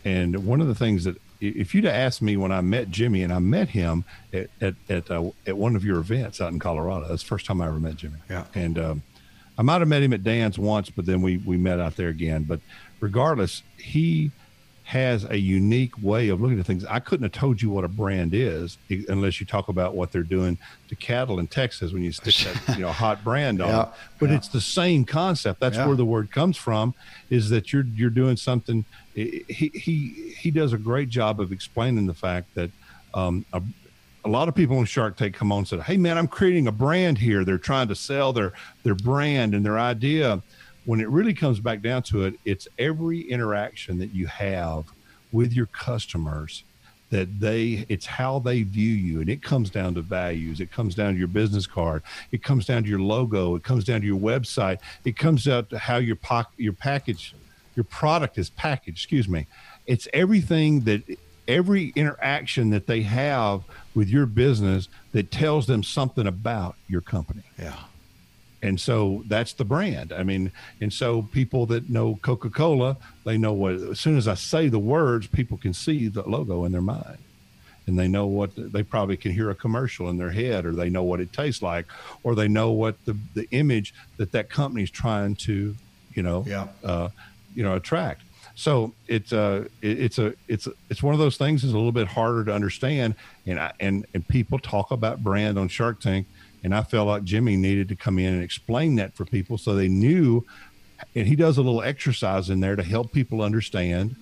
and 0.08 0.46
one 0.46 0.62
of 0.62 0.68
the 0.68 0.76
things 0.76 1.04
that 1.04 1.18
if 1.42 1.76
you'd 1.76 1.86
asked 1.86 2.22
me 2.22 2.38
when 2.38 2.52
I 2.52 2.62
met 2.62 2.90
Jimmy, 2.90 3.24
and 3.24 3.32
I 3.34 3.40
met 3.40 3.70
him 3.70 4.06
at 4.34 4.50
at 4.62 4.76
at, 4.90 5.12
uh, 5.12 5.30
at, 5.46 5.58
one 5.58 5.76
of 5.76 5.84
your 5.84 6.00
events 6.00 6.40
out 6.40 6.52
in 6.52 6.60
Colorado, 6.60 7.08
that's 7.08 7.24
the 7.24 7.28
first 7.28 7.46
time 7.46 7.62
I 7.62 7.68
ever 7.68 7.80
met 7.80 7.98
Jimmy. 7.98 8.18
Yeah. 8.30 8.46
And 8.56 8.80
um, 8.80 9.04
I 9.58 9.64
might 9.64 9.80
have 9.80 9.88
met 9.88 10.02
him 10.02 10.14
at 10.14 10.24
Dan's 10.24 10.58
once, 10.58 10.90
but 10.90 11.06
then 11.06 11.22
we 11.22 11.38
we 11.38 11.58
met 11.58 11.80
out 11.80 11.98
there 11.98 12.08
again. 12.08 12.44
But 12.44 12.62
regardless, 13.02 13.64
he 13.78 14.32
has 14.88 15.26
a 15.26 15.38
unique 15.38 16.02
way 16.02 16.30
of 16.30 16.40
looking 16.40 16.58
at 16.58 16.66
things. 16.66 16.86
I 16.86 17.02
couldn't 17.02 17.26
have 17.26 17.34
told 17.34 17.62
you 17.62 17.70
what 17.70 17.84
a 17.84 17.90
brand 17.90 18.34
is 18.34 18.78
unless 19.10 19.42
you 19.42 19.46
talk 19.46 19.68
about 19.68 19.96
what 19.96 20.14
they're 20.14 20.24
doing 20.24 20.58
to 20.88 20.96
cattle 20.96 21.40
in 21.40 21.48
Texas 21.48 21.92
when 21.92 22.04
you 22.04 22.14
stick 22.14 22.36
that 22.36 22.78
you 22.78 22.84
know 22.84 22.94
hot 22.94 23.22
brand 23.22 23.62
on. 23.62 23.68
Yeah, 23.68 23.90
but 24.18 24.30
yeah. 24.30 24.38
it's 24.38 24.48
the 24.48 24.62
same 24.62 25.04
concept. 25.04 25.60
That's 25.60 25.76
yeah. 25.76 25.88
where 25.88 25.98
the 25.98 26.06
word 26.06 26.32
comes 26.32 26.56
from. 26.56 26.94
Is 27.30 27.50
that 27.50 27.74
you're 27.74 27.84
you're 27.96 28.10
doing 28.10 28.38
something 28.38 28.86
he 29.14 29.44
he 29.50 30.34
he 30.40 30.52
does 30.52 30.72
a 30.72 30.78
great 30.78 31.10
job 31.10 31.42
of 31.42 31.52
explaining 31.52 32.08
the 32.08 32.14
fact 32.14 32.56
that 32.56 32.72
um, 33.14 33.46
a, 33.52 33.62
a 34.24 34.30
lot 34.30 34.48
of 34.48 34.56
people 34.56 34.78
on 34.78 34.86
Shark 34.86 35.18
Tank 35.18 35.36
come 35.36 35.52
on 35.52 35.60
and 35.60 35.68
say, 35.68 35.80
"Hey, 35.80 35.98
man, 35.98 36.18
I'm 36.18 36.30
creating 36.30 36.66
a 36.68 36.72
brand 36.72 37.18
here. 37.18 37.44
They're 37.44 37.58
trying 37.58 37.90
to 37.90 37.96
sell 37.96 38.32
their 38.32 38.54
their 38.84 38.96
brand 38.96 39.54
and 39.54 39.66
their 39.66 39.78
idea." 39.78 40.42
When 40.88 41.00
it 41.00 41.10
really 41.10 41.34
comes 41.34 41.60
back 41.60 41.82
down 41.82 42.02
to 42.04 42.24
it, 42.24 42.34
it's 42.46 42.68
every 42.80 43.22
interaction 43.22 44.00
that 44.00 44.14
you 44.16 44.26
have 44.28 44.86
with 45.32 45.54
your 45.54 45.68
customers 45.68 46.64
that 47.10 47.40
they 47.40 47.86
it's 47.88 48.06
how 48.06 48.40
they 48.40 48.64
view 48.64 48.94
you 48.94 49.22
and 49.22 49.30
it 49.30 49.42
comes 49.42 49.70
down 49.70 49.94
to 49.94 50.02
values 50.02 50.60
it 50.60 50.70
comes 50.70 50.94
down 50.94 51.14
to 51.14 51.20
your 51.20 51.28
business 51.30 51.66
card 51.66 52.04
it 52.34 52.44
comes 52.44 52.66
down 52.66 52.84
to 52.84 52.90
your 52.90 53.00
logo 53.00 53.56
it 53.56 53.64
comes 53.64 53.86
down 53.86 54.02
to 54.02 54.08
your 54.08 54.20
website 54.20 54.78
it 55.06 55.16
comes 55.18 55.46
down 55.46 55.66
to 55.66 55.78
how 55.78 55.96
your 55.96 56.18
poc- 56.18 56.48
your 56.58 56.74
package 56.74 57.34
your 57.78 57.84
product 57.86 58.38
is 58.40 58.50
packaged, 58.50 58.98
excuse 58.98 59.30
me. 59.30 59.46
It's 59.86 60.08
everything 60.12 60.82
that 60.82 61.04
every 61.48 61.94
interaction 61.96 62.72
that 62.72 62.88
they 62.88 63.04
have 63.04 63.64
with 63.96 64.10
your 64.10 64.26
business 64.26 64.90
that 65.14 65.32
tells 65.32 65.68
them 65.68 65.84
something 65.84 66.28
about 66.28 66.76
your 66.90 67.02
company. 67.02 67.44
Yeah. 67.58 67.78
And 68.62 68.80
so 68.80 69.24
that's 69.28 69.54
the 69.54 69.66
brand. 69.66 70.12
I 70.12 70.24
mean, 70.24 70.52
and 70.82 70.92
so 70.92 71.22
people 71.22 71.66
that 71.68 71.90
know 71.90 72.18
Coca 72.22 72.50
Cola, 72.50 72.98
they 73.24 73.38
know 73.38 73.54
what, 73.54 73.74
as 73.74 74.00
soon 74.00 74.18
as 74.18 74.28
I 74.28 74.34
say 74.34 74.68
the 74.68 74.80
words, 74.80 75.28
people 75.28 75.58
can 75.58 75.74
see 75.74 76.08
the 76.08 76.28
logo 76.28 76.66
in 76.66 76.72
their 76.72 76.82
mind. 76.82 77.20
And 77.86 77.98
they 77.98 78.08
know 78.08 78.26
what 78.26 78.52
they 78.56 78.84
probably 78.84 79.16
can 79.16 79.32
hear 79.32 79.50
a 79.50 79.56
commercial 79.56 80.10
in 80.10 80.18
their 80.18 80.32
head, 80.32 80.66
or 80.66 80.74
they 80.74 80.90
know 80.90 81.04
what 81.04 81.22
it 81.22 81.32
tastes 81.32 81.62
like, 81.62 81.86
or 82.22 82.36
they 82.36 82.50
know 82.50 82.72
what 82.72 82.98
the, 83.06 83.16
the 83.34 83.48
image 83.52 83.94
that 84.18 84.34
that 84.34 84.50
company 84.50 84.84
is 84.84 84.92
trying 84.92 85.36
to, 85.36 85.74
you 86.14 86.24
know, 86.24 86.44
yeah. 86.46 86.68
uh, 86.84 87.08
you 87.56 87.64
know 87.64 87.76
attract. 87.76 88.24
So 88.56 88.94
it's 89.08 89.32
uh 89.32 89.68
it, 89.82 90.00
it's 90.00 90.20
a 90.20 90.34
it's 90.48 90.68
it's 90.90 91.02
one 91.02 91.14
of 91.14 91.20
those 91.20 91.38
things 91.38 91.64
is 91.64 91.74
a 91.74 91.78
little 91.78 91.92
bit 91.92 92.08
harder 92.08 92.44
to 92.46 92.54
understand, 92.54 93.16
and 93.46 93.60
I, 93.60 93.72
and 93.80 94.06
and 94.14 94.28
people 94.28 94.60
talk 94.60 94.92
about 94.92 95.24
brand 95.24 95.58
on 95.58 95.68
Shark 95.68 96.00
Tank, 96.00 96.28
and 96.64 96.74
I 96.74 96.84
felt 96.84 97.08
like 97.08 97.24
Jimmy 97.24 97.56
needed 97.56 97.90
to 97.90 97.96
come 97.96 98.20
in 98.20 98.34
and 98.34 98.44
explain 98.44 98.96
that 98.96 99.16
for 99.16 99.26
people 99.26 99.58
so 99.58 99.76
they 99.76 99.88
knew. 99.88 100.46
And 101.16 101.28
he 101.28 101.36
does 101.36 101.58
a 101.58 101.62
little 101.62 101.84
exercise 101.84 102.50
in 102.50 102.60
there 102.60 102.76
to 102.76 102.84
help 102.84 103.12
people 103.12 103.42
understand 103.42 104.16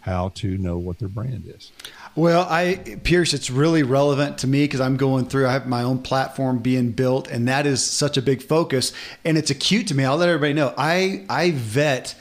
how 0.00 0.30
to 0.30 0.58
know 0.58 0.78
what 0.78 0.98
their 0.98 1.08
brand 1.08 1.44
is. 1.46 1.70
Well, 2.16 2.46
I 2.50 2.98
Pierce, 3.04 3.32
it's 3.32 3.50
really 3.50 3.82
relevant 3.82 4.38
to 4.38 4.46
me 4.46 4.64
because 4.64 4.80
I'm 4.80 4.96
going 4.96 5.26
through. 5.26 5.46
I 5.46 5.52
have 5.52 5.66
my 5.66 5.82
own 5.82 6.02
platform 6.02 6.58
being 6.58 6.90
built, 6.90 7.28
and 7.28 7.46
that 7.48 7.66
is 7.66 7.84
such 7.84 8.16
a 8.16 8.22
big 8.22 8.42
focus, 8.42 8.92
and 9.24 9.38
it's 9.38 9.50
acute 9.50 9.86
to 9.88 9.94
me. 9.94 10.04
I'll 10.04 10.16
let 10.16 10.28
everybody 10.28 10.52
know. 10.52 10.74
I 10.76 11.24
I 11.30 11.52
vet. 11.52 12.16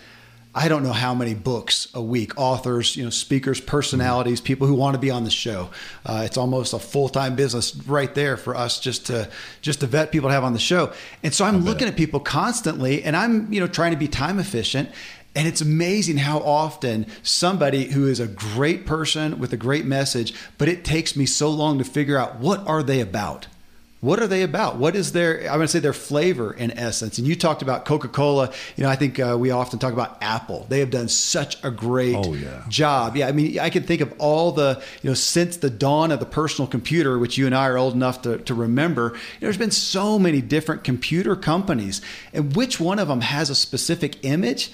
I 0.54 0.68
don't 0.68 0.84
know 0.84 0.92
how 0.92 1.14
many 1.14 1.34
books 1.34 1.88
a 1.94 2.02
week, 2.02 2.38
authors, 2.38 2.98
you 2.98 3.06
know, 3.06 3.10
speakers, 3.10 3.62
personalities, 3.62 4.42
people 4.42 4.68
who 4.68 4.74
want 4.74 4.96
to 4.96 5.00
be 5.00 5.10
on 5.10 5.24
the 5.24 5.30
show. 5.30 5.70
Uh, 6.06 6.24
it's 6.26 6.38
almost 6.38 6.74
a 6.74 6.80
full 6.80 7.08
time 7.08 7.36
business 7.38 7.74
right 7.88 8.14
there 8.14 8.36
for 8.36 8.56
us 8.56 8.80
just 8.80 9.06
to 9.08 9.30
just 9.62 9.80
to 9.80 9.88
vet 9.88 10.12
people 10.12 10.30
to 10.30 10.34
have 10.34 10.44
on 10.44 10.52
the 10.52 10.60
show. 10.60 10.92
And 11.24 11.34
so 11.34 11.46
I'm 11.46 11.64
looking 11.64 11.88
at 11.88 11.96
people 11.96 12.20
constantly, 12.20 13.02
and 13.02 13.16
I'm 13.16 13.52
you 13.54 13.62
know 13.62 13.68
trying 13.68 13.92
to 13.92 13.98
be 13.98 14.10
time 14.10 14.40
efficient. 14.40 14.90
And 15.34 15.48
it's 15.48 15.62
amazing 15.62 16.18
how 16.18 16.40
often 16.40 17.06
somebody 17.24 17.86
who 17.86 18.06
is 18.06 18.20
a 18.20 18.28
great 18.28 18.86
person 18.86 19.40
with 19.40 19.54
a 19.54 19.58
great 19.58 19.86
message, 19.86 20.34
but 20.58 20.68
it 20.68 20.84
takes 20.84 21.16
me 21.16 21.26
so 21.26 21.50
long 21.50 21.78
to 21.78 21.86
figure 21.86 22.18
out 22.18 22.40
what 22.40 22.68
are 22.68 22.84
they 22.84 23.00
about? 23.00 23.48
What 24.02 24.20
are 24.20 24.26
they 24.26 24.42
about? 24.42 24.78
What 24.78 24.96
is 24.96 25.12
their, 25.12 25.42
I'm 25.42 25.58
going 25.58 25.62
to 25.62 25.68
say 25.68 25.78
their 25.78 25.94
flavor 25.94 26.52
in 26.52 26.72
essence. 26.72 27.20
And 27.20 27.28
you 27.28 27.36
talked 27.36 27.62
about 27.62 27.86
Coca 27.86 28.08
Cola. 28.08 28.52
You 28.76 28.84
know, 28.84 28.90
I 28.90 28.96
think 28.96 29.20
uh, 29.20 29.38
we 29.40 29.52
often 29.52 29.78
talk 29.78 29.94
about 29.94 30.18
Apple. 30.22 30.66
They 30.70 30.80
have 30.80 30.90
done 30.90 31.08
such 31.08 31.64
a 31.64 31.70
great 31.70 32.16
oh, 32.16 32.34
yeah. 32.34 32.66
job. 32.68 33.16
Yeah. 33.16 33.28
I 33.28 33.32
mean, 33.32 33.60
I 33.60 33.70
can 33.70 33.84
think 33.84 34.02
of 34.02 34.12
all 34.18 34.54
the, 34.54 34.82
you 35.04 35.10
know, 35.12 35.14
since 35.14 35.58
the 35.58 35.70
dawn 35.70 36.12
of 36.12 36.20
the 36.20 36.26
personal 36.26 36.68
computer, 36.68 37.20
which 37.20 37.38
you 37.38 37.46
and 37.46 37.54
I 37.54 37.68
are 37.68 37.78
old 37.78 37.94
enough 37.94 38.24
to, 38.24 38.40
to 38.40 38.56
remember, 38.56 39.04
you 39.04 39.12
know, 39.12 39.20
there's 39.42 39.58
been 39.58 39.70
so 39.70 40.18
many 40.18 40.42
different 40.42 40.84
computer 40.84 41.36
companies. 41.36 42.02
And 42.34 42.56
which 42.56 42.80
one 42.80 42.98
of 42.98 43.08
them 43.08 43.22
has 43.22 43.52
a 43.52 43.56
specific 43.56 44.26
image? 44.26 44.72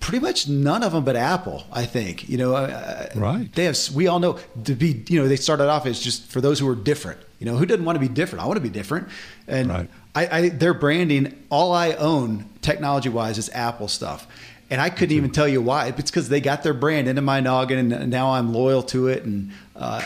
pretty 0.00 0.18
much 0.18 0.46
none 0.46 0.82
of 0.82 0.92
them 0.92 1.02
but 1.02 1.16
Apple, 1.16 1.64
I 1.72 1.86
think. 1.86 2.28
You 2.28 2.36
know, 2.36 2.54
uh, 2.54 3.08
right? 3.14 3.50
They 3.54 3.64
have. 3.64 3.78
We 3.94 4.06
all 4.06 4.20
know 4.20 4.38
to 4.64 4.74
be. 4.74 5.02
You 5.08 5.22
know, 5.22 5.28
they 5.28 5.36
started 5.36 5.68
off 5.68 5.86
as 5.86 5.98
just 5.98 6.30
for 6.30 6.42
those 6.42 6.58
who 6.58 6.68
are 6.68 6.74
different. 6.74 7.18
You 7.44 7.50
know, 7.50 7.58
who 7.58 7.66
doesn't 7.66 7.84
want 7.84 7.96
to 7.96 8.00
be 8.00 8.08
different? 8.08 8.42
I 8.42 8.46
want 8.46 8.56
to 8.56 8.62
be 8.62 8.70
different. 8.70 9.08
And 9.46 9.68
right. 9.68 9.90
I, 10.14 10.38
I, 10.38 10.48
their 10.48 10.72
branding, 10.72 11.44
all 11.50 11.72
I 11.72 11.92
own 11.92 12.48
technology 12.62 13.10
wise 13.10 13.36
is 13.36 13.50
Apple 13.50 13.88
stuff. 13.88 14.26
And 14.70 14.80
I 14.80 14.88
couldn't 14.88 15.14
even 15.14 15.30
tell 15.30 15.46
you 15.46 15.60
why. 15.60 15.88
It's 15.88 16.10
because 16.10 16.30
they 16.30 16.40
got 16.40 16.62
their 16.62 16.72
brand 16.72 17.06
into 17.06 17.20
my 17.20 17.40
noggin, 17.40 17.92
and 17.92 18.10
now 18.10 18.30
I'm 18.30 18.54
loyal 18.54 18.82
to 18.84 19.08
it. 19.08 19.24
And, 19.24 19.52
uh, 19.76 20.02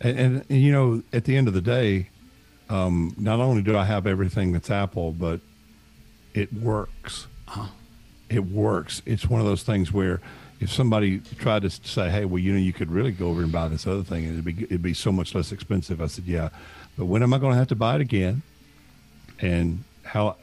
and, 0.00 0.18
and, 0.18 0.44
and 0.48 0.62
you 0.62 0.72
know, 0.72 1.02
at 1.12 1.24
the 1.24 1.36
end 1.36 1.46
of 1.46 1.52
the 1.52 1.60
day, 1.60 2.08
um, 2.70 3.14
not 3.18 3.38
only 3.38 3.60
do 3.60 3.76
I 3.76 3.84
have 3.84 4.06
everything 4.06 4.52
that's 4.52 4.70
Apple, 4.70 5.12
but 5.12 5.40
it 6.32 6.54
works. 6.54 7.26
Uh-huh 7.48 7.68
it 8.32 8.46
works. 8.46 9.02
It's 9.04 9.28
one 9.28 9.40
of 9.40 9.46
those 9.46 9.62
things 9.62 9.92
where 9.92 10.20
if 10.62 10.72
somebody 10.72 11.18
tried 11.38 11.62
to 11.62 11.70
say, 11.70 12.10
"Hey, 12.10 12.24
well, 12.24 12.38
you 12.38 12.52
know, 12.52 12.58
you 12.58 12.72
could 12.72 12.90
really 12.90 13.12
go 13.12 13.28
over 13.28 13.42
and 13.42 13.50
buy 13.50 13.68
this 13.68 13.86
other 13.86 14.04
thing, 14.04 14.24
and 14.24 14.32
it'd 14.34 14.44
be 14.44 14.64
it'd 14.64 14.82
be 14.82 14.94
so 14.94 15.10
much 15.10 15.34
less 15.34 15.52
expensive," 15.52 16.00
I 16.00 16.06
said, 16.06 16.24
"Yeah, 16.24 16.50
but 16.96 17.06
when 17.06 17.22
am 17.22 17.34
I 17.34 17.38
going 17.38 17.52
to 17.52 17.58
have 17.58 17.68
to 17.68 17.74
buy 17.74 17.96
it 17.96 18.00
again? 18.00 18.42
And 19.40 19.82
how 20.04 20.36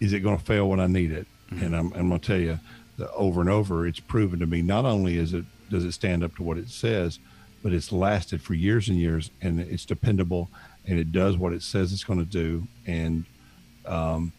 is 0.00 0.12
it 0.12 0.20
going 0.20 0.36
to 0.38 0.44
fail 0.44 0.68
when 0.68 0.80
I 0.80 0.86
need 0.86 1.10
it?" 1.10 1.26
Mm-hmm. 1.50 1.64
And 1.64 1.76
I'm, 1.76 1.92
I'm 1.94 2.08
going 2.08 2.20
to 2.20 2.26
tell 2.26 2.38
you, 2.38 2.58
that 2.98 3.10
over 3.12 3.40
and 3.40 3.50
over, 3.50 3.86
it's 3.86 4.00
proven 4.00 4.38
to 4.40 4.46
me 4.46 4.62
not 4.62 4.84
only 4.84 5.16
is 5.16 5.32
it 5.34 5.44
does 5.70 5.84
it 5.84 5.92
stand 5.92 6.22
up 6.22 6.36
to 6.36 6.42
what 6.42 6.58
it 6.58 6.68
says, 6.68 7.18
but 7.62 7.72
it's 7.72 7.90
lasted 7.90 8.42
for 8.42 8.54
years 8.54 8.88
and 8.88 8.98
years, 8.98 9.30
and 9.40 9.58
it's 9.58 9.84
dependable, 9.84 10.50
and 10.86 10.98
it 10.98 11.10
does 11.10 11.36
what 11.36 11.52
it 11.52 11.62
says 11.62 11.92
it's 11.92 12.04
going 12.04 12.18
to 12.18 12.24
do, 12.24 12.66
and 12.86 13.24
um, 13.86 14.32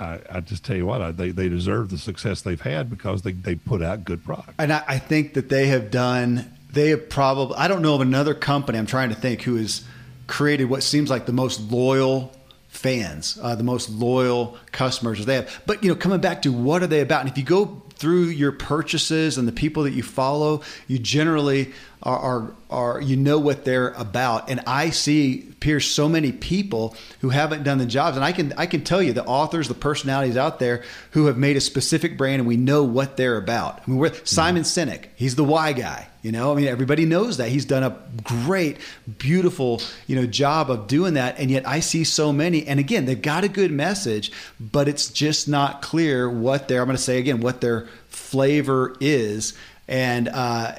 I, 0.00 0.20
I, 0.30 0.40
just 0.40 0.64
tell 0.64 0.76
you 0.76 0.86
what, 0.86 1.00
I, 1.00 1.10
they, 1.10 1.30
they 1.30 1.48
deserve 1.48 1.90
the 1.90 1.98
success 1.98 2.42
they've 2.42 2.60
had 2.60 2.90
because 2.90 3.22
they, 3.22 3.32
they 3.32 3.54
put 3.54 3.82
out 3.82 4.04
good 4.04 4.24
product. 4.24 4.54
And 4.58 4.72
I, 4.72 4.82
I, 4.86 4.98
think 4.98 5.34
that 5.34 5.48
they 5.48 5.66
have 5.68 5.90
done, 5.90 6.52
they 6.72 6.90
have 6.90 7.08
probably, 7.08 7.56
I 7.56 7.68
don't 7.68 7.82
know 7.82 7.94
of 7.94 8.00
another 8.00 8.34
company, 8.34 8.78
I'm 8.78 8.86
trying 8.86 9.10
to 9.10 9.14
think, 9.14 9.42
who 9.42 9.56
has 9.56 9.84
created 10.26 10.64
what 10.66 10.82
seems 10.82 11.10
like 11.10 11.26
the 11.26 11.32
most 11.32 11.60
loyal 11.60 12.32
fans, 12.68 13.38
uh, 13.40 13.54
the 13.54 13.64
most 13.64 13.88
loyal 13.90 14.58
customers 14.72 15.24
they 15.24 15.36
have. 15.36 15.62
But, 15.66 15.82
you 15.82 15.90
know, 15.90 15.96
coming 15.96 16.20
back 16.20 16.42
to 16.42 16.52
what 16.52 16.82
are 16.82 16.86
they 16.86 17.00
about? 17.00 17.20
And 17.20 17.30
if 17.30 17.38
you 17.38 17.44
go 17.44 17.82
through 17.96 18.24
your 18.24 18.52
purchases 18.52 19.38
and 19.38 19.46
the 19.46 19.52
people 19.52 19.84
that 19.84 19.92
you 19.92 20.02
follow, 20.02 20.62
you 20.88 20.98
generally 20.98 21.72
are, 22.04 22.18
are, 22.18 22.54
are, 22.70 23.00
you 23.00 23.16
know 23.16 23.38
what 23.38 23.64
they're 23.64 23.90
about. 23.90 24.50
And 24.50 24.60
I 24.66 24.90
see 24.90 25.48
Pierce 25.60 25.86
so 25.86 26.08
many 26.08 26.32
people 26.32 26.94
who 27.20 27.30
haven't 27.30 27.62
done 27.62 27.78
the 27.78 27.86
jobs, 27.86 28.16
and 28.16 28.24
I 28.24 28.32
can 28.32 28.52
I 28.58 28.66
can 28.66 28.84
tell 28.84 29.02
you 29.02 29.14
the 29.14 29.24
authors, 29.24 29.68
the 29.68 29.74
personalities 29.74 30.36
out 30.36 30.58
there 30.58 30.82
who 31.12 31.26
have 31.26 31.38
made 31.38 31.56
a 31.56 31.60
specific 31.60 32.18
brand, 32.18 32.40
and 32.40 32.46
we 32.46 32.58
know 32.58 32.84
what 32.84 33.16
they're 33.16 33.38
about. 33.38 33.80
I 33.86 33.90
mean, 33.90 33.98
we're, 33.98 34.10
mm-hmm. 34.10 34.24
Simon 34.26 34.62
Sinek, 34.64 35.06
he's 35.16 35.36
the 35.36 35.44
why 35.44 35.72
guy. 35.72 36.08
You 36.20 36.32
know, 36.32 36.52
I 36.52 36.54
mean, 36.54 36.66
everybody 36.68 37.04
knows 37.04 37.36
that 37.36 37.50
he's 37.50 37.66
done 37.66 37.82
a 37.82 37.98
great, 38.22 38.78
beautiful, 39.18 39.82
you 40.06 40.16
know, 40.16 40.26
job 40.26 40.70
of 40.70 40.86
doing 40.86 41.14
that. 41.14 41.38
And 41.38 41.50
yet, 41.50 41.68
I 41.68 41.80
see 41.80 42.04
so 42.04 42.32
many. 42.32 42.66
And 42.66 42.80
again, 42.80 43.04
they've 43.04 43.20
got 43.20 43.44
a 43.44 43.48
good 43.48 43.70
message, 43.70 44.32
but 44.58 44.88
it's 44.88 45.10
just 45.10 45.48
not 45.48 45.82
clear 45.82 46.28
what 46.30 46.66
they're. 46.66 46.80
I'm 46.80 46.86
going 46.86 46.96
to 46.96 47.02
say 47.02 47.18
again 47.18 47.40
what 47.40 47.60
their 47.60 47.88
flavor 48.14 48.94
is. 49.00 49.54
And 49.86 50.28
uh, 50.28 50.74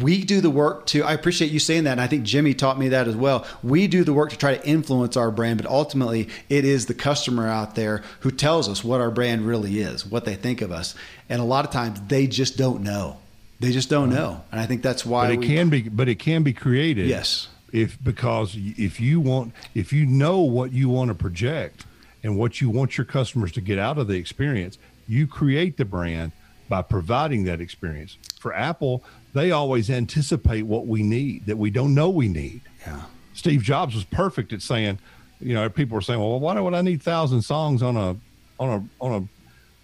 we 0.00 0.24
do 0.24 0.42
the 0.42 0.50
work 0.50 0.84
to, 0.88 1.02
I 1.04 1.14
appreciate 1.14 1.50
you 1.50 1.58
saying 1.58 1.84
that. 1.84 1.92
And 1.92 2.00
I 2.02 2.06
think 2.06 2.24
Jimmy 2.24 2.52
taught 2.52 2.78
me 2.78 2.90
that 2.90 3.08
as 3.08 3.16
well. 3.16 3.46
We 3.62 3.86
do 3.86 4.04
the 4.04 4.12
work 4.12 4.28
to 4.30 4.36
try 4.36 4.56
to 4.56 4.66
influence 4.68 5.16
our 5.16 5.30
brand, 5.30 5.62
but 5.62 5.70
ultimately 5.70 6.28
it 6.50 6.66
is 6.66 6.84
the 6.84 6.94
customer 6.94 7.48
out 7.48 7.76
there 7.76 8.02
who 8.20 8.30
tells 8.30 8.68
us 8.68 8.84
what 8.84 9.00
our 9.00 9.10
brand 9.10 9.46
really 9.46 9.80
is, 9.80 10.04
what 10.04 10.26
they 10.26 10.34
think 10.34 10.60
of 10.60 10.70
us. 10.70 10.94
And 11.30 11.40
a 11.40 11.44
lot 11.44 11.64
of 11.64 11.70
times 11.70 11.98
they 12.08 12.26
just 12.26 12.58
don't 12.58 12.82
know. 12.82 13.16
They 13.62 13.70
just 13.70 13.88
don't 13.88 14.10
know, 14.10 14.42
and 14.50 14.60
I 14.60 14.66
think 14.66 14.82
that's 14.82 15.06
why. 15.06 15.28
But 15.28 15.34
it 15.34 15.38
we, 15.38 15.46
can 15.46 15.70
be, 15.70 15.82
but 15.82 16.08
it 16.08 16.16
can 16.16 16.42
be 16.42 16.52
created. 16.52 17.06
Yes. 17.06 17.46
If 17.72 17.96
because 18.02 18.56
if 18.56 18.98
you 18.98 19.20
want, 19.20 19.54
if 19.72 19.92
you 19.92 20.04
know 20.04 20.40
what 20.40 20.72
you 20.72 20.88
want 20.88 21.10
to 21.10 21.14
project 21.14 21.86
and 22.24 22.36
what 22.36 22.60
you 22.60 22.68
want 22.68 22.98
your 22.98 23.04
customers 23.04 23.52
to 23.52 23.60
get 23.60 23.78
out 23.78 23.98
of 23.98 24.08
the 24.08 24.16
experience, 24.16 24.78
you 25.06 25.28
create 25.28 25.76
the 25.76 25.84
brand 25.84 26.32
by 26.68 26.82
providing 26.82 27.44
that 27.44 27.60
experience. 27.60 28.16
For 28.38 28.54
Apple, 28.54 29.04
they 29.34 29.50
always 29.50 29.90
anticipate 29.90 30.62
what 30.62 30.86
we 30.86 31.02
need 31.02 31.46
that 31.46 31.56
we 31.56 31.70
don't 31.70 31.94
know 31.94 32.08
we 32.10 32.28
need. 32.28 32.60
Yeah. 32.86 33.02
Steve 33.34 33.62
Jobs 33.62 33.94
was 33.94 34.04
perfect 34.04 34.52
at 34.52 34.62
saying, 34.62 34.98
you 35.40 35.54
know, 35.54 35.68
people 35.68 35.94
were 35.94 36.02
saying, 36.02 36.20
well, 36.20 36.38
why 36.38 36.58
would 36.58 36.74
I 36.74 36.82
need 36.82 37.02
thousand 37.02 37.42
songs 37.42 37.82
on 37.82 37.96
a 37.96 38.16
on 38.58 38.68
a 38.68 39.04
on 39.04 39.12
a 39.22 39.28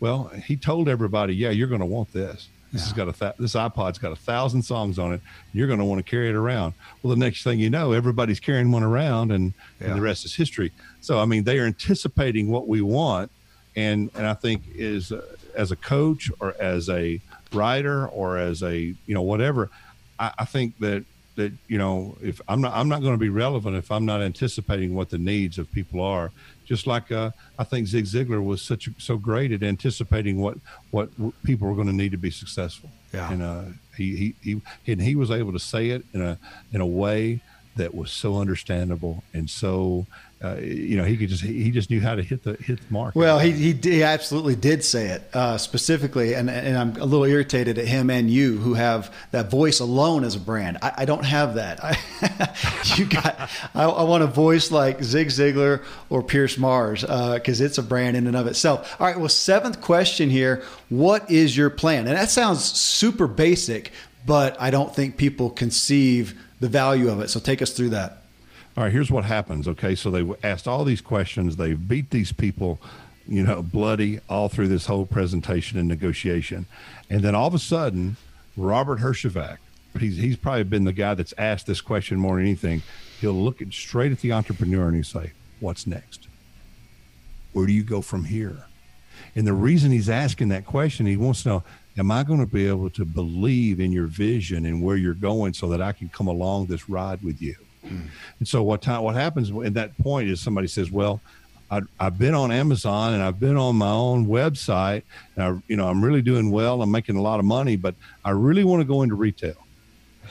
well, 0.00 0.28
he 0.28 0.56
told 0.56 0.88
everybody, 0.88 1.34
yeah, 1.34 1.50
you're 1.50 1.68
going 1.68 1.80
to 1.80 1.86
want 1.86 2.12
this. 2.12 2.48
This 2.72 2.82
yeah. 2.82 2.86
has 2.86 2.92
got 2.92 3.08
a 3.08 3.12
th- 3.12 3.34
this 3.38 3.54
iPod's 3.54 3.98
got 3.98 4.12
a 4.12 4.16
thousand 4.16 4.62
songs 4.62 4.98
on 4.98 5.14
it. 5.14 5.20
You're 5.52 5.66
going 5.66 5.78
to 5.78 5.84
want 5.84 6.04
to 6.04 6.08
carry 6.08 6.28
it 6.28 6.34
around. 6.34 6.74
Well, 7.02 7.10
the 7.10 7.18
next 7.18 7.42
thing 7.42 7.58
you 7.58 7.70
know, 7.70 7.92
everybody's 7.92 8.40
carrying 8.40 8.70
one 8.70 8.82
around, 8.82 9.32
and, 9.32 9.54
yeah. 9.80 9.88
and 9.88 9.96
the 9.96 10.02
rest 10.02 10.24
is 10.24 10.34
history. 10.34 10.72
So, 11.00 11.18
I 11.18 11.24
mean, 11.24 11.44
they 11.44 11.58
are 11.58 11.64
anticipating 11.64 12.48
what 12.48 12.68
we 12.68 12.82
want, 12.82 13.30
and 13.74 14.10
and 14.14 14.26
I 14.26 14.34
think 14.34 14.64
is 14.74 15.12
uh, 15.12 15.22
as 15.58 15.70
a 15.70 15.76
coach 15.76 16.30
or 16.40 16.54
as 16.58 16.88
a 16.88 17.20
writer 17.52 18.06
or 18.08 18.38
as 18.38 18.62
a 18.62 18.76
you 18.78 19.14
know 19.14 19.22
whatever, 19.22 19.70
I, 20.18 20.32
I 20.38 20.44
think 20.46 20.78
that 20.78 21.04
that 21.36 21.52
you 21.68 21.78
know 21.78 22.16
if 22.22 22.40
I'm 22.48 22.60
not 22.60 22.72
I'm 22.74 22.88
not 22.88 23.02
going 23.02 23.14
to 23.14 23.18
be 23.18 23.28
relevant 23.28 23.76
if 23.76 23.92
I'm 23.92 24.06
not 24.06 24.22
anticipating 24.22 24.94
what 24.94 25.10
the 25.10 25.18
needs 25.18 25.58
of 25.58 25.70
people 25.72 26.00
are 26.00 26.30
just 26.68 26.86
like 26.86 27.10
uh, 27.10 27.30
I 27.58 27.64
think 27.64 27.86
Zig 27.86 28.04
Ziglar 28.04 28.44
was 28.44 28.60
such 28.60 28.90
so 28.98 29.16
great 29.16 29.52
at 29.52 29.62
anticipating 29.62 30.38
what 30.38 30.58
what 30.90 31.08
people 31.42 31.66
were 31.66 31.74
going 31.74 31.86
to 31.86 31.94
need 31.94 32.12
to 32.12 32.18
be 32.18 32.30
successful. 32.30 32.90
Yeah, 33.14 33.32
and 33.32 33.42
uh, 33.42 33.62
he, 33.96 34.34
he 34.42 34.60
he 34.84 34.92
and 34.92 35.00
he 35.00 35.16
was 35.16 35.30
able 35.30 35.52
to 35.54 35.58
say 35.58 35.88
it 35.88 36.04
in 36.12 36.20
a 36.20 36.38
in 36.74 36.82
a 36.82 36.86
way 36.86 37.40
that 37.76 37.94
was 37.94 38.10
so 38.10 38.36
understandable 38.36 39.24
and 39.32 39.48
so 39.48 40.06
uh, 40.42 40.54
you 40.60 40.96
know, 40.96 41.02
he 41.02 41.16
could 41.16 41.28
just 41.28 41.42
he 41.42 41.72
just 41.72 41.90
knew 41.90 42.00
how 42.00 42.14
to 42.14 42.22
hit 42.22 42.44
the 42.44 42.54
hit 42.54 42.78
the 42.78 42.92
mark. 42.92 43.16
Well, 43.16 43.40
he 43.40 43.50
he, 43.50 43.72
he 43.72 44.02
absolutely 44.04 44.54
did 44.54 44.84
say 44.84 45.06
it 45.08 45.28
uh, 45.34 45.58
specifically, 45.58 46.34
and 46.34 46.48
and 46.48 46.78
I'm 46.78 46.90
a 46.96 47.04
little 47.04 47.24
irritated 47.24 47.76
at 47.76 47.88
him 47.88 48.08
and 48.08 48.30
you 48.30 48.56
who 48.58 48.74
have 48.74 49.12
that 49.32 49.50
voice 49.50 49.80
alone 49.80 50.22
as 50.22 50.36
a 50.36 50.40
brand. 50.40 50.78
I, 50.80 50.92
I 50.98 51.04
don't 51.06 51.24
have 51.24 51.56
that. 51.56 51.82
I, 51.82 51.98
you 52.96 53.06
got. 53.06 53.50
I, 53.74 53.84
I, 53.84 54.04
want 54.04 54.22
a 54.22 54.28
voice 54.28 54.70
like 54.70 55.02
Zig 55.02 55.28
Ziglar 55.28 55.82
or 56.08 56.22
Pierce 56.22 56.56
Marrs 56.56 57.00
because 57.34 57.60
uh, 57.60 57.64
it's 57.64 57.78
a 57.78 57.82
brand 57.82 58.16
in 58.16 58.28
and 58.28 58.36
of 58.36 58.46
itself. 58.46 58.94
All 59.00 59.08
right. 59.08 59.18
Well, 59.18 59.28
seventh 59.28 59.80
question 59.80 60.30
here: 60.30 60.62
What 60.88 61.28
is 61.28 61.56
your 61.56 61.68
plan? 61.68 62.06
And 62.06 62.16
that 62.16 62.30
sounds 62.30 62.62
super 62.62 63.26
basic, 63.26 63.90
but 64.24 64.56
I 64.60 64.70
don't 64.70 64.94
think 64.94 65.16
people 65.16 65.50
conceive 65.50 66.40
the 66.60 66.68
value 66.68 67.08
of 67.08 67.20
it. 67.20 67.28
So 67.28 67.40
take 67.40 67.60
us 67.60 67.72
through 67.72 67.90
that 67.90 68.22
all 68.78 68.84
right, 68.84 68.92
here's 68.92 69.10
what 69.10 69.24
happens. 69.24 69.66
Okay, 69.66 69.96
so 69.96 70.08
they 70.08 70.24
asked 70.44 70.68
all 70.68 70.84
these 70.84 71.00
questions. 71.00 71.56
They 71.56 71.74
beat 71.74 72.10
these 72.10 72.30
people, 72.30 72.78
you 73.26 73.42
know, 73.42 73.60
bloody 73.60 74.20
all 74.28 74.48
through 74.48 74.68
this 74.68 74.86
whole 74.86 75.04
presentation 75.04 75.80
and 75.80 75.88
negotiation. 75.88 76.64
And 77.10 77.22
then 77.22 77.34
all 77.34 77.48
of 77.48 77.54
a 77.54 77.58
sudden, 77.58 78.18
Robert 78.56 79.00
Herjavec, 79.00 79.56
he's, 79.98 80.18
he's 80.18 80.36
probably 80.36 80.62
been 80.62 80.84
the 80.84 80.92
guy 80.92 81.14
that's 81.14 81.34
asked 81.36 81.66
this 81.66 81.80
question 81.80 82.20
more 82.20 82.36
than 82.36 82.44
anything. 82.44 82.82
He'll 83.20 83.32
look 83.32 83.60
at, 83.60 83.72
straight 83.72 84.12
at 84.12 84.20
the 84.20 84.32
entrepreneur 84.32 84.86
and 84.86 84.94
he'll 84.94 85.02
say, 85.02 85.32
What's 85.58 85.84
next? 85.84 86.28
Where 87.52 87.66
do 87.66 87.72
you 87.72 87.82
go 87.82 88.00
from 88.00 88.26
here? 88.26 88.66
And 89.34 89.44
the 89.44 89.54
reason 89.54 89.90
he's 89.90 90.08
asking 90.08 90.50
that 90.50 90.66
question, 90.66 91.04
he 91.04 91.16
wants 91.16 91.42
to 91.42 91.48
know 91.48 91.64
am 91.96 92.12
I 92.12 92.22
going 92.22 92.38
to 92.38 92.46
be 92.46 92.68
able 92.68 92.90
to 92.90 93.04
believe 93.04 93.80
in 93.80 93.90
your 93.90 94.06
vision 94.06 94.64
and 94.66 94.80
where 94.80 94.94
you're 94.94 95.14
going 95.14 95.52
so 95.52 95.68
that 95.70 95.82
I 95.82 95.90
can 95.90 96.08
come 96.10 96.28
along 96.28 96.66
this 96.66 96.88
ride 96.88 97.24
with 97.24 97.42
you? 97.42 97.56
Mm. 97.88 98.08
And 98.38 98.48
so 98.48 98.62
what 98.62 98.82
time, 98.82 99.02
what 99.02 99.14
happens 99.14 99.50
at 99.64 99.74
that 99.74 99.96
point 99.98 100.28
is 100.28 100.40
somebody 100.40 100.68
says, 100.68 100.90
well, 100.90 101.20
I, 101.70 101.82
have 102.00 102.18
been 102.18 102.34
on 102.34 102.50
Amazon 102.50 103.14
and 103.14 103.22
I've 103.22 103.38
been 103.38 103.56
on 103.56 103.76
my 103.76 103.90
own 103.90 104.26
website 104.26 105.02
and 105.36 105.44
I, 105.44 105.62
you 105.68 105.76
know, 105.76 105.86
I'm 105.86 106.02
really 106.02 106.22
doing 106.22 106.50
well. 106.50 106.80
I'm 106.82 106.90
making 106.90 107.16
a 107.16 107.22
lot 107.22 107.38
of 107.38 107.44
money, 107.44 107.76
but 107.76 107.94
I 108.24 108.30
really 108.30 108.64
want 108.64 108.80
to 108.80 108.86
go 108.86 109.02
into 109.02 109.14
retail. 109.14 109.56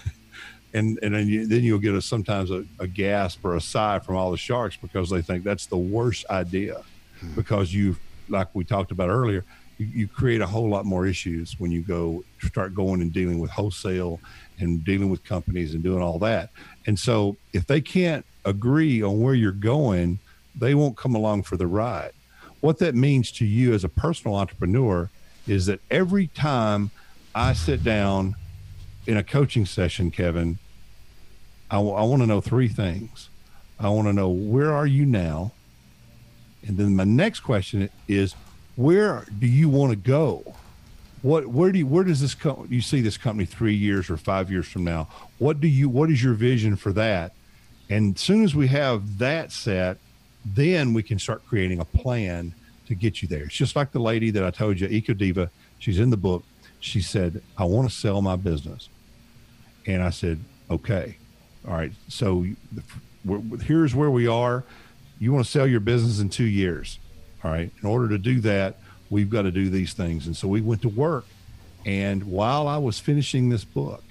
and 0.73 0.97
and 1.03 1.13
then, 1.13 1.27
you, 1.27 1.45
then 1.45 1.63
you'll 1.63 1.79
get 1.79 1.93
a, 1.93 2.01
sometimes 2.01 2.49
a, 2.49 2.65
a, 2.79 2.87
gasp 2.87 3.45
or 3.45 3.55
a 3.55 3.61
sigh 3.61 3.99
from 3.99 4.15
all 4.15 4.31
the 4.31 4.37
sharks 4.37 4.77
because 4.77 5.09
they 5.09 5.21
think 5.21 5.43
that's 5.43 5.67
the 5.67 5.77
worst 5.77 6.25
idea 6.29 6.81
hmm. 7.19 7.35
because 7.35 7.71
you, 7.71 7.95
like 8.29 8.47
we 8.55 8.63
talked 8.63 8.91
about 8.91 9.09
earlier, 9.09 9.45
you, 9.77 9.85
you 9.85 10.07
create 10.07 10.41
a 10.41 10.47
whole 10.47 10.67
lot 10.67 10.85
more 10.85 11.05
issues 11.05 11.55
when 11.59 11.71
you 11.71 11.81
go 11.81 12.23
start 12.41 12.73
going 12.73 13.01
and 13.01 13.13
dealing 13.13 13.37
with 13.37 13.51
wholesale 13.51 14.19
and 14.59 14.83
dealing 14.83 15.09
with 15.09 15.23
companies 15.23 15.75
and 15.75 15.83
doing 15.83 16.01
all 16.01 16.17
that. 16.17 16.49
And 16.87 16.97
so 16.97 17.35
if 17.53 17.67
they 17.67 17.81
can't 17.81 18.25
agree 18.45 19.03
on 19.03 19.21
where 19.21 19.35
you're 19.35 19.51
going, 19.51 20.19
they 20.55 20.73
won't 20.73 20.97
come 20.97 21.13
along 21.13 21.43
for 21.43 21.57
the 21.57 21.67
ride. 21.67 22.13
What 22.61 22.79
that 22.79 22.95
means 22.95 23.31
to 23.33 23.45
you 23.45 23.73
as 23.73 23.83
a 23.83 23.89
personal 23.89 24.35
entrepreneur 24.35 25.09
is 25.47 25.67
that 25.67 25.81
every 25.91 26.27
time 26.27 26.89
I 27.35 27.53
sit 27.53 27.83
down 27.83 28.35
in 29.05 29.17
a 29.17 29.23
coaching 29.23 29.65
session, 29.65 30.09
Kevin, 30.09 30.57
I, 31.69 31.75
w- 31.75 31.93
I 31.93 32.03
want 32.03 32.21
to 32.23 32.27
know 32.27 32.41
three 32.41 32.67
things. 32.67 33.29
I 33.79 33.89
want 33.89 34.07
to 34.07 34.13
know 34.13 34.29
where 34.29 34.73
are 34.73 34.87
you 34.87 35.05
now? 35.05 35.51
And 36.65 36.77
then 36.77 36.95
my 36.95 37.03
next 37.03 37.41
question 37.41 37.89
is, 38.07 38.33
where 38.75 39.25
do 39.37 39.45
you 39.45 39.69
want 39.69 39.91
to 39.91 39.95
go? 39.95 40.55
What, 41.27 41.47
where 41.47 41.73
do 41.73 41.79
you, 41.79 41.85
where 41.85 42.05
does 42.05 42.21
this 42.21 42.33
co- 42.33 42.65
you 42.69 42.79
see 42.79 43.01
this 43.01 43.17
company 43.17 43.45
three 43.45 43.75
years 43.75 44.09
or 44.09 44.15
five 44.15 44.49
years 44.49 44.65
from 44.65 44.85
now? 44.85 45.09
What 45.39 45.59
do 45.59 45.67
you, 45.67 45.89
what 45.89 46.09
is 46.09 46.23
your 46.23 46.33
vision 46.33 46.77
for 46.77 46.93
that? 46.93 47.33
And 47.89 48.15
as 48.15 48.21
soon 48.21 48.45
as 48.45 48.55
we 48.55 48.67
have 48.67 49.17
that 49.17 49.51
set, 49.51 49.97
then 50.45 50.93
we 50.93 51.03
can 51.03 51.19
start 51.19 51.45
creating 51.45 51.81
a 51.81 51.85
plan 51.85 52.55
to 52.87 52.95
get 52.95 53.21
you 53.21 53.27
there. 53.27 53.43
It's 53.43 53.55
just 53.55 53.75
like 53.75 53.91
the 53.91 53.99
lady 53.99 54.29
that 54.31 54.43
I 54.45 54.51
told 54.51 54.79
you, 54.79 54.87
Eco 54.87 55.13
Diva. 55.13 55.51
She's 55.79 55.99
in 55.99 56.11
the 56.11 56.17
book. 56.17 56.45
She 56.79 57.01
said, 57.01 57.43
I 57.57 57.65
want 57.65 57.89
to 57.89 57.93
sell 57.93 58.21
my 58.21 58.37
business. 58.37 58.87
And 59.85 60.01
I 60.01 60.11
said, 60.11 60.39
okay. 60.71 61.17
All 61.67 61.73
right. 61.73 61.91
So 62.07 62.45
here's 63.65 63.93
where 63.93 64.09
we 64.09 64.27
are. 64.27 64.63
You 65.19 65.33
want 65.33 65.43
to 65.43 65.51
sell 65.51 65.67
your 65.67 65.81
business 65.81 66.21
in 66.21 66.29
two 66.29 66.45
years. 66.45 66.99
All 67.43 67.51
right. 67.51 67.69
In 67.81 67.89
order 67.89 68.07
to 68.07 68.17
do 68.17 68.39
that, 68.41 68.77
we've 69.09 69.29
got 69.29 69.43
to 69.43 69.51
do 69.51 69.69
these 69.69 69.93
things. 69.93 70.27
And 70.27 70.35
so 70.35 70.47
we 70.47 70.61
went 70.61 70.81
to 70.83 70.89
work. 70.89 71.25
And 71.85 72.23
while 72.25 72.67
I 72.67 72.77
was 72.77 72.99
finishing 72.99 73.49
this 73.49 73.63
book, 73.63 74.03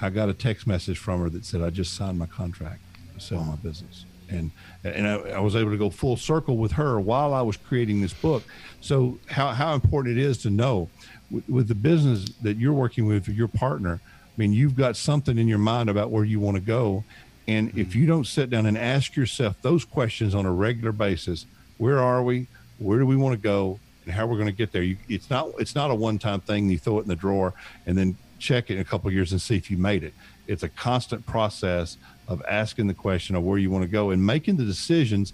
I 0.00 0.10
got 0.10 0.28
a 0.28 0.34
text 0.34 0.66
message 0.66 0.98
from 0.98 1.20
her 1.20 1.30
that 1.30 1.44
said, 1.44 1.62
I 1.62 1.70
just 1.70 1.94
signed 1.94 2.18
my 2.18 2.26
contract 2.26 2.80
to 3.14 3.20
sell 3.20 3.42
my 3.42 3.56
business. 3.56 4.04
And, 4.28 4.50
and 4.82 5.06
I, 5.06 5.14
I 5.14 5.40
was 5.40 5.54
able 5.54 5.70
to 5.70 5.76
go 5.76 5.90
full 5.90 6.16
circle 6.16 6.56
with 6.56 6.72
her 6.72 6.98
while 6.98 7.34
I 7.34 7.42
was 7.42 7.56
creating 7.56 8.00
this 8.00 8.12
book. 8.12 8.42
So, 8.80 9.18
how, 9.26 9.48
how 9.48 9.74
important 9.74 10.18
it 10.18 10.22
is 10.22 10.38
to 10.38 10.50
know 10.50 10.88
with, 11.30 11.48
with 11.48 11.68
the 11.68 11.74
business 11.74 12.24
that 12.42 12.56
you're 12.56 12.72
working 12.72 13.06
with, 13.06 13.28
your 13.28 13.48
partner, 13.48 14.00
I 14.02 14.32
mean, 14.36 14.52
you've 14.52 14.76
got 14.76 14.96
something 14.96 15.38
in 15.38 15.46
your 15.46 15.58
mind 15.58 15.88
about 15.90 16.10
where 16.10 16.24
you 16.24 16.40
want 16.40 16.56
to 16.56 16.62
go. 16.62 17.04
And 17.46 17.68
mm-hmm. 17.68 17.80
if 17.80 17.94
you 17.94 18.06
don't 18.06 18.26
sit 18.26 18.50
down 18.50 18.66
and 18.66 18.76
ask 18.76 19.14
yourself 19.14 19.60
those 19.62 19.84
questions 19.84 20.34
on 20.34 20.46
a 20.46 20.52
regular 20.52 20.92
basis, 20.92 21.46
where 21.78 21.98
are 21.98 22.22
we? 22.22 22.46
Where 22.78 22.98
do 22.98 23.06
we 23.06 23.16
want 23.16 23.34
to 23.34 23.40
go? 23.40 23.78
And 24.04 24.14
how 24.14 24.26
we're 24.26 24.36
going 24.36 24.46
to 24.46 24.52
get 24.52 24.72
there? 24.72 24.82
You, 24.82 24.96
it's 25.08 25.30
not 25.30 25.50
it's 25.58 25.74
not 25.74 25.90
a 25.90 25.94
one 25.94 26.18
time 26.18 26.40
thing. 26.40 26.68
You 26.68 26.78
throw 26.78 26.98
it 26.98 27.02
in 27.02 27.08
the 27.08 27.16
drawer 27.16 27.54
and 27.86 27.96
then 27.96 28.16
check 28.38 28.70
it 28.70 28.74
in 28.74 28.80
a 28.80 28.84
couple 28.84 29.10
years 29.10 29.32
and 29.32 29.40
see 29.40 29.56
if 29.56 29.70
you 29.70 29.76
made 29.78 30.04
it. 30.04 30.14
It's 30.46 30.62
a 30.62 30.68
constant 30.68 31.26
process 31.26 31.96
of 32.28 32.42
asking 32.48 32.86
the 32.86 32.94
question 32.94 33.34
of 33.34 33.42
where 33.42 33.58
you 33.58 33.70
want 33.70 33.82
to 33.82 33.88
go 33.88 34.10
and 34.10 34.24
making 34.24 34.56
the 34.56 34.64
decisions 34.64 35.32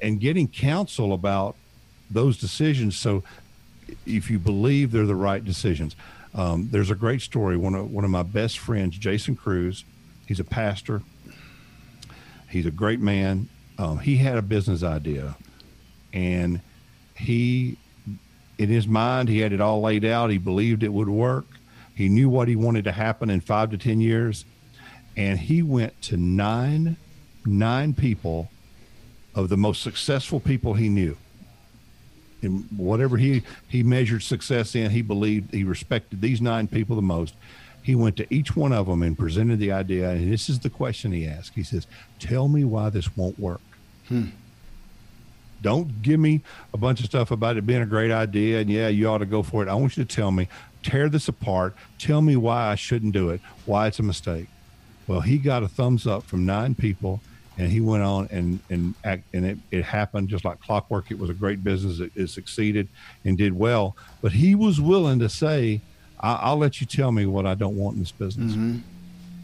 and 0.00 0.20
getting 0.20 0.48
counsel 0.48 1.12
about 1.12 1.56
those 2.10 2.38
decisions. 2.38 2.96
So 2.96 3.22
if 4.06 4.30
you 4.30 4.38
believe 4.38 4.92
they're 4.92 5.06
the 5.06 5.14
right 5.14 5.44
decisions. 5.44 5.96
Um, 6.34 6.68
there's 6.70 6.90
a 6.90 6.94
great 6.94 7.22
story. 7.22 7.56
One 7.56 7.74
of 7.74 7.90
one 7.90 8.04
of 8.04 8.10
my 8.10 8.22
best 8.22 8.58
friends, 8.58 8.98
Jason 8.98 9.36
Cruz, 9.36 9.84
he's 10.26 10.40
a 10.40 10.44
pastor. 10.44 11.02
He's 12.50 12.66
a 12.66 12.70
great 12.70 13.00
man. 13.00 13.48
Um, 13.78 13.98
he 13.98 14.16
had 14.16 14.36
a 14.36 14.42
business 14.42 14.82
idea, 14.82 15.36
and 16.12 16.60
he, 17.14 17.76
in 18.58 18.68
his 18.68 18.86
mind, 18.86 19.28
he 19.28 19.40
had 19.40 19.52
it 19.52 19.60
all 19.60 19.80
laid 19.80 20.04
out. 20.04 20.30
He 20.30 20.38
believed 20.38 20.82
it 20.82 20.92
would 20.92 21.08
work. 21.08 21.46
He 21.94 22.08
knew 22.08 22.28
what 22.28 22.48
he 22.48 22.56
wanted 22.56 22.84
to 22.84 22.92
happen 22.92 23.30
in 23.30 23.40
five 23.40 23.70
to 23.70 23.78
ten 23.78 24.00
years, 24.00 24.44
and 25.16 25.38
he 25.38 25.62
went 25.62 26.00
to 26.02 26.16
nine, 26.16 26.96
nine 27.44 27.94
people, 27.94 28.50
of 29.34 29.48
the 29.48 29.56
most 29.56 29.82
successful 29.82 30.40
people 30.40 30.74
he 30.74 30.88
knew 30.88 31.16
in 32.42 32.68
whatever 32.76 33.16
he 33.16 33.42
he 33.68 33.82
measured 33.82 34.22
success 34.22 34.74
in, 34.74 34.90
he 34.90 35.02
believed 35.02 35.52
he 35.52 35.64
respected 35.64 36.20
these 36.20 36.40
nine 36.40 36.68
people 36.68 36.96
the 36.96 37.02
most. 37.02 37.34
He 37.82 37.94
went 37.94 38.16
to 38.16 38.34
each 38.34 38.56
one 38.56 38.72
of 38.72 38.86
them 38.86 39.02
and 39.02 39.16
presented 39.16 39.58
the 39.58 39.72
idea, 39.72 40.10
and 40.10 40.32
this 40.32 40.48
is 40.48 40.58
the 40.60 40.70
question 40.70 41.12
he 41.12 41.26
asked. 41.26 41.54
He 41.54 41.62
says, 41.62 41.86
"Tell 42.18 42.48
me 42.48 42.64
why 42.64 42.90
this 42.90 43.16
won't 43.16 43.38
work." 43.38 43.60
Hmm. 44.08 44.26
Don't 45.66 46.00
give 46.00 46.20
me 46.20 46.42
a 46.72 46.76
bunch 46.76 47.00
of 47.00 47.06
stuff 47.06 47.32
about 47.32 47.56
it 47.56 47.66
being 47.66 47.82
a 47.82 47.86
great 47.86 48.12
idea 48.12 48.60
and 48.60 48.70
yeah, 48.70 48.86
you 48.86 49.08
ought 49.08 49.18
to 49.18 49.26
go 49.26 49.42
for 49.42 49.64
it. 49.64 49.68
I 49.68 49.74
want 49.74 49.96
you 49.96 50.04
to 50.04 50.14
tell 50.14 50.30
me, 50.30 50.46
tear 50.84 51.08
this 51.08 51.26
apart. 51.26 51.74
Tell 51.98 52.22
me 52.22 52.36
why 52.36 52.68
I 52.68 52.76
shouldn't 52.76 53.12
do 53.12 53.30
it, 53.30 53.40
why 53.64 53.88
it's 53.88 53.98
a 53.98 54.04
mistake. 54.04 54.46
Well, 55.08 55.22
he 55.22 55.38
got 55.38 55.64
a 55.64 55.68
thumbs 55.68 56.06
up 56.06 56.22
from 56.22 56.46
nine 56.46 56.76
people 56.76 57.20
and 57.58 57.72
he 57.72 57.80
went 57.80 58.04
on 58.04 58.28
and 58.30 58.60
and 58.70 58.94
act, 59.02 59.24
and 59.34 59.44
it, 59.44 59.58
it 59.72 59.82
happened 59.82 60.28
just 60.28 60.44
like 60.44 60.60
clockwork. 60.60 61.10
It 61.10 61.18
was 61.18 61.30
a 61.30 61.34
great 61.34 61.64
business. 61.64 61.98
It, 61.98 62.12
it 62.14 62.28
succeeded 62.28 62.86
and 63.24 63.36
did 63.36 63.52
well. 63.52 63.96
But 64.22 64.30
he 64.30 64.54
was 64.54 64.80
willing 64.80 65.18
to 65.18 65.28
say, 65.28 65.80
I, 66.20 66.52
will 66.52 66.58
let 66.58 66.80
you 66.80 66.86
tell 66.86 67.10
me 67.10 67.26
what 67.26 67.44
I 67.44 67.54
don't 67.54 67.76
want 67.76 67.94
in 67.94 68.02
this 68.02 68.12
business." 68.12 68.52
Mm-hmm. 68.52 68.78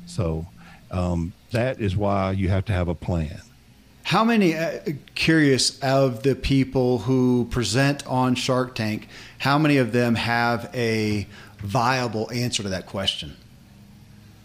So 0.07 0.47
um, 0.93 1.33
that 1.51 1.81
is 1.81 1.97
why 1.97 2.31
you 2.31 2.49
have 2.49 2.65
to 2.67 2.73
have 2.73 2.87
a 2.87 2.95
plan. 2.95 3.41
How 4.13 4.25
many, 4.25 4.55
uh, 4.55 4.81
curious, 5.15 5.83
of 5.83 6.23
the 6.23 6.35
people 6.35 6.99
who 6.99 7.47
present 7.51 8.07
on 8.07 8.35
Shark 8.35 8.75
Tank, 8.75 9.09
how 9.39 9.57
many 9.57 9.79
of 9.79 9.93
them 9.93 10.17
have 10.17 10.69
a 10.75 11.27
viable 11.61 12.31
answer 12.31 12.63
to 12.63 12.69
that 12.69 12.85
question? 12.85 13.35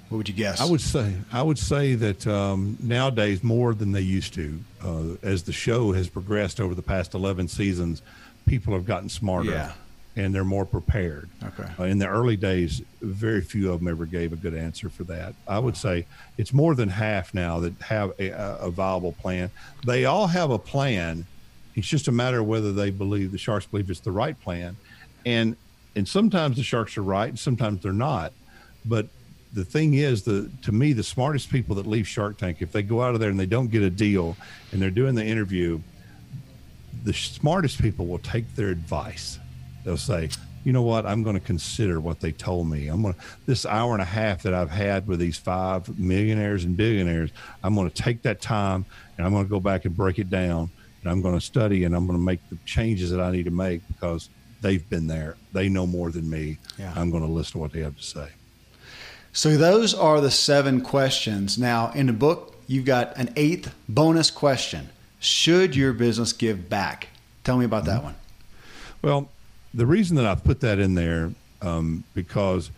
What 0.07 0.19
would 0.19 0.29
you 0.29 0.35
guess? 0.35 0.61
I 0.61 0.63
would 0.63 0.79
say 0.79 1.15
I 1.33 1.41
would 1.41 1.59
say 1.59 1.95
that 1.95 2.25
um, 2.25 2.77
nowadays 2.81 3.43
more 3.43 3.73
than 3.73 3.91
they 3.91 3.99
used 3.99 4.33
to. 4.35 4.57
Uh, 4.81 5.03
as 5.21 5.43
the 5.43 5.51
show 5.51 5.91
has 5.91 6.07
progressed 6.07 6.61
over 6.61 6.73
the 6.73 6.81
past 6.81 7.13
eleven 7.13 7.49
seasons, 7.49 8.01
people 8.45 8.73
have 8.73 8.85
gotten 8.85 9.09
smarter. 9.09 9.51
Yeah. 9.51 9.73
And 10.17 10.33
they're 10.33 10.43
more 10.43 10.65
prepared. 10.65 11.29
Okay. 11.43 11.69
Uh, 11.79 11.83
in 11.83 11.99
the 11.99 12.07
early 12.07 12.35
days, 12.35 12.81
very 13.01 13.39
few 13.39 13.71
of 13.71 13.79
them 13.79 13.87
ever 13.87 14.07
gave 14.07 14.33
a 14.33 14.35
good 14.35 14.55
answer 14.55 14.89
for 14.89 15.03
that. 15.03 15.35
I 15.47 15.59
would 15.59 15.77
say 15.77 16.07
it's 16.39 16.51
more 16.51 16.73
than 16.73 16.89
half 16.89 17.35
now 17.35 17.59
that 17.59 17.79
have 17.83 18.13
a, 18.19 18.31
a 18.31 18.71
viable 18.71 19.11
plan. 19.11 19.51
They 19.85 20.05
all 20.05 20.25
have 20.25 20.49
a 20.49 20.57
plan. 20.57 21.27
It's 21.75 21.87
just 21.87 22.07
a 22.07 22.11
matter 22.11 22.39
of 22.39 22.47
whether 22.47 22.73
they 22.73 22.89
believe 22.89 23.31
the 23.31 23.37
sharks 23.37 23.67
believe 23.67 23.91
it's 23.91 23.99
the 23.99 24.11
right 24.11 24.39
plan, 24.41 24.75
and 25.23 25.55
and 25.95 26.07
sometimes 26.07 26.57
the 26.57 26.63
sharks 26.63 26.97
are 26.97 27.03
right, 27.03 27.29
and 27.29 27.37
sometimes 27.37 27.83
they're 27.83 27.93
not. 27.93 28.33
But 28.85 29.05
the 29.53 29.65
thing 29.65 29.93
is, 29.93 30.23
the 30.23 30.49
to 30.63 30.71
me, 30.71 30.93
the 30.93 31.03
smartest 31.03 31.51
people 31.51 31.75
that 31.75 31.85
leave 31.85 32.07
Shark 32.07 32.37
Tank, 32.37 32.57
if 32.61 32.71
they 32.71 32.81
go 32.81 33.03
out 33.03 33.13
of 33.13 33.19
there 33.19 33.29
and 33.29 33.39
they 33.39 33.45
don't 33.45 33.69
get 33.69 33.83
a 33.83 33.91
deal, 33.91 34.35
and 34.71 34.81
they're 34.81 34.89
doing 34.89 35.13
the 35.13 35.25
interview, 35.25 35.79
the 37.03 37.13
smartest 37.13 37.79
people 37.79 38.07
will 38.07 38.19
take 38.19 38.55
their 38.55 38.69
advice. 38.69 39.37
They'll 39.87 39.95
say, 39.95 40.27
you 40.65 40.73
know 40.73 40.81
what, 40.81 41.05
I'm 41.05 41.23
going 41.23 41.39
to 41.39 41.45
consider 41.45 42.01
what 42.01 42.19
they 42.19 42.33
told 42.33 42.67
me. 42.67 42.89
I'm 42.89 43.01
going 43.01 43.13
to 43.13 43.19
this 43.45 43.65
hour 43.65 43.93
and 43.93 44.01
a 44.01 44.05
half 44.05 44.43
that 44.43 44.53
I've 44.53 44.69
had 44.69 45.07
with 45.07 45.17
these 45.17 45.37
five 45.37 45.97
millionaires 45.97 46.65
and 46.65 46.75
billionaires. 46.75 47.29
I'm 47.63 47.73
going 47.73 47.89
to 47.89 48.03
take 48.03 48.23
that 48.23 48.41
time 48.41 48.85
and 49.17 49.25
I'm 49.25 49.31
going 49.31 49.45
to 49.45 49.49
go 49.49 49.61
back 49.61 49.85
and 49.85 49.95
break 49.95 50.19
it 50.19 50.29
down, 50.29 50.69
and 51.01 51.09
I'm 51.09 51.21
going 51.21 51.35
to 51.35 51.41
study 51.41 51.85
and 51.85 51.95
I'm 51.95 52.05
going 52.05 52.19
to 52.19 52.25
make 52.25 52.41
the 52.49 52.57
changes 52.65 53.11
that 53.11 53.21
I 53.21 53.31
need 53.31 53.45
to 53.45 53.51
make 53.51 53.81
because 53.87 54.27
they've 54.59 54.87
been 54.89 55.07
there. 55.07 55.37
They 55.53 55.69
know 55.69 55.87
more 55.87 56.11
than 56.11 56.29
me. 56.29 56.57
Yeah. 56.77 56.91
I'm 56.97 57.11
going 57.11 57.25
to 57.25 57.31
listen 57.31 57.53
to 57.53 57.57
what 57.59 57.71
they 57.71 57.79
have 57.79 57.95
to 57.95 58.03
say. 58.03 58.27
So 59.31 59.55
those 59.55 59.93
are 59.93 60.19
the 60.19 60.31
seven 60.31 60.81
questions. 60.81 61.57
Now, 61.57 61.93
in 61.95 62.07
the 62.07 62.13
book, 62.13 62.57
you've 62.67 62.83
got 62.83 63.15
an 63.15 63.31
eighth 63.37 63.73
bonus 63.87 64.31
question. 64.31 64.89
Should 65.19 65.77
your 65.77 65.93
business 65.93 66.33
give 66.33 66.67
back? 66.67 67.07
Tell 67.45 67.57
me 67.57 67.63
about 67.63 67.85
that 67.85 67.99
mm-hmm. 67.99 68.05
one. 68.07 68.15
Well, 69.01 69.29
the 69.77 69.85
reason 69.85 70.17
that 70.17 70.25
I've 70.25 70.43
put 70.43 70.59
that 70.61 70.79
in 70.79 70.95
there 70.95 71.31
um, 71.61 72.03
because 72.15 72.71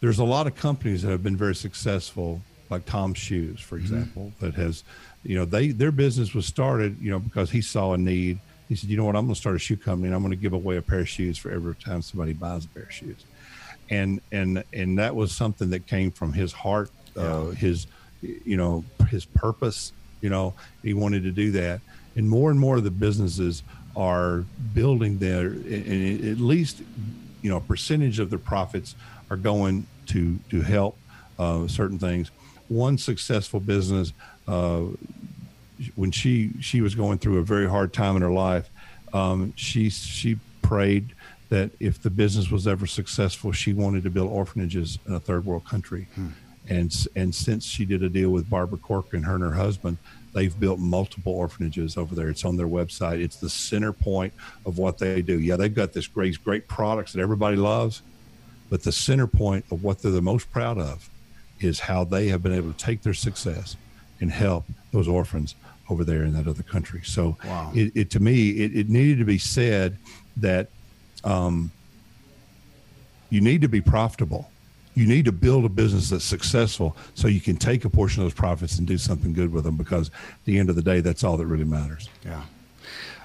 there's 0.00 0.18
a 0.18 0.24
lot 0.24 0.46
of 0.46 0.54
companies 0.54 1.02
that 1.02 1.10
have 1.10 1.22
been 1.22 1.36
very 1.36 1.54
successful, 1.54 2.42
like 2.68 2.84
Tom's 2.84 3.18
Shoes, 3.18 3.60
for 3.60 3.76
mm-hmm. 3.76 3.84
example, 3.84 4.22
mm-hmm. 4.36 4.46
that 4.46 4.54
has, 4.54 4.84
you 5.24 5.36
know, 5.36 5.46
they 5.46 5.68
their 5.68 5.90
business 5.90 6.34
was 6.34 6.44
started, 6.44 7.00
you 7.00 7.10
know, 7.10 7.18
because 7.18 7.50
he 7.50 7.62
saw 7.62 7.94
a 7.94 7.98
need. 7.98 8.38
He 8.68 8.76
said, 8.76 8.90
you 8.90 8.96
know 8.98 9.04
what, 9.04 9.16
I'm 9.16 9.24
going 9.24 9.34
to 9.34 9.40
start 9.40 9.56
a 9.56 9.58
shoe 9.58 9.76
company 9.76 10.08
and 10.08 10.14
I'm 10.14 10.22
going 10.22 10.30
to 10.30 10.40
give 10.40 10.52
away 10.52 10.76
a 10.76 10.82
pair 10.82 11.00
of 11.00 11.08
shoes 11.08 11.38
for 11.38 11.50
every 11.50 11.74
time 11.76 12.02
somebody 12.02 12.34
buys 12.34 12.66
a 12.66 12.68
pair 12.68 12.84
of 12.84 12.92
shoes. 12.92 13.24
and 13.90 14.20
and 14.30 14.62
and 14.72 14.98
that 14.98 15.16
was 15.16 15.32
something 15.32 15.70
that 15.70 15.86
came 15.86 16.10
from 16.10 16.34
his 16.34 16.52
heart, 16.52 16.90
uh, 17.16 17.46
his 17.46 17.86
you 18.20 18.58
know 18.58 18.84
his 19.08 19.24
purpose. 19.24 19.92
You 20.20 20.30
know, 20.30 20.54
he 20.82 20.94
wanted 20.94 21.22
to 21.24 21.30
do 21.30 21.50
that, 21.52 21.80
and 22.16 22.28
more 22.28 22.50
and 22.50 22.60
more 22.60 22.76
of 22.76 22.84
the 22.84 22.90
businesses 22.90 23.62
are 23.96 24.44
building 24.74 25.18
their, 25.18 25.46
and 25.46 26.24
at 26.24 26.38
least 26.38 26.82
you 27.44 27.50
know, 27.50 27.58
a 27.58 27.60
percentage 27.60 28.18
of 28.18 28.30
their 28.30 28.38
profits 28.38 28.94
are 29.30 29.36
going 29.36 29.86
to 30.06 30.38
to 30.50 30.62
help 30.62 30.96
uh, 31.38 31.68
certain 31.68 31.98
things. 31.98 32.30
One 32.68 32.96
successful 32.96 33.60
business, 33.60 34.12
uh, 34.48 34.84
when 35.94 36.10
she 36.10 36.52
she 36.60 36.80
was 36.80 36.94
going 36.94 37.18
through 37.18 37.38
a 37.38 37.42
very 37.42 37.68
hard 37.68 37.92
time 37.92 38.16
in 38.16 38.22
her 38.22 38.30
life, 38.30 38.70
um, 39.12 39.52
she 39.56 39.90
she 39.90 40.38
prayed 40.62 41.14
that 41.50 41.70
if 41.78 42.00
the 42.02 42.10
business 42.10 42.50
was 42.50 42.66
ever 42.66 42.86
successful, 42.86 43.52
she 43.52 43.74
wanted 43.74 44.02
to 44.04 44.10
build 44.10 44.30
orphanages 44.30 44.98
in 45.06 45.12
a 45.12 45.20
third 45.20 45.44
world 45.44 45.66
country. 45.66 46.08
Hmm. 46.14 46.28
And 46.68 46.90
and 47.14 47.34
since 47.34 47.66
she 47.66 47.84
did 47.84 48.02
a 48.02 48.08
deal 48.08 48.30
with 48.30 48.48
Barbara 48.48 48.78
Corcoran, 48.78 49.24
her 49.24 49.34
and 49.34 49.44
her 49.44 49.52
husband, 49.52 49.98
they've 50.34 50.58
built 50.58 50.78
multiple 50.78 51.32
orphanages 51.32 51.96
over 51.96 52.14
there. 52.14 52.28
It's 52.28 52.44
on 52.44 52.56
their 52.56 52.68
website. 52.68 53.22
It's 53.22 53.36
the 53.36 53.48
center 53.48 53.92
point 53.92 54.34
of 54.66 54.76
what 54.76 54.98
they 54.98 55.22
do. 55.22 55.40
Yeah, 55.40 55.56
they've 55.56 55.74
got 55.74 55.92
this 55.92 56.06
great 56.06 56.42
great 56.44 56.68
products 56.68 57.12
that 57.12 57.20
everybody 57.20 57.56
loves, 57.56 58.02
but 58.68 58.82
the 58.82 58.92
center 58.92 59.26
point 59.26 59.64
of 59.70 59.82
what 59.82 60.02
they're 60.02 60.12
the 60.12 60.20
most 60.20 60.50
proud 60.50 60.78
of 60.78 61.08
is 61.60 61.80
how 61.80 62.04
they 62.04 62.28
have 62.28 62.42
been 62.42 62.52
able 62.52 62.72
to 62.72 62.78
take 62.78 63.02
their 63.02 63.14
success 63.14 63.76
and 64.20 64.30
help 64.30 64.64
those 64.92 65.08
orphans 65.08 65.54
over 65.90 66.04
there 66.04 66.22
in 66.22 66.32
that 66.32 66.46
other 66.46 66.62
country. 66.62 67.02
So 67.04 67.36
wow. 67.44 67.70
it, 67.74 67.92
it, 67.94 68.10
to 68.10 68.20
me, 68.20 68.50
it, 68.50 68.76
it, 68.76 68.88
needed 68.88 69.18
to 69.18 69.24
be 69.24 69.38
said 69.38 69.98
that 70.38 70.68
um, 71.24 71.70
you 73.30 73.40
need 73.40 73.60
to 73.62 73.68
be 73.68 73.80
profitable. 73.80 74.50
You 74.94 75.06
need 75.06 75.24
to 75.24 75.32
build 75.32 75.64
a 75.64 75.68
business 75.68 76.10
that's 76.10 76.24
successful 76.24 76.96
so 77.14 77.28
you 77.28 77.40
can 77.40 77.56
take 77.56 77.84
a 77.84 77.90
portion 77.90 78.22
of 78.22 78.26
those 78.26 78.34
profits 78.34 78.78
and 78.78 78.86
do 78.86 78.98
something 78.98 79.32
good 79.32 79.52
with 79.52 79.64
them 79.64 79.76
because 79.76 80.08
at 80.08 80.44
the 80.44 80.58
end 80.58 80.70
of 80.70 80.76
the 80.76 80.82
day, 80.82 81.00
that's 81.00 81.24
all 81.24 81.36
that 81.36 81.46
really 81.46 81.64
matters. 81.64 82.08
Yeah. 82.24 82.42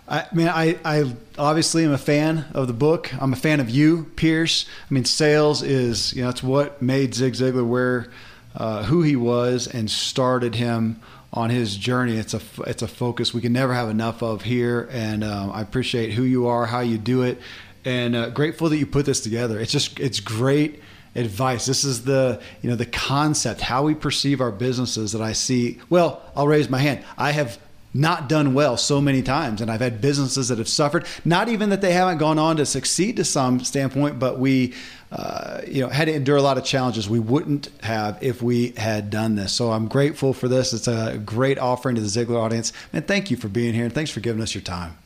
I 0.08 0.26
mean, 0.34 0.48
I, 0.48 0.80
I 0.84 1.14
obviously 1.38 1.86
am 1.86 1.91
a 1.91 1.98
fan 1.98 2.46
of 2.56 2.66
the 2.66 2.74
book. 2.74 3.14
I'm 3.22 3.32
a 3.32 3.36
fan 3.36 3.60
of 3.60 3.70
you, 3.70 4.06
Pierce. 4.16 4.66
I 4.90 4.94
mean, 4.94 5.06
sales 5.06 5.62
is, 5.62 6.14
you 6.14 6.24
know, 6.24 6.30
it's 6.30 6.41
what 6.41 6.82
made 6.82 7.14
Zig 7.14 7.34
Ziglar 7.34 7.66
where, 7.66 8.08
uh, 8.56 8.84
who 8.86 9.04
he 9.04 9.16
was 9.16 9.68
and 9.68 9.91
started 9.91 10.56
him 10.56 11.00
on 11.32 11.50
his 11.50 11.78
journey. 11.78 12.18
It's 12.18 12.34
a 12.34 12.41
it's 12.66 12.82
a 12.82 12.88
focus 12.88 13.34
we 13.34 13.41
can 13.41 13.54
never 13.54 13.74
have 13.74 13.90
enough 13.90 14.24
of 14.24 14.41
here, 14.41 14.90
and 14.91 15.24
um, 15.24 15.52
I 15.52 15.62
appreciate 15.62 16.14
who 16.14 16.24
you 16.24 16.48
are, 16.48 16.66
how 16.66 16.80
you 16.80 16.98
do 16.98 17.22
it, 17.24 17.40
and 17.86 18.16
uh, 18.16 18.30
grateful 18.30 18.70
that 18.70 18.78
you 18.78 18.86
put 18.86 19.06
this 19.06 19.22
together. 19.22 19.60
It's 19.60 19.72
just 19.72 20.00
it's 20.00 20.20
great 20.20 20.82
advice. 21.20 21.66
This 21.66 21.84
is 21.84 22.04
the 22.04 22.41
you 22.62 22.70
know 22.70 22.76
the 22.76 22.86
concept, 22.86 23.62
how 23.62 23.84
we 23.84 23.96
perceive 23.96 24.41
our 24.41 24.52
businesses 24.52 25.12
that 25.12 25.22
I 25.22 25.34
see. 25.34 25.80
Well, 25.90 26.22
I'll 26.36 26.48
raise 26.48 26.70
my 26.70 26.80
hand. 26.80 27.04
I 27.18 27.32
have 27.32 27.60
not 27.91 28.30
done 28.30 28.54
well 28.54 28.78
so 28.78 29.02
many 29.02 29.24
times 29.24 29.62
and 29.62 29.72
i've 29.72 29.82
had 29.82 30.00
businesses 30.00 30.50
that 30.50 30.60
have 30.60 30.68
suffered 30.68 31.04
not 31.26 31.50
even 31.50 31.72
that 31.72 31.82
they 31.82 31.91
haven't 31.91 32.20
gone 32.20 32.38
on 32.38 32.56
to 32.56 32.64
succeed 32.64 33.16
to 33.16 33.26
some 33.26 33.60
standpoint 33.62 34.20
but 34.20 34.38
we 34.38 34.72
uh, 35.12 35.62
you 35.68 35.82
know, 35.82 35.90
had 35.90 36.06
to 36.06 36.14
endure 36.14 36.38
a 36.38 36.41
lot 36.41 36.58
of 36.58 36.64
challenges 36.64 37.10
we 37.10 37.20
wouldn't 37.20 37.70
have 37.82 38.22
if 38.22 38.41
we 38.44 38.72
had 38.78 39.10
done 39.10 39.36
this. 39.36 39.52
So 39.52 39.72
I'm 39.72 39.88
grateful 39.88 40.34
for 40.34 40.48
this. 40.48 40.72
It's 40.72 40.88
a 40.88 41.20
great 41.26 41.58
offering 41.58 41.96
to 41.96 42.02
the 42.02 42.08
Ziglar 42.08 42.40
audience. 42.40 42.74
And 42.94 43.08
thank 43.08 43.32
you 43.32 43.38
for 43.38 43.48
being 43.48 43.74
here 43.74 43.86
and 43.86 43.94
thanks 43.94 44.12
for 44.12 44.20
giving 44.20 44.41
us 44.41 44.54
your 44.54 44.62
time. 44.62 44.98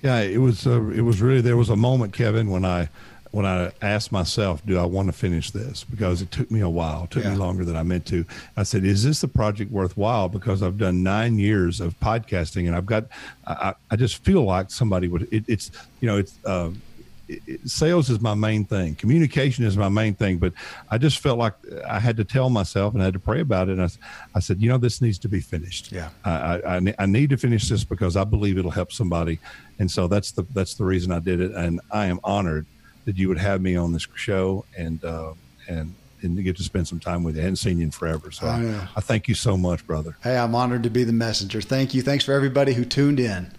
Yeah, 0.00 0.20
it 0.20 0.38
was. 0.38 0.66
Uh, 0.66 0.82
it 0.90 1.02
was 1.02 1.20
really. 1.20 1.40
There 1.40 1.56
was 1.56 1.70
a 1.70 1.76
moment, 1.76 2.12
Kevin, 2.12 2.50
when 2.50 2.64
I 2.64 2.88
when 3.32 3.44
I 3.44 3.72
asked 3.82 4.12
myself, 4.12 4.64
"Do 4.64 4.78
I 4.78 4.84
want 4.84 5.08
to 5.08 5.12
finish 5.12 5.50
this?" 5.50 5.84
Because 5.84 6.22
it 6.22 6.30
took 6.30 6.50
me 6.50 6.60
a 6.60 6.68
while. 6.68 7.04
It 7.04 7.10
took 7.10 7.24
yeah. 7.24 7.30
me 7.30 7.36
longer 7.36 7.64
than 7.64 7.76
I 7.76 7.82
meant 7.82 8.06
to. 8.06 8.24
I 8.56 8.62
said, 8.62 8.84
"Is 8.84 9.02
this 9.02 9.20
the 9.20 9.28
project 9.28 9.72
worthwhile?" 9.72 10.28
Because 10.28 10.62
I've 10.62 10.78
done 10.78 11.02
nine 11.02 11.38
years 11.38 11.80
of 11.80 11.98
podcasting, 11.98 12.66
and 12.66 12.76
I've 12.76 12.86
got. 12.86 13.06
I, 13.46 13.74
I 13.90 13.96
just 13.96 14.22
feel 14.22 14.44
like 14.44 14.70
somebody 14.70 15.08
would. 15.08 15.26
It, 15.32 15.44
it's 15.48 15.70
you 16.00 16.06
know 16.06 16.18
it's. 16.18 16.38
Uh, 16.44 16.70
sales 17.64 18.10
is 18.10 18.20
my 18.20 18.34
main 18.34 18.64
thing. 18.64 18.94
Communication 18.94 19.64
is 19.64 19.76
my 19.76 19.88
main 19.88 20.14
thing. 20.14 20.38
But 20.38 20.52
I 20.90 20.98
just 20.98 21.20
felt 21.20 21.38
like 21.38 21.54
I 21.88 21.98
had 21.98 22.16
to 22.18 22.24
tell 22.24 22.50
myself 22.50 22.94
and 22.94 23.02
I 23.02 23.06
had 23.06 23.14
to 23.14 23.20
pray 23.20 23.40
about 23.40 23.68
it. 23.68 23.72
And 23.72 23.82
I, 23.82 23.88
I 24.34 24.40
said, 24.40 24.60
you 24.60 24.68
know, 24.68 24.78
this 24.78 25.00
needs 25.00 25.18
to 25.20 25.28
be 25.28 25.40
finished. 25.40 25.92
Yeah. 25.92 26.10
I, 26.24 26.30
I, 26.58 26.94
I 26.98 27.06
need 27.06 27.30
to 27.30 27.36
finish 27.36 27.68
this 27.68 27.84
because 27.84 28.16
I 28.16 28.24
believe 28.24 28.58
it'll 28.58 28.70
help 28.70 28.92
somebody. 28.92 29.38
And 29.78 29.90
so 29.90 30.06
that's 30.08 30.32
the, 30.32 30.42
that's 30.52 30.74
the 30.74 30.84
reason 30.84 31.12
I 31.12 31.20
did 31.20 31.40
it. 31.40 31.52
And 31.52 31.80
I 31.90 32.06
am 32.06 32.20
honored 32.24 32.66
that 33.04 33.16
you 33.16 33.28
would 33.28 33.38
have 33.38 33.60
me 33.60 33.76
on 33.76 33.92
this 33.92 34.06
show 34.14 34.64
and, 34.76 35.04
uh, 35.04 35.32
and, 35.68 35.94
and 36.22 36.36
to 36.36 36.42
get 36.42 36.56
to 36.56 36.62
spend 36.62 36.86
some 36.86 37.00
time 37.00 37.24
with 37.24 37.34
you. 37.34 37.40
I 37.40 37.44
hadn't 37.44 37.56
seen 37.56 37.78
you 37.78 37.84
in 37.84 37.90
forever. 37.90 38.30
So 38.30 38.46
I, 38.46 38.88
I 38.96 39.00
thank 39.00 39.28
you 39.28 39.34
so 39.34 39.56
much, 39.56 39.86
brother. 39.86 40.16
Hey, 40.22 40.36
I'm 40.36 40.54
honored 40.54 40.84
to 40.84 40.90
be 40.90 41.04
the 41.04 41.12
messenger. 41.12 41.60
Thank 41.60 41.94
you. 41.94 42.02
Thanks 42.02 42.24
for 42.24 42.32
everybody 42.32 42.74
who 42.74 42.84
tuned 42.84 43.18
in. 43.18 43.52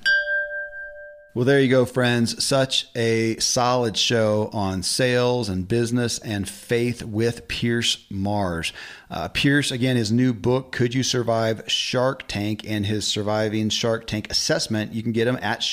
Well, 1.35 1.45
there 1.45 1.59
you 1.59 1.67
go, 1.67 1.85
friends. 1.85 2.45
Such 2.45 2.87
a 2.95 3.37
solid 3.37 3.97
show 3.97 4.51
on 4.53 4.83
sales 4.83 5.49
and 5.49 5.67
business 5.67 6.19
and 6.19 6.47
faith 6.47 7.01
with 7.01 7.47
Pierce 7.47 7.97
Marrs. 8.11 8.71
Uh, 9.09 9.29
Pierce, 9.29 9.71
again, 9.71 9.95
his 9.95 10.11
new 10.11 10.31
book, 10.31 10.71
Could 10.71 10.93
You 10.93 11.01
Survive 11.01 11.63
Shark 11.65 12.27
Tank, 12.27 12.61
and 12.67 12.85
his 12.85 13.07
surviving 13.07 13.69
Shark 13.69 14.05
Tank 14.05 14.29
assessment. 14.29 14.93
You 14.93 15.01
can 15.01 15.11
get 15.11 15.27
him 15.27 15.39
at 15.41 15.63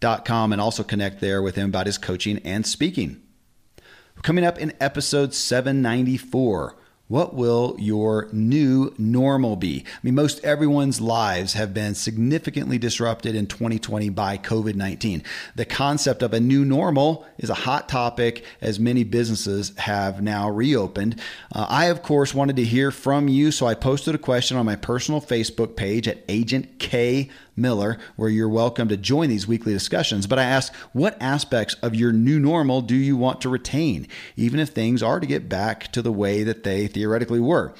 sharktankbook.com 0.00 0.52
and 0.52 0.60
also 0.60 0.82
connect 0.82 1.20
there 1.20 1.42
with 1.42 1.56
him 1.56 1.68
about 1.68 1.86
his 1.86 1.98
coaching 1.98 2.38
and 2.44 2.66
speaking. 2.66 3.22
Coming 4.22 4.44
up 4.44 4.58
in 4.58 4.72
episode 4.80 5.34
794. 5.34 6.76
What 7.08 7.34
will 7.34 7.74
your 7.76 8.28
new 8.30 8.94
normal 8.96 9.56
be? 9.56 9.84
I 9.84 9.98
mean, 10.04 10.14
most 10.14 10.44
everyone's 10.44 11.00
lives 11.00 11.54
have 11.54 11.74
been 11.74 11.96
significantly 11.96 12.78
disrupted 12.78 13.34
in 13.34 13.48
2020 13.48 14.10
by 14.10 14.38
COVID 14.38 14.76
19. 14.76 15.24
The 15.56 15.64
concept 15.64 16.22
of 16.22 16.32
a 16.32 16.38
new 16.38 16.64
normal 16.64 17.26
is 17.36 17.50
a 17.50 17.54
hot 17.54 17.88
topic 17.88 18.44
as 18.60 18.78
many 18.78 19.02
businesses 19.02 19.76
have 19.78 20.22
now 20.22 20.50
reopened. 20.50 21.20
Uh, 21.52 21.66
I, 21.68 21.86
of 21.86 22.04
course, 22.04 22.32
wanted 22.32 22.54
to 22.54 22.64
hear 22.64 22.92
from 22.92 23.26
you, 23.26 23.50
so 23.50 23.66
I 23.66 23.74
posted 23.74 24.14
a 24.14 24.18
question 24.18 24.56
on 24.56 24.64
my 24.64 24.76
personal 24.76 25.20
Facebook 25.20 25.74
page 25.74 26.06
at 26.06 26.22
Agent 26.28 26.78
K 26.78 27.28
Miller, 27.60 27.98
where 28.16 28.28
you're 28.28 28.48
welcome 28.48 28.88
to 28.88 28.96
join 28.96 29.28
these 29.28 29.46
weekly 29.46 29.72
discussions. 29.72 30.26
But 30.26 30.38
I 30.38 30.44
ask, 30.44 30.74
what 30.92 31.20
aspects 31.20 31.74
of 31.82 31.94
your 31.94 32.12
new 32.12 32.40
normal 32.40 32.80
do 32.80 32.96
you 32.96 33.16
want 33.16 33.40
to 33.42 33.48
retain, 33.48 34.08
even 34.36 34.60
if 34.60 34.70
things 34.70 35.02
are 35.02 35.20
to 35.20 35.26
get 35.26 35.48
back 35.48 35.92
to 35.92 36.02
the 36.02 36.12
way 36.12 36.42
that 36.42 36.64
they 36.64 36.86
theoretically 36.86 37.40
were? 37.40 37.74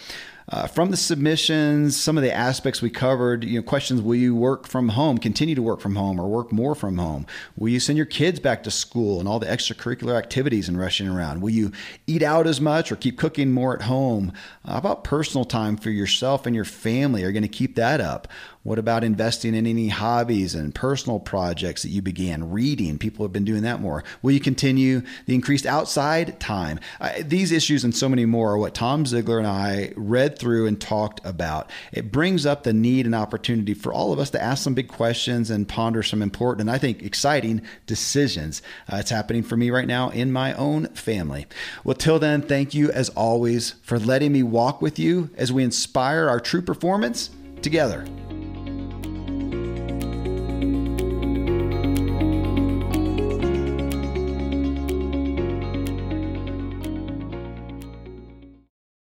Uh, 0.52 0.66
from 0.66 0.90
the 0.90 0.96
submissions, 0.96 2.00
some 2.00 2.16
of 2.16 2.24
the 2.24 2.32
aspects 2.32 2.82
we 2.82 2.90
covered, 2.90 3.44
you 3.44 3.60
know, 3.60 3.62
questions: 3.62 4.02
Will 4.02 4.16
you 4.16 4.34
work 4.34 4.66
from 4.66 4.88
home, 4.88 5.16
continue 5.16 5.54
to 5.54 5.62
work 5.62 5.80
from 5.80 5.94
home, 5.94 6.18
or 6.18 6.26
work 6.26 6.50
more 6.50 6.74
from 6.74 6.98
home? 6.98 7.24
Will 7.56 7.68
you 7.68 7.78
send 7.78 7.96
your 7.96 8.06
kids 8.06 8.40
back 8.40 8.64
to 8.64 8.70
school 8.70 9.20
and 9.20 9.28
all 9.28 9.38
the 9.38 9.46
extracurricular 9.46 10.18
activities 10.18 10.68
and 10.68 10.76
rushing 10.76 11.06
around? 11.06 11.40
Will 11.40 11.50
you 11.50 11.70
eat 12.08 12.24
out 12.24 12.48
as 12.48 12.60
much 12.60 12.90
or 12.90 12.96
keep 12.96 13.16
cooking 13.16 13.52
more 13.52 13.76
at 13.76 13.82
home? 13.82 14.32
Uh, 14.64 14.72
how 14.72 14.78
about 14.78 15.04
personal 15.04 15.44
time 15.44 15.76
for 15.76 15.90
yourself 15.90 16.46
and 16.46 16.56
your 16.56 16.64
family? 16.64 17.22
Are 17.22 17.28
you 17.28 17.32
going 17.32 17.42
to 17.44 17.48
keep 17.48 17.76
that 17.76 18.00
up? 18.00 18.26
What 18.62 18.78
about 18.78 19.04
investing 19.04 19.54
in 19.54 19.66
any 19.66 19.88
hobbies 19.88 20.54
and 20.54 20.74
personal 20.74 21.18
projects 21.18 21.82
that 21.82 21.88
you 21.88 22.02
began? 22.02 22.50
Reading, 22.50 22.98
people 22.98 23.24
have 23.24 23.32
been 23.32 23.46
doing 23.46 23.62
that 23.62 23.80
more. 23.80 24.04
Will 24.20 24.32
you 24.32 24.40
continue 24.40 25.00
the 25.24 25.34
increased 25.34 25.64
outside 25.64 26.38
time? 26.40 26.78
These 27.22 27.52
issues 27.52 27.84
and 27.84 27.96
so 27.96 28.06
many 28.06 28.26
more 28.26 28.52
are 28.52 28.58
what 28.58 28.74
Tom 28.74 29.04
Ziglar 29.04 29.38
and 29.38 29.46
I 29.46 29.94
read 29.96 30.38
through 30.38 30.66
and 30.66 30.78
talked 30.78 31.24
about. 31.24 31.70
It 31.90 32.12
brings 32.12 32.44
up 32.44 32.64
the 32.64 32.74
need 32.74 33.06
and 33.06 33.14
opportunity 33.14 33.72
for 33.72 33.94
all 33.94 34.12
of 34.12 34.18
us 34.18 34.28
to 34.30 34.42
ask 34.42 34.62
some 34.62 34.74
big 34.74 34.88
questions 34.88 35.48
and 35.48 35.66
ponder 35.66 36.02
some 36.02 36.20
important 36.20 36.68
and 36.68 36.70
I 36.70 36.76
think 36.76 37.02
exciting 37.02 37.62
decisions. 37.86 38.60
Uh, 38.92 38.96
it's 38.96 39.10
happening 39.10 39.42
for 39.42 39.56
me 39.56 39.70
right 39.70 39.88
now 39.88 40.10
in 40.10 40.32
my 40.32 40.52
own 40.52 40.88
family. 40.88 41.46
Well, 41.82 41.94
till 41.94 42.18
then, 42.18 42.42
thank 42.42 42.74
you 42.74 42.90
as 42.90 43.08
always 43.10 43.76
for 43.82 43.98
letting 43.98 44.32
me 44.32 44.42
walk 44.42 44.82
with 44.82 44.98
you 44.98 45.30
as 45.38 45.50
we 45.50 45.64
inspire 45.64 46.28
our 46.28 46.40
true 46.40 46.60
performance 46.60 47.30
together. 47.62 48.04